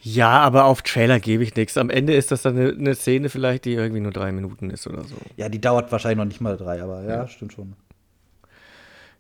Ja, 0.02 0.40
aber 0.40 0.66
auf 0.66 0.82
Trailer 0.82 1.20
gebe 1.20 1.44
ich 1.44 1.56
nichts. 1.56 1.78
Am 1.78 1.90
Ende 1.90 2.16
ist 2.16 2.32
das 2.32 2.42
dann 2.42 2.58
eine, 2.58 2.70
eine 2.70 2.96
Szene 2.96 3.30
vielleicht, 3.30 3.66
die 3.66 3.74
irgendwie 3.74 4.00
nur 4.00 4.14
drei 4.14 4.32
Minuten 4.32 4.72
ist 4.72 4.88
oder 4.88 5.04
so. 5.04 5.16
Ja, 5.36 5.50
die 5.50 5.62
dauert 5.62 5.92
wahrscheinlich 5.92 6.18
noch 6.18 6.26
nicht 6.26 6.42
mal 6.42 6.58
drei, 6.58 6.82
aber 6.82 7.04
ja, 7.04 7.28
stimmt 7.28 7.54
schon. 7.54 7.74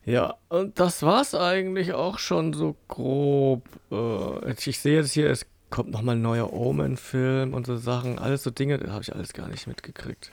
Ja, 0.06 0.36
und 0.48 0.80
das 0.80 1.04
war's 1.04 1.36
eigentlich 1.36 1.94
auch 1.94 2.18
schon 2.20 2.54
so 2.54 2.76
grob. 2.88 3.64
Äh, 3.92 4.54
ich 4.66 4.80
sehe 4.80 4.96
jetzt 4.98 5.12
hier, 5.12 5.30
es 5.30 5.46
kommt 5.70 5.92
nochmal 5.92 6.16
ein 6.16 6.22
neuer 6.22 6.52
Omen-Film 6.52 7.54
und 7.54 7.68
so 7.68 7.78
Sachen. 7.78 8.18
Alles 8.18 8.44
so 8.44 8.50
Dinge, 8.50 8.78
da 8.80 8.92
habe 8.92 9.04
ich 9.04 9.14
alles 9.14 9.34
gar 9.34 9.48
nicht 9.50 9.68
mitgekriegt. 9.68 10.32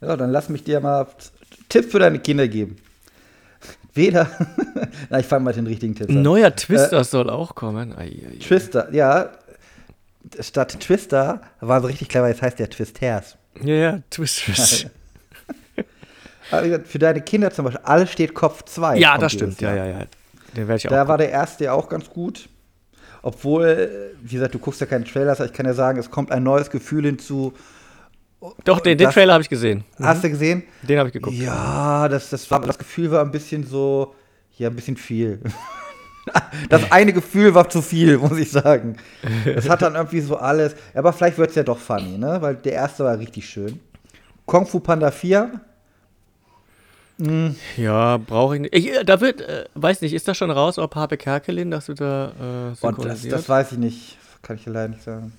Ja, 0.00 0.16
dann 0.16 0.30
lass 0.30 0.48
mich 0.48 0.64
dir 0.64 0.80
mal 0.80 1.06
Tipps 1.68 1.90
für 1.90 1.98
deine 1.98 2.18
Kinder 2.18 2.48
geben. 2.48 2.76
Weder. 3.94 4.28
Na, 5.08 5.20
ich 5.20 5.26
fange 5.26 5.44
mal 5.44 5.54
den 5.54 5.66
richtigen 5.66 5.94
Tipps 5.94 6.10
Ein 6.10 6.18
an. 6.18 6.22
neuer 6.22 6.54
Twister 6.54 7.02
soll 7.02 7.30
auch 7.30 7.54
kommen. 7.54 7.96
Ei, 7.96 8.08
ei. 8.30 8.38
Twister, 8.40 8.92
ja. 8.92 9.30
Statt 10.40 10.78
Twister 10.80 11.40
war 11.60 11.80
so 11.80 11.86
richtig 11.86 12.08
clever, 12.08 12.28
jetzt 12.28 12.42
heißt 12.42 12.58
der 12.58 12.68
Twisters. 12.68 13.36
Ja, 13.62 13.74
ja, 13.74 13.98
Twisters. 14.10 14.86
Für 16.50 16.98
deine 16.98 17.20
Kinder 17.22 17.50
zum 17.50 17.64
Beispiel, 17.64 17.82
alles 17.84 18.10
steht 18.12 18.34
Kopf 18.34 18.62
2. 18.64 18.98
ja, 18.98 19.18
das 19.18 19.32
stimmt. 19.32 19.60
Ja, 19.60 19.74
ja, 19.74 19.86
ja. 19.86 19.98
Den 20.56 20.68
werde 20.68 20.76
ich 20.76 20.86
auch. 20.86 20.90
Da 20.90 21.08
war 21.08 21.18
der 21.18 21.30
erste 21.30 21.64
ja 21.64 21.72
auch 21.72 21.88
ganz 21.88 22.08
gut. 22.08 22.48
Obwohl, 23.22 24.14
wie 24.22 24.34
gesagt, 24.34 24.54
du 24.54 24.58
guckst 24.58 24.80
ja 24.80 24.86
keine 24.86 25.04
Trailers, 25.04 25.40
aber 25.40 25.50
ich 25.50 25.52
kann 25.52 25.66
ja 25.66 25.74
sagen, 25.74 25.98
es 25.98 26.10
kommt 26.10 26.30
ein 26.30 26.42
neues 26.44 26.70
Gefühl 26.70 27.04
hinzu. 27.06 27.52
Doch, 28.64 28.80
den, 28.80 28.96
den 28.96 29.06
das- 29.06 29.14
Trailer 29.14 29.32
habe 29.32 29.42
ich 29.42 29.48
gesehen. 29.48 29.84
Hast 30.00 30.22
du 30.22 30.30
gesehen? 30.30 30.62
Den 30.82 30.98
habe 30.98 31.08
ich 31.08 31.12
geguckt. 31.12 31.36
Ja, 31.36 32.08
das, 32.08 32.30
das, 32.30 32.48
war, 32.50 32.60
das 32.60 32.78
Gefühl 32.78 33.10
war 33.10 33.22
ein 33.24 33.32
bisschen 33.32 33.64
so, 33.64 34.14
ja, 34.56 34.68
ein 34.68 34.76
bisschen 34.76 34.96
viel. 34.96 35.40
Das 36.68 36.90
eine 36.90 37.12
Gefühl 37.12 37.54
war 37.54 37.68
zu 37.68 37.80
viel, 37.80 38.18
muss 38.18 38.36
ich 38.36 38.50
sagen. 38.50 38.96
Es 39.44 39.68
hat 39.68 39.82
dann 39.82 39.94
irgendwie 39.94 40.20
so 40.20 40.36
alles. 40.36 40.74
Aber 40.92 41.12
vielleicht 41.12 41.38
wird 41.38 41.50
es 41.50 41.54
ja 41.54 41.62
doch 41.62 41.78
funny, 41.78 42.18
ne? 42.18 42.38
Weil 42.40 42.56
der 42.56 42.72
erste 42.72 43.04
war 43.04 43.16
richtig 43.16 43.48
schön. 43.48 43.78
Kung 44.44 44.66
Fu 44.66 44.80
Panda 44.80 45.12
4. 45.12 45.52
Ja, 47.76 48.18
brauche 48.18 48.56
ich 48.56 48.60
nicht. 48.62 48.74
Ich, 48.74 48.92
äh, 48.92 49.04
da 49.04 49.20
wird, 49.20 49.40
äh, 49.40 49.64
weiß 49.74 50.02
nicht, 50.02 50.12
ist 50.12 50.28
das 50.28 50.36
schon 50.36 50.50
raus, 50.50 50.78
ob 50.78 50.94
Habe 50.96 51.16
Kerkelin 51.16 51.70
das 51.70 51.88
wieder 51.88 52.32
äh, 52.38 52.42
Und 52.42 52.72
das, 52.72 52.80
synchronisiert? 52.80 53.32
das 53.34 53.48
weiß 53.48 53.72
ich 53.72 53.78
nicht. 53.78 54.18
Kann 54.42 54.56
ich 54.56 54.66
leider 54.66 54.88
nicht 54.88 55.02
sagen. 55.02 55.32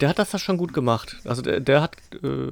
Der 0.00 0.08
hat 0.08 0.18
das 0.18 0.30
da 0.30 0.38
schon 0.38 0.56
gut 0.56 0.72
gemacht. 0.72 1.16
Also 1.24 1.42
der, 1.42 1.60
der 1.60 1.82
hat 1.82 1.96
äh, 2.22 2.48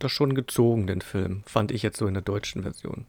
das 0.00 0.10
schon 0.10 0.34
gezogen, 0.34 0.86
den 0.88 1.00
Film. 1.00 1.44
Fand 1.46 1.70
ich 1.70 1.82
jetzt 1.82 1.98
so 1.98 2.06
in 2.08 2.14
der 2.14 2.22
deutschen 2.22 2.62
Version. 2.62 3.04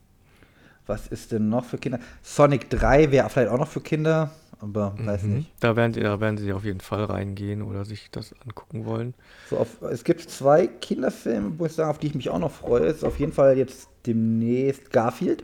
Was 0.86 1.08
ist 1.08 1.32
denn 1.32 1.50
noch 1.50 1.66
für 1.66 1.78
Kinder? 1.80 2.00
Sonic 2.22 2.70
3 2.70 3.10
wäre 3.12 3.30
vielleicht 3.30 3.50
auch 3.50 3.58
noch 3.58 3.70
für 3.70 3.82
Kinder, 3.82 4.32
aber 4.60 4.94
weiß 5.00 5.24
nicht. 5.24 5.50
Da 5.62 5.76
werden, 5.76 5.94
die- 5.94 6.02
da 6.02 6.20
werden 6.20 6.38
sie 6.38 6.54
auf 6.54 6.64
jeden 6.66 6.82
Fall 6.82 7.06
reingehen 7.06 7.64
oder 7.64 7.86
sich 7.86 8.10
das 8.12 8.36
angucken 8.46 8.86
wollen. 8.86 9.14
So 9.50 9.58
auf, 9.58 9.82
es 9.82 10.04
gibt 10.04 10.30
zwei 10.30 10.68
Kinderfilme, 10.68 11.50
muss 11.50 11.72
ich 11.72 11.76
sagen, 11.78 11.90
auf 11.90 11.98
die 12.00 12.08
ich 12.08 12.16
mich 12.16 12.30
auch 12.30 12.38
noch 12.40 12.52
freue. 12.52 12.84
Ist 12.86 13.04
auf 13.04 13.18
jeden 13.20 13.32
Fall 13.32 13.58
jetzt 13.58 13.88
demnächst 14.06 14.92
Garfield. 14.92 15.44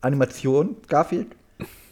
Animation 0.00 0.76
Garfield. 0.88 1.28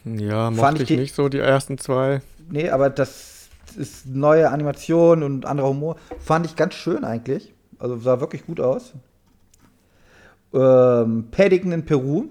Ja, 0.04 0.50
Fand 0.50 0.56
mochte 0.56 0.82
ich 0.82 0.90
ich 0.90 0.98
nicht 0.98 1.14
so, 1.14 1.28
die 1.28 1.38
ersten 1.38 1.78
zwei. 1.78 2.20
Nee, 2.50 2.68
aber 2.68 2.90
das 2.90 3.48
ist 3.76 4.06
neue 4.06 4.50
Animation 4.50 5.22
und 5.22 5.46
anderer 5.46 5.68
Humor. 5.68 5.96
Fand 6.20 6.46
ich 6.46 6.56
ganz 6.56 6.74
schön 6.74 7.04
eigentlich. 7.04 7.52
Also 7.78 7.98
sah 7.98 8.20
wirklich 8.20 8.46
gut 8.46 8.60
aus. 8.60 8.92
Ähm, 10.52 11.28
Paddington 11.30 11.72
in 11.72 11.84
Peru. 11.84 12.26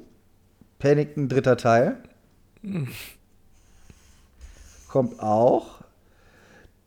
Paddington 0.79 1.27
dritter 1.29 1.57
Teil. 1.57 1.97
Kommt 4.87 5.19
auch. 5.19 5.81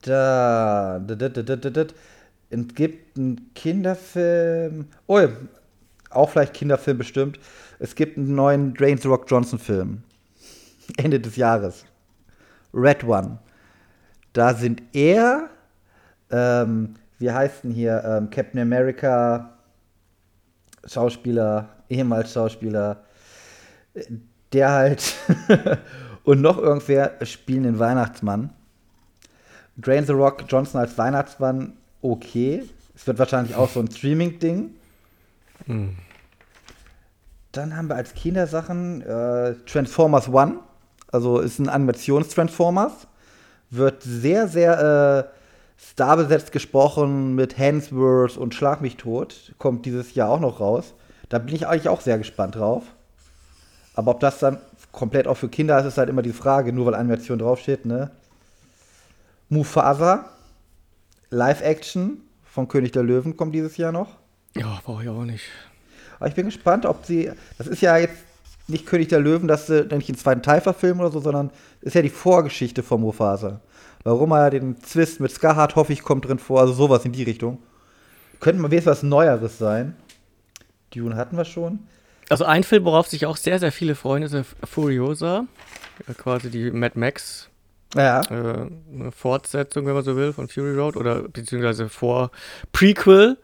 Da. 0.02 1.00
da, 1.04 1.14
da, 1.14 1.28
da, 1.28 1.42
da, 1.42 1.56
da, 1.56 1.70
da. 1.70 1.86
Es 2.48 2.68
gibt 2.74 3.18
einen 3.18 3.52
Kinderfilm. 3.54 4.86
Oh, 5.06 5.20
auch 6.16 6.30
vielleicht 6.30 6.54
Kinderfilm 6.54 6.98
bestimmt. 6.98 7.38
Es 7.78 7.94
gibt 7.94 8.16
einen 8.16 8.34
neuen 8.34 8.74
Dwayne 8.74 8.98
The 9.00 9.08
Rock 9.08 9.26
Johnson 9.28 9.58
Film. 9.58 10.02
Ende 10.96 11.20
des 11.20 11.36
Jahres. 11.36 11.84
Red 12.72 13.04
One. 13.04 13.38
Da 14.32 14.54
sind 14.54 14.82
er, 14.92 15.48
ähm, 16.30 16.94
wie 17.18 17.30
heißt 17.30 17.64
denn 17.64 17.70
hier, 17.70 18.02
ähm, 18.04 18.30
Captain 18.30 18.60
America, 18.60 19.56
Schauspieler, 20.84 21.70
ehemals 21.88 22.32
Schauspieler, 22.32 23.04
der 24.52 24.72
halt 24.72 25.14
und 26.24 26.42
noch 26.42 26.58
irgendwer 26.58 27.14
spielen 27.24 27.62
den 27.62 27.78
Weihnachtsmann. 27.78 28.50
Drain 29.78 30.04
the 30.04 30.12
Rock 30.12 30.44
Johnson 30.48 30.80
als 30.80 30.96
Weihnachtsmann, 30.96 31.74
okay. 32.02 32.62
Es 32.94 33.06
wird 33.06 33.18
wahrscheinlich 33.18 33.54
auch 33.54 33.68
so 33.68 33.80
ein 33.80 33.90
Streaming-Ding. 33.90 34.70
Dann 37.56 37.76
haben 37.76 37.88
wir 37.88 37.96
als 37.96 38.12
Kindersachen 38.14 39.00
äh, 39.00 39.54
Transformers 39.64 40.28
One. 40.28 40.58
Also 41.10 41.38
ist 41.40 41.58
ein 41.58 41.68
Animations-Transformers. 41.68 43.06
Wird 43.70 44.02
sehr, 44.02 44.46
sehr 44.46 45.30
äh, 45.30 45.82
starbesetzt 45.82 46.52
gesprochen 46.52 47.34
mit 47.34 47.58
Hansworth 47.58 48.36
und 48.36 48.54
Schlag 48.54 48.82
mich 48.82 48.96
tot. 48.96 49.54
Kommt 49.58 49.86
dieses 49.86 50.14
Jahr 50.14 50.28
auch 50.28 50.40
noch 50.40 50.60
raus. 50.60 50.92
Da 51.30 51.38
bin 51.38 51.54
ich 51.54 51.66
eigentlich 51.66 51.88
auch 51.88 52.02
sehr 52.02 52.18
gespannt 52.18 52.56
drauf. 52.56 52.84
Aber 53.94 54.10
ob 54.10 54.20
das 54.20 54.38
dann 54.38 54.58
komplett 54.92 55.26
auch 55.26 55.36
für 55.36 55.48
Kinder 55.48 55.78
ist, 55.78 55.86
ist 55.86 55.98
halt 55.98 56.10
immer 56.10 56.22
die 56.22 56.34
Frage, 56.34 56.72
nur 56.72 56.86
weil 56.86 56.94
Animation 56.94 57.38
draufsteht, 57.38 57.86
ne? 57.86 58.10
Mufasa, 59.48 60.26
Live-Action 61.30 62.20
von 62.44 62.68
König 62.68 62.92
der 62.92 63.02
Löwen 63.02 63.36
kommt 63.36 63.54
dieses 63.54 63.78
Jahr 63.78 63.92
noch. 63.92 64.18
Ja, 64.54 64.80
brauche 64.84 65.02
ich 65.02 65.08
auch 65.08 65.24
nicht. 65.24 65.44
Aber 66.18 66.28
ich 66.28 66.34
bin 66.34 66.46
gespannt, 66.46 66.86
ob 66.86 67.04
sie. 67.04 67.30
Das 67.58 67.66
ist 67.66 67.82
ja 67.82 67.96
jetzt 67.96 68.16
nicht 68.68 68.86
König 68.86 69.08
der 69.08 69.20
Löwen, 69.20 69.48
dass 69.48 69.66
sie 69.66 69.86
nicht 69.92 70.08
den 70.08 70.16
zweiten 70.16 70.42
Teil 70.42 70.60
verfilmen 70.60 71.00
oder 71.00 71.12
so, 71.12 71.20
sondern 71.20 71.50
ist 71.82 71.94
ja 71.94 72.02
die 72.02 72.08
Vorgeschichte 72.10 72.82
von 72.82 73.00
Mufasa. 73.00 73.60
Warum 74.02 74.32
er 74.32 74.50
den 74.50 74.80
Zwist 74.82 75.20
mit 75.20 75.30
Scarhard, 75.30 75.76
hoffe 75.76 75.92
ich, 75.92 76.02
kommt 76.02 76.26
drin 76.26 76.38
vor, 76.38 76.60
also 76.60 76.72
sowas 76.72 77.04
in 77.04 77.12
die 77.12 77.22
Richtung. 77.24 77.58
Könnte 78.40 78.60
mal 78.60 78.70
wenigstens 78.70 78.90
was 78.98 79.02
Neueres 79.02 79.58
sein. 79.58 79.96
Dune 80.94 81.16
hatten 81.16 81.36
wir 81.36 81.44
schon. 81.44 81.80
Also 82.28 82.44
ein 82.44 82.64
Film, 82.64 82.84
worauf 82.84 83.06
sich 83.06 83.26
auch 83.26 83.36
sehr, 83.36 83.58
sehr 83.58 83.72
viele 83.72 83.94
freuen, 83.94 84.22
ist 84.22 84.36
Furiosa. 84.64 85.46
Quasi 86.18 86.50
die 86.50 86.70
Mad 86.70 86.98
Max 86.98 87.48
Ja. 87.94 88.20
äh, 88.22 88.68
eine 88.92 89.12
Fortsetzung, 89.12 89.86
wenn 89.86 89.94
man 89.94 90.04
so 90.04 90.16
will, 90.16 90.32
von 90.32 90.48
Fury 90.48 90.76
Road 90.76 90.96
oder 90.96 91.22
beziehungsweise 91.22 91.88
vor 91.88 92.30
Prequel. 92.72 93.38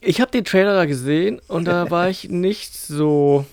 Ich 0.00 0.20
habe 0.20 0.30
den 0.30 0.44
Trailer 0.44 0.74
da 0.74 0.84
gesehen 0.84 1.40
und 1.48 1.66
da 1.66 1.90
war 1.90 2.08
ich 2.08 2.28
nicht 2.28 2.74
so 2.74 3.46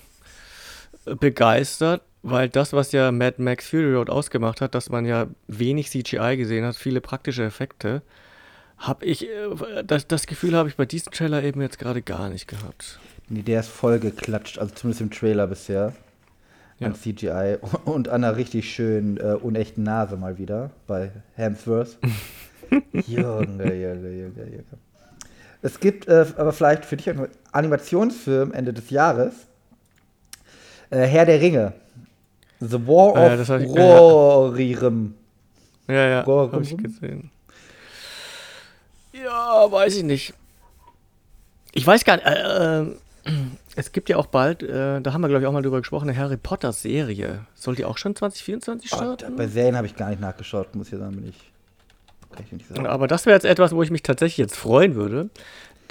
begeistert, 1.06 2.02
weil 2.22 2.50
das, 2.50 2.74
was 2.74 2.92
ja 2.92 3.12
Mad 3.12 3.42
Max 3.42 3.70
Fury 3.70 3.94
Road 3.94 4.10
ausgemacht 4.10 4.62
hat, 4.62 4.76
dass 4.76 4.90
man 4.90 5.06
ja 5.06 5.28
wenig 5.48 5.90
CGI 5.90 6.38
gesehen 6.38 6.66
hat, 6.66 6.76
viele 6.76 7.02
praktische 7.02 7.44
Effekte, 7.44 8.02
habe 8.78 9.06
ich 9.06 9.28
äh, 9.28 9.84
das, 9.86 10.08
das 10.08 10.28
Gefühl 10.28 10.56
habe 10.56 10.70
ich 10.70 10.76
bei 10.76 10.86
diesem 10.86 11.12
Trailer 11.12 11.44
eben 11.44 11.62
jetzt 11.62 11.80
gerade 11.80 12.02
gar 12.02 12.30
nicht 12.30 12.48
gehabt. 12.48 13.00
Nee, 13.30 13.42
der 13.42 13.62
ist 13.62 13.70
voll 13.70 14.00
geklatscht, 14.00 14.60
also 14.60 14.74
zumindest 14.74 15.02
im 15.02 15.12
Trailer 15.12 15.48
bisher. 15.48 15.94
Ja. 16.80 16.88
An 16.88 16.96
CGI 16.96 17.58
und 17.86 18.10
an 18.10 18.24
einer 18.24 18.36
richtig 18.36 18.74
schönen, 18.74 19.18
äh, 19.18 19.38
unechten 19.42 19.84
Nase 19.84 20.18
mal 20.18 20.38
wieder 20.38 20.72
bei 20.88 21.12
Hemsworth. 21.36 21.98
Junge, 23.08 23.74
Junge, 23.76 24.10
Junge, 24.10 24.44
Junge. 24.46 24.64
Es 25.64 25.80
gibt 25.80 26.08
äh, 26.08 26.26
aber 26.38 26.54
vielleicht 26.54 26.86
für 26.86 26.98
dich 26.98 27.10
einen 27.10 27.28
Animationsfilm 27.52 28.52
Ende 28.54 28.72
des 28.74 28.90
Jahres. 28.92 29.34
Äh, 30.92 31.06
Herr 31.08 31.26
der 31.26 31.42
Ringe. 31.42 31.74
The 32.60 32.86
War 32.86 33.16
Äh, 33.16 33.42
of 33.42 33.50
hab 33.50 33.62
ich- 33.62 33.70
Rohirrim. 33.70 35.16
Ja, 35.88 36.08
ja, 36.08 36.22
Gore- 36.24 36.52
habe 36.52 36.64
ich 36.64 36.78
gesehen. 36.78 37.32
Ja, 39.14 39.72
weiß 39.72 39.96
ich 39.98 40.04
nicht. 40.04 40.34
Ich 41.74 41.86
weiß 41.86 42.04
gar 42.06 42.16
nicht. 42.18 42.26
Äh, 42.26 42.82
äh, 42.82 42.96
es 43.76 43.92
gibt 43.92 44.10
ja 44.10 44.18
auch 44.18 44.28
bald, 44.28 44.64
äh, 44.64 45.02
da 45.02 45.14
haben 45.14 45.22
wir 45.22 45.28
glaube 45.30 45.42
ich 45.44 45.48
auch 45.48 45.52
mal 45.54 45.62
drüber 45.62 45.80
gesprochen, 45.80 46.10
eine 46.10 46.18
Harry 46.18 46.38
Potter 46.38 46.72
Serie. 46.74 47.46
Soll 47.56 47.76
die 47.76 47.86
auch 47.86 47.98
schon 47.98 48.16
2024 48.16 48.92
Oh, 48.94 48.98
starten? 48.98 49.36
bei 49.36 49.48
Serien 49.48 49.76
habe 49.78 49.88
ich 49.88 49.96
gar 49.96 50.10
nicht 50.10 50.22
nachgeschaut, 50.22 50.76
muss 50.76 50.92
ich 50.92 51.00
sagen, 51.00 51.16
bin 51.16 51.30
ich. 51.30 51.53
Kann 52.36 52.46
ich 52.46 52.52
nicht 52.52 52.68
sagen. 52.68 52.88
Aber 52.88 53.08
das 53.08 53.26
wäre 53.26 53.36
jetzt 53.36 53.46
etwas, 53.46 53.74
wo 53.74 53.84
ich 53.84 53.92
mich 53.92 54.04
tatsächlich 54.04 54.38
jetzt 54.38 54.56
freuen 54.56 54.96
würde. 54.96 55.30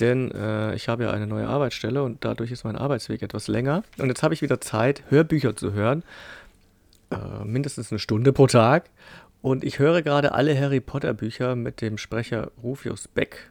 Denn 0.00 0.30
äh, 0.32 0.74
ich 0.74 0.88
habe 0.88 1.04
ja 1.04 1.10
eine 1.10 1.26
neue 1.26 1.46
Arbeitsstelle 1.46 2.02
und 2.02 2.24
dadurch 2.24 2.50
ist 2.50 2.64
mein 2.64 2.76
Arbeitsweg 2.76 3.22
etwas 3.22 3.48
länger. 3.48 3.84
Und 3.98 4.08
jetzt 4.08 4.22
habe 4.22 4.34
ich 4.34 4.42
wieder 4.42 4.60
Zeit, 4.60 5.04
Hörbücher 5.10 5.54
zu 5.54 5.72
hören. 5.72 6.02
Äh, 7.10 7.44
mindestens 7.44 7.92
eine 7.92 7.98
Stunde 7.98 8.32
pro 8.32 8.46
Tag. 8.46 8.90
Und 9.42 9.64
ich 9.64 9.78
höre 9.78 10.02
gerade 10.02 10.32
alle 10.32 10.58
Harry 10.58 10.80
Potter 10.80 11.14
Bücher 11.14 11.56
mit 11.56 11.80
dem 11.80 11.98
Sprecher 11.98 12.50
Rufius 12.62 13.08
Beck 13.08 13.50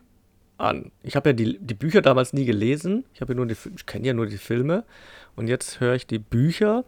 an. 0.57 0.91
Ich 1.03 1.15
habe 1.15 1.29
ja 1.29 1.33
die, 1.33 1.59
die 1.59 1.73
Bücher 1.73 2.01
damals 2.01 2.33
nie 2.33 2.45
gelesen. 2.45 3.03
Ich, 3.13 3.19
ja 3.19 3.33
nur 3.33 3.45
die, 3.45 3.55
ich 3.75 3.85
kenne 3.85 4.07
ja 4.07 4.13
nur 4.13 4.25
die 4.25 4.37
Filme. 4.37 4.83
Und 5.35 5.47
jetzt 5.47 5.79
höre 5.79 5.95
ich 5.95 6.07
die 6.07 6.19
Bücher. 6.19 6.85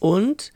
Und 0.00 0.52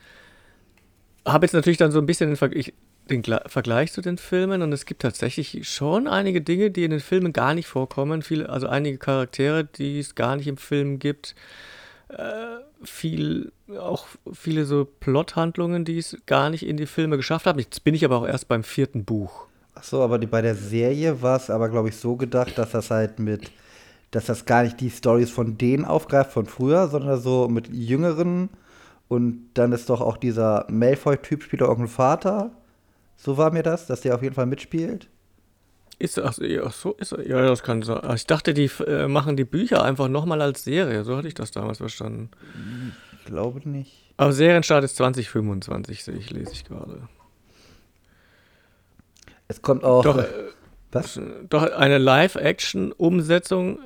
habe 1.27 1.45
jetzt 1.45 1.53
natürlich 1.53 1.77
dann 1.77 1.93
so 1.93 1.99
ein 1.99 2.07
bisschen 2.07 2.31
den, 2.31 2.37
Ver 2.37 2.51
ich, 2.53 2.73
den 3.11 3.23
Gla 3.23 3.43
Vergleich 3.47 3.93
zu 3.93 4.01
den 4.01 4.19
Filmen 4.19 4.63
und 4.63 4.73
es 4.73 4.87
gibt 4.87 5.03
tatsächlich 5.03 5.69
schon 5.69 6.07
einige 6.07 6.41
Dinge, 6.41 6.71
die 6.71 6.85
in 6.85 6.91
den 6.91 7.01
Filmen 7.01 7.33
gar 7.33 7.55
nicht 7.55 7.67
vorkommen. 7.67 8.23
Viele, 8.23 8.49
also 8.49 8.67
einige 8.67 8.99
Charaktere, 8.99 9.65
die 9.65 9.99
es 9.99 10.15
gar 10.15 10.37
nicht 10.37 10.47
im 10.47 10.57
Film 10.57 10.99
gibt. 10.99 11.35
Äh, 12.09 12.59
viel, 12.85 13.53
auch 13.79 14.07
viele 14.33 14.65
so 14.65 14.87
Plothandlungen, 15.01 15.85
die 15.85 15.99
es 15.99 16.17
gar 16.27 16.51
nicht 16.51 16.65
in 16.67 16.77
die 16.77 16.87
Filme 16.87 17.17
geschafft 17.17 17.47
haben. 17.47 17.59
Jetzt 17.59 17.85
bin 17.85 17.95
ich 17.95 18.05
aber 18.05 18.19
auch 18.19 18.27
erst 18.27 18.49
beim 18.49 18.65
vierten 18.65 19.05
Buch. 19.05 19.47
Ach 19.75 19.85
so, 19.85 20.03
aber 20.03 20.19
die, 20.19 20.27
bei 20.27 20.43
der 20.43 20.55
Serie 20.55 21.23
war 21.23 21.37
es 21.37 21.51
aber, 21.51 21.69
glaube 21.69 21.89
ich, 21.89 21.97
so 21.97 22.17
gedacht, 22.17 22.57
dass 22.57 22.71
das 22.71 22.91
halt 22.91 23.19
mit, 23.19 23.51
dass 24.11 24.27
das 24.27 24.45
gar 24.45 24.63
nicht 24.63 24.81
die 24.81 24.91
Stories 24.91 25.31
von 25.31 25.59
denen 25.59 25.85
aufgreift 25.85 26.33
von 26.33 26.47
früher, 26.47 26.89
sondern 26.89 27.21
so 27.21 27.49
mit 27.49 27.69
jüngeren 27.69 28.49
und 29.09 29.51
dann 29.55 29.73
ist 29.73 29.89
doch 29.89 30.01
auch 30.01 30.19
dieser 30.19 30.67
Malfoy-Typ 30.69 31.43
spielt 31.43 31.63
auch 31.63 31.79
einen 31.79 31.89
Vater. 31.89 32.51
So 33.19 33.37
war 33.37 33.53
mir 33.53 33.63
das, 33.65 33.87
dass 33.87 34.01
der 34.01 34.15
auf 34.15 34.23
jeden 34.23 34.35
Fall 34.35 34.47
mitspielt. 34.47 35.09
Ist 35.99 36.17
ja, 36.17 36.25
ach 36.65 36.73
so, 36.73 36.93
ist 36.93 37.11
ja, 37.11 37.43
das 37.43 37.65
kann 37.65 37.83
sein. 37.83 37.99
Ach, 38.03 38.15
Ich 38.15 38.27
dachte, 38.27 38.55
die 38.55 38.71
äh, 38.87 39.09
machen 39.09 39.37
die 39.37 39.45
Bücher 39.45 39.83
einfach 39.83 40.07
nochmal 40.07 40.41
als 40.41 40.63
Serie. 40.63 41.03
So 41.03 41.17
hatte 41.17 41.27
ich 41.27 41.35
das 41.35 41.51
damals 41.51 41.79
verstanden. 41.79 42.31
Ich 43.19 43.25
glaube 43.27 43.69
nicht. 43.69 44.13
Aber 44.17 44.33
Serienstart 44.33 44.85
ist 44.85 44.97
2025, 44.97 46.05
sehe 46.05 46.15
ich, 46.15 46.31
lese 46.31 46.53
ich 46.53 46.65
gerade. 46.65 47.09
Es 49.49 49.61
kommt 49.61 49.83
auch. 49.83 50.05
Doch, 50.05 50.19
äh, 50.19 50.27
was? 50.93 51.21
Doch 51.49 51.65
eine 51.65 51.99
Live-Action-Umsetzung 51.99 53.81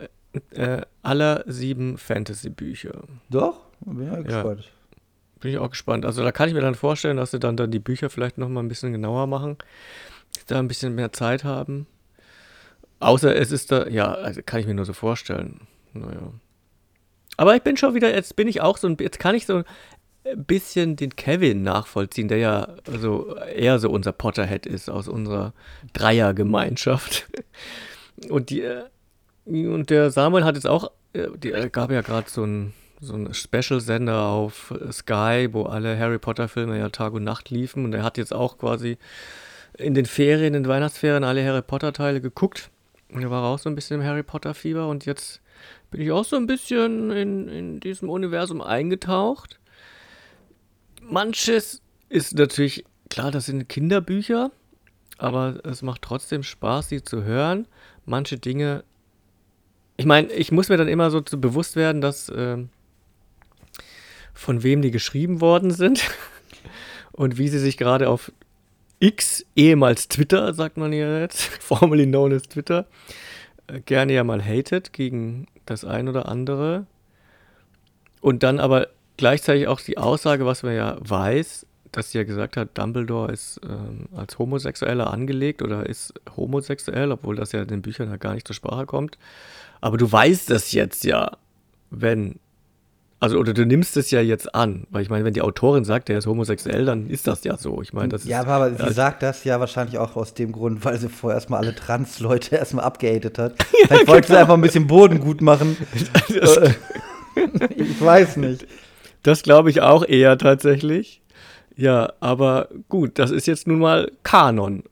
äh, 0.50 0.82
aller 1.02 1.44
sieben 1.46 1.96
Fantasy-Bücher. 1.96 3.04
Doch? 3.30 3.60
Bin 3.80 4.06
ja 4.06 4.20
gespannt. 4.20 4.70
Bin 5.42 5.50
ich 5.50 5.58
auch 5.58 5.70
gespannt. 5.70 6.06
Also 6.06 6.22
da 6.22 6.30
kann 6.30 6.48
ich 6.48 6.54
mir 6.54 6.60
dann 6.60 6.76
vorstellen, 6.76 7.16
dass 7.16 7.32
sie 7.32 7.40
dann, 7.40 7.56
dann 7.56 7.72
die 7.72 7.80
Bücher 7.80 8.08
vielleicht 8.08 8.38
noch 8.38 8.48
mal 8.48 8.60
ein 8.60 8.68
bisschen 8.68 8.92
genauer 8.92 9.26
machen, 9.26 9.58
da 10.46 10.60
ein 10.60 10.68
bisschen 10.68 10.94
mehr 10.94 11.12
Zeit 11.12 11.42
haben. 11.42 11.88
Außer 13.00 13.34
es 13.34 13.50
ist 13.50 13.72
da, 13.72 13.88
ja, 13.88 14.12
also 14.12 14.40
kann 14.46 14.60
ich 14.60 14.66
mir 14.66 14.74
nur 14.74 14.84
so 14.84 14.92
vorstellen. 14.92 15.66
Naja. 15.94 16.32
Aber 17.36 17.56
ich 17.56 17.62
bin 17.62 17.76
schon 17.76 17.94
wieder, 17.94 18.14
jetzt 18.14 18.36
bin 18.36 18.46
ich 18.46 18.60
auch 18.60 18.78
so 18.78 18.86
ein, 18.86 18.96
jetzt 19.00 19.18
kann 19.18 19.34
ich 19.34 19.46
so 19.46 19.64
ein 20.24 20.44
bisschen 20.44 20.94
den 20.94 21.16
Kevin 21.16 21.64
nachvollziehen, 21.64 22.28
der 22.28 22.38
ja 22.38 22.76
so 22.86 23.34
eher 23.36 23.80
so 23.80 23.90
unser 23.90 24.12
Potterhead 24.12 24.64
ist 24.64 24.88
aus 24.88 25.08
unserer 25.08 25.54
Dreiergemeinschaft. 25.92 27.28
Und 28.28 28.50
die, 28.50 28.60
äh, 28.60 28.84
und 29.44 29.90
der 29.90 30.12
Samuel 30.12 30.44
hat 30.44 30.54
jetzt 30.54 30.68
auch, 30.68 30.92
äh, 31.12 31.26
die 31.36 31.50
äh, 31.50 31.68
gab 31.68 31.90
ja 31.90 32.02
gerade 32.02 32.30
so 32.30 32.44
ein 32.44 32.72
so 33.02 33.14
ein 33.14 33.34
Special-Sender 33.34 34.26
auf 34.26 34.72
Sky, 34.92 35.48
wo 35.50 35.64
alle 35.64 35.98
Harry 35.98 36.18
Potter-Filme 36.18 36.78
ja 36.78 36.88
Tag 36.88 37.12
und 37.14 37.24
Nacht 37.24 37.50
liefen. 37.50 37.84
Und 37.84 37.92
er 37.94 38.04
hat 38.04 38.16
jetzt 38.16 38.32
auch 38.32 38.58
quasi 38.58 38.96
in 39.76 39.94
den 39.94 40.06
Ferien, 40.06 40.54
in 40.54 40.62
den 40.62 40.68
Weihnachtsferien 40.68 41.24
alle 41.24 41.44
Harry 41.44 41.62
Potter-Teile 41.62 42.20
geguckt. 42.20 42.70
Und 43.12 43.22
er 43.22 43.30
war 43.30 43.42
auch 43.42 43.58
so 43.58 43.68
ein 43.68 43.74
bisschen 43.74 44.00
im 44.00 44.06
Harry 44.06 44.22
Potter-Fieber. 44.22 44.86
Und 44.86 45.04
jetzt 45.04 45.40
bin 45.90 46.00
ich 46.00 46.12
auch 46.12 46.24
so 46.24 46.36
ein 46.36 46.46
bisschen 46.46 47.10
in, 47.10 47.48
in 47.48 47.80
diesem 47.80 48.08
Universum 48.08 48.60
eingetaucht. 48.60 49.58
Manches 51.02 51.82
ist 52.08 52.34
natürlich, 52.38 52.84
klar, 53.10 53.32
das 53.32 53.46
sind 53.46 53.68
Kinderbücher, 53.68 54.52
aber 55.18 55.60
es 55.64 55.82
macht 55.82 56.02
trotzdem 56.02 56.44
Spaß, 56.44 56.88
sie 56.88 57.02
zu 57.02 57.24
hören. 57.24 57.66
Manche 58.06 58.38
Dinge 58.38 58.84
ich 59.96 60.06
meine, 60.06 60.32
ich 60.32 60.50
muss 60.50 60.68
mir 60.68 60.76
dann 60.76 60.88
immer 60.88 61.10
so 61.10 61.20
bewusst 61.22 61.76
werden, 61.76 62.00
dass 62.00 62.32
ähm, 62.34 62.70
von 64.34 64.62
wem 64.62 64.82
die 64.82 64.90
geschrieben 64.90 65.40
worden 65.40 65.70
sind 65.70 66.10
und 67.12 67.38
wie 67.38 67.48
sie 67.48 67.58
sich 67.58 67.76
gerade 67.76 68.08
auf 68.08 68.32
X, 68.98 69.44
ehemals 69.56 70.08
Twitter, 70.08 70.54
sagt 70.54 70.76
man 70.76 70.92
ja 70.92 71.18
jetzt, 71.18 71.42
formerly 71.60 72.06
known 72.06 72.32
as 72.32 72.42
Twitter, 72.42 72.86
äh, 73.66 73.80
gerne 73.80 74.12
ja 74.12 74.24
mal 74.24 74.42
hatet 74.42 74.92
gegen 74.92 75.46
das 75.66 75.84
ein 75.84 76.08
oder 76.08 76.28
andere. 76.28 76.86
Und 78.20 78.44
dann 78.44 78.60
aber 78.60 78.88
gleichzeitig 79.16 79.66
auch 79.66 79.80
die 79.80 79.98
Aussage, 79.98 80.46
was 80.46 80.62
man 80.62 80.74
ja 80.74 80.96
weiß, 81.00 81.66
dass 81.90 82.10
sie 82.10 82.18
ja 82.18 82.24
gesagt 82.24 82.56
hat, 82.56 82.78
Dumbledore 82.78 83.32
ist 83.32 83.60
ähm, 83.68 84.06
als 84.16 84.38
Homosexueller 84.38 85.12
angelegt 85.12 85.62
oder 85.62 85.86
ist 85.86 86.14
homosexuell, 86.36 87.12
obwohl 87.12 87.36
das 87.36 87.52
ja 87.52 87.62
in 87.62 87.68
den 87.68 87.82
Büchern 87.82 88.08
ja 88.08 88.16
gar 88.16 88.34
nicht 88.34 88.46
zur 88.46 88.56
Sprache 88.56 88.86
kommt. 88.86 89.18
Aber 89.80 89.98
du 89.98 90.10
weißt 90.10 90.48
das 90.48 90.72
jetzt 90.72 91.04
ja, 91.04 91.36
wenn, 91.90 92.38
also 93.22 93.38
oder 93.38 93.54
du 93.54 93.64
nimmst 93.64 93.96
es 93.96 94.10
ja 94.10 94.20
jetzt 94.20 94.52
an, 94.52 94.82
weil 94.90 95.02
ich 95.02 95.08
meine, 95.08 95.24
wenn 95.24 95.32
die 95.32 95.42
Autorin 95.42 95.84
sagt, 95.84 96.08
der 96.08 96.18
ist 96.18 96.26
homosexuell, 96.26 96.86
dann 96.86 97.08
ist 97.08 97.28
das 97.28 97.44
ja 97.44 97.56
so. 97.56 97.80
Ich 97.80 97.92
meine, 97.92 98.08
das 98.08 98.24
ja, 98.24 98.40
ist, 98.40 98.48
aber, 98.48 98.66
aber 98.66 98.70
sie 98.74 98.82
ja, 98.82 98.92
sagt 98.92 99.22
das 99.22 99.44
ja 99.44 99.60
wahrscheinlich 99.60 99.96
auch 99.98 100.16
aus 100.16 100.34
dem 100.34 100.50
Grund, 100.50 100.84
weil 100.84 100.98
sie 100.98 101.08
vorher 101.08 101.36
erstmal 101.36 101.60
alle 101.60 101.72
Trans-Leute 101.72 102.56
erstmal 102.56 102.84
abgehatet 102.84 103.38
hat. 103.38 103.54
Vielleicht 103.86 104.08
wollte 104.08 104.26
sie 104.26 104.36
einfach 104.36 104.54
ein 104.54 104.60
bisschen 104.60 104.88
Boden 104.88 105.20
gut 105.20 105.40
machen. 105.40 105.76
das, 106.40 106.58
ich 107.76 108.04
weiß 108.04 108.38
nicht. 108.38 108.66
das 109.22 109.44
glaube 109.44 109.70
ich 109.70 109.82
auch 109.82 110.04
eher 110.04 110.36
tatsächlich. 110.36 111.22
Ja, 111.76 112.14
aber 112.18 112.70
gut, 112.88 113.20
das 113.20 113.30
ist 113.30 113.46
jetzt 113.46 113.68
nun 113.68 113.78
mal 113.78 114.10
Kanon, 114.24 114.82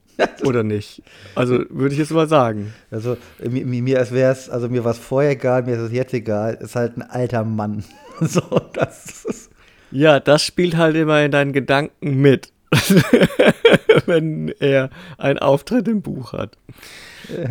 oder 0.45 0.63
nicht? 0.63 1.03
Also 1.35 1.65
würde 1.69 1.91
ich 1.91 1.99
jetzt 1.99 2.11
mal 2.11 2.29
sagen. 2.29 2.73
Also 2.91 3.17
mir, 3.39 3.65
mir 3.65 3.99
als 3.99 4.13
wäre 4.13 4.31
es, 4.31 4.49
also 4.49 4.69
mir 4.69 4.85
war 4.85 4.91
es 4.91 4.99
vorher 4.99 5.31
egal, 5.31 5.63
mir 5.63 5.75
ist 5.75 5.81
es 5.81 5.91
jetzt 5.91 6.13
egal. 6.13 6.53
Ist 6.61 6.77
halt 6.77 6.95
ein 6.95 7.01
alter 7.01 7.43
Mann. 7.43 7.83
So, 8.21 8.41
das 8.73 9.25
ist. 9.25 9.51
Ja, 9.91 10.19
das 10.21 10.41
spielt 10.43 10.77
halt 10.77 10.95
immer 10.95 11.21
in 11.21 11.31
deinen 11.31 11.51
Gedanken 11.51 12.21
mit, 12.21 12.53
wenn 14.05 14.53
er 14.59 14.89
einen 15.17 15.39
Auftritt 15.39 15.87
im 15.87 16.01
Buch 16.01 16.31
hat. 16.33 16.57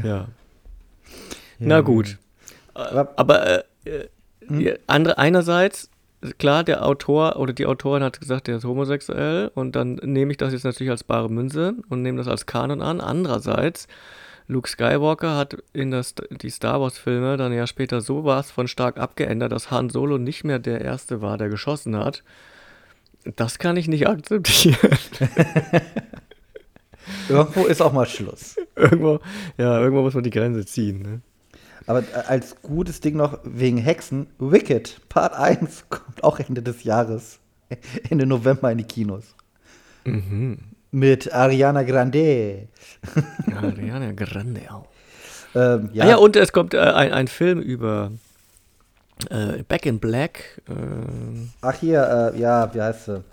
Ja. 0.03 0.29
Na 1.59 1.81
gut. 1.83 2.19
Aber- 2.75 3.65
äh, 3.85 4.09
ja, 4.49 4.73
andere, 4.87 5.19
einerseits, 5.19 5.91
klar, 6.39 6.65
der 6.65 6.85
Autor 6.85 7.37
oder 7.37 7.53
die 7.53 7.67
Autorin 7.67 8.03
hat 8.03 8.21
gesagt, 8.21 8.47
der 8.49 8.57
ist 8.57 8.65
homosexuell 8.65 9.51
und 9.55 9.77
dann 9.77 9.95
nehme 10.03 10.33
ich 10.33 10.39
das 10.39 10.53
jetzt 10.53 10.65
natürlich 10.65 10.91
als 10.91 11.05
bare 11.05 11.31
Münze 11.31 11.75
und 11.89 12.03
nehme 12.03 12.19
das 12.19 12.27
als 12.27 12.47
Kanon 12.47 12.83
an. 12.83 13.01
Andererseits 13.01 13.87
Luke 14.51 14.69
Skywalker 14.69 15.37
hat 15.37 15.57
in 15.73 15.93
das, 15.93 16.15
die 16.31 16.51
Star 16.51 16.81
Wars-Filme 16.81 17.37
dann 17.37 17.53
ja 17.53 17.67
später 17.69 18.01
so 18.01 18.25
was 18.25 18.51
von 18.51 18.67
stark 18.67 18.99
abgeändert, 18.99 19.53
dass 19.53 19.71
Han 19.71 19.91
Solo 19.91 20.19
nicht 20.19 20.43
mehr 20.45 20.59
der 20.59 20.81
Erste 20.81 21.23
war, 21.23 21.39
der 21.39 21.49
geschossen 21.49 21.97
hat. 21.97 22.25
Das 23.37 23.59
kann 23.59 23.77
ich 23.77 23.87
nicht 23.87 24.09
akzeptieren. 24.09 24.77
Irgendwo 27.29 27.65
ist 27.67 27.81
auch 27.81 27.93
mal 27.93 28.07
Schluss. 28.07 28.57
irgendwo, 28.77 29.21
ja, 29.57 29.79
irgendwo 29.79 30.03
muss 30.03 30.15
man 30.15 30.25
die 30.25 30.31
Grenze 30.31 30.67
ziehen. 30.67 31.03
Ne? 31.03 31.21
Aber 31.87 32.03
als 32.27 32.61
gutes 32.63 33.01
Ding 33.01 33.17
noch 33.17 33.39
wegen 33.45 33.79
Hexen, 33.79 34.27
Wicked, 34.39 35.01
Part 35.09 35.35
1 35.35 35.87
kommt 35.91 36.25
auch 36.25 36.41
Ende 36.41 36.63
des 36.63 36.85
Jahres. 36.85 37.39
Ende 38.09 38.27
November 38.27 38.71
in 38.73 38.79
die 38.79 38.85
Kinos. 38.85 39.35
Mhm. 40.05 40.59
Mit 40.93 41.33
Ariana 41.33 41.83
Grande. 41.85 42.69
Ariana 43.55 44.13
Grande 44.13 44.63
auch. 44.71 44.87
Ähm, 45.53 45.91
Ja, 45.93 46.05
ah, 46.05 46.09
ja 46.11 46.17
und 46.17 46.37
es 46.37 46.53
kommt 46.53 46.75
äh, 46.75 46.79
ein, 46.79 47.13
ein 47.13 47.27
Film 47.27 47.61
über 47.61 48.13
äh, 49.31 49.65
Back 49.65 49.85
in 49.85 49.99
Black. 49.99 50.63
Äh, 50.69 50.73
Ach 51.61 51.75
hier, 51.75 52.33
äh, 52.35 52.41
ja, 52.41 52.73
wie 52.73 52.81
heißt 52.81 53.07
sie? 53.07 53.25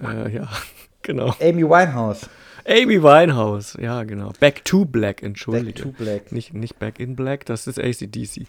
äh, 0.00 0.30
ja, 0.32 0.48
genau. 1.02 1.34
Amy 1.40 1.68
Winehouse. 1.68 2.28
Amy 2.66 3.02
Winehouse, 3.02 3.76
ja, 3.80 4.04
genau. 4.04 4.32
Back 4.40 4.64
to 4.64 4.84
Black, 4.84 5.22
entschuldige. 5.24 5.82
Back 5.82 5.96
to 5.98 6.04
Black. 6.04 6.32
Nicht, 6.32 6.54
nicht 6.54 6.78
Back 6.78 7.00
in 7.00 7.16
Black, 7.16 7.44
das 7.46 7.66
ist 7.66 7.78
ACDC. 7.78 8.46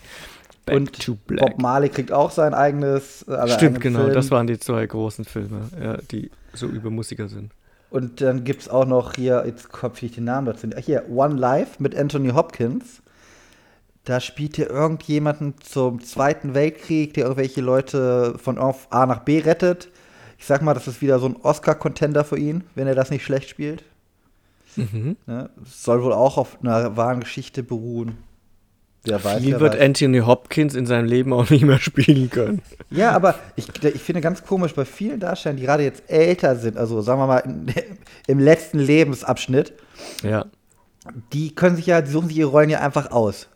Back 0.65 0.75
Und 0.75 1.03
to 1.03 1.15
Black. 1.27 1.41
Bob 1.41 1.61
Marley 1.61 1.89
kriegt 1.89 2.11
auch 2.11 2.31
sein 2.31 2.53
eigenes. 2.53 3.27
Also 3.27 3.55
Stimmt, 3.55 3.81
genau. 3.81 4.03
Film. 4.03 4.13
Das 4.13 4.31
waren 4.31 4.47
die 4.47 4.57
zwei 4.57 4.85
großen 4.85 5.25
Filme, 5.25 5.69
ja, 5.81 5.97
die 6.11 6.31
so 6.55 6.67
über 6.67 6.89
Musiker 6.89 7.27
sind. 7.27 7.51
Und 7.89 8.21
dann 8.21 8.43
gibt 8.43 8.63
es 8.63 8.69
auch 8.69 8.85
noch 8.85 9.13
hier, 9.13 9.43
jetzt 9.45 9.71
kopfe 9.71 10.05
ich 10.05 10.13
den 10.13 10.25
Namen 10.25 10.47
dazu. 10.47 10.67
Hier, 10.77 11.09
One 11.09 11.35
Life 11.35 11.81
mit 11.81 11.95
Anthony 11.95 12.29
Hopkins. 12.29 13.01
Da 14.03 14.19
spielt 14.19 14.55
hier 14.55 14.69
irgendjemanden 14.69 15.55
zum 15.61 16.01
Zweiten 16.01 16.53
Weltkrieg, 16.53 17.13
der 17.13 17.23
irgendwelche 17.23 17.61
Leute 17.61 18.37
von 18.37 18.57
A 18.57 19.05
nach 19.05 19.19
B 19.19 19.39
rettet. 19.39 19.89
Ich 20.37 20.45
sag 20.45 20.61
mal, 20.61 20.73
das 20.73 20.87
ist 20.87 21.01
wieder 21.01 21.19
so 21.19 21.27
ein 21.27 21.37
Oscar-Contender 21.37 22.23
für 22.23 22.37
ihn, 22.37 22.63
wenn 22.75 22.87
er 22.87 22.95
das 22.95 23.09
nicht 23.09 23.23
schlecht 23.23 23.49
spielt. 23.49 23.83
Mhm. 24.75 25.15
Ne? 25.25 25.49
Es 25.63 25.83
soll 25.83 26.03
wohl 26.03 26.13
auch 26.13 26.37
auf 26.37 26.61
einer 26.61 26.97
wahren 26.97 27.21
Geschichte 27.21 27.63
beruhen. 27.63 28.17
Wer 29.05 29.23
weiß, 29.23 29.41
Viel 29.41 29.53
wer 29.53 29.59
wird 29.59 29.73
weiß. 29.75 29.81
Anthony 29.81 30.19
Hopkins 30.19 30.73
in 30.75 30.85
seinem 30.85 31.05
Leben 31.05 31.31
auch 31.33 31.49
nicht 31.49 31.63
mehr 31.63 31.79
spielen 31.79 32.29
können. 32.29 32.61
Ja, 32.89 33.11
aber 33.11 33.35
ich, 33.55 33.67
ich 33.83 34.01
finde 34.01 34.21
ganz 34.21 34.43
komisch, 34.43 34.73
bei 34.73 34.85
vielen 34.85 35.19
Darstellern, 35.19 35.57
die 35.57 35.63
gerade 35.63 35.83
jetzt 35.83 36.03
älter 36.07 36.55
sind, 36.55 36.77
also 36.77 37.01
sagen 37.01 37.19
wir 37.21 37.27
mal 37.27 37.39
in, 37.39 37.67
im 38.27 38.39
letzten 38.39 38.79
Lebensabschnitt, 38.79 39.73
Ja. 40.23 40.45
die 41.33 41.53
können 41.55 41.75
sich 41.75 41.85
ja, 41.87 42.01
die 42.01 42.11
suchen 42.11 42.27
sich 42.29 42.37
ihre 42.37 42.49
Rollen 42.49 42.69
ja 42.69 42.79
einfach 42.81 43.11
aus. 43.11 43.47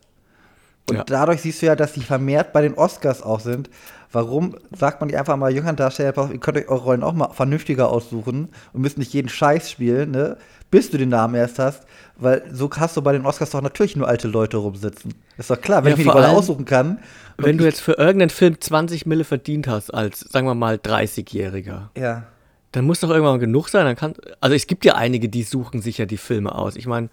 Und 0.89 0.97
Ja. 0.97 1.03
dadurch 1.03 1.41
siehst 1.41 1.61
du 1.61 1.65
ja, 1.67 1.75
dass 1.75 1.93
die 1.93 2.01
vermehrt 2.01 2.53
bei 2.53 2.61
den 2.61 2.73
Oscars 2.75 3.21
auch 3.21 3.39
sind. 3.39 3.69
Warum 4.11 4.55
sagt 4.75 4.99
man 5.01 5.07
nicht 5.07 5.19
einfach 5.19 5.37
mal 5.37 5.53
jüngeren 5.53 5.75
Darstellern, 5.75 6.31
ihr 6.31 6.39
könnt 6.39 6.57
euch 6.57 6.67
eure 6.67 6.83
Rollen 6.83 7.03
auch 7.03 7.13
mal 7.13 7.29
vernünftiger 7.31 7.89
aussuchen 7.89 8.49
und 8.73 8.81
müsst 8.81 8.97
nicht 8.97 9.13
jeden 9.13 9.29
Scheiß 9.29 9.69
spielen, 9.69 10.11
ne? 10.11 10.37
bis 10.71 10.89
du 10.89 10.97
den 10.97 11.09
Namen 11.09 11.35
erst 11.35 11.59
hast. 11.59 11.83
Weil 12.17 12.43
so 12.51 12.69
hast 12.75 12.97
du 12.97 13.01
bei 13.01 13.11
den 13.13 13.25
Oscars 13.25 13.51
doch 13.51 13.61
natürlich 13.61 13.95
nur 13.95 14.07
alte 14.07 14.27
Leute 14.27 14.57
rumsitzen. 14.57 15.13
Ist 15.37 15.49
doch 15.49 15.61
klar, 15.61 15.83
wenn 15.83 15.91
Ja, 15.91 15.97
ich 15.97 16.05
mir 16.05 16.11
die 16.11 16.17
Rolle 16.17 16.29
aussuchen 16.29 16.65
kann. 16.65 16.99
Wenn 17.37 17.57
du 17.57 17.63
jetzt 17.63 17.81
für 17.81 17.93
irgendeinen 17.93 18.29
Film 18.29 18.59
20 18.59 19.05
Mille 19.05 19.23
verdient 19.23 19.67
hast, 19.67 19.93
als, 19.93 20.19
sagen 20.21 20.45
wir 20.45 20.55
mal, 20.55 20.75
30-Jähriger, 20.75 21.89
Ja. 21.97 22.23
dann 22.71 22.85
muss 22.85 22.99
doch 22.99 23.09
irgendwann 23.09 23.39
genug 23.39 23.69
sein. 23.69 23.85
Dann 23.85 23.95
kann, 23.95 24.13
also 24.41 24.55
es 24.55 24.67
gibt 24.67 24.85
ja 24.85 24.95
einige, 24.95 25.29
die 25.29 25.43
suchen 25.43 25.81
sich 25.81 25.97
ja 25.97 26.05
die 26.05 26.17
Filme 26.17 26.53
aus. 26.53 26.75
Ich 26.75 26.87
meine, 26.87 27.09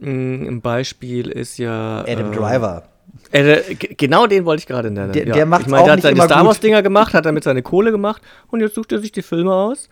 mh, 0.00 0.48
ein 0.48 0.60
Beispiel 0.60 1.28
ist 1.28 1.58
ja. 1.58 2.04
Adam 2.06 2.32
äh, 2.32 2.36
Driver. 2.36 2.84
Äh, 3.32 3.74
genau 3.74 4.26
den 4.26 4.44
wollte 4.44 4.60
ich 4.60 4.66
gerade 4.66 4.90
nennen. 4.90 5.12
Der- 5.12 5.26
ja. 5.26 5.34
der 5.34 5.46
macht's 5.46 5.66
ich 5.66 5.70
meine, 5.70 5.82
auch 5.82 5.86
der 5.86 5.92
hat 5.94 6.04
nicht 6.04 6.16
seine 6.16 6.22
Star. 6.28 6.46
Wars-Dinger 6.46 6.82
gemacht, 6.82 7.12
hat 7.14 7.26
damit 7.26 7.44
seine 7.44 7.62
Kohle 7.62 7.90
gemacht 7.90 8.22
und 8.48 8.60
jetzt 8.60 8.74
sucht 8.74 8.92
er 8.92 9.00
sich 9.00 9.10
die 9.12 9.22
Filme 9.22 9.52
aus, 9.52 9.88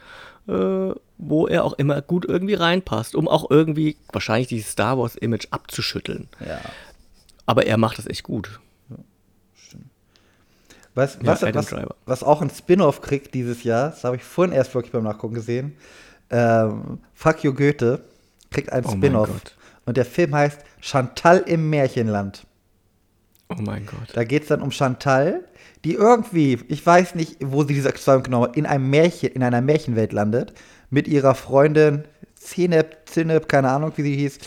äh, 0.49 0.93
wo 1.19 1.47
er 1.47 1.65
auch 1.65 1.73
immer 1.75 2.01
gut 2.03 2.25
irgendwie 2.25 2.55
reinpasst, 2.55 3.15
um 3.15 3.27
auch 3.29 3.51
irgendwie 3.51 3.97
wahrscheinlich 4.13 4.49
dieses 4.49 4.71
Star 4.73 4.99
Wars-Image 4.99 5.49
abzuschütteln. 5.51 6.29
Ja. 6.47 6.61
Aber 7.47 7.67
er 7.67 7.77
macht 7.77 7.99
das 7.99 8.07
echt 8.07 8.23
gut. 8.23 8.61
Was, 10.95 11.15
Ja, 11.17 11.21
was, 11.27 11.43
Adam 11.43 11.55
was, 11.57 11.67
Driver. 11.67 11.95
was 12.07 12.23
auch 12.23 12.41
ein 12.41 12.51
Spin-off 12.51 13.01
kriegt 13.01 13.35
dieses 13.35 13.65
Jahr, 13.65 13.91
das 13.91 14.05
habe 14.05 14.17
ich 14.17 14.23
vorhin 14.23 14.55
erst 14.55 14.75
wirklich 14.75 14.93
beim 14.93 15.03
Nachgucken 15.03 15.35
gesehen. 15.35 15.77
Ähm, 16.31 17.01
Fuck 17.15 17.43
You 17.43 17.53
Goethe 17.53 18.01
kriegt 18.51 18.73
ein 18.73 18.85
Oh 18.87 18.91
Spin-off. 18.93 19.29
Und 19.87 19.97
der 19.97 20.05
Film 20.05 20.35
heißt 20.35 20.61
Chantal 20.81 21.39
im 21.47 21.69
Märchenland. 21.69 22.47
Oh 23.49 23.61
mein 23.61 23.87
Gott. 23.87 24.09
Da 24.15 24.25
geht 24.25 24.43
es 24.43 24.49
dann 24.49 24.63
um 24.63 24.71
Chantal, 24.71 25.45
die 25.85 25.95
irgendwie, 25.95 26.59
ich 26.69 26.85
weiß 26.85 27.15
nicht, 27.15 27.37
wo 27.41 27.63
sie 27.63 27.75
diese 27.75 27.93
Zusammenhang 27.93 28.25
genau 28.25 28.45
in 28.47 28.67
einem 28.67 28.89
Märchen, 28.89 29.31
in 29.31 29.43
einer 29.43 29.61
Märchenwelt 29.61 30.13
landet, 30.13 30.55
mit 30.91 31.09
ihrer 31.09 31.35
Freundin 31.35 32.05
Zeneb, 32.35 32.97
Zeneb, 33.07 33.49
keine 33.49 33.71
Ahnung, 33.71 33.93
wie 33.97 34.03
sie 34.03 34.17
hieß, 34.17 34.39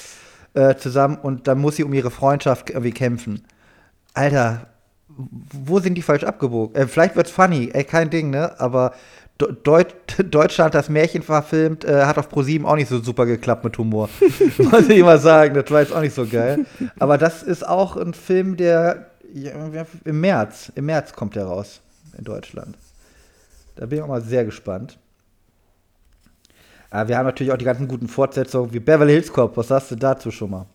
äh, 0.54 0.76
zusammen 0.76 1.18
und 1.18 1.48
dann 1.48 1.60
muss 1.60 1.76
sie 1.76 1.84
um 1.84 1.94
ihre 1.94 2.12
Freundschaft 2.12 2.70
irgendwie 2.70 2.92
kämpfen. 2.92 3.44
Alter, 4.14 4.68
wo 5.08 5.80
sind 5.80 5.96
die 5.96 6.02
falsch 6.02 6.24
abgebogen? 6.24 6.76
Äh, 6.76 6.88
vielleicht 6.88 7.16
wird's 7.16 7.32
funny, 7.32 7.70
ey, 7.74 7.84
kein 7.84 8.10
Ding, 8.10 8.30
ne? 8.30 8.60
Aber 8.60 8.94
Deut 9.38 9.96
Deutschland 10.32 10.74
das 10.74 10.90
Märchen 10.90 11.22
verfilmt, 11.22 11.86
äh, 11.86 12.06
hat 12.06 12.18
auf 12.18 12.30
ProSieben 12.30 12.66
auch 12.66 12.76
nicht 12.76 12.90
so 12.90 13.00
super 13.00 13.26
geklappt 13.26 13.64
mit 13.64 13.78
Humor. 13.78 14.10
Muss 14.58 14.90
ich 14.90 15.04
mal 15.04 15.20
sagen, 15.20 15.54
das 15.54 15.70
war 15.70 15.82
jetzt 15.82 15.94
auch 15.94 16.02
nicht 16.02 16.16
so 16.16 16.26
geil. 16.26 16.66
Aber 16.98 17.18
das 17.18 17.44
ist 17.44 17.68
auch 17.68 17.98
ein 17.98 18.14
Film, 18.14 18.58
der 18.58 19.12
im 20.06 20.22
März, 20.22 20.72
im 20.76 20.86
März 20.86 21.14
kommt 21.14 21.36
der 21.36 21.46
raus 21.46 21.82
in 22.18 22.24
Deutschland. 22.24 22.78
Da 23.76 23.86
bin 23.86 24.00
ich 24.00 24.04
auch 24.04 24.08
mal 24.08 24.22
sehr 24.22 24.46
gespannt. 24.46 24.98
Aber 26.90 27.10
wir 27.10 27.18
haben 27.18 27.26
natürlich 27.26 27.52
auch 27.52 27.58
die 27.58 27.66
ganzen 27.66 27.88
guten 27.88 28.08
Fortsetzungen 28.08 28.74
wie 28.74 28.80
Beverly 28.80 29.12
Hills 29.14 29.32
Cop. 29.32 29.56
Was 29.58 29.68
sagst 29.68 29.92
du 29.92 29.96
dazu 29.96 30.32
schon 30.32 30.50
mal? 30.52 30.66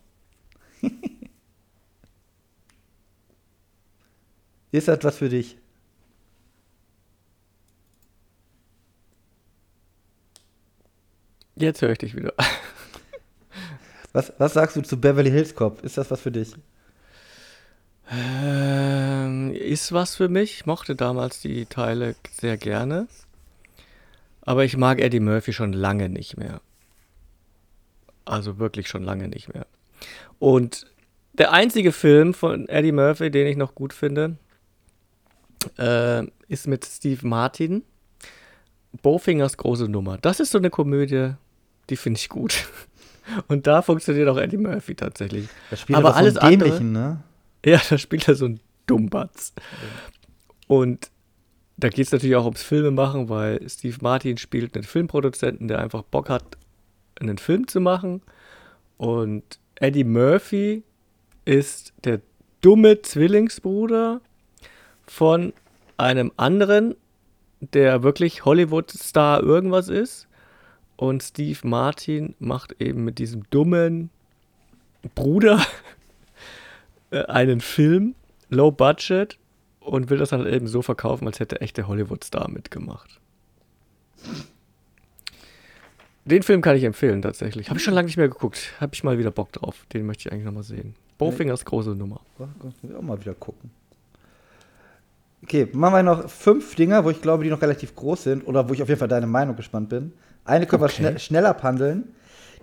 Ist 4.70 4.88
das 4.88 5.02
was 5.02 5.16
für 5.16 5.28
dich? 5.28 5.58
Jetzt 11.62 11.80
höre 11.80 11.92
ich 11.92 11.98
dich 11.98 12.16
wieder. 12.16 12.34
Was, 14.12 14.30
was 14.36 14.52
sagst 14.52 14.76
du 14.76 14.82
zu 14.82 15.00
Beverly 15.00 15.30
Hills 15.30 15.54
Cop? 15.54 15.82
Ist 15.82 15.96
das 15.96 16.10
was 16.10 16.20
für 16.20 16.30
dich? 16.30 16.52
Ähm, 18.10 19.54
ist 19.54 19.90
was 19.92 20.16
für 20.16 20.28
mich. 20.28 20.52
Ich 20.52 20.66
mochte 20.66 20.94
damals 20.94 21.40
die 21.40 21.64
Teile 21.64 22.14
sehr 22.30 22.58
gerne. 22.58 23.08
Aber 24.42 24.64
ich 24.64 24.76
mag 24.76 25.00
Eddie 25.00 25.20
Murphy 25.20 25.54
schon 25.54 25.72
lange 25.72 26.10
nicht 26.10 26.36
mehr. 26.36 26.60
Also 28.26 28.58
wirklich 28.58 28.88
schon 28.88 29.02
lange 29.02 29.28
nicht 29.28 29.54
mehr. 29.54 29.66
Und 30.38 30.86
der 31.32 31.54
einzige 31.54 31.92
Film 31.92 32.34
von 32.34 32.68
Eddie 32.68 32.92
Murphy, 32.92 33.30
den 33.30 33.46
ich 33.46 33.56
noch 33.56 33.74
gut 33.74 33.94
finde, 33.94 34.36
äh, 35.78 36.26
ist 36.48 36.66
mit 36.66 36.84
Steve 36.84 37.26
Martin. 37.26 37.82
Bowfingers 39.00 39.56
große 39.56 39.88
Nummer. 39.88 40.18
Das 40.18 40.38
ist 40.38 40.50
so 40.50 40.58
eine 40.58 40.68
Komödie, 40.68 41.32
die 41.90 41.96
finde 41.96 42.18
ich 42.18 42.28
gut. 42.28 42.64
Und 43.48 43.66
da 43.66 43.82
funktioniert 43.82 44.28
auch 44.28 44.36
Eddie 44.38 44.56
Murphy 44.56 44.94
tatsächlich. 44.94 45.48
Das 45.70 45.80
spielt 45.80 45.98
Aber 45.98 46.10
so 46.10 46.14
alles 46.16 46.36
einen 46.36 46.54
andere- 46.54 46.70
dämlichen, 46.70 46.92
ne? 46.92 47.22
Ja, 47.64 47.80
da 47.88 47.96
spielt 47.98 48.26
er 48.26 48.34
so 48.34 48.46
ein 48.46 48.60
Dummbatz. 48.86 49.52
Und 50.66 51.10
da 51.76 51.88
geht 51.88 52.06
es 52.06 52.12
natürlich 52.12 52.34
auch 52.36 52.44
ums 52.44 52.62
Filmemachen, 52.62 53.28
weil 53.28 53.60
Steve 53.68 53.96
Martin 54.00 54.36
spielt 54.38 54.74
einen 54.74 54.84
Filmproduzenten, 54.84 55.68
der 55.68 55.78
einfach 55.78 56.02
Bock 56.02 56.28
hat, 56.28 56.56
einen 57.20 57.38
Film 57.38 57.68
zu 57.68 57.80
machen. 57.80 58.22
Und 58.96 59.58
Eddie 59.76 60.04
Murphy 60.04 60.82
ist 61.44 61.92
der 62.04 62.20
dumme 62.60 63.02
Zwillingsbruder 63.02 64.20
von 65.06 65.52
einem 65.96 66.32
anderen, 66.36 66.94
der 67.60 68.02
wirklich 68.02 68.44
Hollywood-Star 68.44 69.42
irgendwas 69.42 69.88
ist. 69.88 70.26
Und 71.02 71.20
Steve 71.20 71.58
Martin 71.64 72.36
macht 72.38 72.80
eben 72.80 73.02
mit 73.02 73.18
diesem 73.18 73.42
dummen 73.50 74.10
Bruder 75.16 75.60
äh, 77.10 77.24
einen 77.24 77.60
Film, 77.60 78.14
low 78.50 78.70
budget, 78.70 79.36
und 79.80 80.10
will 80.10 80.18
das 80.18 80.28
dann 80.28 80.46
eben 80.46 80.68
so 80.68 80.80
verkaufen, 80.80 81.26
als 81.26 81.40
hätte 81.40 81.60
echte 81.60 81.88
Hollywood-Star 81.88 82.48
mitgemacht. 82.48 83.18
Den 86.24 86.44
Film 86.44 86.60
kann 86.60 86.76
ich 86.76 86.84
empfehlen, 86.84 87.20
tatsächlich. 87.20 87.68
Habe 87.68 87.80
ich 87.80 87.84
schon 87.84 87.94
lange 87.94 88.06
nicht 88.06 88.16
mehr 88.16 88.28
geguckt. 88.28 88.72
Habe 88.78 88.94
ich 88.94 89.02
mal 89.02 89.18
wieder 89.18 89.32
Bock 89.32 89.50
drauf. 89.50 89.84
Den 89.92 90.06
möchte 90.06 90.28
ich 90.28 90.32
eigentlich 90.32 90.44
nochmal 90.44 90.62
sehen. 90.62 90.94
Bowfingers 91.18 91.64
große 91.64 91.96
Nummer. 91.96 92.20
Muss 92.38 92.74
ich 92.80 92.94
auch 92.94 93.02
mal 93.02 93.20
wieder 93.20 93.34
gucken. 93.34 93.72
Okay, 95.42 95.68
machen 95.72 95.94
wir 95.94 96.02
noch 96.04 96.30
fünf 96.30 96.76
Dinger, 96.76 97.04
wo 97.04 97.10
ich 97.10 97.20
glaube, 97.20 97.42
die 97.42 97.50
noch 97.50 97.60
relativ 97.60 97.96
groß 97.96 98.22
sind 98.22 98.46
oder 98.46 98.68
wo 98.68 98.72
ich 98.72 98.82
auf 98.82 98.88
jeden 98.88 99.00
Fall 99.00 99.08
deine 99.08 99.26
Meinung 99.26 99.56
gespannt 99.56 99.88
bin. 99.88 100.12
Eine 100.44 100.66
können 100.66 100.82
wir 100.82 100.86
Okay. 100.86 100.94
schnell, 100.96 101.18
schneller 101.18 101.54
pandeln. 101.54 102.14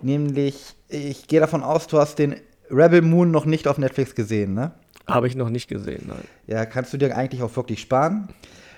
Nämlich, 0.01 0.75
ich 0.87 1.27
gehe 1.27 1.39
davon 1.39 1.63
aus, 1.63 1.87
du 1.87 1.97
hast 1.97 2.19
den 2.19 2.35
Rebel 2.71 3.01
Moon 3.01 3.31
noch 3.31 3.45
nicht 3.45 3.67
auf 3.67 3.77
Netflix 3.77 4.15
gesehen, 4.15 4.53
ne? 4.53 4.71
Habe 5.07 5.27
ich 5.27 5.35
noch 5.35 5.49
nicht 5.49 5.67
gesehen, 5.67 6.05
nein. 6.07 6.23
Ja, 6.47 6.65
kannst 6.65 6.93
du 6.93 6.97
dir 6.97 7.15
eigentlich 7.17 7.41
auch 7.41 7.55
wirklich 7.55 7.81
sparen. 7.81 8.29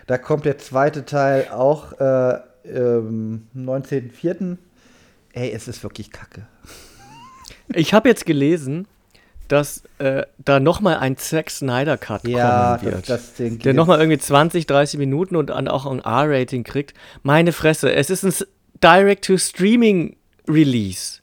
Da 0.08 0.18
kommt 0.18 0.46
der 0.46 0.58
zweite 0.58 1.06
Teil 1.06 1.48
auch 1.52 1.94
äh, 2.00 2.40
ähm, 2.66 3.48
19.04. 3.56 4.58
Ey, 5.34 5.52
es 5.52 5.68
ist 5.68 5.84
wirklich 5.84 6.12
kacke. 6.12 6.48
Ich 7.74 7.94
habe 7.94 8.10
jetzt 8.10 8.26
gelesen, 8.26 8.88
dass 9.48 9.84
äh, 9.98 10.24
da 10.38 10.60
nochmal 10.60 10.98
ein 10.98 11.18
Zack 11.18 11.50
Snyder 11.50 11.98
Cut 11.98 12.28
Ja, 12.28 12.78
kommen 12.78 12.94
wird. 12.94 13.10
das, 13.10 13.28
das 13.28 13.34
den 13.36 13.60
der 13.60 13.74
nochmal 13.74 14.00
irgendwie 14.00 14.18
20, 14.18 14.66
30 14.66 14.98
Minuten 15.00 15.36
und 15.36 15.50
dann 15.50 15.68
auch 15.68 15.86
ein 15.86 16.00
R-Rating 16.00 16.64
kriegt. 16.64 16.94
Meine 17.24 17.52
Fresse, 17.52 17.94
es 17.94 18.10
ist 18.10 18.24
ein 18.24 18.34
Direct-to-Streaming-Release. 18.84 21.20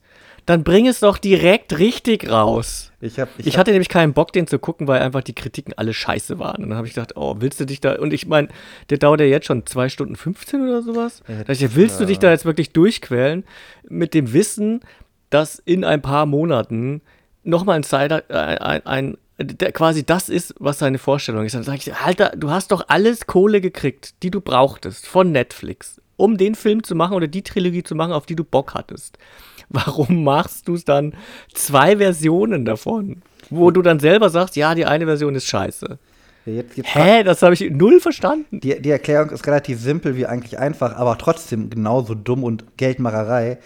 Dann 0.46 0.64
bring 0.64 0.88
es 0.88 1.00
doch 1.00 1.18
direkt 1.18 1.78
richtig 1.78 2.30
raus. 2.30 2.90
Ich, 3.02 3.20
hab, 3.20 3.28
Ich, 3.38 3.48
hab- 3.48 3.58
hatte 3.60 3.72
nämlich 3.72 3.90
keinen 3.90 4.14
Bock, 4.14 4.32
den 4.32 4.46
zu 4.46 4.58
gucken, 4.58 4.88
weil 4.88 5.02
einfach 5.02 5.22
die 5.22 5.34
Kritiken 5.34 5.74
alle 5.76 5.92
scheiße 5.92 6.38
waren. 6.38 6.62
Und 6.64 6.70
dann 6.70 6.78
habe 6.78 6.86
ich 6.88 6.94
gedacht, 6.94 7.12
oh, 7.16 7.36
willst 7.40 7.60
du 7.60 7.66
dich 7.66 7.80
da. 7.80 7.96
Und 7.98 8.14
ich 8.14 8.26
meine, 8.26 8.48
der 8.88 8.96
dauert 8.96 9.20
ja 9.20 9.26
jetzt 9.26 9.44
schon 9.46 9.66
2 9.66 9.90
Stunden 9.90 10.16
15 10.16 10.62
oder 10.62 10.80
sowas. 10.82 11.22
Ja, 11.28 11.44
Da 11.44 11.52
ich, 11.52 11.76
willst 11.76 12.00
du 12.00 12.06
dich 12.06 12.18
da 12.18 12.30
jetzt 12.30 12.46
wirklich 12.46 12.70
durchquälen 12.72 13.44
mit 13.90 14.14
dem 14.14 14.32
Wissen, 14.32 14.80
dass 15.28 15.58
in 15.58 15.84
ein 15.84 16.00
paar 16.00 16.24
Monaten 16.24 17.02
nochmal 17.44 17.76
ein 17.76 17.82
Cider, 17.82 18.22
äh, 18.30 18.56
ein, 18.58 18.86
ein, 18.86 19.18
der 19.38 19.72
quasi 19.72 20.06
das 20.06 20.30
ist, 20.30 20.54
was 20.58 20.78
seine 20.78 20.96
Vorstellung 20.96 21.44
ist. 21.44 21.54
Dann 21.54 21.62
sage 21.64 21.80
ich, 21.82 21.94
Alter, 21.94 22.30
du 22.34 22.50
hast 22.50 22.72
doch 22.72 22.86
alles 22.88 23.26
Kohle 23.26 23.60
gekriegt, 23.60 24.14
die 24.22 24.30
du 24.30 24.40
brauchtest 24.40 25.06
von 25.06 25.30
Netflix, 25.30 26.00
um 26.18 26.36
den 26.36 26.54
Film 26.54 26.82
zu 26.82 26.94
machen 26.94 27.14
oder 27.14 27.28
die 27.28 27.42
Trilogie 27.42 27.82
zu 27.82 27.94
machen, 27.94 28.12
auf 28.12 28.26
die 28.26 28.36
du 28.36 28.44
Bock 28.44 28.74
hattest. 28.74 29.16
Warum 29.70 30.24
machst 30.24 30.68
du 30.68 30.74
es 30.74 30.84
dann 30.84 31.14
zwei 31.54 31.96
Versionen 31.96 32.66
davon? 32.66 33.22
Wo 33.48 33.70
du 33.70 33.80
dann 33.80 34.00
selber 34.00 34.28
sagst, 34.28 34.56
ja, 34.56 34.74
die 34.74 34.84
eine 34.84 35.06
Version 35.06 35.34
ist 35.34 35.46
scheiße. 35.46 35.98
jetzt 36.44 36.74
gibt's 36.74 36.94
Hä? 36.94 37.22
Das 37.22 37.42
habe 37.42 37.54
ich 37.54 37.70
null 37.70 38.00
verstanden. 38.00 38.60
Die, 38.60 38.80
die 38.80 38.90
Erklärung 38.90 39.30
ist 39.30 39.46
relativ 39.46 39.80
simpel 39.80 40.16
wie 40.16 40.26
eigentlich 40.26 40.58
einfach, 40.58 40.96
aber 40.96 41.16
trotzdem 41.16 41.70
genauso 41.70 42.14
dumm 42.14 42.44
und 42.44 42.76
Geldmacherei. 42.76 43.58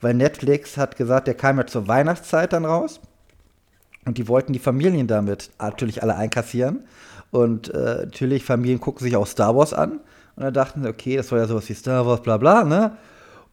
Weil 0.00 0.14
Netflix 0.14 0.76
hat 0.76 0.96
gesagt, 0.96 1.26
der 1.26 1.34
kam 1.34 1.58
ja 1.58 1.66
zur 1.66 1.88
Weihnachtszeit 1.88 2.52
dann 2.52 2.64
raus. 2.64 3.00
Und 4.06 4.16
die 4.16 4.28
wollten 4.28 4.52
die 4.52 4.58
Familien 4.58 5.06
damit 5.06 5.50
natürlich 5.58 6.02
alle 6.02 6.16
einkassieren. 6.16 6.84
Und 7.30 7.68
äh, 7.74 8.04
natürlich, 8.04 8.44
Familien 8.44 8.80
gucken 8.80 9.04
sich 9.04 9.16
auch 9.16 9.26
Star 9.26 9.54
Wars 9.56 9.74
an. 9.74 10.00
Und 10.38 10.44
dann 10.44 10.54
dachten 10.54 10.82
sie, 10.84 10.88
okay, 10.88 11.16
das 11.16 11.26
soll 11.26 11.40
ja 11.40 11.48
sowas 11.48 11.68
wie 11.68 11.74
Star 11.74 12.06
Wars, 12.06 12.22
bla 12.22 12.36
bla, 12.36 12.62
ne? 12.62 12.92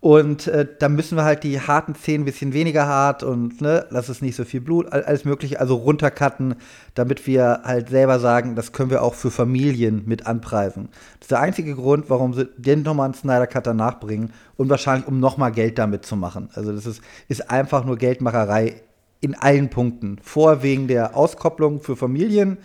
Und 0.01 0.45
äh, 0.45 0.67
da 0.77 0.87
müssen 0.87 1.17
wir 1.17 1.23
halt 1.23 1.43
die 1.43 1.59
harten 1.59 1.95
Szenen 1.95 2.21
ein 2.21 2.25
bisschen 2.25 2.53
weniger 2.53 2.85
hart 2.85 3.23
und 3.23 3.59
ne, 3.59 3.87
lass 3.89 4.07
es 4.07 4.21
nicht 4.21 4.35
so 4.35 4.43
viel 4.43 4.61
Blut, 4.61 4.91
all- 4.93 5.03
alles 5.03 5.25
mögliche, 5.25 5.59
also 5.59 5.73
runtercutten, 5.73 6.57
damit 6.93 7.25
wir 7.25 7.61
halt 7.63 7.89
selber 7.89 8.19
sagen, 8.19 8.55
das 8.55 8.71
können 8.71 8.91
wir 8.91 9.01
auch 9.01 9.15
für 9.15 9.31
Familien 9.31 10.03
mit 10.05 10.27
anpreisen. 10.27 10.89
Das 10.91 11.21
ist 11.21 11.31
der 11.31 11.39
einzige 11.39 11.73
Grund, 11.73 12.07
warum 12.11 12.35
sie 12.35 12.47
den 12.55 12.83
nochmal 12.83 13.05
einen 13.05 13.13
Snyder 13.15 13.47
Cut 13.47 13.65
danach 13.65 13.99
bringen 13.99 14.31
und 14.57 14.69
wahrscheinlich, 14.69 15.07
um 15.07 15.19
nochmal 15.19 15.51
Geld 15.51 15.79
damit 15.79 16.05
zu 16.05 16.15
machen. 16.15 16.49
Also 16.53 16.71
das 16.71 16.85
ist, 16.85 17.01
ist 17.27 17.49
einfach 17.49 17.83
nur 17.83 17.97
Geldmacherei 17.97 18.83
in 19.21 19.33
allen 19.33 19.71
Punkten. 19.71 20.19
Vor 20.21 20.61
wegen 20.61 20.87
der 20.87 21.17
Auskopplung 21.17 21.81
für 21.81 21.95
Familien 21.95 22.59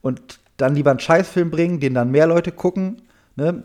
und 0.00 0.38
dann 0.58 0.76
lieber 0.76 0.90
einen 0.90 1.00
Scheißfilm 1.00 1.50
bringen, 1.50 1.80
den 1.80 1.94
dann 1.94 2.12
mehr 2.12 2.28
Leute 2.28 2.52
gucken, 2.52 3.02
ne? 3.36 3.64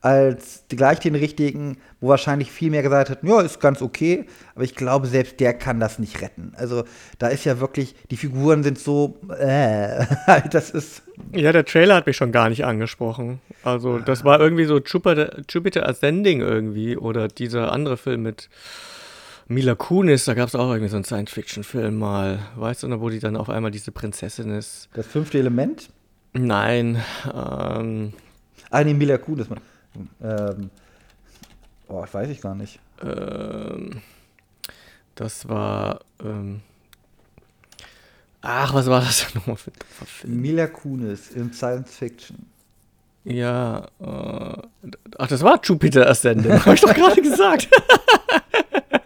als 0.00 0.64
gleich 0.68 1.00
den 1.00 1.16
richtigen, 1.16 1.78
wo 2.00 2.08
wahrscheinlich 2.08 2.52
viel 2.52 2.70
mehr 2.70 2.82
gesagt 2.82 3.10
hätten, 3.10 3.26
ja, 3.26 3.40
ist 3.40 3.60
ganz 3.60 3.82
okay, 3.82 4.26
aber 4.54 4.62
ich 4.62 4.76
glaube, 4.76 5.08
selbst 5.08 5.40
der 5.40 5.54
kann 5.54 5.80
das 5.80 5.98
nicht 5.98 6.22
retten. 6.22 6.52
Also 6.56 6.84
da 7.18 7.28
ist 7.28 7.44
ja 7.44 7.58
wirklich, 7.58 7.96
die 8.10 8.16
Figuren 8.16 8.62
sind 8.62 8.78
so, 8.78 9.18
äh, 9.36 10.06
das 10.50 10.70
ist, 10.70 11.02
Ja, 11.32 11.50
der 11.50 11.64
Trailer 11.64 11.96
hat 11.96 12.06
mich 12.06 12.16
schon 12.16 12.30
gar 12.30 12.48
nicht 12.48 12.64
angesprochen. 12.64 13.40
Also, 13.64 13.98
das 13.98 14.24
war 14.24 14.40
irgendwie 14.40 14.66
so 14.66 14.78
Jupiter, 14.78 15.40
Jupiter 15.48 15.88
Ascending 15.88 16.40
irgendwie 16.40 16.96
oder 16.96 17.26
dieser 17.26 17.72
andere 17.72 17.96
Film 17.96 18.22
mit 18.22 18.48
Mila 19.48 19.74
Kunis, 19.74 20.26
da 20.26 20.34
gab 20.34 20.48
es 20.48 20.54
auch 20.54 20.70
irgendwie 20.70 20.90
so 20.90 20.96
einen 20.96 21.04
Science-Fiction-Film 21.04 21.98
mal. 21.98 22.38
Weißt 22.54 22.82
du 22.82 22.88
noch, 22.88 23.00
wo 23.00 23.08
die 23.08 23.18
dann 23.18 23.36
auf 23.36 23.48
einmal 23.48 23.70
diese 23.70 23.90
Prinzessin 23.90 24.50
ist? 24.50 24.88
das 24.94 25.06
fünfte 25.06 25.38
Element. 25.38 25.88
Nein, 26.34 27.02
ähm, 27.34 28.12
Ah, 28.70 28.84
nee, 28.84 28.94
Mila 28.94 29.18
Kunis. 29.18 29.46
Ähm, 30.22 30.70
oh, 31.88 32.04
weiß 32.10 32.28
ich 32.28 32.40
gar 32.40 32.54
nicht. 32.54 32.78
ähm, 33.02 34.02
das 35.14 35.48
war, 35.48 36.00
ähm, 36.24 36.60
ach, 38.40 38.72
was 38.72 38.86
war 38.86 39.00
das 39.00 39.26
denn 39.26 39.40
nochmal 39.40 39.56
für 39.56 39.70
ein 39.70 40.06
Film? 40.06 40.40
Mila 40.40 40.66
Kunis 40.68 41.30
in 41.30 41.52
Science 41.52 41.96
Fiction. 41.96 42.46
Ja, 43.24 43.88
äh, 44.00 44.62
ach, 45.18 45.28
das 45.28 45.42
war 45.42 45.60
Jupiter 45.62 46.08
Ascending, 46.08 46.52
habe 46.64 46.74
ich 46.74 46.80
doch 46.80 46.94
gerade 46.94 47.20
gesagt. 47.20 47.68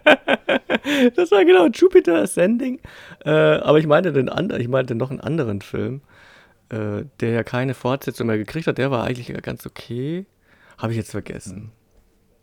das 1.15 1.31
war 1.31 1.43
genau 1.43 1.67
Jupiter 1.67 2.21
Ascending. 2.21 2.79
Äh, 3.25 3.31
aber 3.31 3.79
ich 3.79 3.87
meinte 3.87 4.13
den 4.13 4.29
anderen, 4.29 4.61
ich 4.61 4.67
meinte 4.67 4.95
noch 4.95 5.09
einen 5.09 5.19
anderen 5.19 5.61
Film, 5.61 6.01
äh, 6.73 7.05
der 7.19 7.29
ja 7.29 7.43
keine 7.43 7.73
Fortsetzung 7.73 8.27
mehr 8.27 8.37
gekriegt 8.37 8.67
hat. 8.67 8.77
Der 8.77 8.89
war 8.89 9.03
eigentlich 9.03 9.31
ganz 9.43 9.65
okay. 9.65 10.25
Habe 10.77 10.91
ich 10.91 10.97
jetzt 10.97 11.11
vergessen. 11.11 11.71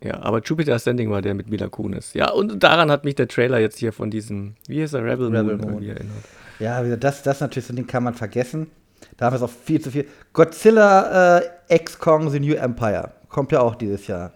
Ja, 0.03 0.21
aber 0.23 0.41
Jupiter 0.41 0.73
Ascending 0.73 1.11
war 1.11 1.21
der 1.21 1.33
mit 1.33 1.49
Mila 1.49 1.67
Kunis. 1.67 2.13
Ja, 2.13 2.31
und 2.31 2.63
daran 2.63 2.89
hat 2.89 3.03
mich 3.03 3.15
der 3.15 3.27
Trailer 3.27 3.59
jetzt 3.59 3.77
hier 3.77 3.93
von 3.93 4.09
diesem, 4.09 4.55
wie 4.67 4.81
heißt 4.81 4.93
der, 4.93 5.03
Rebel, 5.03 5.27
Rebel 5.35 5.57
Moon, 5.57 5.71
Moon. 5.73 5.83
erinnert. 5.83 6.23
Ja, 6.59 6.81
das, 6.95 7.21
das 7.21 7.41
natürlich 7.41 7.67
so 7.67 7.73
ein 7.73 7.75
Ding 7.75 7.87
kann 7.87 8.03
man 8.03 8.13
vergessen. 8.13 8.71
Da 9.17 9.25
haben 9.25 9.33
wir 9.33 9.37
es 9.37 9.43
auch 9.43 9.49
viel 9.49 9.81
zu 9.81 9.91
viel. 9.91 10.07
Godzilla 10.33 11.39
äh, 11.39 11.49
X 11.69 11.99
Kong 11.99 12.29
The 12.29 12.39
New 12.39 12.53
Empire 12.53 13.11
kommt 13.29 13.51
ja 13.51 13.59
auch 13.61 13.75
dieses 13.75 14.07
Jahr. 14.07 14.31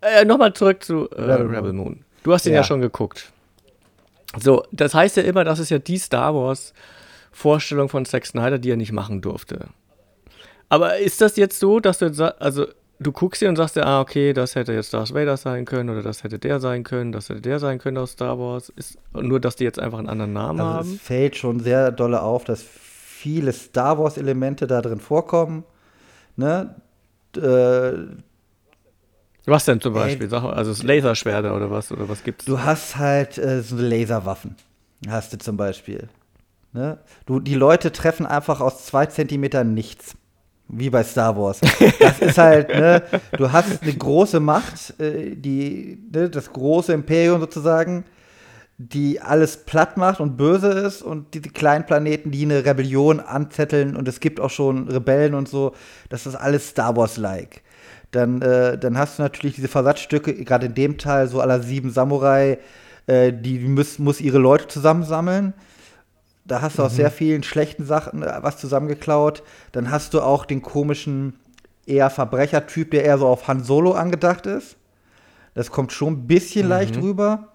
Äh, 0.00 0.24
Nochmal 0.24 0.52
zurück 0.52 0.82
zu 0.84 1.08
äh, 1.10 1.22
Rebel 1.22 1.46
Rebel, 1.46 1.72
Moon. 1.72 1.84
Moon. 1.84 2.04
Du 2.22 2.32
hast 2.32 2.44
den 2.44 2.52
ja. 2.52 2.60
Ja. 2.60 2.64
schon 2.64 2.80
geguckt. 2.80 3.32
So, 4.40 4.64
das 4.72 4.94
heißt 4.94 5.16
ja 5.16 5.24
immer, 5.24 5.44
das 5.44 5.58
ist 5.58 5.70
ja 5.70 5.78
die 5.78 5.98
Star 5.98 6.34
Wars 6.34 6.72
Vorstellung 7.32 7.88
von 7.88 8.04
Zack 8.04 8.26
Snyder, 8.26 8.58
die 8.58 8.70
er 8.70 8.76
nicht 8.76 8.92
machen 8.92 9.20
durfte. 9.20 9.68
Aber 10.68 10.98
ist 10.98 11.20
das 11.20 11.36
jetzt 11.36 11.58
so, 11.58 11.80
dass 11.80 11.98
du, 11.98 12.06
jetzt 12.06 12.20
also 12.20 12.66
du 12.98 13.12
guckst 13.12 13.40
hier 13.40 13.48
und 13.48 13.56
sagst 13.56 13.76
dir, 13.76 13.84
ah, 13.86 14.00
okay, 14.00 14.32
das 14.32 14.54
hätte 14.54 14.72
jetzt 14.72 14.94
Darth 14.94 15.12
Vader 15.12 15.36
sein 15.36 15.64
können 15.64 15.90
oder 15.90 16.02
das 16.02 16.22
hätte 16.24 16.38
der 16.38 16.60
sein 16.60 16.82
können, 16.84 17.12
das 17.12 17.28
hätte 17.28 17.40
der 17.40 17.58
sein 17.58 17.78
können 17.78 17.98
aus 17.98 18.12
Star 18.12 18.38
Wars. 18.38 18.68
Ist 18.70 18.98
nur, 19.12 19.40
dass 19.40 19.56
die 19.56 19.64
jetzt 19.64 19.78
einfach 19.80 19.98
einen 19.98 20.08
anderen 20.08 20.32
Namen 20.32 20.60
Also 20.60 20.72
haben. 20.78 20.94
es 20.94 21.00
fällt 21.00 21.36
schon 21.36 21.60
sehr 21.60 21.90
dolle 21.90 22.22
auf, 22.22 22.44
dass 22.44 22.62
viele 22.62 23.52
Star 23.52 23.98
Wars 23.98 24.16
Elemente 24.16 24.66
da 24.66 24.80
drin 24.80 25.00
vorkommen. 25.00 25.64
Ne? 26.36 26.74
Äh, 27.36 28.16
Was 29.46 29.64
denn 29.64 29.80
zum 29.80 29.94
Ey. 29.96 30.00
Beispiel? 30.02 30.28
Mal, 30.28 30.52
also 30.54 30.86
Laserschwerter 30.86 31.54
oder 31.56 31.70
was? 31.70 31.90
Oder 31.92 32.08
was 32.08 32.22
gibt's? 32.24 32.44
du 32.44 32.60
hast 32.60 32.96
halt 32.96 33.36
äh, 33.38 33.62
so 33.62 33.76
Laserwaffen. 33.76 34.56
Hast 35.08 35.32
du 35.32 35.38
zum 35.38 35.56
Beispiel. 35.56 36.08
Ne? 36.72 36.98
Du, 37.26 37.40
die 37.40 37.54
Leute 37.54 37.92
treffen 37.92 38.26
einfach 38.26 38.60
aus 38.60 38.86
zwei 38.86 39.06
Zentimetern 39.06 39.74
nichts. 39.74 40.14
Wie 40.68 40.88
bei 40.88 41.04
Star 41.04 41.36
Wars. 41.36 41.60
Das 42.00 42.20
ist 42.20 42.38
halt, 42.38 42.68
ne, 42.70 43.02
du 43.36 43.52
hast 43.52 43.82
eine 43.82 43.92
große 43.92 44.40
Macht, 44.40 44.98
äh, 44.98 45.36
die, 45.36 45.98
ne, 46.10 46.30
das 46.30 46.50
große 46.50 46.92
Imperium 46.94 47.40
sozusagen, 47.40 48.04
die 48.78 49.20
alles 49.20 49.58
platt 49.58 49.96
macht 49.98 50.20
und 50.20 50.36
böse 50.36 50.68
ist 50.68 51.02
und 51.02 51.34
diese 51.34 51.50
kleinen 51.50 51.84
Planeten, 51.84 52.30
die 52.30 52.44
eine 52.44 52.64
Rebellion 52.64 53.20
anzetteln 53.20 53.94
und 53.96 54.08
es 54.08 54.18
gibt 54.18 54.40
auch 54.40 54.50
schon 54.50 54.88
Rebellen 54.88 55.34
und 55.34 55.46
so, 55.48 55.74
das 56.08 56.26
ist 56.26 56.36
alles 56.36 56.70
Star 56.70 56.96
Wars-like. 56.96 57.62
Dann, 58.10 58.40
äh, 58.40 58.78
dann 58.78 58.96
hast 58.96 59.18
du 59.18 59.22
natürlich 59.22 59.56
diese 59.56 59.68
Versatzstücke, 59.68 60.34
gerade 60.44 60.66
in 60.66 60.74
dem 60.74 60.98
Teil, 60.98 61.28
so 61.28 61.40
aller 61.40 61.60
sieben 61.60 61.90
Samurai, 61.90 62.58
äh, 63.06 63.32
die 63.32 63.58
muss, 63.58 63.98
muss 63.98 64.20
ihre 64.20 64.38
Leute 64.38 64.68
zusammensammeln. 64.68 65.54
Da 66.44 66.60
hast 66.60 66.78
du 66.78 66.82
aus 66.82 66.96
sehr 66.96 67.10
vielen 67.10 67.42
schlechten 67.42 67.84
Sachen 67.84 68.22
äh, 68.22 68.38
was 68.40 68.58
zusammengeklaut. 68.58 69.42
Dann 69.72 69.90
hast 69.90 70.14
du 70.14 70.20
auch 70.20 70.44
den 70.44 70.62
komischen 70.62 71.34
eher 71.86 72.10
Verbrechertyp, 72.10 72.90
der 72.90 73.04
eher 73.04 73.18
so 73.18 73.26
auf 73.26 73.48
Han 73.48 73.62
Solo 73.62 73.92
angedacht 73.92 74.46
ist. 74.46 74.76
Das 75.54 75.70
kommt 75.70 75.92
schon 75.92 76.14
ein 76.14 76.26
bisschen 76.26 76.68
leicht 76.68 76.96
rüber. 76.96 77.48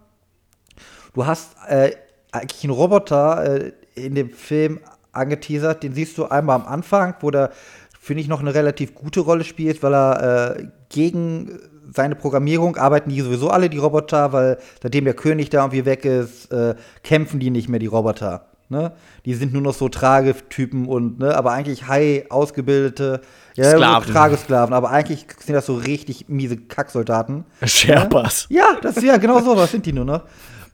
Du 1.14 1.26
hast 1.26 1.56
äh, 1.68 1.92
eigentlich 2.32 2.64
einen 2.64 2.74
Roboter 2.74 3.44
äh, 3.44 3.72
in 3.96 4.16
dem 4.16 4.30
Film 4.30 4.80
angeteasert, 5.12 5.82
den 5.84 5.94
siehst 5.94 6.18
du 6.18 6.26
einmal 6.26 6.58
am 6.58 6.68
Anfang, 6.68 7.16
wo 7.22 7.32
der, 7.32 7.52
finde 8.00 8.22
ich, 8.22 8.28
noch 8.28 8.40
eine 8.40 8.54
relativ 8.54 8.94
gute 8.94 9.22
Rolle 9.22 9.44
spielt, 9.44 9.82
weil 9.82 9.96
er 9.96 10.58
äh, 10.58 10.68
gegen 10.90 11.60
seine 11.94 12.16
Programmierung 12.16 12.76
arbeiten 12.76 13.10
die 13.10 13.22
sowieso 13.22 13.50
alle, 13.50 13.70
die 13.70 13.78
Roboter, 13.78 14.34
weil 14.34 14.60
seitdem 14.82 15.06
der 15.06 15.14
König 15.16 15.50
da 15.50 15.60
irgendwie 15.60 15.86
weg 15.86 16.06
ist, 16.06 16.52
äh, 16.52 16.76
kämpfen 17.04 17.40
die 17.40 17.50
nicht 17.50 17.70
mehr, 17.70 17.80
die 17.80 17.88
Roboter. 17.88 18.46
Ne? 18.70 18.92
Die 19.26 19.34
sind 19.34 19.54
nur 19.54 19.62
noch 19.62 19.74
so 19.74 19.88
Tragetypen 19.88 20.88
und, 20.88 21.20
ne, 21.20 21.36
aber 21.36 21.54
eigentlich 21.54 21.88
high 21.88 22.30
ausgebildete 22.30 23.22
ja, 23.56 23.72
Sklaven. 23.72 24.12
Tragesklaven, 24.12 24.74
aber 24.74 24.90
eigentlich 24.90 25.26
sind 25.40 25.56
das 25.56 25.66
so 25.66 25.76
richtig 25.76 26.28
miese 26.28 26.58
Kacksoldaten. 26.58 27.46
Sherpas. 27.64 28.46
Ja, 28.50 28.78
das 28.82 29.02
ja 29.02 29.18
genau 29.18 29.40
so, 29.40 29.56
was 29.56 29.72
sind 29.72 29.86
die 29.86 29.94
nur 29.94 30.04
noch. 30.06 30.24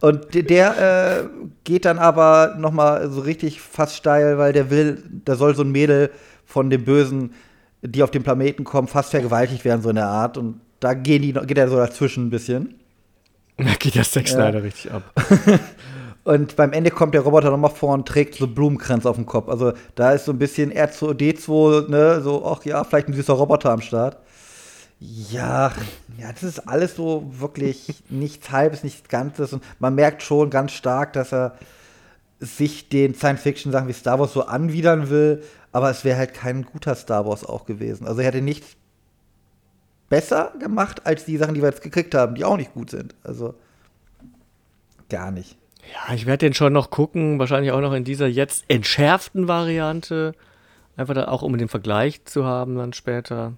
Und 0.02 0.34
der, 0.34 1.22
äh, 1.22 1.24
geht 1.64 1.86
dann 1.86 1.98
aber 2.00 2.56
noch 2.58 2.72
mal 2.72 3.10
so 3.10 3.22
richtig 3.22 3.62
fast 3.62 3.96
steil, 3.96 4.38
weil 4.38 4.52
der 4.52 4.70
will, 4.70 5.02
da 5.24 5.36
soll 5.36 5.56
so 5.56 5.64
ein 5.64 5.72
Mädel 5.72 6.12
von 6.46 6.70
dem 6.70 6.84
Bösen, 6.84 7.34
die 7.82 8.04
auf 8.04 8.12
den 8.12 8.24
Planeten 8.24 8.64
kommen, 8.64 8.88
fast 8.88 9.12
vergewaltigt 9.12 9.64
werden, 9.64 9.82
so 9.82 9.90
in 9.90 9.96
der 9.96 10.08
Art. 10.08 10.38
Und 10.38 10.60
da 10.80 10.94
gehen 10.94 11.22
die, 11.22 11.32
geht 11.32 11.58
er 11.58 11.70
so 11.70 11.78
dazwischen 11.78 12.28
ein 12.28 12.30
bisschen. 12.32 12.74
Da 13.58 13.76
geht 13.80 13.96
der 13.96 14.04
Zack 14.04 14.30
Ja. 14.30 14.50
Richtig 14.50 14.92
ab. 14.92 15.04
Und 16.24 16.56
beim 16.56 16.72
Ende 16.72 16.90
kommt 16.90 17.14
der 17.14 17.22
Roboter 17.22 17.52
nochmal 17.52 17.72
vor 17.72 17.94
und 17.94 18.08
trägt 18.08 18.36
so 18.36 18.48
Blumenkranz 18.48 19.06
auf 19.06 19.18
dem 19.18 19.26
Kopf. 19.26 19.50
Also 19.50 19.74
da 19.96 20.14
ist 20.14 20.26
so 20.26 20.32
ein 20.32 20.40
bisschen 20.40 20.72
R2D2, 20.72 21.90
ne, 21.90 22.22
so, 22.22 22.46
ach 22.46 22.64
ja, 22.64 22.84
vielleicht 22.84 23.10
ein 23.10 23.14
süßer 23.14 23.34
Roboter 23.34 23.72
am 23.72 23.82
Start. 23.82 24.18
Ja, 25.00 25.74
ja, 26.18 26.32
das 26.32 26.44
ist 26.44 26.60
alles 26.68 26.96
so 26.96 27.26
wirklich 27.30 28.04
nichts 28.10 28.52
Halbes, 28.52 28.84
nichts 28.84 29.10
Ganzes. 29.10 29.52
Und 29.52 29.64
man 29.80 29.96
merkt 29.96 30.24
schon 30.24 30.50
ganz 30.50 30.72
stark, 30.72 31.12
dass 31.14 31.34
er 31.34 31.58
sich 32.40 32.88
den 32.88 33.14
Science-Fiction-Sachen 33.16 33.90
wie 33.90 33.94
Star 33.94 34.20
Wars 34.20 34.32
so 34.32 34.46
anwidern 34.46 35.10
will. 35.10 35.44
Aber 35.74 35.90
es 35.90 36.06
wäre 36.06 36.18
halt 36.18 36.34
kein 36.34 36.64
guter 36.64 36.96
Star 36.96 37.26
Wars 37.26 37.46
auch 37.46 37.66
gewesen. 37.66 38.08
Also 38.08 38.22
er 38.22 38.28
hätte 38.28 38.42
nichts 38.42 38.78
besser 40.08 40.54
gemacht 40.60 41.06
als 41.06 41.26
die 41.26 41.38
Sachen, 41.38 41.56
die 41.56 41.62
wir 41.62 41.70
jetzt 41.70 41.82
gekriegt 41.82 42.16
haben, 42.16 42.36
die 42.36 42.46
auch 42.46 42.58
nicht 42.58 42.74
gut 42.74 42.92
sind. 42.92 43.14
Also 43.24 43.56
gar 45.10 45.32
nicht. 45.32 45.58
Ja, 45.92 46.14
ich 46.14 46.26
werde 46.26 46.46
den 46.46 46.54
schon 46.54 46.74
noch 46.74 46.90
gucken, 46.90 47.40
wahrscheinlich 47.40 47.72
auch 47.72 47.82
noch 47.82 47.94
in 47.94 48.04
dieser 48.04 48.28
jetzt 48.28 48.66
entschärften 48.68 49.48
Variante. 49.48 50.34
Einfach 50.96 51.14
da 51.14 51.28
auch, 51.28 51.42
um 51.42 51.58
den 51.58 51.68
Vergleich 51.68 52.24
zu 52.26 52.46
haben 52.46 52.76
dann 52.76 52.94
später. 52.94 53.54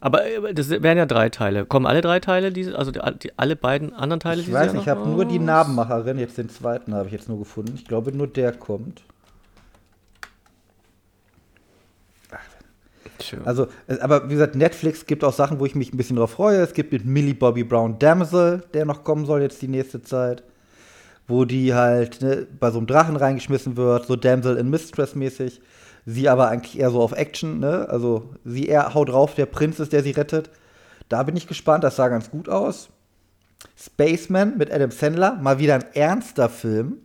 Aber 0.00 0.24
äh, 0.26 0.54
das 0.54 0.70
wären 0.70 0.98
ja 0.98 1.06
drei 1.06 1.28
Teile. 1.28 1.66
Kommen 1.66 1.86
alle 1.86 2.00
drei 2.00 2.20
Teile, 2.20 2.52
diese, 2.52 2.78
also 2.78 2.90
die, 2.90 3.00
die, 3.22 3.38
alle 3.38 3.56
beiden 3.56 3.92
anderen 3.92 4.20
Teile? 4.20 4.40
Ich 4.40 4.52
weiß 4.52 4.74
ich 4.74 4.88
habe 4.88 5.08
nur 5.08 5.24
die? 5.24 5.38
Narbenmacherin, 5.38 6.18
jetzt 6.18 6.38
den 6.38 6.48
zweiten 6.48 6.94
habe 6.94 7.06
ich 7.06 7.12
jetzt 7.12 7.28
nur 7.28 7.38
gefunden. 7.38 7.72
Ich 7.74 7.86
glaube, 7.86 8.12
nur 8.12 8.26
der 8.26 8.52
kommt. 8.52 9.02
Tja. 13.18 13.38
Also, 13.44 13.66
äh, 13.86 13.98
aber 14.00 14.28
wie 14.28 14.34
gesagt, 14.34 14.54
Netflix 14.54 15.06
gibt 15.06 15.24
auch 15.24 15.32
Sachen, 15.32 15.60
wo 15.60 15.66
ich 15.66 15.74
mich 15.74 15.92
ein 15.92 15.96
bisschen 15.96 16.16
drauf 16.16 16.32
freue. 16.32 16.58
Es 16.60 16.72
gibt 16.72 16.92
mit 16.92 17.04
Millie 17.04 17.34
Bobby 17.34 17.64
Brown 17.64 17.98
Damsel, 17.98 18.62
der 18.72 18.84
noch 18.86 19.04
kommen 19.04 19.26
soll 19.26 19.42
jetzt 19.42 19.60
die 19.62 19.68
nächste 19.68 20.02
Zeit. 20.02 20.42
Wo 21.30 21.44
die 21.44 21.74
halt 21.74 22.20
ne, 22.22 22.46
bei 22.58 22.70
so 22.70 22.78
einem 22.78 22.86
Drachen 22.86 23.16
reingeschmissen 23.16 23.76
wird, 23.76 24.06
so 24.06 24.16
Damsel 24.16 24.56
in 24.56 24.68
Mistress 24.68 25.14
mäßig. 25.14 25.60
Sie 26.06 26.28
aber 26.28 26.48
eigentlich 26.48 26.78
eher 26.78 26.90
so 26.90 27.00
auf 27.00 27.12
Action, 27.12 27.60
ne? 27.60 27.86
Also 27.88 28.34
sie 28.44 28.66
eher 28.66 28.94
haut 28.94 29.10
drauf, 29.10 29.34
der 29.34 29.46
Prinz 29.46 29.78
ist, 29.78 29.92
der 29.92 30.02
sie 30.02 30.10
rettet. 30.10 30.50
Da 31.08 31.22
bin 31.22 31.36
ich 31.36 31.46
gespannt, 31.46 31.84
das 31.84 31.96
sah 31.96 32.08
ganz 32.08 32.30
gut 32.30 32.48
aus. 32.48 32.88
Spaceman 33.76 34.58
mit 34.58 34.72
Adam 34.72 34.90
Sandler, 34.90 35.34
mal 35.34 35.58
wieder 35.58 35.74
ein 35.74 35.84
ernster 35.94 36.48
Film, 36.48 36.98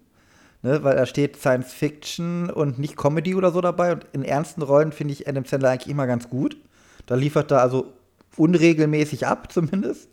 ne, 0.61 0.84
weil 0.84 0.95
da 0.95 1.05
steht 1.05 1.38
Science 1.38 1.73
Fiction 1.73 2.49
und 2.49 2.80
nicht 2.80 2.97
Comedy 2.97 3.36
oder 3.36 3.51
so 3.51 3.61
dabei. 3.61 3.91
Und 3.93 4.05
in 4.13 4.23
ernsten 4.23 4.61
Rollen 4.61 4.91
finde 4.91 5.13
ich 5.13 5.28
Adam 5.28 5.45
Sandler 5.45 5.71
eigentlich 5.71 5.89
immer 5.89 6.07
ganz 6.07 6.30
gut. 6.30 6.57
Da 7.05 7.15
liefert 7.15 7.51
er 7.51 7.61
also 7.61 7.93
unregelmäßig 8.38 9.28
ab, 9.28 9.51
zumindest. 9.51 10.09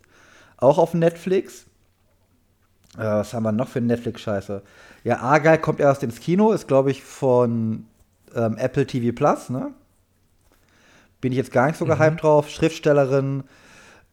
Auch 0.57 0.77
auf 0.77 0.93
Netflix. 0.93 1.65
Äh, 2.97 3.01
was 3.01 3.33
haben 3.33 3.43
wir 3.43 3.51
noch 3.51 3.67
für 3.67 3.81
Netflix-Scheiße? 3.81 4.61
Ja, 5.03 5.19
Argyle 5.19 5.59
kommt 5.59 5.79
erst 5.79 6.03
ins 6.03 6.19
Kino, 6.19 6.51
ist, 6.51 6.67
glaube 6.67 6.91
ich, 6.91 7.03
von 7.03 7.85
ähm, 8.35 8.57
Apple 8.57 8.85
TV 8.85 9.15
Plus, 9.15 9.49
ne? 9.49 9.73
Bin 11.21 11.31
ich 11.31 11.37
jetzt 11.37 11.51
gar 11.51 11.67
nicht 11.67 11.77
so 11.77 11.85
gehypt 11.85 12.21
drauf. 12.21 12.49
Schriftstellerin, 12.49 13.43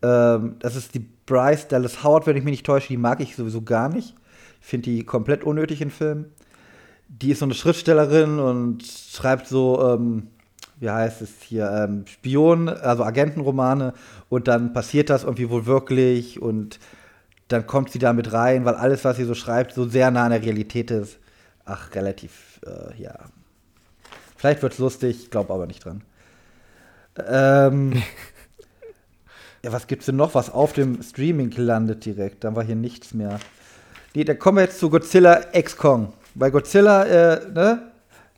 ähm, 0.02 0.56
das 0.60 0.76
ist 0.76 0.94
die 0.94 1.04
Bryce 1.26 1.68
Dallas 1.68 2.04
Howard, 2.04 2.26
wenn 2.26 2.36
ich 2.36 2.44
mich 2.44 2.52
nicht 2.52 2.66
täusche, 2.66 2.88
die 2.88 2.96
mag 2.96 3.20
ich 3.20 3.36
sowieso 3.36 3.62
gar 3.62 3.88
nicht. 3.88 4.14
Ich 4.60 4.66
finde 4.66 4.90
die 4.90 5.04
komplett 5.04 5.44
unnötig 5.44 5.80
im 5.80 5.90
Film. 5.90 6.26
Die 7.08 7.32
ist 7.32 7.40
so 7.40 7.44
eine 7.44 7.54
Schriftstellerin 7.54 8.38
und 8.38 8.84
schreibt 8.84 9.48
so, 9.48 9.94
ähm, 9.94 10.28
wie 10.78 10.90
heißt 10.90 11.20
es 11.22 11.30
hier, 11.42 11.70
ähm, 11.70 12.04
Spion, 12.06 12.68
also 12.68 13.04
Agentenromane 13.04 13.92
und 14.28 14.48
dann 14.48 14.72
passiert 14.72 15.10
das 15.10 15.24
irgendwie 15.24 15.50
wohl 15.50 15.66
wirklich 15.66 16.40
und 16.40 16.78
dann 17.52 17.66
kommt 17.66 17.90
sie 17.90 17.98
da 17.98 18.12
mit 18.12 18.32
rein, 18.32 18.64
weil 18.64 18.74
alles, 18.74 19.04
was 19.04 19.16
sie 19.16 19.24
so 19.24 19.34
schreibt, 19.34 19.74
so 19.74 19.88
sehr 19.88 20.10
nah 20.10 20.24
an 20.24 20.30
der 20.30 20.42
Realität 20.42 20.90
ist. 20.90 21.18
Ach, 21.64 21.94
relativ, 21.94 22.60
äh, 22.64 23.02
ja. 23.02 23.14
Vielleicht 24.36 24.62
wird's 24.62 24.78
lustig, 24.78 25.30
glaube 25.30 25.52
aber 25.52 25.66
nicht 25.66 25.84
dran. 25.84 26.02
Ähm, 27.28 27.92
ja, 29.64 29.72
was 29.72 29.86
gibt's 29.86 30.06
denn 30.06 30.16
noch, 30.16 30.34
was 30.34 30.50
auf 30.50 30.72
dem 30.72 31.02
Streaming 31.02 31.52
landet 31.56 32.04
direkt? 32.04 32.44
Dann 32.44 32.54
war 32.54 32.64
hier 32.64 32.76
nichts 32.76 33.14
mehr. 33.14 33.40
Nee, 34.14 34.24
dann 34.24 34.38
kommen 34.38 34.58
wir 34.58 34.64
jetzt 34.64 34.78
zu 34.78 34.88
Godzilla 34.88 35.40
X 35.52 35.76
Kong. 35.76 36.12
Bei 36.34 36.50
Godzilla, 36.50 37.04
äh, 37.04 37.50
ne? 37.50 37.90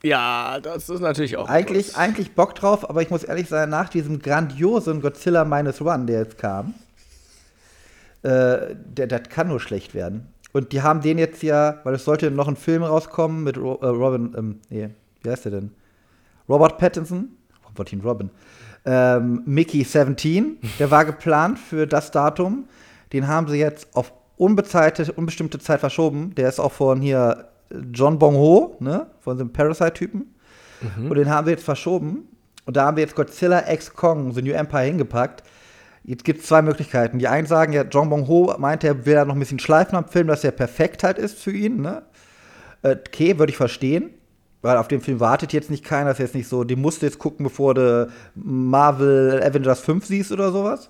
Ja, 0.02 0.58
das 0.60 0.88
ist 0.88 1.00
natürlich 1.00 1.36
auch. 1.36 1.48
Eigentlich, 1.48 1.96
eigentlich 1.96 2.34
Bock 2.34 2.54
drauf, 2.54 2.88
aber 2.88 3.02
ich 3.02 3.10
muss 3.10 3.22
ehrlich 3.22 3.48
sagen, 3.48 3.70
nach 3.70 3.88
diesem 3.88 4.20
grandiosen 4.20 5.00
Godzilla 5.00 5.44
Minus 5.44 5.80
One, 5.80 6.06
der 6.06 6.20
jetzt 6.20 6.38
kam, 6.38 6.74
äh, 8.22 8.74
der, 8.74 9.06
das 9.06 9.22
kann 9.28 9.48
nur 9.48 9.60
schlecht 9.60 9.94
werden. 9.94 10.28
Und 10.52 10.72
die 10.72 10.82
haben 10.82 11.00
den 11.00 11.18
jetzt 11.18 11.42
ja, 11.42 11.80
weil 11.84 11.94
es 11.94 12.04
sollte 12.04 12.30
noch 12.30 12.48
ein 12.48 12.56
Film 12.56 12.82
rauskommen 12.82 13.42
mit 13.42 13.56
Ro 13.58 13.78
äh, 13.80 13.86
Robin, 13.86 14.34
ähm, 14.36 14.60
nee, 14.68 14.90
wie 15.22 15.30
heißt 15.30 15.46
der 15.46 15.52
denn? 15.52 15.70
Robert 16.48 16.78
Pattinson? 16.78 17.28
Robert 17.68 17.92
Robin. 18.04 18.30
Ähm, 18.84 19.42
Mickey 19.46 19.84
17, 19.84 20.58
der 20.78 20.90
war 20.90 21.04
geplant 21.04 21.58
für 21.58 21.86
das 21.86 22.10
Datum. 22.10 22.64
Den 23.12 23.28
haben 23.28 23.48
sie 23.48 23.58
jetzt 23.58 23.94
auf 23.94 24.12
unbezahlte, 24.36 25.12
unbestimmte 25.12 25.58
Zeit 25.58 25.80
verschoben. 25.80 26.34
Der 26.34 26.48
ist 26.48 26.58
auch 26.58 26.72
von 26.72 27.00
hier 27.00 27.48
John 27.92 28.18
Bong 28.18 28.34
Ho, 28.34 28.76
ne? 28.80 29.06
Von 29.20 29.38
dem 29.38 29.52
Parasite-Typen. 29.52 30.34
Und 31.08 31.14
den 31.14 31.30
haben 31.30 31.46
wir 31.46 31.52
jetzt 31.52 31.64
verschoben. 31.64 32.28
Und 32.64 32.76
da 32.76 32.86
haben 32.86 32.96
wir 32.96 33.02
jetzt 33.02 33.14
Godzilla 33.14 33.70
X 33.70 33.92
Kong, 33.92 34.32
The 34.32 34.42
New 34.42 34.52
Empire, 34.52 34.82
hingepackt. 34.82 35.42
Jetzt 36.05 36.24
gibt 36.24 36.40
es 36.40 36.46
zwei 36.46 36.62
Möglichkeiten. 36.62 37.18
Die 37.18 37.28
einen 37.28 37.46
sagen 37.46 37.72
ja, 37.72 37.82
John 37.82 38.11
Bong 38.11 38.26
Ho 38.26 38.55
meinte, 38.59 38.88
er 38.88 39.07
will 39.07 39.14
da 39.14 39.24
noch 39.24 39.34
ein 39.34 39.40
bisschen 39.40 39.61
schleifen 39.61 39.96
am 39.96 40.09
Film, 40.09 40.26
dass 40.26 40.40
der 40.40 40.50
perfekt 40.50 41.05
halt 41.05 41.18
ist 41.18 41.38
für 41.38 41.53
ihn. 41.53 41.80
Ne? 41.80 42.03
Äh, 42.82 42.96
Okay, 43.09 43.38
würde 43.38 43.50
ich 43.50 43.57
verstehen. 43.57 44.11
Weil 44.62 44.76
auf 44.76 44.86
den 44.86 45.00
Film 45.00 45.18
wartet 45.18 45.53
jetzt 45.53 45.70
nicht 45.70 45.84
keiner. 45.84 46.11
Das 46.11 46.18
ist 46.20 46.26
jetzt 46.26 46.34
nicht 46.36 46.48
so, 46.48 46.62
den 46.62 46.80
musst 46.80 47.03
du 47.03 47.07
jetzt 47.07 47.18
gucken, 47.18 47.44
bevor 47.44 47.74
du 47.74 48.09
Marvel 48.36 49.42
Avengers 49.42 49.80
5 49.80 50.07
siehst 50.07 50.30
oder 50.30 50.53
sowas. 50.53 50.88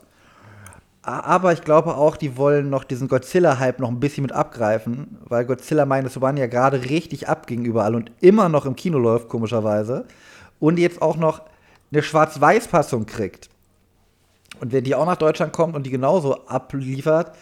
Aber 1.00 1.52
ich 1.52 1.62
glaube 1.62 1.96
auch, 1.96 2.16
die 2.16 2.36
wollen 2.36 2.70
noch 2.70 2.84
diesen 2.84 3.08
Godzilla-Hype 3.08 3.80
noch 3.80 3.88
ein 3.88 3.98
bisschen 3.98 4.22
mit 4.22 4.32
abgreifen, 4.32 5.18
weil 5.24 5.44
Godzilla 5.46 5.84
Minus 5.84 6.16
One 6.20 6.38
ja 6.38 6.46
gerade 6.46 6.84
richtig 6.84 7.28
abging 7.28 7.64
überall 7.64 7.96
und 7.96 8.12
immer 8.20 8.48
noch 8.48 8.66
im 8.66 8.76
Kino 8.76 8.98
läuft, 8.98 9.28
komischerweise. 9.28 10.04
Und 10.60 10.78
jetzt 10.78 11.02
auch 11.02 11.16
noch 11.16 11.42
eine 11.90 12.02
Schwarz-Weiß-Passung 12.02 13.06
kriegt. 13.06 13.48
Und 14.62 14.72
wenn 14.72 14.84
die 14.84 14.94
auch 14.94 15.06
nach 15.06 15.16
Deutschland 15.16 15.52
kommt 15.52 15.74
und 15.74 15.82
die 15.82 15.90
genauso 15.90 16.46
abliefert, 16.46 17.32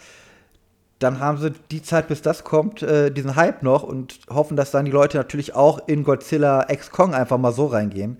dann 0.97 1.19
haben 1.19 1.37
sie 1.37 1.51
die 1.69 1.83
Zeit, 1.83 2.07
bis 2.07 2.23
das 2.23 2.43
kommt, 2.43 2.81
äh, 2.81 3.11
diesen 3.11 3.35
Hype 3.35 3.61
noch 3.61 3.83
und 3.83 4.21
hoffen, 4.27 4.57
dass 4.57 4.71
dann 4.71 4.85
die 4.85 4.91
Leute 4.91 5.17
natürlich 5.17 5.53
auch 5.53 5.87
in 5.87 6.03
Godzilla 6.03 6.65
X 6.67 6.89
Kong 6.89 7.13
einfach 7.13 7.37
mal 7.37 7.51
so 7.51 7.67
reingehen. 7.67 8.17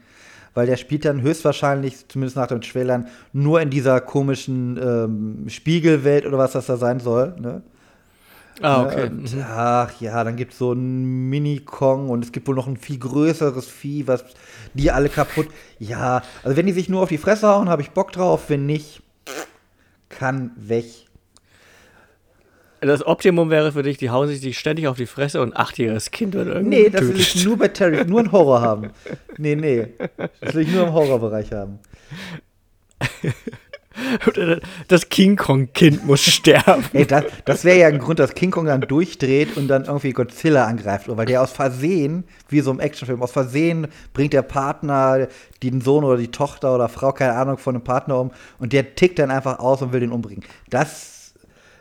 Weil 0.54 0.68
der 0.68 0.78
spielt 0.78 1.06
dann 1.06 1.24
höchstwahrscheinlich, 1.24 2.10
zumindest 2.10 2.36
nach 2.36 2.45
den 2.45 2.62
Trailern, 2.62 3.08
nur 3.34 3.60
in 3.60 3.72
dieser 3.72 4.02
komischen 4.02 4.78
ähm, 4.78 5.49
Spiegelwelt 5.49 6.28
oder 6.28 6.38
was 6.38 6.52
das 6.52 6.68
da 6.68 6.78
sein 6.78 6.99
soll. 6.99 7.34
Ne? 7.39 7.64
Ah, 8.62 8.82
Ne, 8.84 8.88
okay. 8.88 9.03
Und, 9.07 9.34
Mhm. 9.36 9.43
ach 9.47 10.01
ja, 10.01 10.24
dann 10.24 10.36
gibt 10.36 10.53
es 10.53 10.59
so 10.59 10.72
einen 10.72 11.30
Mini-Kong 11.30 12.09
und 12.09 12.24
es 12.24 12.32
gibt 12.32 12.47
wohl 12.47 12.55
noch 12.55 12.68
ein 12.68 12.78
viel 12.78 12.99
größeres 12.99 13.68
Vieh, 13.68 14.07
was 14.07 14.24
die 14.74 14.91
alle 14.91 15.09
kaputt. 15.09 15.47
Ja, 15.80 16.22
also 16.43 16.55
wenn 16.57 16.66
die 16.68 16.74
sich 16.74 16.88
nur 16.89 17.01
auf 17.01 17.09
die 17.09 17.18
Fresse 17.18 17.47
hauen, 17.47 17.70
habe 17.70 17.82
ich 17.82 17.91
Bock 17.91 18.12
drauf. 18.12 18.45
Wenn 18.49 18.66
nicht, 18.66 19.01
kann 20.09 20.51
weg. 20.57 20.86
Das 22.84 23.05
Optimum 23.05 23.51
wäre 23.51 23.72
für 23.72 23.84
dich, 23.84 23.97
die 23.97 24.09
hauen 24.09 24.28
sich 24.28 24.57
ständig 24.57 24.88
auf 24.88 24.97
die 24.97 25.05
Fresse 25.05 25.39
und 25.41 25.53
ein 25.53 25.57
achtjähriges 25.59 26.09
Kind 26.09 26.34
wird 26.34 26.47
irgendwie 26.47 26.70
Nee, 26.84 26.89
das 26.89 27.01
will 27.01 27.20
ich 27.20 27.45
nur 27.45 27.55
bei 27.57 27.68
Terry, 27.68 28.03
nur 28.05 28.22
in 28.22 28.32
Horror 28.32 28.62
haben. 28.62 28.89
Nee, 29.38 29.55
nee. 29.55 29.88
Das 30.39 30.55
will 30.55 30.64
ich 30.64 30.72
nur 30.74 30.88
im 30.88 30.93
Horrorbereich 30.93 31.51
haben. 31.51 31.78
Das 34.88 35.10
King 35.10 35.36
Kong-Kind 35.36 36.06
muss 36.06 36.22
sterben. 36.22 36.84
Ey, 36.94 37.06
das, 37.06 37.26
das 37.46 37.66
wäre 37.66 37.80
ja 37.80 37.88
ein 37.88 38.00
Grund, 38.00 38.20
dass 38.20 38.34
King 38.34 38.52
Kong 38.52 38.66
dann 38.66 38.82
durchdreht 38.82 39.58
und 39.58 39.68
dann 39.68 39.86
irgendwie 39.86 40.12
Godzilla 40.12 40.66
angreift. 40.66 41.06
Weil 41.08 41.26
der 41.26 41.42
aus 41.42 41.52
Versehen, 41.52 42.24
wie 42.50 42.62
so 42.62 42.72
im 42.72 42.80
Actionfilm, 42.80 43.22
aus 43.22 43.32
Versehen 43.32 43.88
bringt 44.14 44.34
der 44.34 44.44
Partner 44.44 45.28
den 45.62 45.82
Sohn 45.82 46.04
oder 46.04 46.18
die 46.18 46.32
Tochter 46.32 46.74
oder 46.74 46.89
Frau, 46.89 47.12
keine 47.12 47.34
Ahnung, 47.34 47.58
von 47.58 47.76
einem 47.76 47.84
Partner 47.84 48.20
um 48.20 48.32
und 48.60 48.74
der 48.74 48.96
tickt 48.96 49.20
dann 49.20 49.32
einfach 49.32 49.60
aus 49.60 49.82
und 49.82 49.94
will 49.94 50.00
den 50.00 50.12
umbringen. 50.12 50.44
Das, 50.70 51.34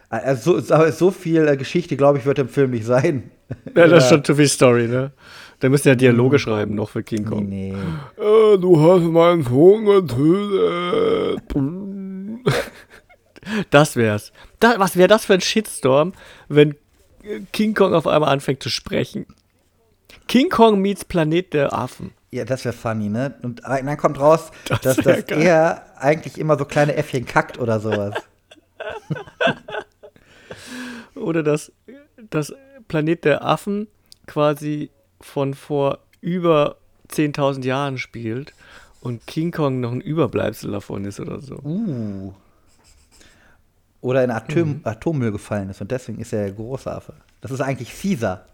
also 0.08 0.60
so, 0.60 0.90
so 0.90 1.10
viel 1.10 1.46
äh, 1.46 1.56
Geschichte, 1.56 1.96
glaube 1.96 2.18
ich, 2.18 2.26
wird 2.26 2.38
im 2.38 2.48
Film 2.48 2.72
nicht 2.72 2.84
sein. 2.84 3.30
Ja, 3.74 3.86
das 3.86 4.04
ist 4.04 4.10
schon 4.10 4.24
zu 4.24 4.34
viel 4.34 4.48
Story, 4.48 4.86
ne? 4.86 5.12
Da 5.60 5.68
müssen 5.68 5.88
ja 5.88 5.94
Dialoge 5.94 6.38
schreiben 6.38 6.74
noch 6.74 6.88
für 6.88 7.02
King 7.02 7.24
Kong. 7.24 7.48
nee. 7.48 7.74
Äh, 8.16 8.58
du 8.58 8.80
hast 8.80 9.02
meinen 9.02 9.42
Sohn 9.42 9.84
getötet. 9.84 11.42
Das 13.70 13.96
wär's. 13.96 14.32
Da, 14.60 14.74
was 14.78 14.96
wäre 14.96 15.08
das 15.08 15.24
für 15.24 15.32
ein 15.32 15.40
Shitstorm, 15.40 16.12
wenn 16.48 16.76
King 17.52 17.74
Kong 17.74 17.94
auf 17.94 18.06
einmal 18.06 18.30
anfängt 18.30 18.62
zu 18.62 18.68
sprechen. 18.68 19.26
King 20.28 20.48
Kong 20.50 20.80
meets 20.80 21.04
Planet 21.04 21.52
der 21.54 21.72
Affen. 21.72 22.12
Ja, 22.30 22.44
das 22.44 22.64
wäre 22.64 22.74
funny, 22.74 23.08
ne? 23.08 23.34
Und 23.42 23.62
dann 23.64 23.96
kommt 23.96 24.20
raus, 24.20 24.50
Das 24.68 24.80
dass 24.80 24.96
das 24.96 25.26
geil. 25.26 25.42
er 25.42 25.86
eigentlich 25.96 26.38
immer 26.38 26.56
so 26.58 26.64
kleine 26.64 26.94
Äffchen 26.94 27.24
kackt 27.24 27.58
oder 27.58 27.80
sowas. 27.80 28.14
Oder 31.14 31.42
dass 31.42 31.72
das 32.30 32.54
Planet 32.88 33.24
der 33.24 33.44
Affen 33.44 33.88
quasi 34.26 34.90
von 35.20 35.54
vor 35.54 35.98
über 36.20 36.76
10.000 37.10 37.64
Jahren 37.64 37.98
spielt 37.98 38.54
und 39.00 39.26
King 39.26 39.50
Kong 39.50 39.80
noch 39.80 39.92
ein 39.92 40.00
Überbleibsel 40.00 40.70
davon 40.70 41.04
ist 41.04 41.20
oder 41.20 41.40
so. 41.40 41.56
Uh. 41.64 42.32
Oder 44.02 44.24
in 44.24 44.30
Atom 44.30 44.80
Atommüll 44.84 45.32
gefallen 45.32 45.68
ist 45.70 45.80
und 45.80 45.90
deswegen 45.90 46.20
ist 46.20 46.32
er 46.32 46.44
der 46.44 46.52
große 46.52 46.90
Affe. 46.90 47.12
Das 47.42 47.50
ist 47.50 47.60
eigentlich 47.60 47.92
Caesar. 48.00 48.46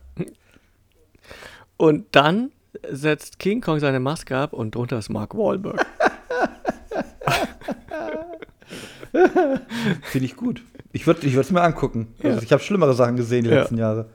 Und 1.76 2.06
dann 2.12 2.50
setzt 2.90 3.38
King 3.38 3.60
Kong 3.60 3.78
seine 3.80 4.00
Maske 4.00 4.36
ab 4.36 4.52
und 4.52 4.74
drunter 4.74 4.98
ist 4.98 5.08
Mark 5.08 5.34
Wahlberg. 5.36 5.84
Finde 10.02 10.26
ich 10.26 10.36
gut. 10.36 10.62
Ich 10.92 11.06
würde 11.06 11.26
ich 11.26 11.34
es 11.34 11.50
mir 11.50 11.62
angucken. 11.62 12.08
Also 12.22 12.42
ich 12.42 12.52
habe 12.52 12.62
schlimmere 12.62 12.94
Sachen 12.94 13.16
gesehen 13.16 13.44
die 13.44 13.50
Ja. 13.50 13.60
letzten 13.60 13.78
Jahre. 13.78 14.06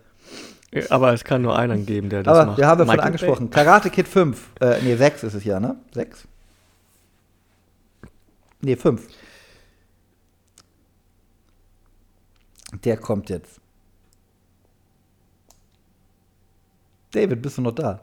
Aber 0.90 1.14
es 1.14 1.24
kann 1.24 1.42
nur 1.42 1.58
einer 1.58 1.78
geben, 1.78 2.10
der 2.10 2.24
das 2.24 2.38
Aber 2.38 2.46
macht. 2.48 2.58
wir 2.58 2.68
haben 2.68 2.80
ja 2.80 2.86
von 2.86 2.96
Michael 2.96 3.08
angesprochen. 3.08 3.50
Karate 3.50 3.90
Kid 3.90 4.08
5. 4.08 4.50
Äh, 4.62 4.82
nee, 4.82 4.96
6 4.96 5.24
ist 5.24 5.34
es 5.34 5.44
ja, 5.44 5.60
ne? 5.60 5.76
6? 5.94 6.28
Nee, 8.62 8.76
5. 8.76 9.08
Der 12.84 12.98
kommt 12.98 13.30
jetzt. 13.30 13.60
David, 17.12 17.42
bist 17.42 17.58
du 17.58 17.62
noch 17.62 17.74
da? 17.74 18.00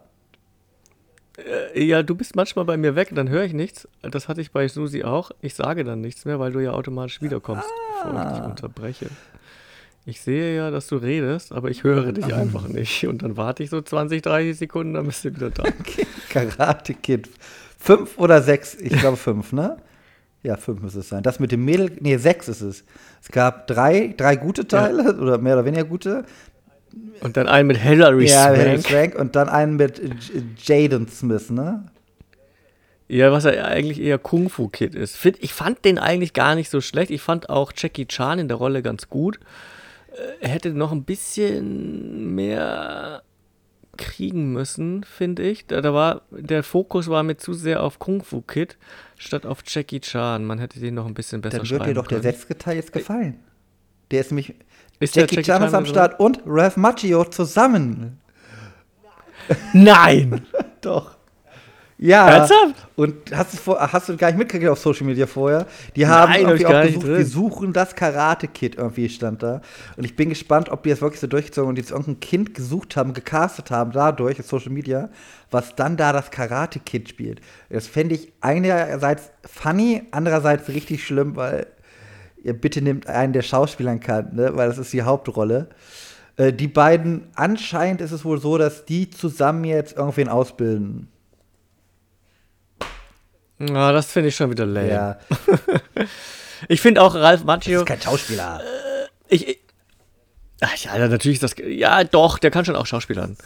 Bay. 1.38 1.84
Ja, 1.84 2.02
du 2.02 2.14
bist 2.14 2.34
manchmal 2.34 2.64
bei 2.64 2.76
mir 2.76 2.96
weg, 2.96 3.10
dann 3.14 3.28
höre 3.28 3.44
ich 3.44 3.52
nichts. 3.52 3.88
Das 4.02 4.28
hatte 4.28 4.40
ich 4.40 4.50
bei 4.50 4.66
Susi 4.68 5.04
auch. 5.04 5.30
Ich 5.40 5.54
sage 5.54 5.84
dann 5.84 6.00
nichts 6.00 6.24
mehr, 6.24 6.40
weil 6.40 6.52
du 6.52 6.60
ja 6.60 6.72
automatisch 6.72 7.22
wiederkommst, 7.22 7.68
bevor 8.02 8.22
ich 8.22 8.38
dich 8.38 8.44
unterbreche. 8.44 9.06
Ich 10.08 10.22
sehe 10.22 10.56
ja, 10.56 10.70
dass 10.70 10.86
du 10.86 10.96
redest, 10.96 11.52
aber 11.52 11.68
ich 11.68 11.84
höre 11.84 12.12
dich 12.12 12.32
einfach 12.32 12.66
nicht. 12.68 13.06
Und 13.06 13.22
dann 13.22 13.36
warte 13.36 13.62
ich 13.62 13.68
so 13.68 13.82
20, 13.82 14.22
30 14.22 14.56
Sekunden, 14.56 14.94
dann 14.94 15.04
bist 15.04 15.22
du 15.22 15.36
wieder 15.36 15.50
da. 15.50 15.64
Karate 16.30 16.94
Kid. 16.94 17.28
5 17.78 18.16
oder 18.16 18.40
6? 18.40 18.76
Ich 18.80 18.98
glaube 18.98 19.18
5, 19.18 19.52
ne? 19.52 19.76
Ja, 20.42 20.56
5 20.56 20.80
muss 20.80 20.94
es 20.94 21.10
sein. 21.10 21.22
Das 21.22 21.40
mit 21.40 21.52
dem 21.52 21.62
Mädel, 21.62 21.92
nee, 22.00 22.16
6 22.16 22.48
ist 22.48 22.62
es. 22.62 22.84
Es 23.20 23.28
gab 23.30 23.66
drei, 23.66 24.14
drei 24.16 24.36
gute 24.36 24.66
Teile 24.66 25.14
oder 25.18 25.36
mehr 25.36 25.56
oder 25.56 25.66
weniger 25.66 25.84
gute. 25.84 26.24
Und 27.20 27.36
dann 27.36 27.46
einen 27.46 27.66
mit 27.66 27.76
Hilary 27.76 28.28
Ja, 28.28 28.54
Swank. 28.54 28.86
Swank 28.86 29.14
und 29.14 29.36
dann 29.36 29.50
einen 29.50 29.76
mit 29.76 30.00
Jaden 30.64 31.06
Smith, 31.08 31.50
ne? 31.50 31.84
Ja, 33.08 33.30
was 33.30 33.44
er 33.44 33.62
eigentlich 33.66 34.00
eher 34.00 34.16
Kung 34.16 34.48
Fu 34.48 34.68
Kid 34.68 34.94
ist. 34.94 35.22
Ich 35.40 35.52
fand 35.52 35.84
den 35.84 35.98
eigentlich 35.98 36.32
gar 36.32 36.54
nicht 36.54 36.70
so 36.70 36.80
schlecht. 36.80 37.10
Ich 37.10 37.20
fand 37.20 37.50
auch 37.50 37.72
Jackie 37.76 38.06
Chan 38.06 38.38
in 38.38 38.48
der 38.48 38.56
Rolle 38.56 38.80
ganz 38.80 39.10
gut. 39.10 39.38
Äh, 40.40 40.48
hätte 40.48 40.70
noch 40.70 40.92
ein 40.92 41.04
bisschen 41.04 42.34
mehr 42.34 43.22
kriegen 43.96 44.52
müssen, 44.52 45.04
finde 45.04 45.42
ich. 45.42 45.66
Da, 45.66 45.80
da 45.80 45.92
war 45.92 46.22
der 46.30 46.62
Fokus 46.62 47.08
war 47.08 47.22
mir 47.22 47.36
zu 47.36 47.52
sehr 47.52 47.82
auf 47.82 47.98
Kung 47.98 48.22
Fu 48.22 48.40
Kid 48.40 48.78
statt 49.16 49.44
auf 49.44 49.62
Jackie 49.66 50.00
Chan. 50.00 50.44
Man 50.44 50.58
hätte 50.58 50.80
den 50.80 50.94
noch 50.94 51.06
ein 51.06 51.14
bisschen 51.14 51.40
besser 51.40 51.58
Dann 51.58 51.70
wird 51.70 51.86
dir 51.86 51.94
doch 51.94 52.06
der 52.06 52.20
können. 52.20 52.32
sechste 52.32 52.56
Teil 52.56 52.76
jetzt 52.76 52.92
gefallen. 52.92 53.38
Der 54.10 54.20
ist 54.20 54.30
nämlich. 54.30 54.54
Ist 55.00 55.14
der 55.14 55.24
Jackie, 55.24 55.36
Jackie 55.36 55.46
Chan 55.46 55.62
ist 55.62 55.74
am 55.74 55.86
Start 55.86 56.18
und 56.18 56.40
Ralph 56.46 56.76
Macchio 56.76 57.24
zusammen. 57.24 58.18
Nein! 59.72 60.46
Doch. 60.80 61.17
Ja. 61.98 62.28
Ernsthaft? 62.28 62.74
Und 62.94 63.14
hast 63.34 63.66
du, 63.66 63.76
hast 63.76 64.08
du 64.08 64.16
gar 64.16 64.28
nicht 64.28 64.38
mitgekriegt 64.38 64.70
auf 64.70 64.78
Social 64.78 65.04
Media 65.04 65.26
vorher? 65.26 65.66
Die 65.96 66.06
haben 66.06 66.30
Nein, 66.30 66.42
hab 66.42 66.50
irgendwie 66.50 66.62
gar 66.64 66.82
auch 66.82 66.86
gesucht, 66.86 67.06
drin. 67.06 67.18
wir 67.18 67.26
suchen 67.26 67.72
das 67.72 67.96
Karate 67.96 68.46
Kid 68.46 68.76
irgendwie 68.76 69.08
stand 69.08 69.42
da. 69.42 69.60
Und 69.96 70.04
ich 70.04 70.14
bin 70.14 70.28
gespannt, 70.28 70.68
ob 70.68 70.84
die 70.84 70.90
das 70.90 71.00
wirklich 71.00 71.20
so 71.20 71.26
durchgezogen 71.26 71.68
und 71.68 71.76
jetzt 71.76 71.90
irgendein 71.90 72.20
Kind 72.20 72.54
gesucht 72.54 72.96
haben, 72.96 73.14
gecastet 73.14 73.72
haben 73.72 73.90
dadurch 73.90 74.38
auf 74.38 74.46
Social 74.46 74.70
Media, 74.70 75.10
was 75.50 75.74
dann 75.74 75.96
da 75.96 76.12
das 76.12 76.30
Karate 76.30 76.78
Kid 76.78 77.08
spielt. 77.08 77.40
Das 77.68 77.88
fände 77.88 78.14
ich 78.14 78.32
einerseits 78.40 79.30
funny, 79.44 80.02
andererseits 80.12 80.68
richtig 80.68 81.04
schlimm, 81.04 81.34
weil 81.34 81.66
ihr 82.44 82.54
bitte 82.54 82.80
nehmt 82.80 83.08
einen, 83.08 83.32
der 83.32 83.42
Schauspielern 83.42 83.98
kann, 83.98 84.36
ne? 84.36 84.52
weil 84.54 84.68
das 84.68 84.78
ist 84.78 84.92
die 84.92 85.02
Hauptrolle. 85.02 85.68
Äh, 86.36 86.52
die 86.52 86.68
beiden, 86.68 87.26
anscheinend 87.34 88.00
ist 88.00 88.12
es 88.12 88.24
wohl 88.24 88.40
so, 88.40 88.56
dass 88.56 88.84
die 88.84 89.10
zusammen 89.10 89.64
jetzt 89.64 89.96
irgendwen 89.96 90.28
ausbilden. 90.28 91.08
Ja, 93.58 93.92
das 93.92 94.12
finde 94.12 94.28
ich 94.28 94.36
schon 94.36 94.50
wieder 94.50 94.66
lame. 94.66 94.88
Ja, 94.90 95.18
Ich 96.68 96.80
finde 96.80 97.02
auch 97.02 97.14
Ralph 97.14 97.40
das 97.40 97.46
Macchio. 97.46 97.80
ist 97.80 97.86
kein 97.86 98.00
Schauspieler. 98.00 98.60
Ich, 99.28 99.46
ich 99.48 99.58
ach 100.60 100.76
ja, 100.76 101.06
natürlich 101.08 101.40
ist 101.40 101.42
das. 101.42 101.54
Ja, 101.64 102.02
doch, 102.04 102.38
der 102.38 102.50
kann 102.50 102.64
schon 102.64 102.76
auch 102.76 102.86
Schauspielern. 102.86 103.36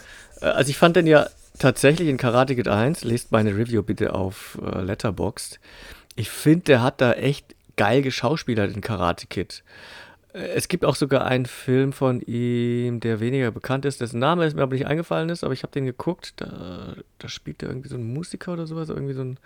Äh, 0.41 0.47
Also 0.47 0.71
ich 0.71 0.79
fand 0.79 0.97
den 0.97 1.07
ja 1.07 1.29
tatsächlich 1.59 2.09
in 2.09 2.17
Karate 2.17 2.55
Kid 2.57 2.69
1, 2.69 3.05
lest 3.05 3.31
meine 3.33 3.57
Review 3.57 3.83
bitte 3.83 4.15
auf 4.15 4.59
äh, 4.65 4.81
Letterboxd. 4.81 5.61
Ich 6.17 6.31
finde, 6.31 6.65
der 6.65 6.83
hat 6.83 7.01
da 7.01 7.13
echt 7.13 7.55
geil 7.77 8.03
geschauspielert 8.03 8.75
in 8.75 8.81
Karate 8.81 9.27
Kid. 9.27 9.63
Äh, 10.33 10.39
Es 10.55 10.69
gibt 10.69 10.85
auch 10.87 10.97
sogar 10.97 11.27
einen 11.27 11.45
Film 11.47 11.93
von 11.93 12.21
ihm, 12.23 13.01
der 13.01 13.21
weniger 13.21 13.51
bekannt 13.51 13.85
ist, 13.85 14.01
dessen 14.01 14.19
Name 14.21 14.47
ist 14.47 14.57
mir 14.57 14.63
aber 14.63 14.75
nicht 14.75 14.87
eingefallen 14.87 15.29
ist, 15.29 15.45
aber 15.45 15.53
ich 15.53 15.63
habe 15.65 15.73
den 15.73 15.85
geguckt. 15.85 16.33
Da, 16.37 16.95
da 17.19 17.29
spielt 17.29 17.63
er 17.63 17.69
irgendwie 17.69 17.89
so 17.91 17.97
ein 17.97 18.11
Musiker 18.13 18.55
oder 18.55 18.67
sowas, 18.67 18.89
irgendwie 18.89 19.15
so 19.15 19.23
ein, 19.23 19.39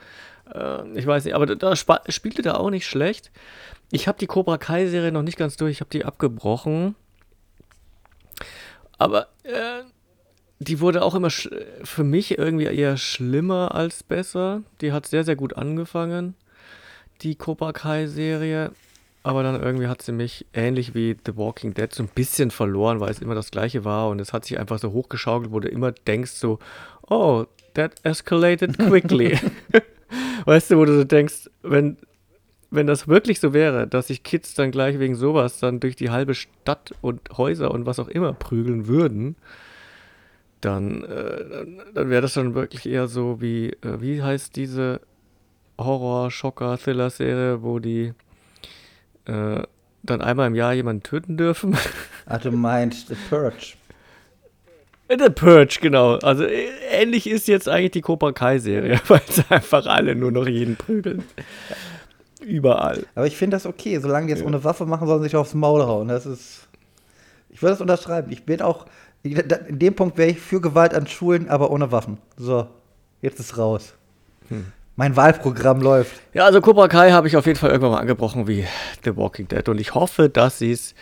äh, 0.55 0.99
ich 0.99 1.07
weiß 1.07 1.25
nicht, 1.25 1.35
aber 1.35 1.47
da, 1.47 1.55
da 1.55 1.77
spielte 1.77 2.43
der 2.43 2.61
auch 2.61 2.71
nicht 2.71 2.87
schlecht. 2.87 3.31
Ich 3.91 4.09
habe 4.09 4.19
die 4.19 4.27
Cobra 4.27 4.59
Kai 4.59 4.87
Serie 4.87 5.13
noch 5.13 5.23
nicht 5.23 5.39
ganz 5.39 5.57
durch, 5.57 5.73
ich 5.73 5.81
habe 5.81 5.91
die 5.91 6.05
abgebrochen. 6.05 6.97
Aber 8.99 9.29
äh, 9.45 9.83
die 10.59 10.81
wurde 10.81 11.03
auch 11.03 11.15
immer 11.15 11.31
für 11.31 12.05
mich 12.05 12.39
irgendwie 12.39 12.65
eher 12.65 12.97
schlimmer 12.97 13.75
als 13.75 14.03
besser. 14.03 14.63
Die 14.81 14.93
hat 14.93 15.07
sehr, 15.07 15.25
sehr 15.25 15.37
gut 15.37 15.57
angefangen, 15.57 16.35
die 17.23 17.37
Cobra 17.37 17.73
Kai 17.73 18.07
Serie. 18.07 18.73
Aber 19.23 19.43
dann 19.43 19.61
irgendwie 19.61 19.89
hat 19.89 20.03
sie 20.03 20.13
mich 20.13 20.47
ähnlich 20.55 20.95
wie 20.95 21.17
The 21.27 21.37
Walking 21.37 21.75
Dead 21.75 21.93
so 21.93 22.05
ein 22.05 22.09
bisschen 22.09 22.53
verloren, 22.53 23.01
weil 23.01 23.11
es 23.11 23.19
immer 23.19 23.35
das 23.35 23.51
gleiche 23.51 23.85
war 23.85 24.09
und 24.09 24.21
es 24.21 24.33
hat 24.33 24.45
sich 24.45 24.59
einfach 24.59 24.79
so 24.79 24.93
hochgeschaukelt, 24.93 25.51
wo 25.51 25.59
du 25.59 25.69
immer 25.69 25.91
denkst 25.91 26.31
so, 26.31 26.61
oh, 27.09 27.45
that 27.75 27.95
escalated 28.05 28.79
quickly. 28.79 29.39
weißt 30.45 30.71
du, 30.71 30.79
wo 30.79 30.85
du 30.85 30.97
so 30.97 31.05
denkst, 31.05 31.51
wenn, 31.63 31.97
wenn 32.71 32.87
das 32.87 33.09
wirklich 33.09 33.41
so 33.41 33.53
wäre, 33.53 33.87
dass 33.87 34.09
sich 34.09 34.23
Kids 34.23 34.55
dann 34.55 34.71
gleich 34.71 34.99
wegen 34.99 35.15
sowas 35.15 35.59
dann 35.59 35.81
durch 35.81 35.97
die 35.97 36.11
halbe 36.11 36.35
Stadt 36.35 36.93
und 37.01 37.21
Häuser 37.37 37.71
und 37.71 37.87
was 37.87 37.99
auch 37.99 38.09
immer 38.09 38.33
prügeln 38.33 38.87
würden, 38.87 39.37
dann, 40.61 41.05
äh, 41.05 41.49
dann, 41.49 41.83
dann 41.95 42.11
wäre 42.11 42.23
das 42.23 42.33
schon 42.33 42.55
wirklich 42.55 42.87
eher 42.87 43.09
so 43.09 43.41
wie, 43.41 43.71
äh, 43.71 44.01
wie 44.01 44.23
heißt 44.23 44.57
diese 44.57 45.01
Horror-Schocker-Thriller-Serie, 45.79 47.63
wo 47.63 47.79
die 47.79 48.15
äh, 49.27 49.63
dann 50.03 50.23
einmal 50.23 50.47
im 50.47 50.55
Jahr 50.55 50.73
jemanden 50.73 51.03
töten 51.03 51.37
dürfen. 51.37 51.77
Ach, 52.27 52.41
du 52.41 52.51
meinst 52.51 53.09
The 53.09 53.17
Purge. 53.29 53.75
The 55.09 55.31
Purge, 55.31 55.79
genau. 55.81 56.17
Also 56.17 56.45
äh, 56.45 56.69
ähnlich 56.91 57.29
ist 57.29 57.47
jetzt 57.49 57.69
eigentlich 57.69 57.93
die 57.93 58.01
Cobra 58.01 58.33
Kai-Serie, 58.33 59.01
weil 59.09 59.23
sie 59.29 59.45
einfach 59.49 59.87
alle 59.87 60.15
nur 60.15 60.33
noch 60.33 60.47
jeden 60.47 60.77
prügeln. 60.77 61.25
Überall. 62.41 63.07
Aber 63.15 63.27
ich 63.27 63.37
finde 63.37 63.57
das 63.57 63.67
okay. 63.67 63.99
Solange 63.99 64.27
die 64.27 64.33
es 64.33 64.43
ohne 64.43 64.63
Waffe 64.65 64.87
machen, 64.87 65.07
sollen 65.07 65.21
sie 65.21 65.29
sich 65.29 65.37
aufs 65.37 65.55
Maul 65.55 65.83
hauen. 65.83 66.09
Das 66.09 66.27
ist. 66.27 66.69
Ich 67.51 67.63
würde 67.63 67.73
das 67.73 67.81
unterschreiben. 67.81 68.31
Ich 68.33 68.45
bin 68.45 68.61
auch. 68.61 68.87
In 69.23 69.79
dem 69.79 69.95
Punkt 69.95 70.19
wäre 70.19 70.31
ich 70.31 70.39
für 70.39 70.61
Gewalt 70.61 70.95
an 70.95 71.07
Schulen, 71.09 71.49
aber 71.49 71.71
ohne 71.73 71.91
Waffen. 71.91 72.19
So, 72.37 72.69
jetzt 73.23 73.41
ist 73.41 73.59
raus. 73.59 73.95
Mein 74.95 75.17
Wahlprogramm 75.17 75.81
läuft. 75.81 76.21
Ja, 76.33 76.45
also 76.45 76.61
Cobra 76.61 76.87
Kai 76.87 77.11
habe 77.11 77.27
ich 77.27 77.37
auf 77.37 77.47
jeden 77.47 77.59
Fall 77.59 77.71
irgendwann 77.71 77.93
mal 77.93 78.01
angebrochen 78.01 78.47
wie 78.47 78.65
The 79.05 79.17
Walking 79.17 79.49
Dead 79.49 79.69
und 79.69 79.81
ich 79.81 79.95
hoffe, 79.95 80.29
dass 80.29 80.59
sie 80.59 80.71
es 80.71 80.95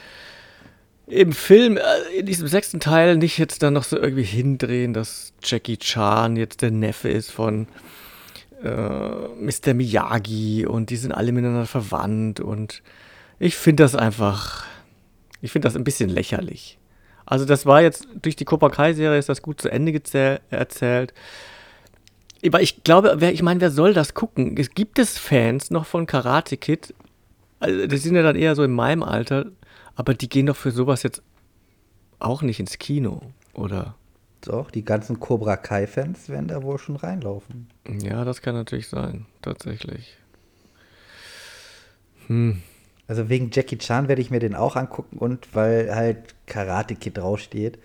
im 1.06 1.32
Film, 1.32 1.76
äh, 1.76 2.18
in 2.18 2.26
diesem 2.26 2.48
sechsten 2.48 2.80
Teil, 2.80 3.16
nicht 3.16 3.38
jetzt 3.38 3.62
dann 3.62 3.74
noch 3.74 3.84
so 3.84 3.96
irgendwie 3.98 4.22
hindrehen, 4.22 4.92
dass 4.94 5.32
Jackie 5.42 5.76
Chan 5.76 6.36
jetzt 6.36 6.62
der 6.62 6.70
Neffe 6.70 7.08
ist 7.08 7.30
von 7.30 7.66
äh, 8.62 8.68
Mr. 8.68 9.74
Miyagi 9.74 10.66
und 10.66 10.90
die 10.90 10.96
sind 10.96 11.12
alle 11.12 11.32
miteinander 11.32 11.66
verwandt 11.66 12.40
und 12.40 12.82
ich 13.38 13.56
finde 13.56 13.82
das 13.82 13.94
einfach, 13.94 14.64
ich 15.42 15.52
finde 15.52 15.66
das 15.66 15.76
ein 15.76 15.84
bisschen 15.84 16.08
lächerlich. 16.08 16.78
Also 17.26 17.44
das 17.44 17.66
war 17.66 17.82
jetzt, 17.82 18.06
durch 18.22 18.36
die 18.36 18.44
Cobra 18.44 18.68
Kai-Serie 18.68 19.18
ist 19.18 19.28
das 19.28 19.42
gut 19.42 19.60
zu 19.60 19.70
Ende 19.70 20.00
erzählt. 20.50 21.14
Aber 22.44 22.60
ich 22.60 22.84
glaube, 22.84 23.16
wer, 23.18 23.32
ich 23.32 23.42
meine, 23.42 23.60
wer 23.60 23.70
soll 23.70 23.94
das 23.94 24.12
gucken? 24.12 24.56
Es 24.58 24.70
gibt 24.70 24.98
es 24.98 25.18
Fans 25.18 25.70
noch 25.70 25.86
von 25.86 26.06
Karate 26.06 26.58
Kid? 26.58 26.92
Also, 27.60 27.86
die 27.86 27.96
sind 27.96 28.14
ja 28.14 28.22
dann 28.22 28.36
eher 28.36 28.54
so 28.54 28.62
in 28.62 28.72
meinem 28.72 29.02
Alter, 29.02 29.46
aber 29.96 30.14
die 30.14 30.28
gehen 30.28 30.46
doch 30.46 30.56
für 30.56 30.70
sowas 30.70 31.02
jetzt 31.02 31.22
auch 32.18 32.42
nicht 32.42 32.60
ins 32.60 32.78
Kino, 32.78 33.20
oder? 33.52 33.94
Doch, 34.40 34.70
die 34.70 34.84
ganzen 34.84 35.20
Cobra 35.20 35.56
Kai-Fans 35.56 36.28
werden 36.28 36.48
da 36.48 36.62
wohl 36.62 36.78
schon 36.78 36.96
reinlaufen. 36.96 37.68
Ja, 38.02 38.24
das 38.24 38.42
kann 38.42 38.54
natürlich 38.54 38.88
sein, 38.88 39.26
tatsächlich. 39.40 40.18
Hm. 42.26 42.62
Also 43.06 43.28
wegen 43.28 43.50
Jackie 43.52 43.78
Chan 43.78 44.08
werde 44.08 44.22
ich 44.22 44.30
mir 44.30 44.40
den 44.40 44.54
auch 44.54 44.76
angucken 44.76 45.18
und 45.18 45.54
weil 45.54 45.94
halt 45.94 46.34
Karate 46.46 46.94
Kid 46.94 47.18
draufsteht. 47.18 47.78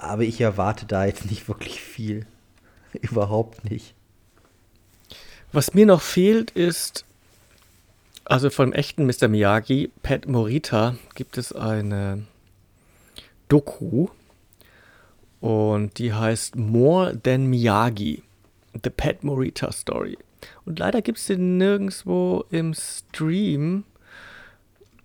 Aber 0.00 0.22
ich 0.22 0.40
erwarte 0.40 0.86
da 0.86 1.04
jetzt 1.04 1.30
nicht 1.30 1.48
wirklich 1.48 1.80
viel. 1.80 2.26
Überhaupt 3.00 3.70
nicht. 3.70 3.94
Was 5.52 5.74
mir 5.74 5.86
noch 5.86 6.00
fehlt, 6.00 6.50
ist, 6.50 7.04
also 8.24 8.50
vom 8.50 8.72
echten 8.72 9.06
Mr. 9.06 9.28
Miyagi, 9.28 9.90
Pat 10.02 10.26
Morita, 10.26 10.96
gibt 11.14 11.38
es 11.38 11.52
eine 11.52 12.24
Doku 13.48 14.08
und 15.40 15.98
die 15.98 16.12
heißt 16.12 16.56
More 16.56 17.20
Than 17.20 17.46
Miyagi, 17.46 18.22
The 18.82 18.90
Pat 18.90 19.24
Morita 19.24 19.72
Story. 19.72 20.16
Und 20.64 20.78
leider 20.78 21.02
gibt 21.02 21.18
es 21.18 21.26
den 21.26 21.58
nirgendwo 21.58 22.44
im 22.50 22.74
Stream. 22.74 23.84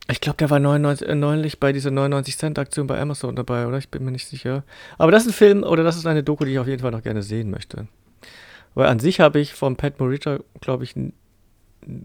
Ich 0.09 0.21
glaube, 0.21 0.37
der 0.37 0.49
war 0.49 0.59
99, 0.59 1.07
äh, 1.07 1.15
neulich 1.15 1.59
bei 1.59 1.73
dieser 1.73 1.91
99 1.91 2.37
Cent 2.37 2.59
Aktion 2.59 2.87
bei 2.87 2.99
Amazon 2.99 3.35
dabei, 3.35 3.67
oder? 3.67 3.77
Ich 3.77 3.89
bin 3.89 4.05
mir 4.05 4.11
nicht 4.11 4.27
sicher. 4.27 4.63
Aber 4.97 5.11
das 5.11 5.23
ist 5.23 5.29
ein 5.29 5.33
Film 5.33 5.63
oder 5.63 5.83
das 5.83 5.97
ist 5.97 6.05
eine 6.05 6.23
Doku, 6.23 6.45
die 6.45 6.51
ich 6.51 6.59
auf 6.59 6.67
jeden 6.67 6.81
Fall 6.81 6.91
noch 6.91 7.03
gerne 7.03 7.23
sehen 7.23 7.51
möchte. 7.51 7.87
Weil 8.73 8.87
an 8.87 8.99
sich 8.99 9.19
habe 9.19 9.39
ich 9.39 9.53
von 9.53 9.75
Pat 9.75 9.99
Morita, 9.99 10.39
glaube 10.61 10.83
ich, 10.83 10.95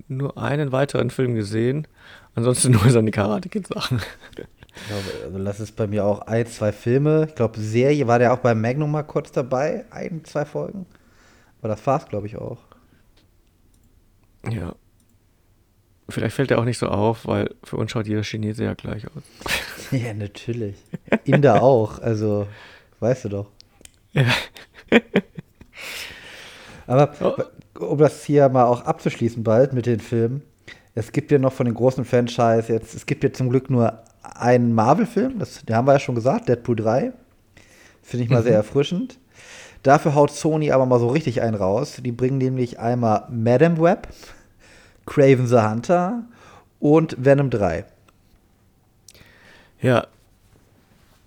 nur 0.09 0.39
einen 0.39 0.73
weiteren 0.73 1.11
Film 1.11 1.35
gesehen. 1.35 1.87
Ansonsten 2.35 2.73
nur 2.73 2.89
seine 2.91 3.11
Karate 3.11 3.49
Kid 3.49 3.67
Sachen. 3.67 4.01
Ich 4.75 4.87
glaube, 4.87 5.05
also 5.25 5.45
das 5.45 5.61
ist 5.61 5.77
bei 5.77 5.87
mir 5.87 6.05
auch 6.05 6.21
ein, 6.23 6.47
zwei 6.47 6.73
Filme. 6.73 7.27
Ich 7.29 7.35
glaube, 7.35 7.61
Serie 7.61 8.07
war 8.07 8.19
der 8.19 8.33
auch 8.33 8.39
bei 8.39 8.55
Magnum 8.55 8.91
mal 8.91 9.03
kurz 9.03 9.31
dabei. 9.33 9.85
Ein, 9.91 10.25
zwei 10.25 10.45
Folgen. 10.45 10.87
Aber 11.61 11.69
das 11.69 11.87
war's, 11.87 12.09
glaube 12.09 12.27
ich, 12.27 12.37
auch. 12.37 12.59
Ja. 14.51 14.75
Vielleicht 16.09 16.35
fällt 16.35 16.51
er 16.51 16.59
auch 16.59 16.65
nicht 16.65 16.79
so 16.79 16.89
auf, 16.89 17.27
weil 17.27 17.55
für 17.63 17.77
uns 17.77 17.91
schaut 17.91 18.07
jeder 18.07 18.23
Chinese 18.23 18.65
ja 18.65 18.75
gleich 18.75 19.07
aus. 19.07 19.23
Ja, 19.93 20.15
natürlich. 20.15 20.77
Inder 21.25 21.63
auch, 21.63 21.99
also 21.99 22.49
weißt 23.01 23.27
du 23.27 23.29
doch. 23.29 23.51
Ja. 24.13 24.25
Aber 26.87 27.13
um 27.89 27.99
das 27.99 28.25
hier 28.25 28.49
mal 28.49 28.65
auch 28.65 28.85
abzuschließen 28.85 29.43
bald 29.43 29.73
mit 29.73 29.87
den 29.87 30.01
Filmen, 30.01 30.43
es 30.95 31.13
gibt 31.13 31.31
ja 31.31 31.39
noch 31.39 31.53
von 31.53 31.67
den 31.67 31.75
großen 31.75 32.05
Franchise 32.05 32.65
jetzt, 32.73 32.95
es 32.95 33.07
gibt 33.07 33.25
ja 33.25 33.33
zum 33.33 33.49
Glück 33.51 33.71
nur 33.71 34.03
einen 34.23 34.75
Marvel-Film, 34.75 35.39
das 35.39 35.65
den 35.65 35.75
haben 35.77 35.87
wir 35.87 35.95
ja 35.95 35.99
schon 35.99 36.15
gesagt, 36.15 36.49
Deadpool 36.49 36.77
3. 36.77 37.13
Finde 38.03 38.25
ich 38.25 38.31
mal 38.31 38.41
Mhm. 38.41 38.45
sehr 38.45 38.57
erfrischend. 38.57 39.19
Dafür 39.83 40.15
haut 40.15 40.31
Sony 40.31 40.71
aber 40.71 40.87
mal 40.87 41.01
so 41.01 41.09
richtig 41.09 41.43
einen 41.43 41.55
raus. 41.57 41.97
Die 42.05 42.13
bringen 42.13 42.39
nämlich 42.39 42.79
einmal 42.79 43.27
Madam 43.31 43.81
Web, 43.81 44.09
Craven 45.07 45.47
the 45.47 45.59
Hunter 45.59 46.23
und 46.79 47.17
Venom 47.19 47.51
3. 47.51 47.85
Ja. 49.81 50.07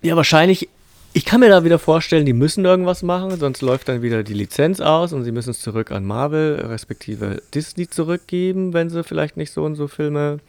Ja, 0.01 0.15
wahrscheinlich. 0.15 0.69
Ich 1.17 1.23
kann 1.23 1.39
mir 1.39 1.47
da 1.47 1.63
wieder 1.63 1.79
vorstellen, 1.79 2.25
die 2.25 2.33
müssen 2.33 2.65
irgendwas 2.65 3.01
machen, 3.01 3.39
sonst 3.39 3.61
läuft 3.61 3.87
dann 3.87 4.01
wieder 4.01 4.21
die 4.21 4.33
Lizenz 4.33 4.81
aus 4.81 5.13
und 5.13 5.23
sie 5.23 5.31
müssen 5.31 5.51
es 5.51 5.61
zurück 5.61 5.89
an 5.91 6.03
Marvel, 6.03 6.55
respektive 6.65 7.41
Disney 7.53 7.87
zurückgeben, 7.87 8.73
wenn 8.73 8.89
sie 8.89 9.01
vielleicht 9.01 9.37
nicht 9.37 9.53
so 9.53 9.63
und 9.63 9.75
so 9.75 9.87
Filme, 9.87 10.39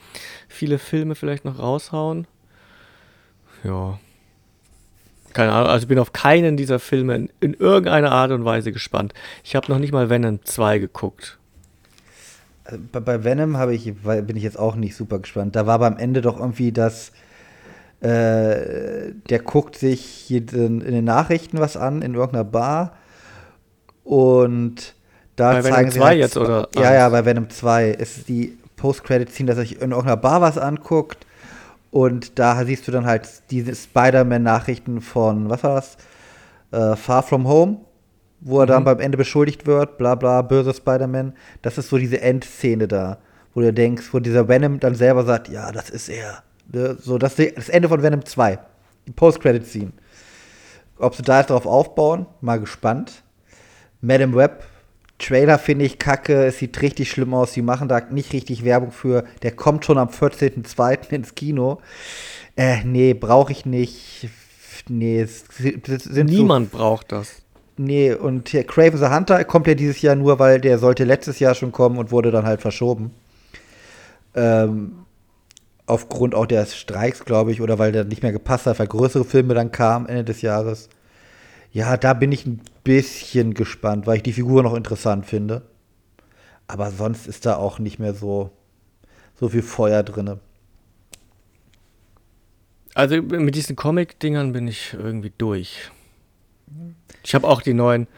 viele 0.48 0.80
Filme 0.80 1.14
vielleicht 1.14 1.44
noch 1.44 1.60
raushauen. 1.60 2.26
Ja. 3.62 4.00
Keine 5.34 5.52
Ahnung, 5.52 5.68
also 5.68 5.84
ich 5.84 5.88
bin 5.88 6.00
auf 6.00 6.12
keinen 6.12 6.56
dieser 6.56 6.80
Filme 6.80 7.14
in, 7.14 7.30
in 7.38 7.54
irgendeiner 7.54 8.10
Art 8.10 8.32
und 8.32 8.44
Weise 8.44 8.72
gespannt. 8.72 9.14
Ich 9.44 9.54
habe 9.54 9.70
noch 9.70 9.78
nicht 9.78 9.92
mal 9.92 10.10
Venom 10.10 10.44
2 10.44 10.80
geguckt. 10.80 11.38
Also 12.64 12.80
bei, 12.90 13.22
Venom 13.22 13.56
ich, 13.70 13.94
bin 13.94 14.36
ich 14.36 14.42
jetzt 14.42 14.58
auch 14.58 14.74
nicht 14.74 14.96
super 14.96 15.20
gespannt. 15.20 15.54
Da 15.54 15.64
war 15.66 15.74
aber 15.74 15.86
am 15.86 15.96
Ende 15.96 16.22
doch 16.22 16.40
irgendwie 16.40 16.72
das, 16.72 17.12
äh, 18.00 19.12
der 19.30 19.38
guckt 19.44 19.76
sich 19.76 20.04
hier 20.04 20.42
in, 20.52 20.80
den 20.80 21.04
Nachrichten 21.04 21.58
was 21.58 21.76
an, 21.76 22.02
in 22.02 22.14
irgendeiner 22.14 22.44
Bar. 22.44 22.96
Und 24.04 24.94
da 25.36 25.52
Bei 25.52 25.64
Venom 25.64 25.74
zeigen 25.74 25.90
sie 25.90 25.98
2 25.98 26.06
halt, 26.06 26.18
jetzt, 26.18 26.36
oder? 26.36 26.68
Ja, 26.74 26.94
ja, 26.94 27.08
bei 27.08 27.24
Venom 27.24 27.50
2 27.50 27.90
ist 27.90 28.28
die 28.28 28.58
Post-Credit-Scene, 28.76 29.48
dass 29.48 29.58
er 29.58 29.62
sich 29.62 29.80
in 29.80 29.90
irgendeiner 29.90 30.16
Bar 30.16 30.40
was 30.40 30.58
anguckt. 30.58 31.26
Und 31.90 32.38
da 32.38 32.64
siehst 32.64 32.86
du 32.86 32.92
dann 32.92 33.06
halt 33.06 33.28
diese 33.50 33.74
Spider-Man-Nachrichten 33.74 35.00
von, 35.00 35.48
was 35.48 35.62
war 35.62 35.76
das? 35.76 35.96
Äh, 36.72 36.96
Far 36.96 37.22
From 37.22 37.48
Home, 37.48 37.78
wo 38.40 38.60
er 38.60 38.66
dann 38.66 38.84
beim 38.84 39.00
Ende 39.00 39.16
beschuldigt 39.16 39.66
wird, 39.66 39.96
bla 39.96 40.14
bla, 40.14 40.42
böse 40.42 40.74
Spider-Man. 40.74 41.32
Das 41.62 41.78
ist 41.78 41.88
so 41.88 41.96
diese 41.96 42.20
Endszene 42.20 42.86
da, 42.86 43.18
wo 43.54 43.62
du 43.62 43.72
denkst, 43.72 44.12
wo 44.12 44.18
dieser 44.18 44.48
Venom 44.48 44.78
dann 44.78 44.94
selber 44.94 45.24
sagt, 45.24 45.48
ja, 45.48 45.72
das 45.72 45.88
ist 45.88 46.08
er. 46.08 46.42
Ne? 46.72 46.96
So, 47.00 47.18
das 47.18 47.38
ist 47.38 47.56
das 47.56 47.68
Ende 47.68 47.88
von 47.88 48.02
Venom 48.02 48.24
2. 48.24 48.58
Die 49.06 49.12
Post-Credit-Scene. 49.12 49.92
Ob 50.98 51.14
sie 51.14 51.22
da 51.22 51.38
jetzt 51.38 51.50
drauf 51.50 51.66
aufbauen, 51.66 52.26
mal 52.40 52.58
gespannt. 52.58 53.22
Madam 54.00 54.34
Web, 54.34 54.64
Trailer 55.18 55.58
finde 55.58 55.84
ich 55.84 55.98
kacke, 55.98 56.46
es 56.46 56.58
sieht 56.58 56.80
richtig 56.82 57.10
schlimm 57.10 57.32
aus, 57.34 57.52
die 57.52 57.62
machen 57.62 57.88
da 57.88 58.00
nicht 58.00 58.32
richtig 58.32 58.64
Werbung 58.64 58.92
für. 58.92 59.24
Der 59.42 59.52
kommt 59.52 59.84
schon 59.84 59.98
am 59.98 60.08
14.02. 60.08 61.12
ins 61.12 61.34
Kino. 61.34 61.80
Äh, 62.56 62.84
nee, 62.84 63.14
brauche 63.14 63.52
ich 63.52 63.66
nicht. 63.66 64.28
Nee, 64.88 65.20
es 65.20 65.44
sind 65.56 65.86
so 65.86 66.22
Niemand 66.22 66.70
braucht 66.70 67.12
das. 67.12 67.42
Nee, 67.78 68.12
und 68.12 68.48
hier 68.48 68.64
Craven 68.64 68.98
the 68.98 69.06
Hunter 69.06 69.44
kommt 69.44 69.66
ja 69.66 69.74
dieses 69.74 70.00
Jahr 70.00 70.14
nur, 70.14 70.38
weil 70.38 70.60
der 70.60 70.78
sollte 70.78 71.04
letztes 71.04 71.38
Jahr 71.40 71.54
schon 71.54 71.72
kommen 71.72 71.98
und 71.98 72.10
wurde 72.10 72.30
dann 72.30 72.46
halt 72.46 72.62
verschoben. 72.62 73.10
Ähm, 74.34 75.05
aufgrund 75.86 76.34
auch 76.34 76.46
des 76.46 76.76
Streiks, 76.76 77.24
glaube 77.24 77.52
ich, 77.52 77.60
oder 77.60 77.78
weil 77.78 77.92
der 77.92 78.04
nicht 78.04 78.22
mehr 78.22 78.32
gepasst 78.32 78.66
hat, 78.66 78.78
weil 78.78 78.88
größere 78.88 79.24
Filme 79.24 79.54
dann 79.54 79.72
kamen 79.72 80.06
Ende 80.06 80.24
des 80.24 80.42
Jahres. 80.42 80.88
Ja, 81.72 81.96
da 81.96 82.14
bin 82.14 82.32
ich 82.32 82.46
ein 82.46 82.60
bisschen 82.84 83.54
gespannt, 83.54 84.06
weil 84.06 84.18
ich 84.18 84.22
die 84.22 84.32
Figur 84.32 84.62
noch 84.62 84.74
interessant 84.74 85.26
finde. 85.26 85.62
Aber 86.68 86.90
sonst 86.90 87.26
ist 87.26 87.46
da 87.46 87.56
auch 87.56 87.78
nicht 87.78 87.98
mehr 87.98 88.14
so, 88.14 88.50
so 89.38 89.48
viel 89.48 89.62
Feuer 89.62 90.02
drin. 90.02 90.40
Also 92.94 93.20
mit 93.20 93.54
diesen 93.54 93.76
Comic-Dingern 93.76 94.52
bin 94.52 94.66
ich 94.66 94.94
irgendwie 94.94 95.32
durch. 95.36 95.90
Ich 97.22 97.34
habe 97.34 97.46
auch 97.46 97.60
die 97.60 97.74
neuen 97.74 98.08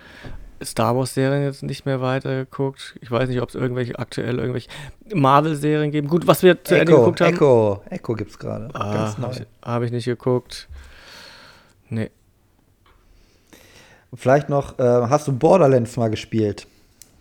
Star 0.62 0.96
Wars-Serien 0.96 1.42
jetzt 1.44 1.62
nicht 1.62 1.86
mehr 1.86 2.00
weitergeguckt. 2.00 2.96
Ich 3.00 3.10
weiß 3.10 3.28
nicht, 3.28 3.40
ob 3.40 3.48
es 3.48 3.54
irgendwelche 3.54 3.98
aktuell 3.98 4.38
irgendwelche 4.38 4.68
Marvel-Serien 5.14 5.90
geben. 5.90 6.08
Gut, 6.08 6.26
was 6.26 6.42
wir 6.42 6.62
zu 6.64 6.74
Ende 6.78 6.92
Echo, 6.92 7.00
geguckt 7.02 7.20
haben. 7.20 7.34
Echo, 7.34 7.82
Echo 7.90 8.14
gibt's 8.14 8.38
gerade. 8.38 8.68
Ah, 8.74 8.94
Ganz 8.94 9.18
neu. 9.18 9.24
habe 9.28 9.34
ich, 9.34 9.46
hab 9.62 9.82
ich 9.82 9.90
nicht 9.92 10.04
geguckt. 10.06 10.68
Nee. 11.88 12.10
Vielleicht 14.14 14.48
noch, 14.48 14.78
äh, 14.78 14.82
hast 14.82 15.28
du 15.28 15.32
Borderlands 15.32 15.96
mal 15.96 16.08
gespielt? 16.08 16.66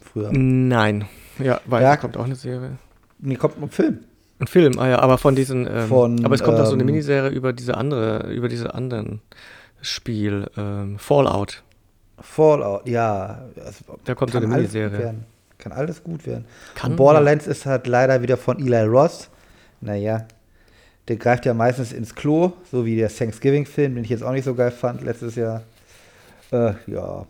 Früher. 0.01 0.31
Nein. 0.31 1.05
Ja, 1.39 1.59
weil 1.65 1.83
Ja. 1.83 1.91
da 1.91 1.97
kommt 1.97 2.17
auch 2.17 2.23
eine 2.25 2.35
Serie. 2.35 2.77
Nee, 3.19 3.35
kommt 3.35 3.61
ein 3.61 3.69
Film. 3.69 3.99
Ein 4.39 4.47
Film, 4.47 4.77
ah 4.77 4.87
ja, 4.87 4.99
aber 4.99 5.17
von 5.17 5.35
diesen. 5.35 5.65
Ähm, 5.67 5.87
Von, 5.87 6.23
aber 6.23 6.35
es 6.35 6.43
kommt 6.43 6.59
auch 6.59 6.65
so 6.67 6.73
eine 6.73 6.83
ähm, 6.83 6.87
Miniserie 6.87 7.29
über 7.31 7.53
diese 7.53 7.75
andere, 7.75 8.31
über 8.31 8.47
diese 8.49 8.73
anderen 8.75 9.21
Spiel, 9.81 10.47
ähm, 10.55 10.99
Fallout. 10.99 11.63
Fallout, 12.19 12.87
ja. 12.87 13.43
Also, 13.63 13.83
Da 14.03 14.15
kommt 14.15 14.31
so 14.31 14.37
eine 14.37 14.47
alles 14.47 14.57
Miniserie. 14.73 14.89
gut 14.89 14.99
werden. 14.99 15.25
Kann 15.57 15.71
alles 15.71 16.03
gut 16.03 16.25
werden. 16.25 16.45
Kann, 16.75 16.91
Und 16.91 16.97
Borderlands 16.97 17.47
ist 17.47 17.65
halt 17.65 17.87
leider 17.87 18.21
wieder 18.21 18.37
von 18.37 18.59
Eli 18.59 18.83
Ross. 18.83 19.29
Naja, 19.81 20.25
der 21.07 21.15
greift 21.17 21.45
ja 21.45 21.53
meistens 21.53 21.93
ins 21.93 22.13
Klo, 22.15 22.53
so 22.71 22.85
wie 22.85 22.95
der 22.95 23.09
Thanksgiving-Film, 23.09 23.95
den 23.95 24.03
ich 24.03 24.09
jetzt 24.09 24.23
auch 24.23 24.31
nicht 24.31 24.45
so 24.45 24.53
geil 24.55 24.71
fand 24.71 25.01
letztes 25.03 25.35
Jahr. 25.35 25.63
Äh, 26.51 26.73
ja. 26.87 27.25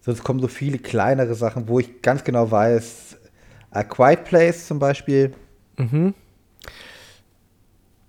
Sonst 0.00 0.24
kommen 0.24 0.40
so 0.40 0.48
viele 0.48 0.78
kleinere 0.78 1.34
Sachen, 1.34 1.68
wo 1.68 1.78
ich 1.80 2.00
ganz 2.02 2.24
genau 2.24 2.50
weiß, 2.50 3.16
A 3.70 3.82
Quiet 3.84 4.24
Place 4.24 4.66
zum 4.66 4.78
Beispiel, 4.78 5.32
Mhm. 5.76 6.14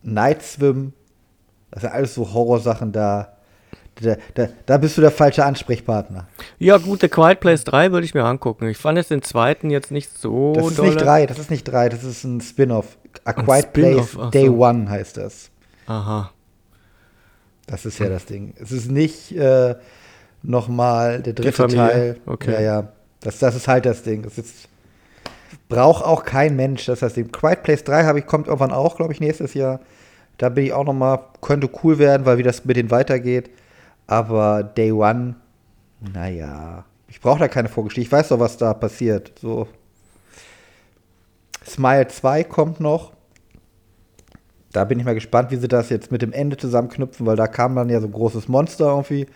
Night 0.01 0.41
Swim, 0.41 0.93
das 1.71 1.81
sind 1.81 1.91
alles 1.91 2.15
so 2.15 2.33
Horrorsachen 2.33 2.91
da. 2.91 3.33
Da, 4.01 4.15
da. 4.33 4.47
da 4.65 4.77
bist 4.77 4.97
du 4.97 5.01
der 5.01 5.11
falsche 5.11 5.43
Ansprechpartner. 5.45 6.27
Ja, 6.57 6.77
gut, 6.77 7.01
The 7.01 7.09
Quiet 7.09 7.39
Place 7.39 7.63
3 7.65 7.91
würde 7.91 8.05
ich 8.05 8.13
mir 8.13 8.23
angucken. 8.23 8.67
Ich 8.69 8.77
fand 8.77 8.97
jetzt 8.97 9.11
den 9.11 9.21
zweiten 9.21 9.69
jetzt 9.69 9.91
nicht 9.91 10.17
so 10.17 10.53
Das 10.53 10.67
ist 10.67 10.79
dolle. 10.79 10.89
nicht 10.91 11.01
drei, 11.01 11.25
das 11.25 11.39
ist 11.39 11.51
nicht 11.51 11.63
drei, 11.65 11.89
das 11.89 12.03
ist 12.03 12.23
ein 12.23 12.39
Spin-off. 12.41 12.97
A 13.25 13.31
Ein 13.31 13.45
Quiet 13.45 13.65
Spin-off, 13.69 14.11
Place 14.13 14.25
ach 14.27 14.31
Day 14.31 14.45
so. 14.47 14.57
One 14.63 14.89
heißt 14.89 15.17
das. 15.17 15.49
Aha. 15.87 16.31
Das 17.67 17.85
ist 17.85 17.99
ja 17.99 18.09
das 18.09 18.25
Ding. 18.25 18.53
Es 18.59 18.71
ist 18.71 18.89
nicht 18.89 19.31
äh, 19.35 19.75
nochmal 20.43 21.21
der 21.21 21.33
dritte 21.33 21.67
Teil. 21.67 22.17
okay. 22.25 22.53
Ja, 22.53 22.61
ja. 22.61 22.87
Das, 23.21 23.39
das 23.39 23.55
ist 23.55 23.67
halt 23.67 23.85
das 23.85 24.03
Ding. 24.03 24.23
Das 24.23 24.37
ist, 24.37 24.69
braucht 25.67 26.03
auch 26.05 26.23
kein 26.23 26.55
Mensch, 26.55 26.85
das 26.85 26.99
das 26.99 27.13
Ding. 27.15 27.31
Quiet 27.31 27.63
Place 27.63 27.83
3 27.83 28.05
habe 28.05 28.19
ich, 28.19 28.25
kommt 28.25 28.47
irgendwann 28.47 28.71
auch, 28.71 28.95
glaube 28.95 29.13
ich, 29.13 29.19
nächstes 29.19 29.53
Jahr. 29.53 29.81
Da 30.37 30.47
bin 30.49 30.65
ich 30.65 30.73
auch 30.73 30.85
noch 30.85 30.93
mal, 30.93 31.19
könnte 31.41 31.69
cool 31.83 31.99
werden, 31.99 32.25
weil 32.25 32.37
wie 32.37 32.43
das 32.43 32.63
mit 32.65 32.77
denen 32.77 32.91
weitergeht. 32.91 33.49
Aber 34.09 34.63
Day 34.63 34.91
One, 34.91 35.35
naja, 36.15 36.83
ich 37.07 37.21
brauche 37.21 37.37
da 37.37 37.47
keine 37.47 37.69
Vorgeschichte. 37.69 38.01
Ich 38.01 38.11
weiß 38.11 38.29
doch, 38.29 38.39
was 38.39 38.57
da 38.57 38.73
passiert. 38.73 39.33
So. 39.39 39.67
Smile 41.63 42.07
2 42.07 42.43
kommt 42.45 42.79
noch. 42.79 43.13
Da 44.71 44.83
bin 44.85 44.97
ich 44.97 45.05
mal 45.05 45.13
gespannt, 45.13 45.51
wie 45.51 45.57
sie 45.57 45.67
das 45.67 45.91
jetzt 45.91 46.11
mit 46.11 46.23
dem 46.23 46.33
Ende 46.33 46.57
zusammenknüpfen, 46.57 47.27
weil 47.27 47.35
da 47.35 47.45
kam 47.45 47.75
dann 47.75 47.89
ja 47.89 48.01
so 48.01 48.07
ein 48.07 48.11
großes 48.11 48.47
Monster 48.47 48.87
irgendwie. 48.87 49.27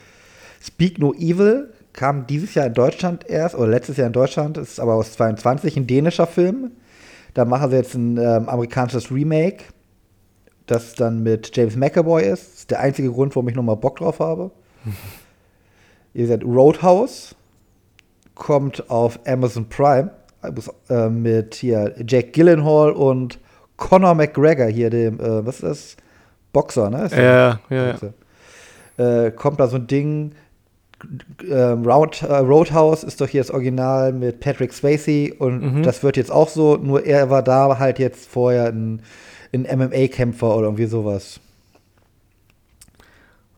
Speak 0.60 0.98
No 0.98 1.14
Evil 1.14 1.72
kam 1.94 2.26
dieses 2.26 2.56
Jahr 2.56 2.66
in 2.66 2.74
Deutschland 2.74 3.30
erst, 3.30 3.54
oder 3.54 3.68
letztes 3.68 3.98
Jahr 3.98 4.08
in 4.08 4.14
Deutschland, 4.14 4.58
ist 4.58 4.80
aber 4.80 4.96
aus 4.96 5.14
22, 5.14 5.78
ein 5.78 5.86
dänischer 5.86 6.26
Film. 6.26 6.72
Da 7.36 7.46
machen 7.46 7.70
sie 7.70 7.76
jetzt 7.76 7.94
ein 7.94 8.18
ähm, 8.18 8.50
amerikanisches 8.50 9.12
Remake, 9.12 9.66
das 10.66 10.96
dann 10.96 11.22
mit 11.22 11.56
James 11.56 11.76
McAvoy 11.76 12.24
ist. 12.24 12.48
Das 12.48 12.60
ist 12.62 12.72
der 12.72 12.80
einzige 12.80 13.12
Grund, 13.12 13.36
warum 13.36 13.50
ich 13.50 13.56
nochmal 13.56 13.78
Bock 13.78 13.98
drauf 13.98 14.20
habe. 14.20 14.50
Ihr 16.14 16.28
seid 16.28 16.44
Roadhouse, 16.44 17.36
kommt 18.36 18.90
auf 18.90 19.20
Amazon 19.26 19.68
Prime 19.68 20.12
äh, 20.90 21.10
mit 21.10 21.56
hier 21.56 21.96
Jack 22.06 22.34
Gillenhall 22.34 22.92
und 22.92 23.40
Conor 23.78 24.14
McGregor 24.16 24.68
hier, 24.68 24.90
dem, 24.90 25.20
äh, 25.20 25.46
was 25.46 25.56
ist 25.56 25.64
das? 25.64 25.98
Boxer, 26.52 26.90
ne? 26.90 27.06
Ist 27.06 27.16
ja, 27.16 27.60
ja, 27.70 27.96
ja. 28.98 29.26
Äh, 29.26 29.32
kommt 29.32 29.60
da 29.60 29.68
so 29.68 29.78
ein 29.78 29.88
Ding. 29.88 30.34
Ähm, 31.50 31.86
Round, 31.86 32.22
äh, 32.22 32.34
Roadhouse 32.34 33.04
ist 33.04 33.20
doch 33.20 33.28
hier 33.28 33.42
das 33.42 33.52
Original 33.52 34.14
mit 34.14 34.40
Patrick 34.40 34.72
Swayze 34.72 35.34
und 35.38 35.80
mhm. 35.80 35.84
das 35.84 36.02
wird 36.02 36.16
jetzt 36.16 36.32
auch 36.32 36.48
so, 36.48 36.78
nur 36.78 37.06
er 37.06 37.30
war 37.30 37.44
da 37.44 37.78
halt 37.78 38.00
jetzt 38.00 38.30
vorher 38.30 38.68
ein, 38.68 39.02
ein 39.52 39.64
MMA-Kämpfer 39.64 40.56
oder 40.56 40.68
irgendwie 40.68 40.86
sowas. 40.86 41.42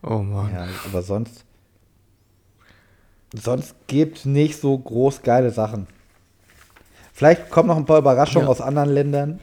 Oh 0.06 0.18
Mann. 0.18 0.52
Ja, 0.54 0.68
aber 0.86 1.02
sonst. 1.02 1.44
Sonst 3.34 3.74
gibt 3.88 4.24
nicht 4.24 4.58
so 4.58 4.78
groß 4.78 5.22
geile 5.22 5.50
Sachen. 5.50 5.88
Vielleicht 7.12 7.50
kommen 7.50 7.68
noch 7.68 7.76
ein 7.76 7.86
paar 7.86 7.98
Überraschungen 7.98 8.46
ja. 8.46 8.50
aus 8.50 8.60
anderen 8.60 8.90
Ländern. 8.90 9.40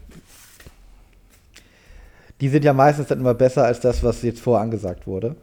Die 2.39 2.47
sind 2.47 2.63
ja 2.63 2.73
meistens 2.73 3.07
dann 3.07 3.19
immer 3.19 3.33
besser 3.33 3.65
als 3.65 3.81
das, 3.81 4.03
was 4.03 4.21
jetzt 4.21 4.39
vorher 4.39 4.63
angesagt 4.63 5.05
wurde. 5.05 5.35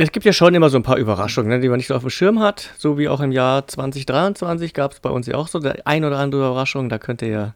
Es 0.00 0.12
gibt 0.12 0.24
ja 0.24 0.32
schon 0.32 0.54
immer 0.54 0.70
so 0.70 0.76
ein 0.76 0.84
paar 0.84 0.96
Überraschungen, 0.96 1.50
ne, 1.50 1.58
die 1.58 1.68
man 1.68 1.78
nicht 1.78 1.88
so 1.88 1.94
auf 1.96 2.02
dem 2.02 2.10
Schirm 2.10 2.38
hat. 2.38 2.70
So 2.78 2.98
wie 2.98 3.08
auch 3.08 3.20
im 3.20 3.32
Jahr 3.32 3.66
2023 3.66 4.72
gab 4.72 4.92
es 4.92 5.00
bei 5.00 5.10
uns 5.10 5.26
ja 5.26 5.34
auch 5.34 5.48
so 5.48 5.58
der 5.58 5.88
ein 5.88 6.04
oder 6.04 6.18
andere 6.18 6.42
Überraschung. 6.42 6.88
Da 6.88 6.98
könnt 6.98 7.20
ihr 7.20 7.28
ja 7.28 7.54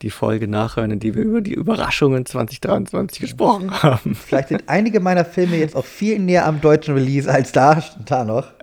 die 0.00 0.08
Folge 0.08 0.48
nachhören, 0.48 0.92
in 0.92 1.00
der 1.00 1.14
wir 1.14 1.22
über 1.22 1.42
die 1.42 1.52
Überraschungen 1.52 2.24
2023 2.24 3.20
gesprochen 3.20 3.82
haben. 3.82 4.14
Vielleicht 4.26 4.48
sind 4.48 4.64
einige 4.66 4.98
meiner 5.00 5.26
Filme 5.26 5.56
jetzt 5.56 5.76
auch 5.76 5.84
viel 5.84 6.18
näher 6.18 6.46
am 6.46 6.62
deutschen 6.62 6.94
Release 6.94 7.30
als 7.30 7.52
da, 7.52 7.84
da 8.06 8.24
noch. 8.24 8.46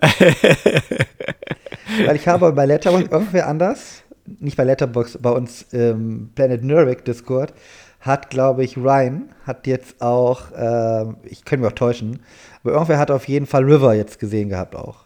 Weil 2.04 2.16
ich 2.16 2.26
habe 2.26 2.52
bei 2.52 2.66
Letterboxd 2.66 3.12
irgendwer 3.12 3.46
anders, 3.46 4.02
nicht 4.40 4.56
bei 4.56 4.64
Letterboxd, 4.64 5.22
bei 5.22 5.30
uns 5.30 5.62
im 5.70 6.30
Planet 6.34 6.64
Nurwick 6.64 7.04
Discord, 7.04 7.54
hat, 8.02 8.30
glaube 8.30 8.64
ich, 8.64 8.76
Ryan, 8.76 9.28
hat 9.46 9.68
jetzt 9.68 10.02
auch, 10.02 10.50
äh, 10.50 11.04
ich 11.24 11.44
könnte 11.44 11.58
mich 11.62 11.72
auch 11.72 11.76
täuschen, 11.76 12.20
aber 12.62 12.72
irgendwer 12.72 12.98
hat 12.98 13.10
auf 13.10 13.28
jeden 13.28 13.46
Fall 13.46 13.64
River 13.64 13.94
jetzt 13.94 14.18
gesehen 14.18 14.48
gehabt 14.48 14.74
auch. 14.74 15.04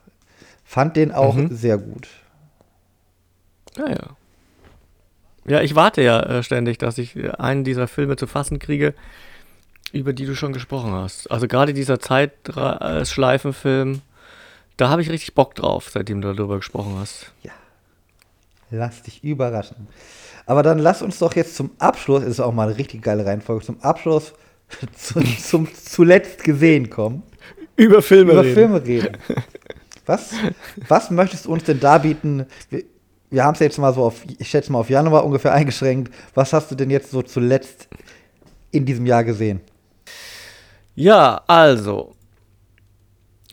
Fand 0.64 0.96
den 0.96 1.12
auch 1.12 1.34
mhm. 1.34 1.54
sehr 1.54 1.78
gut. 1.78 2.08
Ja, 3.76 3.88
ja. 3.88 4.16
Ja, 5.48 5.60
ich 5.60 5.76
warte 5.76 6.02
ja 6.02 6.20
äh, 6.22 6.42
ständig, 6.42 6.78
dass 6.78 6.98
ich 6.98 7.16
einen 7.38 7.62
dieser 7.62 7.86
Filme 7.86 8.16
zu 8.16 8.26
fassen 8.26 8.58
kriege, 8.58 8.94
über 9.92 10.12
die 10.12 10.26
du 10.26 10.34
schon 10.34 10.52
gesprochen 10.52 10.92
hast. 10.92 11.30
Also 11.30 11.46
gerade 11.46 11.72
dieser 11.72 12.00
Zeitschleifenfilm, 12.00 14.02
da 14.76 14.88
habe 14.88 15.02
ich 15.02 15.10
richtig 15.10 15.34
Bock 15.34 15.54
drauf, 15.54 15.90
seitdem 15.90 16.20
du 16.20 16.32
darüber 16.32 16.56
gesprochen 16.56 16.96
hast. 16.98 17.32
Ja. 17.42 17.52
Lass 18.70 19.02
dich 19.02 19.22
überraschen. 19.22 19.86
Aber 20.46 20.64
dann 20.64 20.78
lass 20.78 21.02
uns 21.02 21.18
doch 21.18 21.36
jetzt 21.36 21.56
zum 21.56 21.70
Abschluss, 21.78 22.24
ist 22.24 22.40
auch 22.40 22.52
mal 22.52 22.68
eine 22.68 22.78
richtig 22.78 23.02
geile 23.02 23.24
Reihenfolge, 23.24 23.64
zum 23.64 23.80
Abschluss 23.82 24.32
zu, 24.96 25.20
zum 25.20 25.68
zuletzt 25.72 26.42
gesehen 26.42 26.90
kommen. 26.90 27.22
Über 27.76 28.02
Filme 28.02 28.32
Über 28.32 28.42
reden. 28.42 28.54
Filme 28.54 28.84
reden. 28.84 29.16
Was, 30.06 30.32
was 30.88 31.10
möchtest 31.10 31.46
du 31.46 31.52
uns 31.52 31.64
denn 31.64 31.80
darbieten? 31.80 32.46
Wir, 32.70 32.84
wir 33.30 33.44
haben 33.44 33.54
es 33.54 33.60
jetzt 33.60 33.78
mal 33.78 33.92
so 33.92 34.04
auf, 34.04 34.22
ich 34.38 34.48
schätze 34.48 34.70
mal 34.72 34.78
auf 34.78 34.90
Januar 34.90 35.24
ungefähr 35.24 35.52
eingeschränkt. 35.52 36.14
Was 36.34 36.52
hast 36.52 36.70
du 36.70 36.74
denn 36.74 36.90
jetzt 36.90 37.10
so 37.10 37.22
zuletzt 37.22 37.88
in 38.70 38.84
diesem 38.84 39.04
Jahr 39.04 39.24
gesehen? 39.24 39.60
Ja, 40.94 41.42
also, 41.46 42.14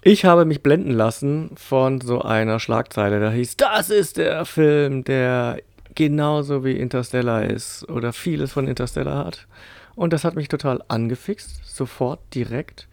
ich 0.03 0.25
habe 0.25 0.45
mich 0.45 0.61
blenden 0.61 0.91
lassen 0.91 1.51
von 1.55 2.01
so 2.01 2.21
einer 2.21 2.59
Schlagzeile, 2.59 3.19
da 3.19 3.31
hieß, 3.31 3.57
das 3.57 3.89
ist 3.89 4.17
der 4.17 4.45
Film, 4.45 5.03
der 5.03 5.59
genauso 5.95 6.63
wie 6.63 6.77
Interstellar 6.77 7.45
ist 7.45 7.87
oder 7.89 8.13
vieles 8.13 8.51
von 8.53 8.67
Interstellar 8.67 9.25
hat. 9.25 9.47
Und 9.95 10.13
das 10.13 10.23
hat 10.23 10.35
mich 10.35 10.47
total 10.47 10.81
angefixt, 10.87 11.61
sofort, 11.65 12.19
direkt. 12.33 12.87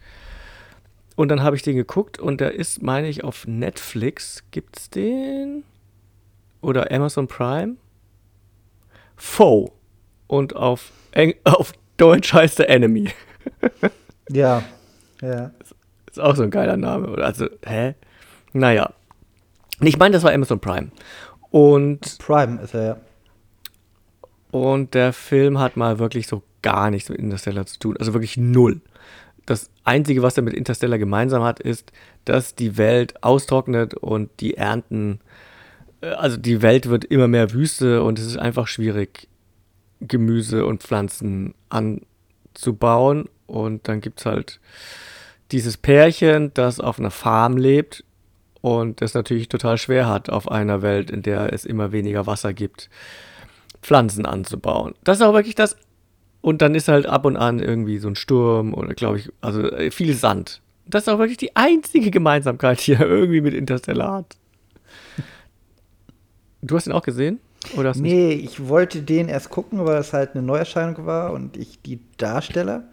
Und 1.15 1.29
dann 1.29 1.43
habe 1.43 1.55
ich 1.55 1.61
den 1.61 1.75
geguckt 1.75 2.19
und 2.19 2.41
der 2.41 2.53
ist, 2.53 2.81
meine 2.81 3.09
ich, 3.09 3.23
auf 3.23 3.45
Netflix. 3.47 4.43
Gibt's 4.51 4.89
den? 4.89 5.63
Oder 6.61 6.91
Amazon 6.91 7.27
Prime? 7.27 7.75
Foe. 9.15 9.71
Und 10.27 10.55
auf, 10.55 10.91
Eng 11.11 11.35
auf 11.43 11.73
Deutsch 11.97 12.33
heißt 12.33 12.59
der 12.59 12.69
Enemy. 12.69 13.11
ja, 14.29 14.63
ja. 15.21 15.51
Ist 16.09 16.19
auch 16.19 16.35
so 16.35 16.43
ein 16.43 16.51
geiler 16.51 16.77
Name. 16.77 17.17
Also, 17.23 17.47
hä? 17.65 17.95
Naja. 18.53 18.91
Ich 19.79 19.97
meine, 19.97 20.13
das 20.13 20.23
war 20.23 20.33
Amazon 20.33 20.59
Prime. 20.59 20.91
Und 21.49 22.17
Prime 22.19 22.61
ist 22.61 22.73
er 22.73 22.83
ja. 22.83 22.97
Und 24.51 24.93
der 24.93 25.13
Film 25.13 25.59
hat 25.59 25.77
mal 25.77 25.99
wirklich 25.99 26.27
so 26.27 26.43
gar 26.61 26.89
nichts 26.91 27.09
mit 27.09 27.19
Interstellar 27.19 27.65
zu 27.65 27.79
tun. 27.79 27.97
Also 27.97 28.13
wirklich 28.13 28.37
null. 28.37 28.81
Das 29.45 29.69
Einzige, 29.83 30.21
was 30.21 30.37
er 30.37 30.43
mit 30.43 30.53
Interstellar 30.53 30.97
gemeinsam 30.97 31.43
hat, 31.43 31.59
ist, 31.59 31.91
dass 32.25 32.55
die 32.55 32.77
Welt 32.77 33.23
austrocknet 33.23 33.93
und 33.95 34.29
die 34.39 34.55
Ernten, 34.57 35.19
äh, 36.01 36.07
also 36.07 36.37
die 36.37 36.61
Welt 36.61 36.89
wird 36.89 37.05
immer 37.05 37.27
mehr 37.27 37.51
Wüste 37.53 38.03
und 38.03 38.19
es 38.19 38.25
ist 38.25 38.37
einfach 38.37 38.67
schwierig, 38.67 39.27
Gemüse 39.99 40.65
und 40.65 40.83
Pflanzen 40.83 41.53
anzubauen. 41.69 43.29
Und 43.47 43.87
dann 43.87 44.01
gibt 44.01 44.19
es 44.19 44.25
halt 44.25 44.59
dieses 45.51 45.77
Pärchen, 45.77 46.53
das 46.53 46.79
auf 46.79 46.99
einer 46.99 47.11
Farm 47.11 47.57
lebt 47.57 48.03
und 48.61 49.01
es 49.01 49.13
natürlich 49.13 49.49
total 49.49 49.77
schwer 49.77 50.07
hat, 50.07 50.29
auf 50.29 50.49
einer 50.49 50.81
Welt, 50.81 51.11
in 51.11 51.23
der 51.23 51.51
es 51.51 51.65
immer 51.65 51.91
weniger 51.91 52.27
Wasser 52.27 52.53
gibt, 52.53 52.89
Pflanzen 53.81 54.25
anzubauen. 54.25 54.93
Das 55.03 55.17
ist 55.17 55.23
auch 55.23 55.33
wirklich 55.33 55.55
das. 55.55 55.75
Und 56.41 56.61
dann 56.61 56.73
ist 56.73 56.87
halt 56.87 57.05
ab 57.05 57.25
und 57.25 57.37
an 57.37 57.59
irgendwie 57.59 57.99
so 57.99 58.07
ein 58.07 58.15
Sturm 58.15 58.73
oder 58.73 58.93
glaube 58.93 59.19
ich, 59.19 59.29
also 59.41 59.61
äh, 59.61 59.91
viel 59.91 60.15
Sand. 60.15 60.61
Das 60.87 61.03
ist 61.03 61.09
auch 61.09 61.19
wirklich 61.19 61.37
die 61.37 61.55
einzige 61.55 62.11
Gemeinsamkeit, 62.11 62.85
die 62.85 62.93
er 62.93 63.01
irgendwie 63.07 63.41
mit 63.41 63.53
Interstellar 63.53 64.13
hat. 64.13 64.37
Du 66.61 66.75
hast 66.75 66.87
ihn 66.87 66.93
auch 66.93 67.03
gesehen? 67.03 67.39
Oder 67.77 67.93
nee, 67.95 68.33
ich 68.33 68.67
wollte 68.67 69.01
den 69.01 69.29
erst 69.29 69.49
gucken, 69.49 69.85
weil 69.85 69.97
es 69.97 70.13
halt 70.13 70.31
eine 70.33 70.41
Neuerscheinung 70.41 71.05
war 71.05 71.31
und 71.31 71.57
ich 71.57 71.81
die 71.81 71.99
Darsteller, 72.17 72.85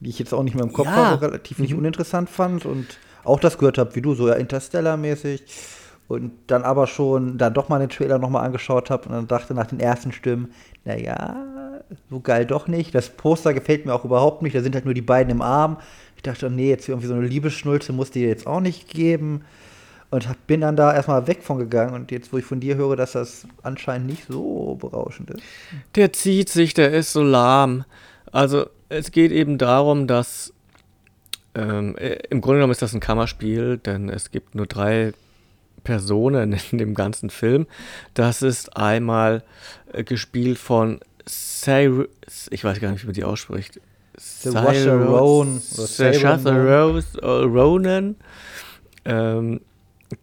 die 0.00 0.10
ich 0.10 0.18
jetzt 0.18 0.34
auch 0.34 0.42
nicht 0.42 0.54
mehr 0.54 0.64
im 0.64 0.72
Kopf 0.72 0.86
ja. 0.86 0.96
habe, 0.96 1.22
relativ 1.22 1.58
nicht 1.58 1.72
mhm. 1.72 1.78
uninteressant 1.78 2.28
fand 2.28 2.66
und 2.66 2.98
auch 3.24 3.38
das 3.38 3.58
gehört 3.58 3.78
habe, 3.78 3.94
wie 3.94 4.02
du, 4.02 4.14
so 4.14 4.28
ja 4.28 4.34
Interstellar-mäßig. 4.34 5.42
Und 6.08 6.32
dann 6.46 6.62
aber 6.62 6.86
schon 6.86 7.36
dann 7.36 7.52
doch 7.52 7.68
mal 7.68 7.78
den 7.78 7.90
Trailer 7.90 8.18
nochmal 8.18 8.44
angeschaut 8.44 8.88
habe 8.88 9.08
und 9.08 9.14
dann 9.14 9.26
dachte 9.28 9.52
nach 9.52 9.66
den 9.66 9.78
ersten 9.78 10.10
Stimmen, 10.10 10.52
naja, 10.84 11.36
so 12.08 12.20
geil 12.20 12.46
doch 12.46 12.66
nicht. 12.66 12.94
Das 12.94 13.10
Poster 13.10 13.52
gefällt 13.52 13.84
mir 13.84 13.94
auch 13.94 14.06
überhaupt 14.06 14.42
nicht. 14.42 14.56
Da 14.56 14.62
sind 14.62 14.74
halt 14.74 14.86
nur 14.86 14.94
die 14.94 15.02
beiden 15.02 15.30
im 15.30 15.42
Arm. 15.42 15.76
Ich 16.16 16.22
dachte, 16.22 16.50
nee, 16.50 16.70
jetzt 16.70 16.88
irgendwie 16.88 17.08
so 17.08 17.14
eine 17.14 17.26
Liebesschnulze 17.26 17.92
muss 17.92 18.10
die 18.10 18.20
jetzt 18.20 18.46
auch 18.46 18.60
nicht 18.60 18.88
geben. 18.88 19.44
Und 20.10 20.26
bin 20.46 20.62
dann 20.62 20.76
da 20.76 20.94
erstmal 20.94 21.26
weg 21.26 21.42
von 21.42 21.58
gegangen. 21.58 21.94
Und 21.94 22.10
jetzt, 22.10 22.32
wo 22.32 22.38
ich 22.38 22.44
von 22.44 22.60
dir 22.60 22.76
höre, 22.76 22.96
dass 22.96 23.12
das 23.12 23.46
anscheinend 23.62 24.06
nicht 24.06 24.24
so 24.26 24.76
berauschend 24.80 25.30
ist. 25.30 25.42
Der 25.94 26.14
zieht 26.14 26.48
sich, 26.48 26.72
der 26.72 26.90
ist 26.92 27.12
so 27.12 27.22
lahm. 27.22 27.84
Also, 28.32 28.66
es 28.88 29.12
geht 29.12 29.32
eben 29.32 29.58
darum, 29.58 30.06
dass 30.06 30.54
ähm, 31.54 31.96
äh, 31.96 32.18
Im 32.30 32.40
Grunde 32.40 32.58
genommen 32.58 32.72
ist 32.72 32.82
das 32.82 32.94
ein 32.94 33.00
Kammerspiel, 33.00 33.78
denn 33.78 34.08
es 34.08 34.30
gibt 34.30 34.54
nur 34.54 34.66
drei 34.66 35.12
Personen 35.84 36.58
in 36.70 36.78
dem 36.78 36.94
ganzen 36.94 37.30
Film. 37.30 37.66
Das 38.14 38.42
ist 38.42 38.76
einmal 38.76 39.42
äh, 39.92 40.04
gespielt 40.04 40.58
von 40.58 41.00
Cyrus, 41.26 42.08
ich 42.50 42.64
weiß 42.64 42.80
gar 42.80 42.90
nicht, 42.90 43.02
wie 43.02 43.06
man 43.06 43.14
die 43.14 43.24
ausspricht. 43.24 43.80
Saoirse 44.16 44.92
Rose 46.50 47.20
Ronan. 47.22 48.16
Ähm, 49.04 49.60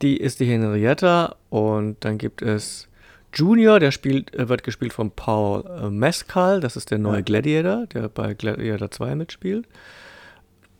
die 0.02 0.18
ist 0.18 0.40
die 0.40 0.45
Henrietta 0.45 1.36
und 1.49 1.98
dann 2.02 2.18
gibt 2.18 2.41
es 2.41 2.88
Junior, 3.34 3.80
der 3.80 3.91
spielt, 3.91 4.34
äh, 4.34 4.49
wird 4.49 4.64
gespielt 4.64 4.94
von 4.94 5.11
Paul 5.11 5.64
äh, 5.65 5.90
Mescal, 5.90 6.60
das 6.60 6.76
ist 6.76 6.91
der 6.91 6.98
neue 6.98 7.18
Ja. 7.18 7.22
Gladiator, 7.22 7.86
der 7.88 8.10
bei 8.10 8.34
Gladiator 8.34 8.90
2 8.91 9.15
mitspielt. 9.15 9.68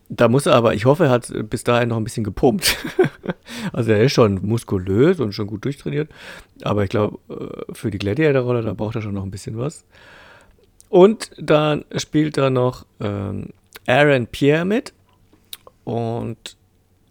Da 0.08 0.28
muss 0.28 0.46
er 0.46 0.54
aber, 0.54 0.74
ich 0.74 0.84
hoffe, 0.84 1.04
er 1.04 1.10
hat 1.10 1.32
bis 1.50 1.64
dahin 1.64 1.88
noch 1.88 1.96
ein 1.96 2.04
bisschen 2.04 2.24
gepumpt. 2.24 2.76
also 3.72 3.90
er 3.90 4.04
ist 4.04 4.12
schon 4.12 4.46
muskulös 4.46 5.18
und 5.18 5.32
schon 5.32 5.48
gut 5.48 5.64
durchtrainiert. 5.64 6.10
Aber 6.62 6.84
ich 6.84 6.90
glaube, 6.90 7.18
äh, 7.28 7.74
für 7.74 7.90
die 7.90 7.98
Gladiator-Rolle, 7.98 8.62
da 8.62 8.72
braucht 8.72 8.94
er 8.94 9.02
schon 9.02 9.14
noch 9.14 9.24
ein 9.24 9.30
bisschen 9.30 9.58
was. 9.58 9.84
Und 10.88 11.30
dann 11.38 11.84
spielt 11.96 12.36
da 12.36 12.50
noch 12.50 12.86
ähm, 13.00 13.50
Aaron 13.86 14.28
Pierre 14.28 14.64
mit. 14.64 14.92
Und 15.84 16.56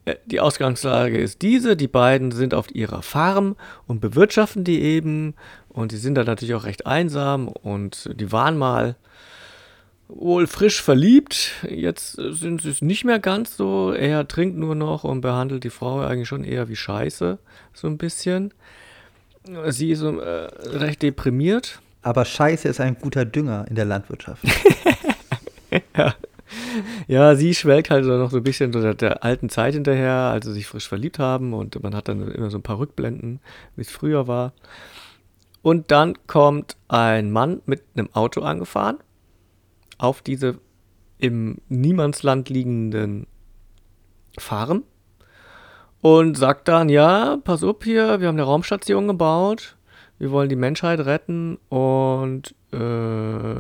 äh, 0.06 0.16
die 0.26 0.40
Ausgangslage 0.40 1.18
ist 1.18 1.42
diese. 1.42 1.76
Die 1.76 1.88
beiden 1.88 2.32
sind 2.32 2.54
auf 2.54 2.74
ihrer 2.74 3.02
Farm 3.02 3.58
und 3.88 4.00
bewirtschaften 4.00 4.64
die 4.64 4.82
eben. 4.82 5.34
Und 5.68 5.92
die 5.92 5.98
sind 5.98 6.16
da 6.16 6.24
natürlich 6.24 6.56
auch 6.56 6.66
recht 6.66 6.86
einsam. 6.86 7.50
Und 7.50 8.10
die 8.14 8.32
waren 8.32 8.58
mal 8.58 8.96
wohl 10.08 10.48
frisch 10.48 10.82
verliebt. 10.82 11.52
Jetzt 11.70 12.14
sind 12.14 12.62
sie 12.62 12.70
es 12.70 12.82
nicht 12.82 13.06
mehr 13.06 13.20
ganz 13.20 13.58
so. 13.58 13.92
Er 13.92 14.28
trinkt 14.28 14.58
nur 14.58 14.76
noch 14.76 15.04
und 15.04 15.22
behandelt 15.22 15.64
die 15.64 15.70
Frau 15.70 16.02
eigentlich 16.02 16.28
schon 16.28 16.44
eher 16.44 16.70
wie 16.70 16.76
Scheiße. 16.76 17.40
So 17.74 17.88
ein 17.88 17.98
bisschen. 17.98 18.54
Sie 19.68 19.92
ist 19.92 20.02
äh, 20.02 20.08
recht 20.08 21.02
deprimiert. 21.02 21.80
Aber 22.02 22.26
Scheiße 22.26 22.68
ist 22.68 22.80
ein 22.80 22.98
guter 23.00 23.26
Dünger 23.26 23.66
in 23.70 23.76
der 23.76 23.86
Landwirtschaft. 23.86 24.44
Ja, 27.08 27.36
sie 27.36 27.56
schwelgt 27.56 27.90
halt 27.90 28.06
noch 28.06 28.30
so 28.30 28.38
ein 28.38 28.44
bisschen 28.44 28.72
so 28.72 28.94
der 28.94 29.24
alten 29.24 29.50
Zeit 29.50 29.74
hinterher, 29.74 30.14
als 30.14 30.46
sie 30.46 30.54
sich 30.54 30.68
frisch 30.68 30.88
verliebt 30.88 31.20
haben 31.20 31.54
und 31.54 31.82
man 31.82 31.96
hat 31.96 32.08
dann 32.08 32.32
immer 32.32 32.50
so 32.50 32.58
ein 32.58 32.64
paar 32.64 32.80
Rückblenden, 32.80 33.40
wie 33.76 33.82
es 33.82 33.90
früher 33.90 34.28
war. 34.28 34.54
Und 35.62 35.92
dann 35.92 36.16
kommt 36.28 36.76
ein 36.88 37.32
Mann 37.32 37.62
mit 37.66 37.82
einem 37.96 38.10
Auto 38.14 38.42
angefahren 38.42 38.98
auf 39.98 40.22
diese 40.22 40.60
im 41.18 41.58
Niemandsland 41.70 42.50
liegenden 42.50 43.28
Farm 44.38 44.84
und 46.02 46.38
sagt 46.38 46.68
dann, 46.68 46.90
ja, 46.90 47.38
pass 47.44 47.64
auf 47.64 47.84
hier, 47.84 48.20
wir 48.20 48.28
haben 48.28 48.36
eine 48.36 48.44
Raumstation 48.44 49.08
gebaut, 49.08 49.76
wir 50.20 50.32
wollen 50.32 50.50
die 50.50 50.56
Menschheit 50.56 51.00
retten 51.00 51.58
und 51.70 52.54
äh, 52.72 53.56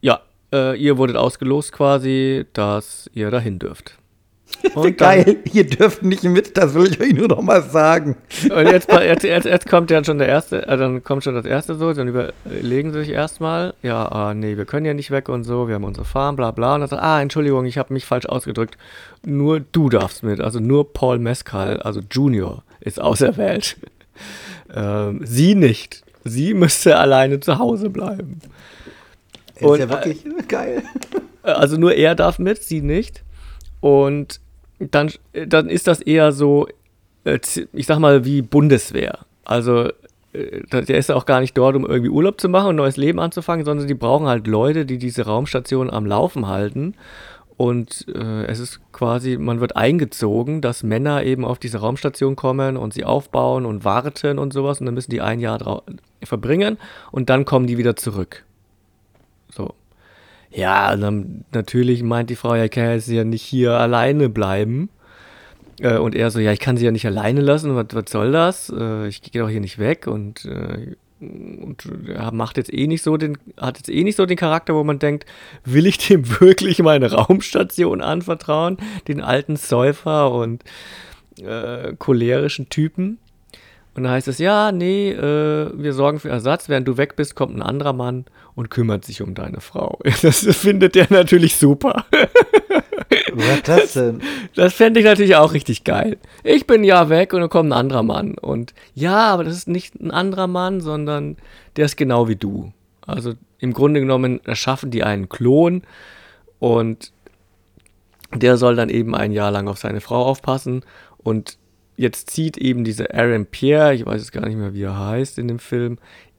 ja, 0.00 0.20
äh, 0.52 0.76
ihr 0.76 0.98
wurdet 0.98 1.16
ausgelost 1.16 1.72
quasi, 1.72 2.46
dass 2.52 3.10
ihr 3.12 3.30
dahin 3.30 3.58
dürft. 3.58 3.98
Und 4.74 4.84
dann- 5.00 5.24
Geil, 5.24 5.36
ihr 5.52 5.66
dürft 5.66 6.02
nicht 6.02 6.22
mit, 6.24 6.56
das 6.56 6.74
will 6.74 6.86
ich 6.92 7.00
euch 7.00 7.14
nur 7.14 7.28
noch 7.28 7.40
mal 7.42 7.62
sagen. 7.62 8.16
Und 8.50 8.66
jetzt, 8.66 8.90
jetzt, 8.92 9.22
jetzt, 9.24 9.44
jetzt 9.46 9.68
kommt 9.68 9.90
ja 9.90 10.02
schon 10.04 10.18
der 10.18 10.28
erste, 10.28 10.66
äh, 10.66 10.76
dann 10.76 11.02
kommt 11.04 11.24
schon 11.24 11.34
das 11.34 11.44
erste 11.46 11.74
so, 11.76 11.92
dann 11.92 12.08
überlegen 12.08 12.92
sie 12.92 13.00
sich 13.00 13.10
erstmal, 13.10 13.74
ja, 13.82 14.10
ah, 14.10 14.34
nee, 14.34 14.56
wir 14.56 14.64
können 14.64 14.86
ja 14.86 14.94
nicht 14.94 15.10
weg 15.10 15.28
und 15.28 15.44
so, 15.44 15.68
wir 15.68 15.74
haben 15.76 15.84
unsere 15.84 16.04
Farm, 16.06 16.36
bla 16.36 16.50
bla. 16.50 16.74
Und 16.74 16.80
dann 16.80 16.88
sagt, 16.90 17.02
ah, 17.02 17.20
Entschuldigung, 17.20 17.64
ich 17.66 17.78
habe 17.78 17.92
mich 17.92 18.04
falsch 18.06 18.26
ausgedrückt. 18.26 18.76
Nur 19.24 19.60
du 19.60 19.88
darfst 19.88 20.22
mit, 20.22 20.40
also 20.40 20.60
nur 20.60 20.92
Paul 20.92 21.18
Mescal, 21.18 21.78
also 21.80 22.00
Junior, 22.10 22.62
ist 22.80 23.00
auserwählt. 23.00 23.76
ähm, 24.74 25.20
sie 25.24 25.54
nicht. 25.54 26.02
Sie 26.24 26.54
müsste 26.54 26.96
alleine 26.98 27.38
zu 27.40 27.58
Hause 27.58 27.88
bleiben. 27.90 28.40
Ist 29.54 29.62
Und, 29.62 29.78
ja 29.78 29.88
wirklich 29.88 30.24
geil. 30.48 30.82
Äh, 31.44 31.50
Also 31.52 31.76
nur 31.76 31.94
er 31.94 32.14
darf 32.14 32.38
mit, 32.38 32.62
sie 32.62 32.80
nicht. 32.82 33.22
Und 33.80 34.40
dann, 34.78 35.10
dann 35.32 35.68
ist 35.68 35.86
das 35.86 36.00
eher 36.00 36.32
so, 36.32 36.68
äh, 37.24 37.38
ich 37.72 37.86
sag 37.86 37.98
mal, 37.98 38.24
wie 38.24 38.42
Bundeswehr. 38.42 39.20
Also 39.44 39.90
äh, 40.32 40.62
der 40.70 40.98
ist 40.98 41.08
ja 41.08 41.16
auch 41.16 41.26
gar 41.26 41.40
nicht 41.40 41.56
dort, 41.56 41.76
um 41.76 41.86
irgendwie 41.86 42.10
Urlaub 42.10 42.40
zu 42.40 42.48
machen 42.48 42.68
und 42.68 42.74
ein 42.74 42.76
neues 42.76 42.96
Leben 42.96 43.18
anzufangen, 43.20 43.64
sondern 43.64 43.86
die 43.86 43.94
brauchen 43.94 44.26
halt 44.26 44.46
Leute, 44.46 44.84
die 44.86 44.98
diese 44.98 45.24
Raumstation 45.24 45.90
am 45.90 46.06
Laufen 46.06 46.46
halten. 46.46 46.94
Und 47.56 48.06
äh, 48.14 48.44
es 48.44 48.58
ist 48.58 48.80
quasi, 48.92 49.38
man 49.38 49.60
wird 49.60 49.76
eingezogen, 49.76 50.60
dass 50.60 50.82
Männer 50.82 51.24
eben 51.24 51.44
auf 51.44 51.58
diese 51.58 51.78
Raumstation 51.78 52.36
kommen 52.36 52.76
und 52.76 52.92
sie 52.92 53.04
aufbauen 53.04 53.64
und 53.64 53.84
warten 53.84 54.38
und 54.38 54.52
sowas. 54.52 54.80
Und 54.80 54.86
dann 54.86 54.94
müssen 54.94 55.10
die 55.10 55.22
ein 55.22 55.40
Jahr 55.40 55.82
verbringen 56.22 56.76
und 57.12 57.30
dann 57.30 57.46
kommen 57.46 57.66
die 57.66 57.78
wieder 57.78 57.96
zurück. 57.96 58.44
So. 59.50 59.74
Ja, 60.50 60.96
dann 60.96 61.44
natürlich 61.52 62.02
meint 62.02 62.30
die 62.30 62.36
Frau, 62.36 62.54
ja, 62.54 62.64
ich 62.64 62.70
kann 62.70 62.90
jetzt 62.90 63.08
ja 63.08 63.24
nicht 63.24 63.42
hier 63.42 63.72
alleine 63.72 64.28
bleiben. 64.28 64.88
Äh, 65.80 65.98
und 65.98 66.14
er 66.14 66.30
so, 66.30 66.40
ja, 66.40 66.52
ich 66.52 66.60
kann 66.60 66.76
sie 66.76 66.84
ja 66.84 66.90
nicht 66.90 67.06
alleine 67.06 67.40
lassen, 67.40 67.74
was, 67.76 67.86
was 67.92 68.10
soll 68.10 68.32
das? 68.32 68.72
Äh, 68.76 69.08
ich 69.08 69.22
gehe 69.22 69.42
doch 69.42 69.48
hier 69.48 69.60
nicht 69.60 69.78
weg 69.78 70.06
und, 70.06 70.44
äh, 70.44 70.96
und 71.20 71.88
er 72.08 72.32
macht 72.32 72.56
jetzt 72.56 72.72
eh 72.72 72.86
nicht 72.86 73.02
so 73.02 73.16
den, 73.16 73.38
hat 73.56 73.78
jetzt 73.78 73.88
eh 73.88 74.04
nicht 74.04 74.16
so 74.16 74.26
den 74.26 74.36
Charakter, 74.36 74.74
wo 74.74 74.84
man 74.84 74.98
denkt, 74.98 75.26
will 75.64 75.86
ich 75.86 75.98
dem 75.98 76.40
wirklich 76.40 76.78
meine 76.80 77.12
Raumstation 77.12 78.00
anvertrauen? 78.00 78.78
Den 79.08 79.20
alten 79.20 79.56
Säufer 79.56 80.32
und 80.32 80.64
äh, 81.40 81.94
cholerischen 81.98 82.68
Typen. 82.68 83.18
Und 83.96 84.02
dann 84.02 84.12
heißt 84.12 84.28
es, 84.28 84.36
ja, 84.36 84.72
nee, 84.72 85.10
äh, 85.10 85.70
wir 85.74 85.94
sorgen 85.94 86.20
für 86.20 86.28
Ersatz. 86.28 86.68
Während 86.68 86.86
du 86.86 86.98
weg 86.98 87.16
bist, 87.16 87.34
kommt 87.34 87.56
ein 87.56 87.62
anderer 87.62 87.94
Mann 87.94 88.26
und 88.54 88.68
kümmert 88.68 89.06
sich 89.06 89.22
um 89.22 89.34
deine 89.34 89.62
Frau. 89.62 89.98
Das 90.22 90.40
findet 90.40 90.94
der 90.94 91.06
natürlich 91.08 91.56
super. 91.56 92.04
Was 93.32 93.62
das 93.62 93.92
denn? 93.94 94.20
Das 94.54 94.74
fände 94.74 95.00
ich 95.00 95.06
natürlich 95.06 95.36
auch 95.36 95.54
richtig 95.54 95.84
geil. 95.84 96.18
Ich 96.44 96.66
bin 96.66 96.84
ja 96.84 97.08
weg 97.08 97.32
und 97.32 97.40
dann 97.40 97.48
kommt 97.48 97.70
ein 97.70 97.78
anderer 97.78 98.02
Mann. 98.02 98.36
Und 98.36 98.74
ja, 98.94 99.32
aber 99.32 99.44
das 99.44 99.56
ist 99.56 99.68
nicht 99.68 99.94
ein 99.94 100.10
anderer 100.10 100.46
Mann, 100.46 100.82
sondern 100.82 101.38
der 101.76 101.86
ist 101.86 101.96
genau 101.96 102.28
wie 102.28 102.36
du. 102.36 102.72
Also 103.00 103.32
im 103.58 103.72
Grunde 103.72 104.00
genommen 104.00 104.44
erschaffen 104.44 104.90
die 104.90 105.04
einen 105.04 105.30
Klon 105.30 105.82
und 106.58 107.12
der 108.34 108.58
soll 108.58 108.76
dann 108.76 108.90
eben 108.90 109.14
ein 109.14 109.32
Jahr 109.32 109.50
lang 109.50 109.68
auf 109.68 109.78
seine 109.78 110.02
Frau 110.02 110.22
aufpassen. 110.22 110.82
Und 111.16 111.56
jetzt 111.96 112.30
zieht 112.30 112.56
eben 112.56 112.84
dieser 112.84 113.14
Aaron 113.14 113.46
Pierre, 113.46 113.94
ich 113.94 114.06
weiß 114.06 114.20
jetzt 114.20 114.32
gar 114.32 114.46
nicht 114.46 114.56
mehr, 114.56 114.74
wie 114.74 114.82
er 114.82 114.98
heißt 114.98 115.38
in 115.38 115.48
dem 115.48 115.58
Film, 115.58 115.98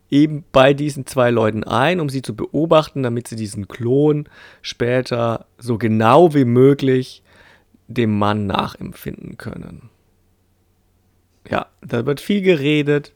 eben 0.10 0.44
bei 0.52 0.74
diesen 0.74 1.06
zwei 1.06 1.32
Leuten 1.32 1.64
ein, 1.64 2.00
um 2.00 2.10
sie 2.10 2.22
zu 2.22 2.36
beobachten, 2.36 3.04
damit 3.04 3.28
sie 3.28 3.36
diesen 3.36 3.68
Klon 3.68 4.30
später 4.62 5.46
so 5.58 5.78
genau 5.78 6.34
wie 6.34 6.46
möglich 6.46 7.24
dem 7.88 8.18
Mann 8.18 8.48
nachempfinden 8.48 9.38
können. 9.38 9.90
Ja, 11.50 11.68
da 11.82 12.06
wird 12.06 12.20
viel 12.20 12.42
geredet. 12.42 13.14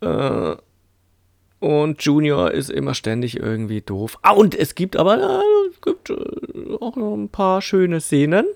Äh, 0.00 0.56
und 1.58 2.02
Junior 2.02 2.50
ist 2.50 2.70
immer 2.70 2.94
ständig 2.94 3.38
irgendwie 3.38 3.80
doof. 3.80 4.18
Ah, 4.22 4.32
und 4.32 4.54
es 4.54 4.74
gibt 4.74 4.96
aber 4.96 5.18
äh, 5.18 5.70
es 5.70 5.80
gibt 5.80 6.10
äh, 6.10 6.76
auch 6.80 6.96
noch 6.96 7.14
ein 7.14 7.28
paar 7.28 7.62
schöne 7.62 8.00
Szenen, 8.00 8.46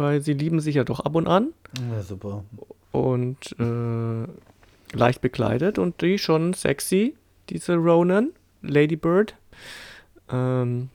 weil 0.00 0.20
sie 0.20 0.32
lieben 0.34 0.60
sich 0.60 0.76
ja 0.76 0.84
doch 0.84 1.00
ab 1.00 1.14
und 1.14 1.26
an 1.26 1.52
Ja, 1.92 2.02
super. 2.02 2.44
und 2.92 3.54
äh, 3.58 4.96
leicht 4.96 5.20
bekleidet 5.20 5.78
und 5.78 6.00
die 6.02 6.18
schon 6.18 6.52
sexy, 6.54 7.14
diese 7.48 7.74
Ronan, 7.76 8.30
Lady 8.62 8.96
Bird. 8.96 9.34
Ähm, 10.30 10.88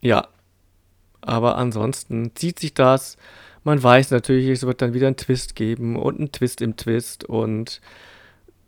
ja, 0.00 0.28
aber 1.20 1.56
ansonsten 1.56 2.32
zieht 2.34 2.58
sich 2.60 2.74
das. 2.74 3.16
Man 3.64 3.82
weiß 3.82 4.12
natürlich, 4.12 4.48
es 4.48 4.64
wird 4.64 4.80
dann 4.80 4.94
wieder 4.94 5.08
einen 5.08 5.16
Twist 5.16 5.56
geben 5.56 5.96
und 5.96 6.18
einen 6.18 6.30
Twist 6.32 6.60
im 6.62 6.76
Twist 6.76 7.24
und 7.24 7.80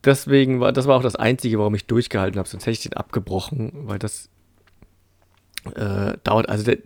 deswegen 0.04 0.58
war 0.60 0.72
das 0.72 0.86
war 0.88 0.96
auch 0.96 1.02
das 1.02 1.14
Einzige, 1.16 1.58
warum 1.58 1.74
ich 1.76 1.86
durchgehalten 1.86 2.38
habe, 2.38 2.48
sonst 2.48 2.62
hätte 2.64 2.72
ich 2.72 2.82
den 2.82 2.94
abgebrochen, 2.94 3.70
weil 3.86 3.98
das 4.00 4.28
äh, 5.76 6.14
dauert, 6.24 6.48
also 6.48 6.64
der, 6.64 6.78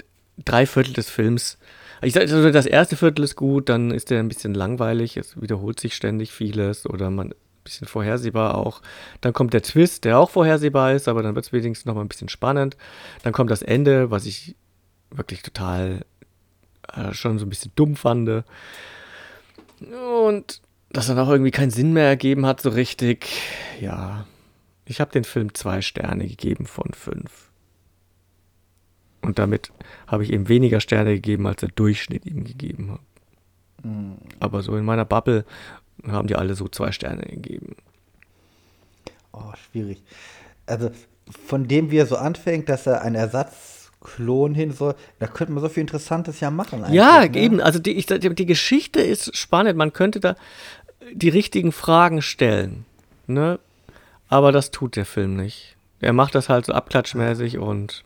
drei 0.45 0.67
Viertel 0.67 0.93
des 0.93 1.09
Films 1.09 1.59
ich 2.03 2.13
sage, 2.13 2.33
also 2.33 2.51
das 2.51 2.67
erste 2.67 2.97
Viertel 2.97 3.25
ist 3.25 3.37
gut, 3.37 3.69
dann 3.69 3.91
ist 3.91 4.11
der 4.11 4.21
ein 4.21 4.29
bisschen 4.29 4.55
langweilig, 4.55 5.17
es 5.17 5.41
wiederholt 5.41 5.79
sich 5.79 5.95
ständig 5.95 6.33
vieles 6.33 6.87
oder 6.87 7.11
man 7.11 7.29
ein 7.29 7.35
bisschen 7.65 7.87
vorhersehbar 7.87 8.57
auch. 8.57 8.83
Dann 9.21 9.33
kommt 9.33 9.55
der 9.55 9.63
Twist, 9.63 10.05
der 10.05 10.19
auch 10.19 10.31
vorhersehbar 10.31 10.95
ist, 10.95 11.09
aber 11.09 11.23
dann 11.23 11.35
wird 11.35 11.47
es 11.47 11.53
wenigstens 11.53 11.87
noch 11.87 11.95
mal 11.95 12.01
ein 12.01 12.09
bisschen 12.09 12.29
spannend. 12.29 12.77
Dann 13.23 13.33
kommt 13.33 13.51
das 13.51 13.63
Ende, 13.63 14.11
was 14.11 14.27
ich 14.27 14.57
wirklich 15.11 15.43
total 15.43 16.05
äh, 16.95 17.13
schon 17.13 17.39
so 17.39 17.47
ein 17.47 17.51
bisschen 17.51 17.73
dumm 17.77 17.95
fand. 17.95 18.29
Und 20.19 20.61
das 20.91 21.07
dann 21.07 21.19
auch 21.19 21.31
irgendwie 21.31 21.51
keinen 21.51 21.71
Sinn 21.71 21.93
mehr 21.93 22.07
ergeben 22.07 22.47
hat, 22.47 22.61
so 22.61 22.71
richtig. 22.71 23.29
Ja, 23.81 24.27
ich 24.85 25.01
habe 25.01 25.13
den 25.13 25.25
Film 25.25 25.55
zwei 25.55 25.81
Sterne 25.81 26.27
gegeben 26.27 26.67
von 26.67 26.93
fünf. 26.93 27.52
Und 29.23 29.39
damit 29.39 29.73
habe 30.07 30.25
ich 30.25 30.33
ihm 30.33 30.49
weniger 30.49 30.81
Sterne 30.81 31.15
gegeben, 31.15 31.47
als 31.47 31.61
der 31.61 31.71
Durchschnitt 31.71 32.27
ihm 32.27 32.45
gegeben 32.45 32.93
hat. 32.93 33.01
Aber 34.41 34.63
so 34.63 34.77
in 34.77 34.85
meiner 34.85 35.05
Bubble 35.05 35.45
haben 36.07 36.29
die 36.29 36.37
alle 36.37 36.55
so 36.55 36.69
zwei 36.69 36.93
Sterne 36.93 37.23
gegeben. 37.23 37.77
Oh, 39.33 39.53
schwierig. 39.71 40.03
Also, 40.67 40.91
von 41.47 41.67
dem, 41.67 41.91
wie 41.91 41.99
er 41.99 42.07
so 42.07 42.17
anfängt, 42.17 42.69
dass 42.69 42.87
er 42.87 43.03
ein 43.03 43.15
Ersatzklon 43.15 44.55
hin 44.55 44.73
soll, 44.73 44.95
da 45.19 45.27
könnte 45.27 45.53
man 45.53 45.63
so 45.63 45.69
viel 45.69 45.83
Interessantes 45.83 46.41
ja 46.41 46.51
machen. 46.51 46.85
Ja, 46.93 47.21
ne? 47.21 47.37
eben. 47.37 47.61
Also 47.61 47.79
die, 47.79 47.93
ich, 47.93 48.07
die 48.07 48.47
Geschichte 48.47 49.01
ist 49.01 49.37
spannend. 49.37 49.77
Man 49.77 49.93
könnte 49.93 50.21
da 50.21 50.37
die 51.13 51.29
richtigen 51.29 51.73
Fragen 51.73 52.23
stellen. 52.23 52.85
Ne? 53.27 53.59
Aber 54.29 54.53
das 54.53 54.71
tut 54.71 54.97
der 54.97 55.07
Film 55.07 55.37
nicht. 55.37 55.77
Er 56.01 56.13
macht 56.13 56.35
das 56.35 56.49
halt 56.49 56.67
so 56.67 56.73
abklatschmäßig 56.73 57.59
und 57.59 58.05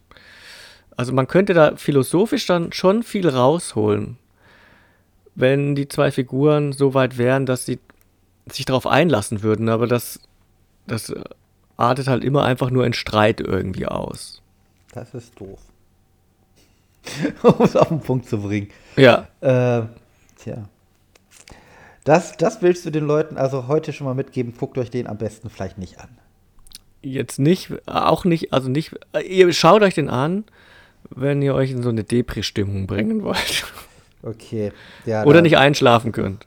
also 0.96 1.12
man 1.12 1.28
könnte 1.28 1.54
da 1.54 1.76
philosophisch 1.76 2.46
dann 2.46 2.72
schon 2.72 3.02
viel 3.02 3.28
rausholen, 3.28 4.16
wenn 5.34 5.74
die 5.74 5.88
zwei 5.88 6.10
Figuren 6.10 6.72
so 6.72 6.94
weit 6.94 7.18
wären, 7.18 7.46
dass 7.46 7.66
sie 7.66 7.78
sich 8.50 8.64
darauf 8.64 8.86
einlassen 8.86 9.42
würden, 9.42 9.68
aber 9.68 9.86
das, 9.86 10.20
das 10.86 11.12
artet 11.76 12.08
halt 12.08 12.24
immer 12.24 12.44
einfach 12.44 12.70
nur 12.70 12.86
in 12.86 12.92
Streit 12.92 13.40
irgendwie 13.40 13.86
aus. 13.86 14.42
Das 14.92 15.12
ist 15.14 15.38
doof. 15.40 15.60
um 17.42 17.64
es 17.64 17.76
auf 17.76 17.88
den 17.88 18.00
Punkt 18.00 18.28
zu 18.28 18.38
bringen. 18.38 18.68
Ja. 18.96 19.28
Äh, 19.40 19.82
tja. 20.38 20.68
Das, 22.04 22.36
das 22.36 22.62
willst 22.62 22.86
du 22.86 22.90
den 22.90 23.04
Leuten 23.04 23.36
also 23.36 23.66
heute 23.66 23.92
schon 23.92 24.06
mal 24.06 24.14
mitgeben. 24.14 24.54
Guckt 24.56 24.78
euch 24.78 24.90
den 24.90 25.06
am 25.06 25.18
besten 25.18 25.50
vielleicht 25.50 25.76
nicht 25.76 25.98
an. 25.98 26.08
Jetzt 27.02 27.38
nicht, 27.38 27.72
auch 27.86 28.24
nicht, 28.24 28.52
also 28.52 28.68
nicht, 28.68 28.94
ihr 29.28 29.52
schaut 29.52 29.82
euch 29.82 29.94
den 29.94 30.08
an, 30.08 30.44
wenn 31.10 31.42
ihr 31.42 31.54
euch 31.54 31.70
in 31.70 31.82
so 31.82 31.88
eine 31.88 32.04
Depri-Stimmung 32.04 32.86
bringen 32.86 33.22
wollt. 33.22 33.64
Okay. 34.22 34.72
Ja, 35.04 35.24
Oder 35.24 35.42
nicht 35.42 35.56
einschlafen 35.56 36.12
könnt. 36.12 36.46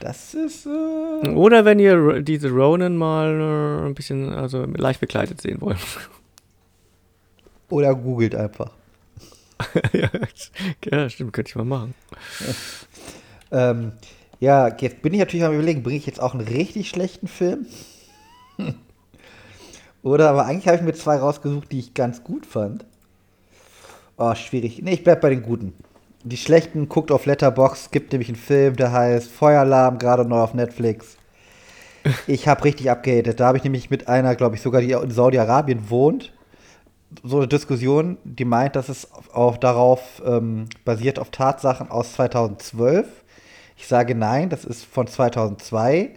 Das 0.00 0.34
ist. 0.34 0.66
Äh 0.66 1.28
Oder 1.28 1.64
wenn 1.64 1.78
ihr 1.78 2.20
diese 2.22 2.50
Ronan 2.50 2.96
mal 2.96 3.40
äh, 3.40 3.86
ein 3.86 3.94
bisschen, 3.94 4.32
also 4.32 4.64
leicht 4.64 5.00
begleitet 5.00 5.40
sehen 5.40 5.60
wollt. 5.60 5.78
Oder 7.70 7.94
googelt 7.94 8.34
einfach. 8.34 8.70
ja, 10.84 11.08
stimmt, 11.08 11.32
könnte 11.32 11.48
ich 11.48 11.56
mal 11.56 11.64
machen. 11.64 11.94
ähm, 13.50 13.92
ja, 14.40 14.68
jetzt 14.76 15.00
bin 15.00 15.14
ich 15.14 15.20
natürlich 15.20 15.44
am 15.44 15.54
überlegen, 15.54 15.82
bringe 15.82 15.96
ich 15.96 16.06
jetzt 16.06 16.20
auch 16.20 16.34
einen 16.34 16.46
richtig 16.46 16.88
schlechten 16.88 17.28
Film? 17.28 17.66
Oder, 20.02 20.28
aber 20.28 20.44
eigentlich 20.44 20.66
habe 20.66 20.76
ich 20.76 20.82
mir 20.82 20.92
zwei 20.92 21.16
rausgesucht, 21.16 21.72
die 21.72 21.78
ich 21.78 21.94
ganz 21.94 22.22
gut 22.22 22.44
fand. 22.44 22.84
Oh, 24.16 24.34
schwierig. 24.34 24.80
Ne, 24.82 24.92
ich 24.92 25.04
bleib 25.04 25.20
bei 25.20 25.30
den 25.30 25.42
guten. 25.42 25.74
Die 26.22 26.36
schlechten 26.36 26.88
guckt 26.88 27.10
auf 27.10 27.26
Letterbox, 27.26 27.90
gibt 27.90 28.12
nämlich 28.12 28.28
einen 28.28 28.36
Film, 28.36 28.76
der 28.76 28.92
heißt 28.92 29.30
Feueralarm, 29.30 29.98
gerade 29.98 30.24
neu 30.24 30.40
auf 30.40 30.54
Netflix. 30.54 31.16
Ich 32.26 32.48
habe 32.48 32.64
richtig 32.64 32.90
abgehatet. 32.90 33.40
Da 33.40 33.46
habe 33.46 33.58
ich 33.58 33.64
nämlich 33.64 33.90
mit 33.90 34.08
einer, 34.08 34.34
glaube 34.34 34.56
ich, 34.56 34.62
sogar 34.62 34.80
die 34.80 34.92
in 34.92 35.10
Saudi-Arabien 35.10 35.90
wohnt, 35.90 36.32
so 37.22 37.38
eine 37.38 37.48
Diskussion, 37.48 38.18
die 38.24 38.44
meint, 38.44 38.76
dass 38.76 38.88
es 38.88 39.08
auch 39.32 39.56
darauf 39.56 40.22
ähm, 40.24 40.66
basiert 40.84 41.18
auf 41.18 41.30
Tatsachen 41.30 41.90
aus 41.90 42.14
2012. 42.14 43.06
Ich 43.76 43.86
sage 43.86 44.14
nein, 44.14 44.48
das 44.48 44.64
ist 44.64 44.84
von 44.84 45.06
2002. 45.06 46.10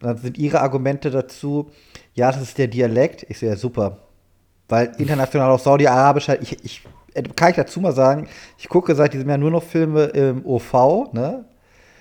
Und 0.00 0.06
dann 0.06 0.18
sind 0.18 0.38
ihre 0.38 0.60
Argumente 0.60 1.10
dazu, 1.10 1.70
ja, 2.14 2.30
das 2.30 2.42
ist 2.42 2.58
der 2.58 2.68
Dialekt. 2.68 3.26
Ich 3.28 3.38
sehe 3.38 3.50
ja 3.50 3.56
super. 3.56 3.98
Weil 4.68 4.92
international 4.98 5.50
auch 5.50 5.58
Saudi-Arabisch 5.58 6.28
halt, 6.28 6.42
ich, 6.42 6.64
ich, 6.64 6.82
kann 7.36 7.50
ich 7.50 7.56
dazu 7.56 7.80
mal 7.80 7.92
sagen, 7.92 8.28
ich 8.58 8.68
gucke 8.68 8.94
seit 8.94 9.14
diesem 9.14 9.28
Jahr 9.28 9.38
nur 9.38 9.50
noch 9.50 9.62
Filme 9.62 10.04
im 10.04 10.44
OV, 10.44 11.12
ne? 11.12 11.44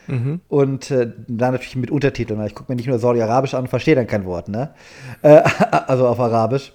Mhm. 0.07 0.41
Und 0.49 0.91
äh, 0.91 1.11
dann 1.27 1.53
natürlich 1.53 1.77
mit 1.77 1.91
Untertiteln. 1.91 2.45
Ich 2.45 2.55
gucke 2.55 2.71
mir 2.71 2.75
nicht 2.75 2.87
nur 2.87 2.99
Saudi-Arabisch 2.99 3.53
an 3.53 3.61
und 3.61 3.69
verstehe 3.69 3.95
dann 3.95 4.07
kein 4.07 4.25
Wort, 4.25 4.49
ne? 4.49 4.73
Äh, 5.21 5.41
also 5.87 6.07
auf 6.07 6.19
Arabisch. 6.19 6.73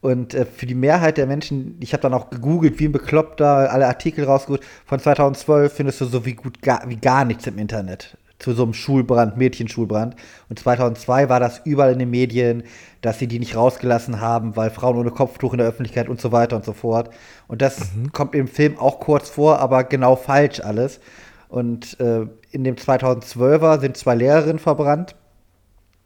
Und 0.00 0.34
äh, 0.34 0.46
für 0.46 0.66
die 0.66 0.74
Mehrheit 0.74 1.18
der 1.18 1.26
Menschen, 1.26 1.76
ich 1.80 1.92
habe 1.92 2.02
dann 2.02 2.14
auch 2.14 2.30
gegoogelt, 2.30 2.78
wie 2.78 2.86
ein 2.86 2.92
Bekloppter, 2.92 3.72
alle 3.72 3.86
Artikel 3.86 4.24
rausgeholt, 4.24 4.62
von 4.84 5.00
2012 5.00 5.72
findest 5.72 6.00
du 6.00 6.04
so 6.06 6.24
wie 6.24 6.34
gut 6.34 6.62
gar, 6.62 6.88
wie 6.88 6.96
gar 6.96 7.24
nichts 7.24 7.46
im 7.46 7.58
Internet 7.58 8.16
zu 8.38 8.52
so 8.52 8.64
einem 8.64 8.74
Schulbrand, 8.74 9.36
Mädchenschulbrand. 9.36 10.14
Und 10.48 10.58
2002 10.58 11.28
war 11.28 11.40
das 11.40 11.62
überall 11.64 11.92
in 11.92 11.98
den 11.98 12.10
Medien, 12.10 12.64
dass 13.00 13.18
sie 13.18 13.26
die 13.26 13.38
nicht 13.38 13.56
rausgelassen 13.56 14.20
haben, 14.20 14.56
weil 14.56 14.70
Frauen 14.70 14.98
ohne 14.98 15.10
Kopftuch 15.10 15.52
in 15.52 15.58
der 15.58 15.66
Öffentlichkeit 15.66 16.08
und 16.08 16.20
so 16.20 16.32
weiter 16.32 16.56
und 16.56 16.64
so 16.64 16.72
fort. 16.72 17.10
Und 17.48 17.62
das 17.62 17.94
mhm. 17.94 18.12
kommt 18.12 18.34
im 18.34 18.48
Film 18.48 18.78
auch 18.78 19.00
kurz 19.00 19.30
vor, 19.30 19.58
aber 19.60 19.84
genau 19.84 20.16
falsch 20.16 20.60
alles. 20.60 21.00
Und 21.48 21.98
äh, 22.00 22.26
in 22.50 22.64
dem 22.64 22.76
2012er 22.76 23.80
sind 23.80 23.96
zwei 23.96 24.14
Lehrerinnen 24.14 24.58
verbrannt. 24.58 25.14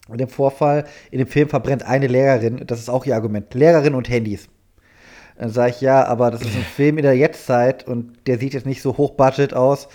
In 0.09 0.19
dem 0.19 0.29
Vorfall, 0.29 0.85
in 1.11 1.19
dem 1.19 1.29
Film 1.29 1.49
verbrennt 1.49 1.85
eine 1.85 2.09
Lehrerin, 2.09 2.65
das 2.67 2.81
ist 2.81 2.89
auch 2.89 3.07
ihr 3.07 3.15
Argument, 3.15 3.55
Lehrerin 3.55 3.95
und 3.95 4.09
Handys. 4.09 4.49
Dann 5.39 5.51
sage 5.51 5.71
ich, 5.71 5.81
ja, 5.81 6.05
aber 6.05 6.31
das 6.31 6.43
ist 6.43 6.55
ein 6.55 6.63
Film 6.77 6.99
in 6.99 7.05
der 7.05 7.17
Jetztzeit 7.17 7.87
und 7.87 8.27
der 8.27 8.39
sieht 8.39 8.55
jetzt 8.55 8.67
nicht 8.67 8.83
so 8.83 8.97
hochbudget 8.97 9.55
aus 9.55 9.89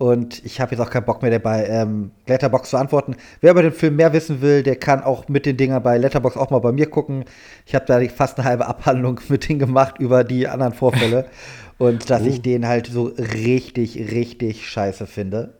und 0.00 0.42
ich 0.46 0.62
habe 0.62 0.70
jetzt 0.70 0.80
auch 0.80 0.88
keinen 0.88 1.04
Bock 1.04 1.20
mehr 1.20 1.30
dabei, 1.30 1.66
ähm, 1.66 2.10
Letterbox 2.26 2.70
zu 2.70 2.78
antworten. 2.78 3.16
Wer 3.42 3.50
über 3.50 3.60
den 3.60 3.72
Film 3.72 3.96
mehr 3.96 4.14
wissen 4.14 4.40
will, 4.40 4.62
der 4.62 4.76
kann 4.76 5.02
auch 5.02 5.28
mit 5.28 5.44
den 5.44 5.58
Dingern 5.58 5.82
bei 5.82 5.98
Letterbox 5.98 6.38
auch 6.38 6.48
mal 6.48 6.60
bei 6.60 6.72
mir 6.72 6.88
gucken. 6.88 7.26
Ich 7.66 7.74
habe 7.74 7.84
da 7.84 8.00
fast 8.08 8.38
eine 8.38 8.48
halbe 8.48 8.66
Abhandlung 8.66 9.20
mit 9.28 9.46
denen 9.46 9.58
gemacht 9.58 9.96
über 9.98 10.24
die 10.24 10.48
anderen 10.48 10.72
Vorfälle. 10.72 11.26
und 11.78 12.08
dass 12.08 12.22
oh. 12.22 12.26
ich 12.28 12.40
den 12.40 12.66
halt 12.66 12.86
so 12.86 13.12
richtig, 13.18 13.98
richtig 14.10 14.66
scheiße 14.66 15.06
finde. 15.06 15.52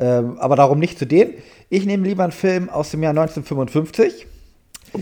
Ähm, 0.00 0.36
aber 0.40 0.56
darum 0.56 0.80
nicht 0.80 0.98
zu 0.98 1.06
denen. 1.06 1.34
Ich 1.68 1.86
nehme 1.86 2.08
lieber 2.08 2.24
einen 2.24 2.32
Film 2.32 2.68
aus 2.68 2.90
dem 2.90 3.04
Jahr 3.04 3.10
1955. 3.10 4.26
Oh. 4.94 4.98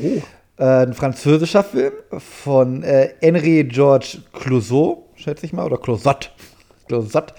Äh, 0.59 0.63
ein 0.63 0.93
französischer 0.93 1.65
Film 1.65 1.95
von 2.19 2.83
äh, 2.83 3.15
Henri 3.23 3.65
Georges 3.65 4.19
Clouseau, 4.35 5.09
schätze 5.15 5.47
ich 5.47 5.55
mal, 5.55 5.65
oder 5.65 5.79
Clouzot. 5.79 6.33
Clouzot. 6.87 7.33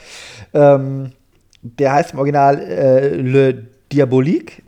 Ähm, 0.56 1.12
der 1.66 1.94
heißt 1.94 2.14
im 2.14 2.20
Original 2.20 2.60
äh, 2.60 3.16
Le 3.16 3.66
Diabolique, 3.92 4.62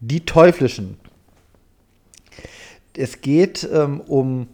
die 0.00 0.24
Teuflischen. 0.24 0.96
Es 2.96 3.20
geht 3.20 3.68
ähm, 3.72 4.00
um 4.00 4.46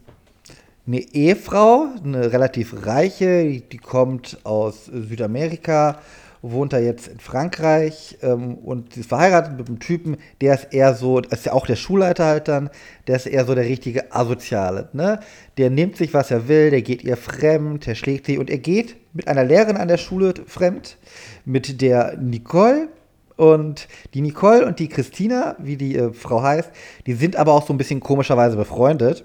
eine 0.86 1.00
Ehefrau, 1.00 1.88
eine 2.02 2.32
relativ 2.32 2.86
reiche, 2.86 3.44
die, 3.44 3.60
die 3.60 3.78
kommt 3.78 4.38
aus 4.44 4.86
Südamerika, 4.86 6.00
wohnt 6.42 6.72
da 6.72 6.78
jetzt 6.78 7.08
in 7.08 7.20
Frankreich 7.20 8.18
ähm, 8.22 8.54
und 8.56 8.96
ist 8.96 9.08
verheiratet 9.08 9.56
mit 9.56 9.68
einem 9.68 9.78
Typen, 9.78 10.16
der 10.40 10.54
ist 10.54 10.72
eher 10.72 10.94
so, 10.94 11.18
ist 11.20 11.46
ja 11.46 11.52
auch 11.52 11.66
der 11.66 11.76
Schulleiter 11.76 12.26
halt 12.26 12.48
dann, 12.48 12.70
der 13.06 13.16
ist 13.16 13.26
eher 13.26 13.44
so 13.44 13.54
der 13.54 13.64
richtige 13.64 14.14
Asoziale. 14.14 14.88
Ne? 14.92 15.20
Der 15.56 15.70
nimmt 15.70 15.96
sich, 15.96 16.14
was 16.14 16.30
er 16.30 16.48
will, 16.48 16.70
der 16.70 16.82
geht 16.82 17.02
ihr 17.02 17.16
fremd, 17.16 17.86
der 17.86 17.94
schlägt 17.94 18.26
sie 18.26 18.38
und 18.38 18.50
er 18.50 18.58
geht 18.58 18.96
mit 19.12 19.28
einer 19.28 19.44
Lehrerin 19.44 19.76
an 19.76 19.88
der 19.88 19.98
Schule 19.98 20.34
fremd 20.46 20.96
mit 21.44 21.80
der 21.80 22.16
Nicole. 22.18 22.88
Und 23.36 23.86
die 24.14 24.20
Nicole 24.20 24.66
und 24.66 24.80
die 24.80 24.88
Christina, 24.88 25.54
wie 25.60 25.76
die 25.76 25.96
äh, 25.96 26.12
Frau 26.12 26.42
heißt, 26.42 26.70
die 27.06 27.14
sind 27.14 27.36
aber 27.36 27.52
auch 27.52 27.64
so 27.64 27.72
ein 27.72 27.78
bisschen 27.78 28.00
komischerweise 28.00 28.56
befreundet. 28.56 29.24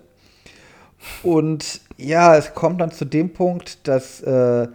Und 1.23 1.81
ja, 1.98 2.35
es 2.38 2.53
kommt 2.53 2.80
dann 2.81 2.91
zu 2.91 3.06
dem 3.06 3.34
Punkt, 3.34 3.88
dass 3.88 4.22
äh, 4.22 4.68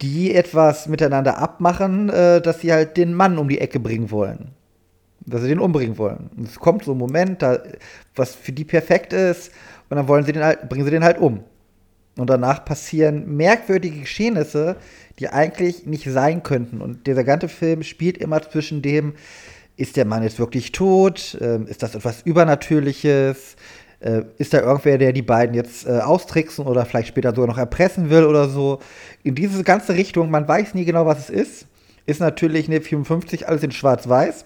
die 0.00 0.34
etwas 0.34 0.86
miteinander 0.86 1.38
abmachen, 1.38 2.08
äh, 2.08 2.40
dass 2.40 2.60
sie 2.60 2.72
halt 2.72 2.96
den 2.96 3.14
Mann 3.14 3.38
um 3.38 3.48
die 3.48 3.60
Ecke 3.60 3.80
bringen 3.80 4.10
wollen. 4.10 4.52
Dass 5.26 5.42
sie 5.42 5.48
den 5.48 5.58
umbringen 5.58 5.98
wollen. 5.98 6.30
Und 6.36 6.48
es 6.48 6.58
kommt 6.58 6.84
so 6.84 6.92
ein 6.92 6.98
Moment, 6.98 7.42
da, 7.42 7.58
was 8.14 8.34
für 8.34 8.52
die 8.52 8.64
perfekt 8.64 9.12
ist, 9.12 9.50
und 9.90 9.96
dann 9.96 10.08
wollen 10.08 10.24
sie 10.24 10.32
den 10.32 10.44
halt, 10.44 10.68
bringen 10.68 10.84
sie 10.84 10.90
den 10.90 11.04
halt 11.04 11.18
um. 11.18 11.40
Und 12.16 12.30
danach 12.30 12.64
passieren 12.64 13.36
merkwürdige 13.36 14.00
Geschehnisse, 14.00 14.76
die 15.18 15.28
eigentlich 15.28 15.86
nicht 15.86 16.04
sein 16.10 16.42
könnten. 16.42 16.80
Und 16.80 17.06
dieser 17.06 17.24
ganze 17.24 17.48
Film 17.48 17.82
spielt 17.82 18.18
immer 18.18 18.42
zwischen 18.42 18.82
dem, 18.82 19.14
ist 19.76 19.96
der 19.96 20.04
Mann 20.04 20.24
jetzt 20.24 20.40
wirklich 20.40 20.72
tot? 20.72 21.38
Ähm, 21.40 21.66
ist 21.68 21.84
das 21.84 21.94
etwas 21.94 22.22
Übernatürliches? 22.22 23.54
Äh, 24.00 24.22
ist 24.38 24.54
da 24.54 24.60
irgendwer, 24.60 24.96
der 24.96 25.12
die 25.12 25.22
beiden 25.22 25.54
jetzt 25.54 25.86
äh, 25.86 25.98
austricksen 25.98 26.66
oder 26.66 26.84
vielleicht 26.86 27.08
später 27.08 27.30
sogar 27.30 27.48
noch 27.48 27.58
erpressen 27.58 28.10
will 28.10 28.24
oder 28.24 28.48
so? 28.48 28.78
In 29.24 29.34
diese 29.34 29.64
ganze 29.64 29.94
Richtung, 29.94 30.30
man 30.30 30.46
weiß 30.46 30.74
nie 30.74 30.84
genau, 30.84 31.06
was 31.06 31.28
es 31.28 31.30
ist. 31.30 31.66
Ist 32.06 32.20
natürlich 32.20 32.68
eine 32.68 32.80
54 32.80 33.48
alles 33.48 33.62
in 33.62 33.72
Schwarz-Weiß. 33.72 34.44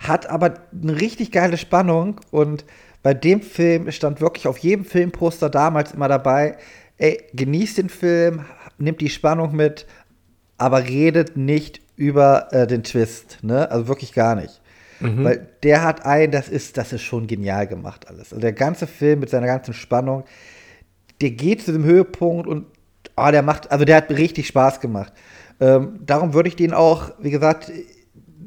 Hat 0.00 0.28
aber 0.28 0.54
eine 0.70 1.00
richtig 1.00 1.32
geile 1.32 1.56
Spannung 1.56 2.20
und 2.30 2.64
bei 3.02 3.14
dem 3.14 3.40
Film 3.40 3.90
stand 3.90 4.20
wirklich 4.20 4.46
auf 4.46 4.58
jedem 4.58 4.84
Filmposter 4.84 5.48
damals 5.48 5.92
immer 5.92 6.08
dabei, 6.08 6.58
ey, 6.98 7.24
genießt 7.32 7.78
den 7.78 7.88
Film, 7.88 8.44
nimmt 8.76 9.00
die 9.00 9.08
Spannung 9.08 9.56
mit, 9.56 9.86
aber 10.56 10.84
redet 10.84 11.36
nicht 11.36 11.80
über 11.96 12.52
äh, 12.52 12.66
den 12.66 12.82
Twist, 12.82 13.38
ne? 13.42 13.70
Also 13.70 13.88
wirklich 13.88 14.12
gar 14.12 14.34
nicht. 14.34 14.60
Mhm. 15.00 15.24
Weil 15.24 15.48
der 15.62 15.82
hat 15.82 16.04
ein, 16.04 16.30
das 16.30 16.48
ist, 16.48 16.76
das 16.76 16.92
ist 16.92 17.02
schon 17.02 17.26
genial 17.26 17.66
gemacht 17.66 18.08
alles. 18.08 18.32
Also 18.32 18.40
der 18.40 18.52
ganze 18.52 18.86
Film 18.86 19.20
mit 19.20 19.30
seiner 19.30 19.46
ganzen 19.46 19.74
Spannung, 19.74 20.24
der 21.20 21.30
geht 21.30 21.62
zu 21.62 21.72
dem 21.72 21.84
Höhepunkt 21.84 22.46
und 22.46 22.66
oh, 23.16 23.30
der 23.30 23.42
macht, 23.42 23.70
also 23.70 23.84
der 23.84 23.96
hat 23.96 24.10
richtig 24.10 24.46
Spaß 24.46 24.80
gemacht. 24.80 25.12
Ähm, 25.60 26.00
darum 26.04 26.34
würde 26.34 26.48
ich 26.48 26.56
den 26.56 26.72
auch, 26.72 27.10
wie 27.18 27.30
gesagt, 27.30 27.72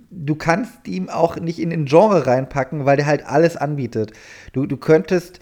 du 0.10 0.36
kannst 0.36 0.88
ihm 0.88 1.10
auch 1.10 1.38
nicht 1.38 1.60
in 1.60 1.70
den 1.70 1.86
Genre 1.86 2.26
reinpacken, 2.28 2.86
weil 2.86 2.98
der 2.98 3.06
halt 3.06 3.26
alles 3.26 3.58
anbietet. 3.58 4.14
Du, 4.54 4.66
du 4.66 4.78
könntest 4.78 5.40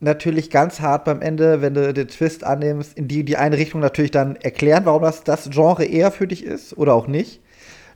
natürlich 0.00 0.50
ganz 0.50 0.80
hart 0.80 1.04
beim 1.04 1.22
Ende, 1.22 1.62
wenn 1.62 1.74
du 1.74 1.92
den 1.92 2.08
Twist 2.08 2.44
annimmst, 2.44 2.96
in 2.96 3.08
die, 3.08 3.24
die 3.24 3.36
eine 3.36 3.56
Richtung 3.56 3.80
natürlich 3.80 4.10
dann 4.10 4.36
erklären, 4.36 4.84
warum 4.84 5.02
das 5.02 5.24
das 5.24 5.48
Genre 5.50 5.84
eher 5.84 6.12
für 6.12 6.26
dich 6.26 6.44
ist 6.44 6.76
oder 6.76 6.94
auch 6.94 7.06
nicht. 7.06 7.40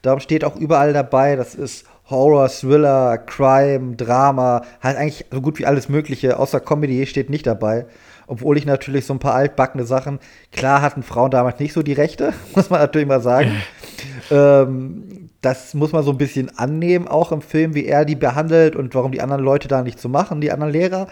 Darum 0.03 0.21
steht 0.21 0.45
auch 0.45 0.57
überall 0.57 0.93
dabei, 0.93 1.37
das 1.37 1.55
ist 1.55 1.85
Horror, 2.11 2.49
Thriller, 2.49 3.19
Crime, 3.19 3.97
Drama, 3.97 4.63
halt 4.83 4.97
eigentlich 4.97 5.27
so 5.31 5.41
gut 5.41 5.59
wie 5.59 5.67
alles 5.67 5.89
Mögliche, 5.89 6.39
außer 6.39 6.61
Comedy 6.61 7.05
steht 7.07 7.31
nicht 7.31 7.47
dabei. 7.47 7.87
Obwohl 8.27 8.59
ich 8.59 8.67
natürlich 8.67 9.07
so 9.07 9.15
ein 9.15 9.19
paar 9.19 9.35
altbackene 9.35 9.85
Sachen, 9.85 10.19
klar 10.53 10.83
hatten 10.83 11.03
Frauen 11.03 11.31
damals 11.31 11.61
nicht 11.61 11.73
so 11.73 11.83
die 11.83 11.93
Rechte, 11.95 12.33
muss 12.55 12.71
man 12.71 12.81
natürlich 12.81 13.09
mal 13.09 13.23
sagen. 13.23 13.53
ähm, 14.31 15.31
das 15.41 15.75
muss 15.75 15.93
man 15.93 16.03
so 16.03 16.11
ein 16.11 16.19
bisschen 16.19 16.57
annehmen, 16.59 17.07
auch 17.09 17.31
im 17.31 17.43
Film, 17.43 17.75
wie 17.75 17.87
er 17.87 18.05
die 18.05 18.17
behandelt 18.17 18.75
und 18.75 18.95
warum 18.95 19.13
die 19.13 19.21
anderen 19.21 19.43
Leute 19.43 19.69
da 19.69 19.83
nicht 19.83 20.01
so 20.01 20.09
machen, 20.09 20.41
die 20.41 20.51
anderen 20.51 20.73
Lehrer. 20.73 21.07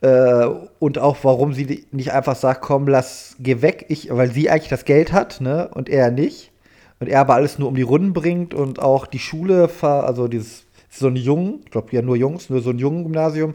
Äh, 0.00 0.46
und 0.78 0.98
auch 0.98 1.16
warum 1.22 1.54
sie 1.54 1.86
nicht 1.90 2.12
einfach 2.12 2.36
sagt, 2.36 2.60
komm, 2.60 2.86
lass, 2.86 3.36
geh 3.40 3.62
weg, 3.62 3.86
ich, 3.88 4.14
weil 4.14 4.30
sie 4.30 4.50
eigentlich 4.50 4.68
das 4.68 4.84
Geld 4.84 5.12
hat, 5.12 5.40
ne, 5.40 5.68
und 5.72 5.88
er 5.88 6.10
nicht. 6.10 6.52
Und 7.00 7.08
er 7.08 7.20
aber 7.20 7.34
alles 7.34 7.58
nur 7.58 7.68
um 7.68 7.74
die 7.74 7.82
Runden 7.82 8.12
bringt 8.12 8.54
und 8.54 8.80
auch 8.80 9.06
die 9.06 9.18
Schule, 9.20 9.70
also 9.82 10.28
dieses 10.28 10.64
so 10.90 11.08
ein 11.08 11.16
Jungen, 11.16 11.60
ich 11.64 11.70
glaube 11.70 11.88
ja 11.92 12.02
nur 12.02 12.16
Jungs, 12.16 12.48
nur 12.50 12.60
so 12.60 12.70
ein 12.70 12.78
jungen 12.78 13.04
Gymnasium, 13.04 13.54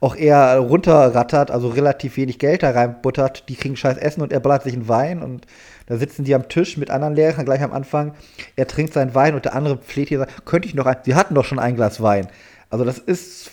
auch 0.00 0.16
eher 0.16 0.58
runterrattert, 0.58 1.50
also 1.50 1.68
relativ 1.68 2.16
wenig 2.16 2.38
Geld 2.38 2.62
da 2.62 2.70
reinbuttert, 2.70 3.48
die 3.48 3.54
kriegen 3.54 3.76
scheiß 3.76 3.98
Essen 3.98 4.22
und 4.22 4.32
er 4.32 4.40
ballert 4.40 4.62
sich 4.62 4.72
einen 4.72 4.88
Wein 4.88 5.22
und 5.22 5.46
da 5.86 5.98
sitzen 5.98 6.24
die 6.24 6.34
am 6.34 6.48
Tisch 6.48 6.76
mit 6.76 6.90
anderen 6.90 7.14
Lehrern 7.14 7.44
gleich 7.44 7.62
am 7.62 7.72
Anfang. 7.72 8.14
Er 8.56 8.66
trinkt 8.66 8.94
seinen 8.94 9.14
Wein 9.14 9.34
und 9.34 9.44
der 9.44 9.54
andere 9.54 9.78
fleht 9.78 10.08
hier, 10.08 10.26
könnte 10.44 10.68
ich 10.68 10.74
noch 10.74 10.86
ein, 10.86 10.96
sie 11.04 11.14
hatten 11.14 11.34
doch 11.34 11.44
schon 11.44 11.58
ein 11.58 11.76
Glas 11.76 12.00
Wein. 12.00 12.28
Also 12.70 12.84
das 12.84 12.98
ist 12.98 13.50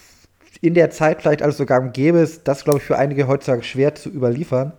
in 0.61 0.73
der 0.73 0.89
Zeit 0.89 1.21
vielleicht 1.21 1.41
alles 1.41 1.57
sogar 1.57 1.81
gäbe 1.89 2.27
das 2.43 2.63
glaube 2.63 2.79
ich 2.79 2.85
für 2.85 2.97
einige 2.97 3.27
heutzutage 3.27 3.63
schwer 3.63 3.93
zu 3.95 4.09
überliefern. 4.09 4.73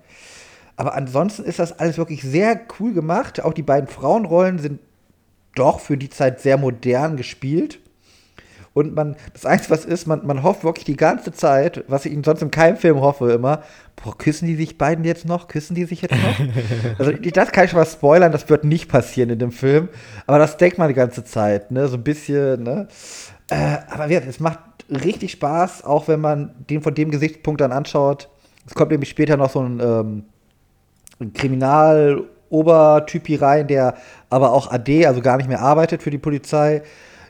Aber 0.78 0.94
ansonsten 0.94 1.42
ist 1.42 1.59
das 1.59 1.76
alles 1.80 1.98
wirklich 1.98 2.22
sehr 2.22 2.60
cool 2.78 2.92
gemacht. 2.92 3.42
Auch 3.42 3.52
die 3.52 3.64
beiden 3.64 3.88
Frauenrollen 3.88 4.60
sind 4.60 4.78
doch 5.56 5.80
für 5.80 5.96
die 5.96 6.09
Zeit 6.09 6.40
sehr 6.40 6.56
modern 6.56 7.16
gespielt. 7.16 7.80
Und 8.74 8.94
man, 8.94 9.16
das 9.32 9.44
Einzige, 9.44 9.70
was 9.72 9.84
ist, 9.84 10.06
man, 10.06 10.24
man 10.24 10.44
hofft 10.44 10.62
wirklich 10.62 10.84
die 10.84 10.96
ganze 10.96 11.32
Zeit, 11.32 11.82
was 11.88 12.06
ich 12.06 12.16
sonst 12.24 12.42
in 12.42 12.52
keinem 12.52 12.76
Film 12.76 13.00
hoffe, 13.00 13.32
immer, 13.32 13.64
boah, 13.96 14.16
küssen 14.16 14.46
die 14.46 14.55
sich 14.55 14.78
beiden 14.78 15.05
jetzt 15.05 15.24
noch? 15.24 15.48
Küssen 15.48 15.74
die 15.74 15.84
sich 15.84 16.02
jetzt 16.02 16.14
noch? 16.14 16.98
also, 17.00 17.10
das 17.10 17.50
kann 17.50 17.64
ich 17.64 17.72
schon 17.72 17.80
mal 17.80 17.84
spoilern, 17.84 18.30
das 18.30 18.48
wird 18.48 18.62
nicht 18.62 18.88
passieren 18.88 19.30
in 19.30 19.40
dem 19.40 19.50
Film. 19.50 19.88
Aber 20.28 20.38
das 20.38 20.59
denkt 20.59 20.78
man 20.78 20.86
die 20.86 20.94
ganze 20.94 21.24
Zeit, 21.24 21.72
ne? 21.72 21.88
So 21.88 21.96
ein 21.96 22.05
bisschen, 22.05 22.62
ne? 22.62 22.86
Äh, 23.50 23.78
aber 23.90 24.06
ja, 24.06 24.20
es 24.20 24.38
macht 24.38 24.60
richtig 24.88 25.32
Spaß, 25.32 25.82
auch 25.82 26.06
wenn 26.06 26.20
man 26.20 26.55
den 26.70 26.82
von 26.82 26.94
dem 26.94 27.10
Gesichtspunkt 27.10 27.60
dann 27.60 27.72
anschaut. 27.72 28.28
Es 28.64 28.76
kommt 28.76 28.92
nämlich 28.92 29.10
später 29.10 29.36
noch 29.36 29.50
so 29.50 29.60
ein, 29.60 29.80
ähm, 29.80 30.16
ein 30.18 30.24
Kriminal-Obertypi 31.35 33.36
rein, 33.36 33.66
der 33.66 33.97
aber 34.31 34.53
auch 34.53 34.70
AD, 34.70 35.07
also 35.07 35.20
gar 35.20 35.36
nicht 35.36 35.49
mehr 35.49 35.61
arbeitet 35.61 36.03
für 36.03 36.11
die 36.11 36.19
Polizei 36.19 36.82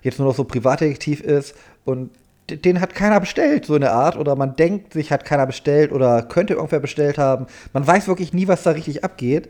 jetzt 0.03 0.19
nur 0.19 0.29
noch 0.29 0.35
so 0.35 0.45
Privatdetektiv 0.45 1.21
ist 1.21 1.55
und 1.85 2.11
den 2.51 2.81
hat 2.81 2.95
keiner 2.95 3.21
bestellt, 3.21 3.67
so 3.67 3.75
in 3.75 3.83
der 3.83 3.93
Art. 3.93 4.17
Oder 4.17 4.37
man 4.37 4.57
denkt 4.57 4.95
sich, 4.95 5.13
hat 5.13 5.25
keiner 5.25 5.47
bestellt 5.47 5.93
oder 5.93 6.23
könnte 6.23 6.55
irgendwer 6.55 6.81
bestellt 6.81 7.19
haben. 7.19 7.47
Man 7.73 7.87
weiß 7.87 8.09
wirklich 8.09 8.33
nie, 8.33 8.49
was 8.49 8.63
da 8.63 8.71
richtig 8.71 9.05
abgeht. 9.05 9.49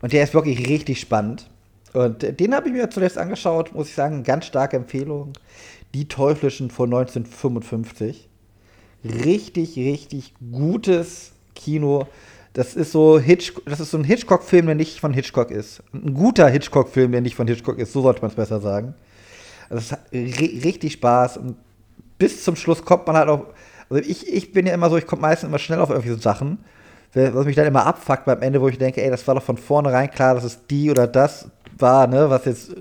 Und 0.00 0.12
der 0.12 0.22
ist 0.22 0.34
wirklich 0.34 0.68
richtig 0.68 1.00
spannend. 1.00 1.50
Und 1.92 2.40
den 2.40 2.54
habe 2.54 2.68
ich 2.68 2.74
mir 2.74 2.90
zuletzt 2.90 3.18
angeschaut, 3.18 3.74
muss 3.74 3.88
ich 3.88 3.94
sagen, 3.94 4.22
ganz 4.22 4.46
starke 4.46 4.76
Empfehlung. 4.76 5.32
Die 5.94 6.08
Teuflischen 6.08 6.70
von 6.70 6.92
1955. 6.92 8.28
Richtig, 9.04 9.76
richtig 9.76 10.34
gutes 10.52 11.32
Kino. 11.54 12.06
Das 12.52 12.74
ist 12.74 12.92
so 12.92 13.18
Hitch, 13.18 13.52
das 13.66 13.80
ist 13.80 13.90
so 13.90 13.98
ein 13.98 14.04
Hitchcock-Film, 14.04 14.66
der 14.66 14.74
nicht 14.74 15.00
von 15.00 15.12
Hitchcock 15.12 15.50
ist. 15.50 15.82
Ein 15.92 16.14
guter 16.14 16.48
Hitchcock-Film, 16.48 17.12
der 17.12 17.20
nicht 17.20 17.36
von 17.36 17.46
Hitchcock 17.46 17.78
ist, 17.78 17.92
so 17.92 18.02
sollte 18.02 18.20
man 18.22 18.30
es 18.30 18.36
besser 18.36 18.60
sagen. 18.60 18.94
Also 19.70 19.82
es 19.82 19.92
hat 19.92 20.00
richtig 20.12 20.94
Spaß 20.94 21.36
und 21.38 21.56
bis 22.18 22.42
zum 22.42 22.56
Schluss 22.56 22.84
kommt 22.84 23.06
man 23.06 23.16
halt 23.16 23.28
auch. 23.28 23.46
Also 23.90 24.02
ich, 24.08 24.32
ich 24.32 24.52
bin 24.52 24.66
ja 24.66 24.74
immer 24.74 24.90
so, 24.90 24.96
ich 24.96 25.06
komme 25.06 25.22
meistens 25.22 25.48
immer 25.48 25.58
schnell 25.58 25.80
auf 25.80 25.90
irgendwelche 25.90 26.20
Sachen, 26.20 26.58
was 27.14 27.46
mich 27.46 27.56
dann 27.56 27.66
immer 27.66 27.86
abfuckt 27.86 28.24
beim 28.24 28.42
Ende, 28.42 28.60
wo 28.60 28.68
ich 28.68 28.78
denke, 28.78 29.02
ey, 29.02 29.10
das 29.10 29.26
war 29.26 29.34
doch 29.34 29.42
von 29.42 29.56
vornherein 29.56 30.10
klar, 30.10 30.34
dass 30.34 30.44
es 30.44 30.66
die 30.66 30.90
oder 30.90 31.06
das 31.06 31.48
war, 31.78 32.06
ne, 32.06 32.28
was 32.28 32.44
jetzt 32.44 32.74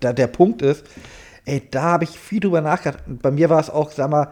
da 0.00 0.12
der 0.12 0.28
Punkt 0.28 0.62
ist. 0.62 0.84
Ey, 1.44 1.62
da 1.70 1.82
habe 1.82 2.04
ich 2.04 2.10
viel 2.10 2.40
drüber 2.40 2.60
nachgedacht. 2.60 3.02
Bei 3.06 3.30
mir 3.30 3.50
war 3.50 3.60
es 3.60 3.70
auch, 3.70 3.90
sag 3.92 4.10
mal, 4.10 4.28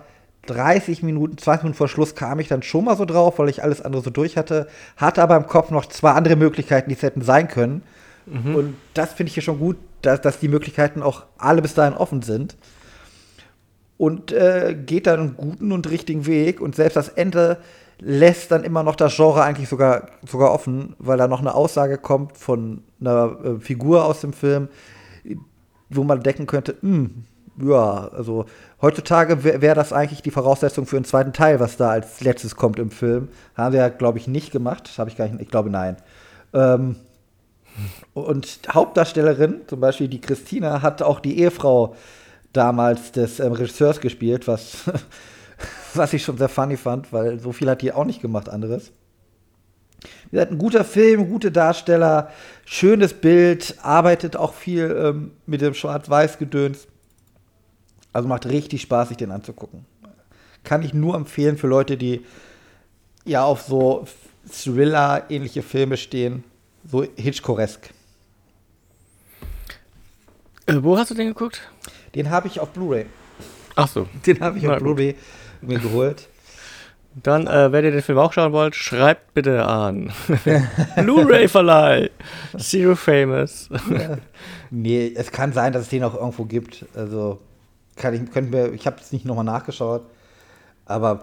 30 0.46 1.02
Minuten, 1.02 1.38
20 1.38 1.64
Minuten 1.64 1.76
vor 1.76 1.88
Schluss 1.88 2.14
kam 2.14 2.40
ich 2.40 2.48
dann 2.48 2.62
schon 2.62 2.84
mal 2.84 2.96
so 2.96 3.04
drauf, 3.04 3.38
weil 3.38 3.48
ich 3.48 3.62
alles 3.62 3.82
andere 3.82 4.02
so 4.02 4.10
durch 4.10 4.36
hatte. 4.36 4.68
Hatte 4.96 5.22
aber 5.22 5.36
im 5.36 5.46
Kopf 5.46 5.70
noch 5.70 5.86
zwei 5.86 6.12
andere 6.12 6.36
Möglichkeiten, 6.36 6.88
die 6.88 6.96
es 6.96 7.02
hätten 7.02 7.22
sein 7.22 7.48
können. 7.48 7.82
Mhm. 8.26 8.54
Und 8.54 8.76
das 8.94 9.12
finde 9.12 9.28
ich 9.28 9.34
hier 9.34 9.42
schon 9.42 9.58
gut, 9.58 9.76
dass, 10.02 10.20
dass 10.20 10.38
die 10.38 10.48
Möglichkeiten 10.48 11.02
auch 11.02 11.24
alle 11.38 11.62
bis 11.62 11.74
dahin 11.74 11.94
offen 11.94 12.22
sind. 12.22 12.56
Und 13.96 14.32
äh, 14.32 14.76
geht 14.86 15.06
dann 15.06 15.20
einen 15.20 15.36
guten 15.36 15.72
und 15.72 15.88
richtigen 15.90 16.26
Weg. 16.26 16.60
Und 16.60 16.74
selbst 16.74 16.96
das 16.96 17.08
Ende 17.08 17.58
lässt 18.00 18.50
dann 18.50 18.64
immer 18.64 18.82
noch 18.82 18.96
das 18.96 19.14
Genre 19.14 19.42
eigentlich 19.42 19.68
sogar, 19.68 20.08
sogar 20.26 20.52
offen, 20.52 20.94
weil 20.98 21.16
da 21.16 21.28
noch 21.28 21.40
eine 21.40 21.54
Aussage 21.54 21.98
kommt 21.98 22.36
von 22.36 22.82
einer 23.00 23.38
äh, 23.44 23.60
Figur 23.60 24.04
aus 24.04 24.20
dem 24.20 24.32
Film, 24.32 24.68
wo 25.88 26.02
man 26.04 26.22
denken 26.22 26.46
könnte, 26.46 26.76
mh, 26.80 26.96
hm, 26.96 27.24
ja, 27.62 28.08
also 28.08 28.46
heutzutage 28.82 29.44
wäre 29.44 29.60
wär 29.60 29.74
das 29.74 29.92
eigentlich 29.92 30.22
die 30.22 30.30
Voraussetzung 30.30 30.86
für 30.86 30.96
einen 30.96 31.04
zweiten 31.04 31.32
Teil, 31.32 31.60
was 31.60 31.76
da 31.76 31.90
als 31.90 32.20
letztes 32.20 32.56
kommt 32.56 32.78
im 32.78 32.90
Film. 32.90 33.28
Haben 33.56 33.72
wir 33.72 33.80
ja, 33.80 33.88
glaube 33.88 34.18
ich, 34.18 34.26
nicht 34.26 34.50
gemacht. 34.50 34.90
Habe 34.98 35.10
ich 35.10 35.16
gar 35.16 35.28
nicht, 35.28 35.40
ich 35.40 35.48
glaube, 35.48 35.70
nein. 35.70 35.96
Ähm, 36.52 36.96
und 38.12 38.60
Hauptdarstellerin, 38.72 39.62
zum 39.66 39.80
Beispiel 39.80 40.08
die 40.08 40.20
Christina, 40.20 40.82
hat 40.82 41.02
auch 41.02 41.20
die 41.20 41.38
Ehefrau 41.40 41.96
damals 42.52 43.12
des 43.12 43.40
ähm, 43.40 43.52
Regisseurs 43.52 44.00
gespielt, 44.00 44.46
was, 44.46 44.84
was 45.94 46.12
ich 46.12 46.22
schon 46.22 46.38
sehr 46.38 46.48
funny 46.48 46.76
fand, 46.76 47.12
weil 47.12 47.40
so 47.40 47.52
viel 47.52 47.68
hat 47.68 47.82
die 47.82 47.92
auch 47.92 48.04
nicht 48.04 48.22
gemacht, 48.22 48.48
anderes. 48.48 48.92
Wie 50.30 50.36
gesagt, 50.36 50.52
ein 50.52 50.58
guter 50.58 50.84
Film, 50.84 51.28
gute 51.28 51.50
Darsteller, 51.50 52.30
schönes 52.64 53.14
Bild, 53.14 53.76
arbeitet 53.82 54.36
auch 54.36 54.54
viel 54.54 54.94
ähm, 54.96 55.32
mit 55.46 55.60
dem 55.60 55.74
Schwarz-Weiß-Gedöns. 55.74 56.86
Also 58.14 58.26
macht 58.28 58.46
richtig 58.46 58.80
Spaß, 58.80 59.08
sich 59.08 59.18
den 59.18 59.30
anzugucken. 59.30 59.84
Kann 60.62 60.82
ich 60.82 60.94
nur 60.94 61.14
empfehlen 61.14 61.58
für 61.58 61.66
Leute, 61.66 61.98
die 61.98 62.24
ja 63.26 63.44
auf 63.44 63.60
so 63.62 64.06
Thriller-ähnliche 64.50 65.62
Filme 65.62 65.98
stehen 65.98 66.44
so 66.90 67.04
Hitchcock-esk. 67.16 67.90
Äh, 70.66 70.74
wo 70.80 70.98
hast 70.98 71.10
du 71.10 71.14
den 71.14 71.28
geguckt? 71.28 71.62
Den 72.14 72.30
habe 72.30 72.48
ich 72.48 72.60
auf 72.60 72.70
Blu-ray. 72.70 73.06
Ach 73.74 73.88
so. 73.88 74.06
Den 74.26 74.40
habe 74.40 74.58
ich 74.58 74.68
auf 74.68 74.78
Blu-ray 74.78 75.16
mir 75.60 75.78
geholt. 75.78 76.28
Dann, 77.22 77.46
äh, 77.46 77.70
wenn 77.70 77.84
ihr 77.84 77.92
den 77.92 78.02
Film 78.02 78.18
auch 78.18 78.32
schauen 78.32 78.52
wollt, 78.52 78.74
schreibt 78.74 79.34
bitte 79.34 79.64
an. 79.66 80.12
Blu-ray-Verleih. 80.96 82.10
Zero 82.58 82.96
Famous. 82.96 83.68
Nee, 84.70 85.12
es 85.14 85.30
kann 85.30 85.52
sein, 85.52 85.72
dass 85.72 85.82
es 85.82 85.88
den 85.88 86.02
auch 86.02 86.14
irgendwo 86.14 86.44
gibt. 86.44 86.84
Also, 86.94 87.40
kann 87.96 88.14
ich, 88.14 88.30
können 88.30 88.52
wir, 88.52 88.72
ich 88.72 88.86
habe 88.86 88.96
es 89.00 89.12
nicht 89.12 89.24
nochmal 89.24 89.44
nachgeschaut. 89.44 90.02
Aber 90.86 91.22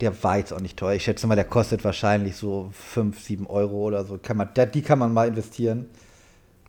der 0.00 0.22
war 0.22 0.38
jetzt 0.38 0.52
auch 0.52 0.60
nicht 0.60 0.76
teuer. 0.76 0.94
Ich 0.94 1.04
schätze 1.04 1.26
mal, 1.26 1.36
der 1.36 1.44
kostet 1.44 1.84
wahrscheinlich 1.84 2.36
so 2.36 2.70
5, 2.72 3.18
7 3.20 3.46
Euro 3.46 3.76
oder 3.76 4.04
so. 4.04 4.18
Kann 4.18 4.36
man, 4.36 4.48
die 4.74 4.82
kann 4.82 4.98
man 4.98 5.12
mal 5.12 5.28
investieren. 5.28 5.86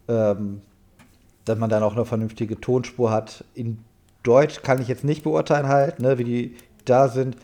Ähm, 0.08 0.62
dass 1.48 1.58
man 1.58 1.70
dann 1.70 1.84
auch 1.84 1.96
eine 1.96 2.06
vernünftige 2.06 2.60
Tonspur 2.60 3.12
hat. 3.12 3.46
In 3.54 3.80
Deutsch 4.24 4.62
kann 4.62 4.82
ich 4.82 4.88
jetzt 4.88 5.04
nicht 5.04 5.24
beurteilen 5.24 5.68
halt, 5.68 6.00
ne, 6.00 6.18
wie 6.18 6.24
die 6.24 6.56
da 6.86 7.08
sind. 7.08 7.38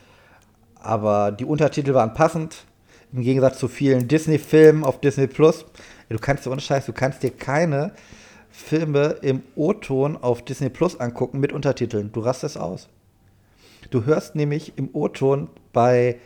Aber 0.76 1.32
die 1.32 1.46
Untertitel 1.46 1.94
waren 1.94 2.14
passend. 2.14 2.66
Im 3.14 3.22
Gegensatz 3.22 3.60
zu 3.60 3.68
vielen 3.68 4.08
Disney-Filmen 4.08 4.84
auf 4.84 5.00
Disney 5.00 5.28
Plus. 5.28 5.66
Du 6.10 6.18
kannst 6.18 6.48
ohne 6.48 6.60
Scheiß, 6.60 6.86
du 6.86 6.94
kannst 6.94 7.24
dir 7.24 7.32
keine 7.32 7.94
Filme 8.56 9.16
im 9.24 9.42
O-Ton 9.56 10.16
auf 10.16 10.46
Disney 10.46 10.70
Plus 10.70 11.00
angucken 11.00 11.40
mit 11.40 11.52
Untertiteln. 11.52 12.12
Du 12.12 12.20
rastest 12.20 12.56
aus. 12.56 12.88
Du 13.90 14.06
hörst 14.06 14.36
nämlich 14.36 14.74
im 14.78 14.90
O-Ton 14.94 15.50
bei, 15.74 16.20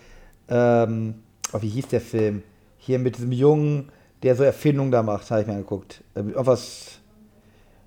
ähm, 0.50 1.16
oh, 1.54 1.62
wie 1.62 1.70
hieß 1.70 1.88
der 1.88 2.02
Film? 2.02 2.44
Hier 2.78 3.00
mit 3.00 3.16
diesem 3.16 3.32
Jungen, 3.32 3.94
der 4.24 4.36
so 4.36 4.44
Erfindungen 4.44 4.92
da 4.92 5.04
macht, 5.04 5.32
habe 5.32 5.42
ich 5.42 5.48
mir 5.48 5.54
angeguckt. 5.54 6.04
Ähm, 6.18 6.34
was, 6.36 7.00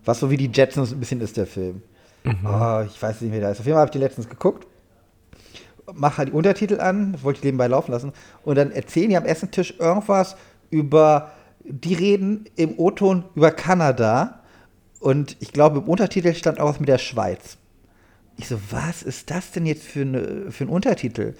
was 0.06 0.20
so 0.20 0.30
wie 0.30 0.38
die 0.38 0.50
Jetsons 0.50 0.90
ein 0.90 1.00
bisschen 1.00 1.20
ist, 1.20 1.36
der 1.36 1.46
Film. 1.46 1.82
Mhm. 2.24 2.38
Oh, 2.46 2.80
ich 2.86 3.00
weiß 3.00 3.20
nicht 3.20 3.30
mehr, 3.30 3.42
da 3.42 3.50
ist. 3.50 3.60
Auf 3.60 3.66
jeden 3.66 3.74
Fall 3.74 3.82
habe 3.82 3.90
ich 3.90 3.92
die 3.92 3.98
letztens 3.98 4.26
geguckt. 4.26 4.66
Mach 5.92 6.16
halt 6.16 6.30
die 6.30 6.32
Untertitel 6.32 6.80
an, 6.80 7.22
wollte 7.22 7.40
ich 7.40 7.44
nebenbei 7.44 7.66
laufen 7.66 7.92
lassen. 7.92 8.12
Und 8.42 8.56
dann 8.56 8.72
erzählen 8.72 9.10
die 9.10 9.18
am 9.18 9.26
Essentisch 9.26 9.74
irgendwas 9.78 10.36
über, 10.70 11.32
die 11.70 11.94
reden 11.94 12.44
im 12.56 12.78
O-Ton 12.78 13.24
über 13.34 13.50
Kanada. 13.50 14.40
Und 14.98 15.36
ich 15.40 15.52
glaube, 15.52 15.78
im 15.78 15.88
Untertitel 15.88 16.34
stand 16.34 16.60
auch 16.60 16.68
was 16.68 16.80
mit 16.80 16.88
der 16.88 16.98
Schweiz. 16.98 17.56
Ich 18.36 18.48
so, 18.48 18.58
was 18.70 19.02
ist 19.02 19.30
das 19.30 19.50
denn 19.52 19.66
jetzt 19.66 19.84
für, 19.84 20.02
eine, 20.02 20.50
für 20.50 20.64
ein 20.64 20.68
Untertitel? 20.68 21.34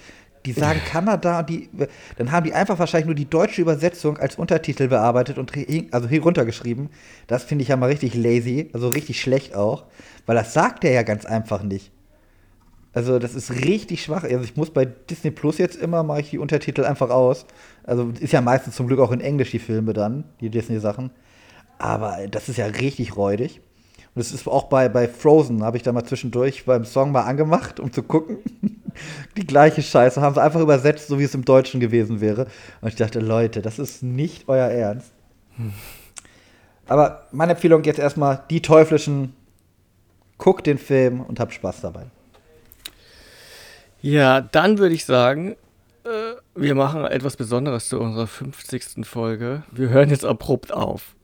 die 0.47 0.53
sagen 0.53 0.81
Kanada 0.91 1.41
und 1.41 1.51
die, 1.51 1.69
dann 2.17 2.33
haben 2.33 2.45
die 2.45 2.53
einfach 2.53 2.79
wahrscheinlich 2.79 3.07
nur 3.07 3.15
die 3.15 3.29
deutsche 3.29 3.61
Übersetzung 3.63 4.19
als 4.19 4.37
Untertitel 4.37 4.89
bearbeitet 4.89 5.39
und 5.39 5.53
also 5.91 6.09
hier 6.09 6.23
runtergeschrieben. 6.23 6.91
Das 7.27 7.45
finde 7.45 7.63
ich 7.63 7.69
ja 7.69 7.77
mal 7.77 7.87
richtig 7.87 8.15
lazy, 8.15 8.71
also 8.73 8.89
richtig 8.89 9.21
schlecht 9.21 9.55
auch, 9.55 9.85
weil 10.27 10.37
das 10.37 10.53
sagt 10.53 10.85
er 10.85 10.93
ja 10.93 11.03
ganz 11.03 11.25
einfach 11.25 11.63
nicht. 11.63 11.93
Also 12.93 13.19
das 13.19 13.35
ist 13.35 13.51
richtig 13.65 14.03
schwach. 14.03 14.25
Also 14.25 14.43
ich 14.43 14.57
muss 14.57 14.71
bei 14.71 14.85
Disney 14.85 15.31
Plus 15.31 15.59
jetzt 15.59 15.77
immer 15.77 16.03
mache 16.03 16.21
ich 16.21 16.31
die 16.31 16.39
Untertitel 16.39 16.85
einfach 16.85 17.11
aus. 17.11 17.47
Also 17.85 18.11
ist 18.19 18.33
ja 18.33 18.41
meistens 18.41 18.77
zum 18.77 18.89
Glück 18.89 19.01
auch 19.01 19.13
in 19.13 19.21
Englisch 19.21 19.53
die 19.53 19.59
Filme 19.59 19.93
dann, 19.93 20.25
die 20.41 20.51
Disney 20.51 20.81
Sachen. 20.81 21.11
Aber 21.79 22.19
das 22.29 22.49
ist 22.49 22.57
ja 22.57 22.67
richtig 22.67 23.17
räudig. 23.17 23.61
Und 24.15 24.19
das 24.19 24.33
ist 24.33 24.49
auch 24.49 24.65
bei, 24.65 24.89
bei 24.89 25.07
Frozen, 25.07 25.63
habe 25.63 25.77
ich 25.77 25.85
da 25.85 25.93
mal 25.93 26.05
zwischendurch 26.05 26.65
beim 26.65 26.85
Song 26.85 27.13
mal 27.13 27.23
angemacht, 27.23 27.79
um 27.79 27.93
zu 27.93 28.03
gucken. 28.03 28.39
Die 29.37 29.47
gleiche 29.47 29.83
Scheiße 29.83 30.21
haben 30.21 30.35
sie 30.35 30.43
einfach 30.43 30.61
übersetzt, 30.61 31.07
so 31.07 31.21
wie 31.21 31.25
es 31.25 31.35
im 31.35 31.45
Deutschen 31.45 31.79
gewesen 31.79 32.21
wäre. 32.21 32.49
Und 32.81 32.89
ich 32.89 32.97
dachte, 32.97 33.21
Leute, 33.21 33.63
das 33.63 33.79
ist 33.79 34.03
nicht 34.03 34.49
euer 34.49 34.67
Ernst. 34.67 35.13
Hm. 35.57 35.73
Aber 36.89 37.29
meine 37.31 37.53
Empfehlung 37.53 37.85
jetzt 37.85 38.01
erstmal, 38.01 38.43
die 38.51 38.61
teuflischen, 38.61 39.33
guckt 40.39 40.67
den 40.67 40.77
Film 40.77 41.21
und 41.21 41.39
habt 41.39 41.55
Spaß 41.55 41.81
dabei. 41.81 42.07
Ja, 44.03 44.41
dann 44.41 44.79
würde 44.79 44.95
ich 44.95 45.05
sagen, 45.05 45.57
äh, 46.05 46.35
wir 46.55 46.75
machen 46.75 47.05
etwas 47.05 47.37
Besonderes 47.37 47.89
zu 47.89 48.01
unserer 48.01 48.27
50. 48.27 49.07
Folge. 49.07 49.63
Wir 49.71 49.91
hören 49.91 50.09
jetzt 50.09 50.25
abrupt 50.25 50.73
auf. 50.73 51.15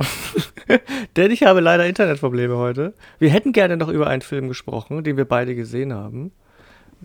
Denn 1.16 1.30
ich 1.30 1.44
habe 1.44 1.60
leider 1.60 1.86
Internetprobleme 1.86 2.56
heute. 2.56 2.92
Wir 3.18 3.30
hätten 3.30 3.52
gerne 3.52 3.76
noch 3.76 3.88
über 3.88 4.06
einen 4.06 4.22
Film 4.22 4.48
gesprochen, 4.48 5.04
den 5.04 5.16
wir 5.16 5.24
beide 5.24 5.54
gesehen 5.54 5.94
haben. 5.94 6.32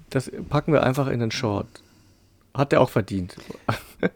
Das 0.09 0.31
packen 0.49 0.73
wir 0.73 0.83
einfach 0.83 1.07
in 1.07 1.19
den 1.19 1.31
Short. 1.31 1.67
Hat 2.53 2.73
der 2.73 2.81
auch 2.81 2.89
verdient. 2.89 3.37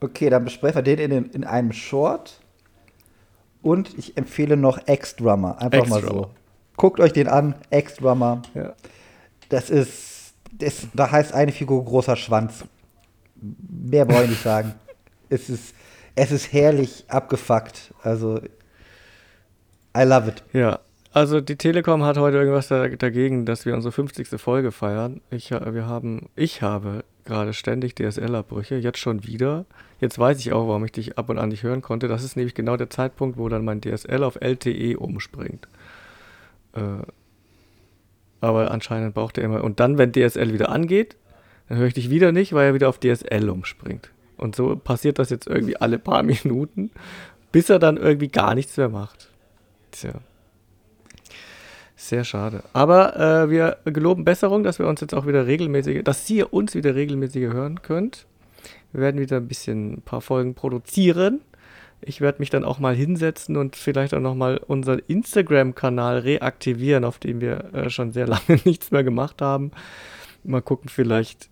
okay, 0.00 0.30
dann 0.30 0.44
besprechen 0.44 0.84
wir 0.84 0.96
den 0.96 1.10
in, 1.10 1.30
in 1.30 1.44
einem 1.44 1.72
Short. 1.72 2.40
Und 3.62 3.96
ich 3.98 4.16
empfehle 4.16 4.56
noch 4.56 4.86
X-Drummer. 4.86 5.60
Einfach 5.60 5.86
mal 5.86 6.02
so. 6.02 6.30
Guckt 6.76 7.00
euch 7.00 7.12
den 7.12 7.28
an, 7.28 7.54
X-Drummer. 7.70 8.42
Ja. 8.54 8.74
Das 9.48 9.70
ist, 9.70 10.34
das, 10.52 10.86
da 10.94 11.10
heißt 11.10 11.32
eine 11.32 11.52
Figur 11.52 11.84
großer 11.84 12.16
Schwanz. 12.16 12.64
Mehr 13.40 14.04
brauche 14.04 14.24
ich 14.24 14.30
nicht 14.30 14.42
sagen. 14.42 14.74
es 15.28 15.48
ist, 15.48 15.74
es 16.14 16.32
ist 16.32 16.52
herrlich 16.52 17.04
abgefuckt. 17.08 17.94
Also, 18.02 18.40
I 19.96 20.02
love 20.02 20.28
it. 20.28 20.42
Ja, 20.52 20.80
also 21.12 21.40
die 21.40 21.56
Telekom 21.56 22.02
hat 22.04 22.18
heute 22.18 22.36
irgendwas 22.36 22.68
dagegen, 22.68 23.46
dass 23.46 23.64
wir 23.64 23.74
unsere 23.74 23.92
50. 23.92 24.28
Folge 24.40 24.72
feiern. 24.72 25.20
Ich, 25.30 25.50
wir 25.50 25.86
haben, 25.86 26.28
ich 26.36 26.62
habe 26.62 27.04
gerade 27.24 27.52
ständig 27.54 27.94
DSL-Abbrüche, 27.94 28.76
jetzt 28.76 28.98
schon 28.98 29.24
wieder. 29.24 29.64
Jetzt 30.00 30.18
weiß 30.18 30.38
ich 30.38 30.52
auch, 30.52 30.68
warum 30.68 30.84
ich 30.84 30.92
dich 30.92 31.18
ab 31.18 31.28
und 31.28 31.38
an 31.38 31.48
nicht 31.48 31.62
hören 31.62 31.82
konnte. 31.82 32.08
Das 32.08 32.24
ist 32.24 32.36
nämlich 32.36 32.54
genau 32.54 32.76
der 32.76 32.90
Zeitpunkt, 32.90 33.38
wo 33.38 33.48
dann 33.48 33.64
mein 33.64 33.80
DSL 33.80 34.22
auf 34.22 34.38
LTE 34.40 34.98
umspringt. 34.98 35.66
Äh, 36.74 37.02
aber 38.40 38.70
anscheinend 38.70 39.14
braucht 39.14 39.38
er 39.38 39.44
immer. 39.44 39.64
Und 39.64 39.80
dann, 39.80 39.98
wenn 39.98 40.12
DSL 40.12 40.52
wieder 40.52 40.70
angeht, 40.70 41.16
dann 41.68 41.78
höre 41.78 41.86
ich 41.86 41.94
dich 41.94 42.10
wieder 42.10 42.32
nicht, 42.32 42.52
weil 42.52 42.68
er 42.68 42.74
wieder 42.74 42.88
auf 42.88 42.98
DSL 42.98 43.48
umspringt. 43.50 44.10
Und 44.36 44.56
so 44.56 44.76
passiert 44.76 45.18
das 45.18 45.30
jetzt 45.30 45.46
irgendwie 45.46 45.76
alle 45.76 45.98
paar 45.98 46.22
Minuten, 46.24 46.90
bis 47.52 47.70
er 47.70 47.78
dann 47.78 47.96
irgendwie 47.96 48.28
gar 48.28 48.54
nichts 48.54 48.76
mehr 48.76 48.88
macht. 48.88 49.28
Tja. 49.90 50.12
Sehr 51.96 52.22
schade. 52.22 52.62
Aber 52.72 53.16
äh, 53.16 53.50
wir 53.50 53.78
geloben 53.84 54.24
Besserung, 54.24 54.62
dass 54.62 54.78
wir 54.78 54.86
uns 54.86 55.00
jetzt 55.00 55.14
auch 55.14 55.26
wieder 55.26 55.48
regelmäßig, 55.48 56.04
dass 56.04 56.30
ihr 56.30 56.52
uns 56.52 56.74
wieder 56.74 56.94
regelmäßig 56.94 57.52
hören 57.52 57.82
könnt. 57.82 58.26
Wir 58.92 59.00
werden 59.00 59.20
wieder 59.20 59.38
ein 59.38 59.48
bisschen 59.48 59.94
ein 59.94 60.02
paar 60.02 60.20
Folgen 60.20 60.54
produzieren. 60.54 61.40
Ich 62.00 62.20
werde 62.20 62.38
mich 62.38 62.50
dann 62.50 62.64
auch 62.64 62.78
mal 62.78 62.94
hinsetzen 62.94 63.56
und 63.56 63.76
vielleicht 63.76 64.14
auch 64.14 64.20
nochmal 64.20 64.58
unseren 64.58 65.00
Instagram-Kanal 65.00 66.18
reaktivieren, 66.18 67.04
auf 67.04 67.18
dem 67.18 67.40
wir 67.40 67.74
äh, 67.74 67.90
schon 67.90 68.12
sehr 68.12 68.26
lange 68.28 68.60
nichts 68.64 68.90
mehr 68.90 69.04
gemacht 69.04 69.42
haben. 69.42 69.72
Mal 70.44 70.62
gucken, 70.62 70.88
vielleicht. 70.88 71.48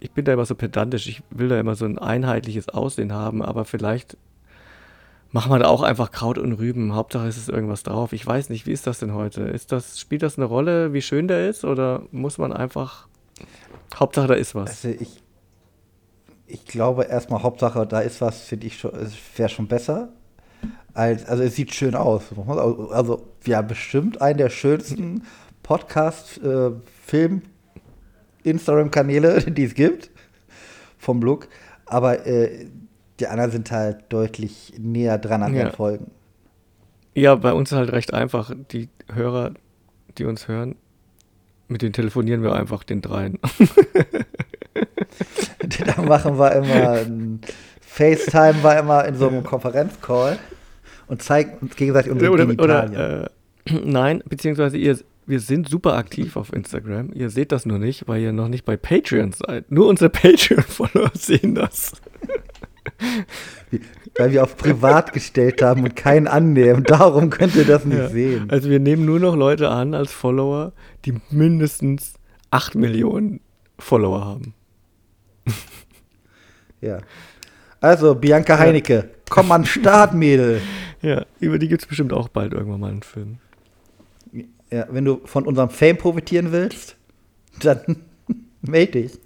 Ich 0.00 0.10
bin 0.10 0.24
da 0.24 0.32
immer 0.32 0.46
so 0.46 0.56
pedantisch, 0.56 1.06
ich 1.06 1.22
will 1.30 1.48
da 1.48 1.60
immer 1.60 1.76
so 1.76 1.84
ein 1.84 1.96
einheitliches 1.96 2.68
Aussehen 2.68 3.12
haben, 3.12 3.40
aber 3.40 3.64
vielleicht 3.64 4.16
machen 5.30 5.50
wir 5.50 5.58
da 5.60 5.68
auch 5.68 5.82
einfach 5.82 6.10
Kraut 6.10 6.38
und 6.38 6.52
Rüben. 6.52 6.94
Hauptsache 6.94 7.28
ist 7.28 7.36
es 7.36 7.48
irgendwas 7.48 7.82
drauf. 7.82 8.12
Ich 8.12 8.26
weiß 8.26 8.50
nicht, 8.50 8.66
wie 8.66 8.72
ist 8.72 8.86
das 8.86 8.98
denn 8.98 9.14
heute? 9.14 9.42
Ist 9.42 9.72
das, 9.72 10.00
spielt 10.00 10.22
das 10.22 10.38
eine 10.38 10.46
Rolle, 10.46 10.92
wie 10.92 11.02
schön 11.02 11.28
der 11.28 11.48
ist? 11.48 11.64
Oder 11.64 12.02
muss 12.10 12.38
man 12.38 12.52
einfach. 12.52 13.06
Hauptsache, 13.94 14.28
da 14.28 14.34
ist 14.34 14.54
was. 14.54 14.84
Also 14.84 15.00
ich 15.00 15.21
ich 16.52 16.66
glaube 16.66 17.04
erstmal 17.04 17.42
Hauptsache, 17.42 17.86
da 17.86 18.00
ist 18.00 18.20
was, 18.20 18.42
finde 18.42 18.66
ich 18.66 18.78
schon, 18.78 18.92
wäre 19.36 19.48
schon 19.48 19.68
besser. 19.68 20.10
Als, 20.92 21.24
also 21.24 21.42
es 21.42 21.56
sieht 21.56 21.74
schön 21.74 21.94
aus. 21.94 22.24
Also 22.90 23.26
ja, 23.46 23.62
bestimmt 23.62 24.20
einen 24.20 24.36
der 24.36 24.50
schönsten 24.50 25.24
Podcast, 25.62 26.42
äh, 26.42 26.72
Film, 27.06 27.40
Instagram-Kanäle, 28.42 29.40
die 29.50 29.64
es 29.64 29.74
gibt. 29.74 30.10
Vom 30.98 31.22
Look. 31.22 31.48
Aber 31.86 32.26
äh, 32.26 32.66
die 33.18 33.26
anderen 33.26 33.50
sind 33.50 33.70
halt 33.70 34.04
deutlich 34.10 34.74
näher 34.78 35.16
dran 35.16 35.42
an 35.42 35.54
ja. 35.54 35.64
den 35.64 35.72
Folgen. 35.72 36.10
Ja, 37.14 37.34
bei 37.34 37.54
uns 37.54 37.72
ist 37.72 37.78
halt 37.78 37.92
recht 37.92 38.12
einfach. 38.12 38.52
Die 38.70 38.90
Hörer, 39.10 39.52
die 40.18 40.26
uns 40.26 40.48
hören, 40.48 40.76
mit 41.68 41.80
denen 41.80 41.94
telefonieren 41.94 42.42
wir 42.42 42.54
einfach 42.54 42.84
den 42.84 43.00
dreien. 43.00 43.38
da 45.86 46.02
machen 46.02 46.38
wir 46.38 46.52
immer 46.52 46.90
ein 46.90 47.40
FaceTime 47.92 48.62
war 48.62 48.78
immer 48.78 49.04
in 49.04 49.16
so 49.16 49.28
einem 49.28 49.44
Konferenzcall 49.44 50.38
und 51.08 51.22
zeigen 51.22 51.58
uns 51.60 51.76
gegenseitig 51.76 52.10
unsere 52.10 52.30
oder, 52.32 52.46
Genitalien. 52.46 52.92
Oder, 52.94 53.24
äh, 53.24 53.80
nein, 53.84 54.22
beziehungsweise 54.26 54.78
ihr, 54.78 54.98
wir 55.26 55.40
sind 55.40 55.68
super 55.68 55.96
aktiv 55.96 56.36
auf 56.36 56.52
Instagram. 56.54 57.10
Ihr 57.12 57.28
seht 57.28 57.52
das 57.52 57.66
nur 57.66 57.78
nicht, 57.78 58.08
weil 58.08 58.22
ihr 58.22 58.32
noch 58.32 58.48
nicht 58.48 58.64
bei 58.64 58.78
Patreon 58.78 59.32
seid. 59.32 59.70
Nur 59.70 59.88
unsere 59.88 60.08
Patreon-Follower 60.08 61.10
sehen 61.14 61.54
das. 61.54 61.92
weil 64.16 64.32
wir 64.32 64.42
auf 64.42 64.56
privat 64.56 65.12
gestellt 65.12 65.60
haben 65.60 65.84
und 65.84 65.94
keinen 65.94 66.28
annehmen. 66.28 66.84
Darum 66.84 67.28
könnt 67.28 67.54
ihr 67.56 67.64
das 67.64 67.84
nicht 67.84 67.98
ja. 67.98 68.08
sehen. 68.08 68.50
Also 68.50 68.70
wir 68.70 68.80
nehmen 68.80 69.04
nur 69.04 69.20
noch 69.20 69.36
Leute 69.36 69.68
an 69.68 69.94
als 69.94 70.12
Follower, 70.12 70.72
die 71.04 71.14
mindestens 71.30 72.14
8 72.50 72.74
Millionen 72.74 73.40
Follower 73.78 74.24
haben. 74.24 74.54
ja. 76.80 76.98
Also, 77.80 78.14
Bianca 78.14 78.58
Heinecke, 78.58 78.94
ja. 78.94 79.04
komm 79.28 79.50
an 79.52 79.64
Start, 79.64 80.14
Mädel. 80.14 80.60
Ja, 81.04 81.26
über 81.40 81.58
die 81.58 81.66
gibt 81.66 81.82
es 81.82 81.88
bestimmt 81.88 82.12
auch 82.12 82.28
bald 82.28 82.52
irgendwann 82.52 82.78
mal 82.78 82.90
einen 82.92 83.02
Film. 83.02 83.38
Ja, 84.70 84.86
wenn 84.88 85.04
du 85.04 85.20
von 85.24 85.44
unserem 85.46 85.68
Fame 85.68 85.98
profitieren 85.98 86.52
willst, 86.52 86.94
dann 87.60 88.04
melde 88.62 89.02
dich. 89.02 89.18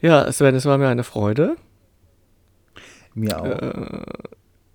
Ja, 0.00 0.32
Sven, 0.32 0.54
es 0.54 0.64
war 0.64 0.78
mir 0.78 0.88
eine 0.88 1.04
Freude. 1.04 1.56
Mir 3.12 3.38
auch. 3.38 3.44
Äh, 3.44 4.06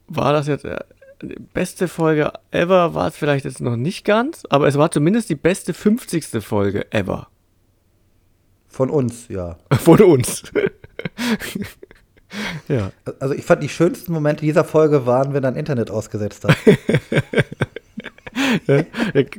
war 0.07 0.33
das 0.33 0.45
jetzt 0.45 0.65
äh, 0.65 0.77
die 1.23 1.39
beste 1.53 1.87
Folge 1.87 2.31
ever? 2.51 2.93
War 2.93 3.07
es 3.07 3.17
vielleicht 3.17 3.45
jetzt 3.45 3.59
noch 3.59 3.75
nicht 3.75 4.05
ganz, 4.05 4.43
aber 4.51 4.67
es 4.67 4.77
war 4.77 4.91
zumindest 4.91 5.29
die 5.29 5.35
beste 5.35 5.73
50. 5.73 6.43
Folge 6.43 6.91
ever. 6.91 7.30
Von 8.71 8.89
uns, 8.89 9.27
ja. 9.27 9.57
Von 9.71 10.01
uns. 10.01 10.43
ja. 12.69 12.91
Also 13.19 13.35
ich 13.35 13.43
fand 13.43 13.61
die 13.61 13.69
schönsten 13.69 14.13
Momente 14.13 14.45
dieser 14.45 14.63
Folge 14.63 15.05
waren, 15.05 15.33
wenn 15.33 15.43
dann 15.43 15.57
Internet 15.57 15.91
ausgesetzt 15.91 16.45
hat. 16.45 16.55
ja, 18.67 18.83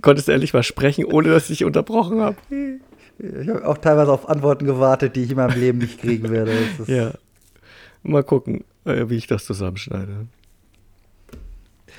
konntest 0.03 0.29
du 0.29 0.33
endlich 0.33 0.53
mal 0.53 0.63
sprechen, 0.63 1.07
ohne 1.07 1.31
dass 1.31 1.49
ich 1.49 1.65
unterbrochen 1.65 2.21
habe. 2.21 2.37
Ich 3.19 3.49
habe 3.49 3.67
auch 3.67 3.79
teilweise 3.79 4.13
auf 4.13 4.29
Antworten 4.29 4.67
gewartet, 4.67 5.17
die 5.17 5.23
ich 5.23 5.31
in 5.31 5.37
meinem 5.37 5.59
Leben 5.59 5.79
nicht 5.79 5.99
kriegen 5.99 6.31
werde. 6.31 6.53
ja. 6.87 7.13
Mal 8.03 8.25
gucken, 8.25 8.65
äh, 8.85 9.09
wie 9.09 9.17
ich 9.17 9.29
das 9.29 9.45
zusammenschneide. 9.47 10.27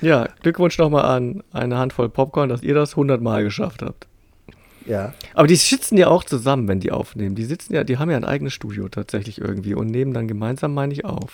Ja, 0.00 0.28
Glückwunsch 0.42 0.78
nochmal 0.78 1.04
an 1.06 1.42
eine 1.52 1.78
Handvoll 1.78 2.10
Popcorn, 2.10 2.48
dass 2.48 2.62
ihr 2.62 2.74
das 2.74 2.92
100 2.92 3.20
Mal 3.20 3.42
geschafft 3.42 3.82
habt. 3.82 4.06
Ja. 4.86 5.14
Aber 5.34 5.46
die 5.46 5.56
sitzen 5.56 5.96
ja 5.96 6.08
auch 6.08 6.24
zusammen, 6.24 6.68
wenn 6.68 6.80
die 6.80 6.92
aufnehmen. 6.92 7.34
Die 7.34 7.44
sitzen 7.44 7.74
ja, 7.74 7.84
die 7.84 7.98
haben 7.98 8.10
ja 8.10 8.16
ein 8.16 8.24
eigenes 8.24 8.52
Studio 8.52 8.88
tatsächlich 8.88 9.40
irgendwie 9.40 9.74
und 9.74 9.86
nehmen 9.86 10.12
dann 10.12 10.28
gemeinsam, 10.28 10.74
meine 10.74 10.92
ich, 10.92 11.04
auf. 11.04 11.32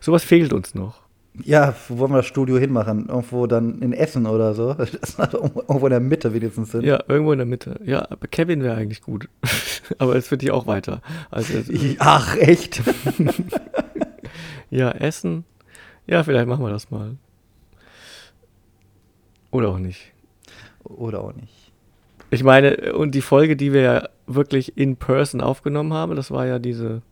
Sowas 0.00 0.22
fehlt 0.24 0.52
uns 0.52 0.74
noch. 0.74 1.08
Ja, 1.44 1.74
wo 1.88 1.98
wollen 1.98 2.12
wir 2.12 2.18
das 2.18 2.26
Studio 2.26 2.58
hinmachen? 2.58 3.08
Irgendwo 3.08 3.46
dann 3.46 3.80
in 3.80 3.92
Essen 3.92 4.26
oder 4.26 4.54
so? 4.54 4.70
irgendwo 5.18 5.86
in 5.86 5.90
der 5.90 6.00
Mitte 6.00 6.32
wenigstens 6.32 6.72
sind. 6.72 6.84
Ja, 6.84 7.02
irgendwo 7.06 7.32
in 7.32 7.38
der 7.38 7.46
Mitte. 7.46 7.80
Ja, 7.84 8.10
aber 8.10 8.26
Kevin 8.26 8.62
wäre 8.62 8.76
eigentlich 8.76 9.02
gut. 9.02 9.28
aber 9.98 10.16
es 10.16 10.30
wird 10.30 10.42
dich 10.42 10.50
auch 10.50 10.66
weiter. 10.66 11.00
Also, 11.30 11.54
Ach, 11.98 12.36
echt? 12.36 12.82
ja, 14.70 14.90
Essen. 14.90 15.44
Ja, 16.06 16.24
vielleicht 16.24 16.48
machen 16.48 16.64
wir 16.64 16.70
das 16.70 16.90
mal. 16.90 17.16
Oder 19.50 19.68
auch 19.68 19.78
nicht. 19.78 20.12
Oder 20.84 21.22
auch 21.22 21.34
nicht. 21.34 21.67
Ich 22.30 22.44
meine, 22.44 22.94
und 22.94 23.14
die 23.14 23.22
Folge, 23.22 23.56
die 23.56 23.72
wir 23.72 23.80
ja 23.80 24.08
wirklich 24.26 24.76
in 24.76 24.96
person 24.96 25.40
aufgenommen 25.40 25.92
haben, 25.92 26.14
das 26.14 26.30
war 26.30 26.46
ja 26.46 26.58
diese 26.58 27.02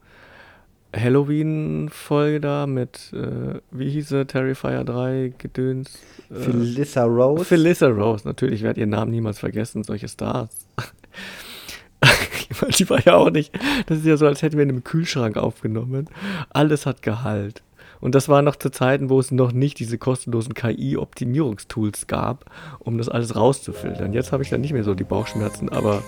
Halloween-Folge 0.94 2.40
da 2.40 2.66
mit, 2.66 3.12
äh, 3.12 3.60
wie 3.70 3.90
hieß 3.90 4.08
sie, 4.08 4.26
Terrifier 4.26 4.84
3, 4.84 5.32
Gedöns. 5.38 5.98
Äh, 6.30 6.34
Felissa 6.34 7.04
Rose. 7.04 7.44
Felissa 7.44 7.88
Rose, 7.88 8.26
natürlich, 8.26 8.60
ich 8.60 8.62
werde 8.62 8.80
ihren 8.80 8.90
Namen 8.90 9.10
niemals 9.10 9.38
vergessen, 9.38 9.84
solche 9.84 10.08
Stars. 10.08 10.66
die 12.78 12.88
war 12.88 13.04
ja 13.04 13.14
auch 13.14 13.30
nicht, 13.30 13.52
das 13.86 13.98
ist 13.98 14.06
ja 14.06 14.16
so, 14.16 14.26
als 14.26 14.42
hätten 14.42 14.56
wir 14.56 14.62
in 14.62 14.70
einem 14.70 14.84
Kühlschrank 14.84 15.36
aufgenommen. 15.36 16.08
Alles 16.50 16.86
hat 16.86 17.02
Gehalt. 17.02 17.62
Und 18.00 18.14
das 18.14 18.28
war 18.28 18.42
noch 18.42 18.56
zu 18.56 18.70
Zeiten, 18.70 19.10
wo 19.10 19.18
es 19.18 19.30
noch 19.30 19.52
nicht 19.52 19.78
diese 19.78 19.98
kostenlosen 19.98 20.54
KI-Optimierungstools 20.54 22.06
gab, 22.06 22.44
um 22.78 22.98
das 22.98 23.08
alles 23.08 23.36
rauszufiltern. 23.36 24.12
Jetzt 24.12 24.32
habe 24.32 24.42
ich 24.42 24.50
dann 24.50 24.60
nicht 24.60 24.72
mehr 24.72 24.84
so 24.84 24.94
die 24.94 25.04
Bauchschmerzen, 25.04 25.68
aber 25.68 26.02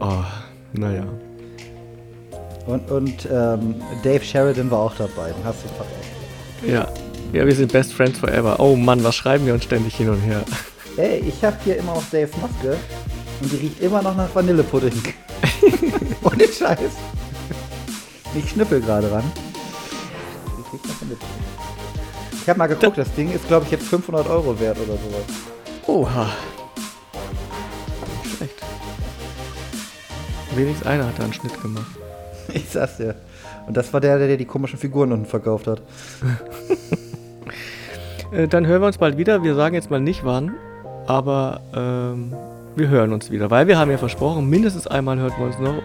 oh, 0.00 0.24
naja. 0.72 1.06
Und, 2.66 2.90
und 2.90 3.28
ähm, 3.30 3.76
Dave 4.02 4.24
Sheridan 4.24 4.70
war 4.70 4.80
auch 4.80 4.94
dabei, 4.96 5.30
den 5.30 5.44
hast 5.44 5.64
du 5.64 5.68
vergessen. 5.68 6.16
Ja. 6.66 6.88
ja, 7.32 7.46
wir 7.46 7.54
sind 7.54 7.72
Best 7.72 7.92
Friends 7.92 8.18
Forever. 8.18 8.58
Oh 8.58 8.74
Mann, 8.74 9.04
was 9.04 9.14
schreiben 9.14 9.46
wir 9.46 9.54
uns 9.54 9.64
ständig 9.64 9.94
hin 9.94 10.08
und 10.08 10.20
her? 10.20 10.42
Ey, 10.96 11.22
ich 11.26 11.44
habe 11.44 11.56
hier 11.64 11.76
immer 11.76 11.94
noch 11.94 12.04
Daves 12.10 12.36
Maske 12.40 12.76
und 13.40 13.52
die 13.52 13.56
riecht 13.56 13.80
immer 13.80 14.02
noch 14.02 14.16
nach 14.16 14.34
Vanillepudding. 14.34 14.92
Ohne 16.24 16.44
Scheiß. 16.48 16.92
Ich 18.34 18.50
schnippel 18.50 18.80
gerade 18.80 19.12
ran. 19.12 19.24
Riecht 20.72 20.86
nach 20.86 21.00
Vanillepudding. 21.00 21.44
Ich 22.42 22.48
habe 22.48 22.58
mal 22.58 22.66
geguckt, 22.66 22.98
das 22.98 23.12
Ding 23.14 23.32
ist, 23.32 23.46
glaube 23.48 23.64
ich, 23.64 23.72
jetzt 23.72 23.86
500 23.86 24.28
Euro 24.28 24.58
wert 24.60 24.78
oder 24.78 24.92
sowas. 24.92 25.24
Oha. 25.86 26.28
Nicht 28.22 28.36
schlecht. 28.36 28.62
Wenigstens 30.54 30.86
einer 30.86 31.06
hat 31.06 31.18
da 31.18 31.24
einen 31.24 31.32
Schnitt 31.32 31.60
gemacht. 31.60 31.86
Ich 32.54 32.70
sag's 32.70 32.98
dir. 32.98 33.16
Und 33.66 33.76
das 33.76 33.92
war 33.92 34.00
der, 34.00 34.18
der 34.18 34.36
die 34.36 34.44
komischen 34.44 34.78
Figuren 34.78 35.12
unten 35.12 35.26
verkauft 35.26 35.66
hat. 35.66 35.82
Äh, 38.32 38.48
dann 38.48 38.66
hören 38.66 38.82
wir 38.82 38.88
uns 38.88 38.98
bald 38.98 39.18
wieder. 39.18 39.44
Wir 39.44 39.54
sagen 39.54 39.76
jetzt 39.76 39.88
mal 39.88 40.00
nicht 40.00 40.24
wann, 40.24 40.56
aber 41.06 41.60
ähm, 41.72 42.34
wir 42.76 42.88
hören 42.88 43.12
uns 43.12 43.30
wieder, 43.30 43.50
weil 43.50 43.66
wir 43.66 43.78
haben 43.78 43.90
ja 43.90 43.98
versprochen, 43.98 44.48
mindestens 44.48 44.86
einmal 44.86 45.18
hört 45.18 45.38
man 45.38 45.48
uns 45.48 45.58
noch, 45.58 45.82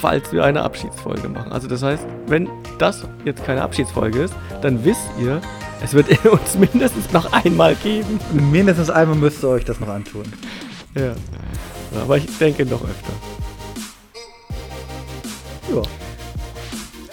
falls 0.00 0.32
wir 0.32 0.44
eine 0.44 0.62
Abschiedsfolge 0.62 1.28
machen. 1.28 1.52
Also 1.52 1.68
das 1.68 1.82
heißt, 1.82 2.04
wenn 2.26 2.48
das 2.78 3.06
jetzt 3.24 3.44
keine 3.44 3.62
Abschiedsfolge 3.62 4.22
ist, 4.24 4.34
dann 4.60 4.84
wisst 4.84 5.08
ihr, 5.20 5.40
es 5.82 5.94
wird 5.94 6.24
uns 6.26 6.56
mindestens 6.58 7.12
noch 7.12 7.32
einmal 7.32 7.76
geben. 7.76 8.18
Mindestens 8.50 8.90
einmal 8.90 9.16
müsst 9.16 9.42
ihr 9.42 9.48
euch 9.48 9.64
das 9.64 9.78
noch 9.78 9.88
antun. 9.88 10.24
Ja. 10.94 11.14
Aber 12.02 12.16
ich 12.16 12.26
denke 12.38 12.66
noch 12.66 12.82
öfter. 12.82 13.12
Ja. 15.74 15.82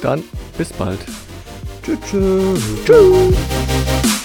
Dann 0.01 0.23
bis 0.57 0.73
bald. 0.73 0.99
Tschüss. 1.84 1.99
Tschüss. 2.10 2.61
Tschüss. 2.85 4.19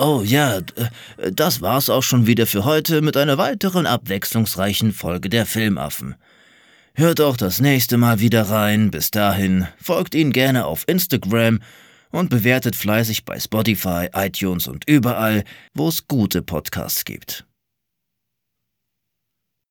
Oh 0.00 0.22
ja, 0.24 0.60
das 1.32 1.60
war's 1.60 1.90
auch 1.90 2.04
schon 2.04 2.28
wieder 2.28 2.46
für 2.46 2.64
heute 2.64 3.02
mit 3.02 3.16
einer 3.16 3.36
weiteren 3.36 3.84
abwechslungsreichen 3.84 4.92
Folge 4.92 5.28
der 5.28 5.44
Filmaffen. 5.44 6.14
Hört 6.94 7.20
auch 7.20 7.36
das 7.36 7.60
nächste 7.60 7.96
Mal 7.96 8.20
wieder 8.20 8.42
rein. 8.42 8.92
Bis 8.92 9.10
dahin 9.10 9.66
folgt 9.82 10.14
ihnen 10.14 10.32
gerne 10.32 10.66
auf 10.66 10.84
Instagram 10.86 11.58
und 12.12 12.30
bewertet 12.30 12.76
fleißig 12.76 13.24
bei 13.24 13.40
Spotify, 13.40 14.06
iTunes 14.14 14.68
und 14.68 14.88
überall, 14.88 15.42
wo 15.74 15.88
es 15.88 16.06
gute 16.06 16.42
Podcasts 16.42 17.04
gibt. 17.04 17.47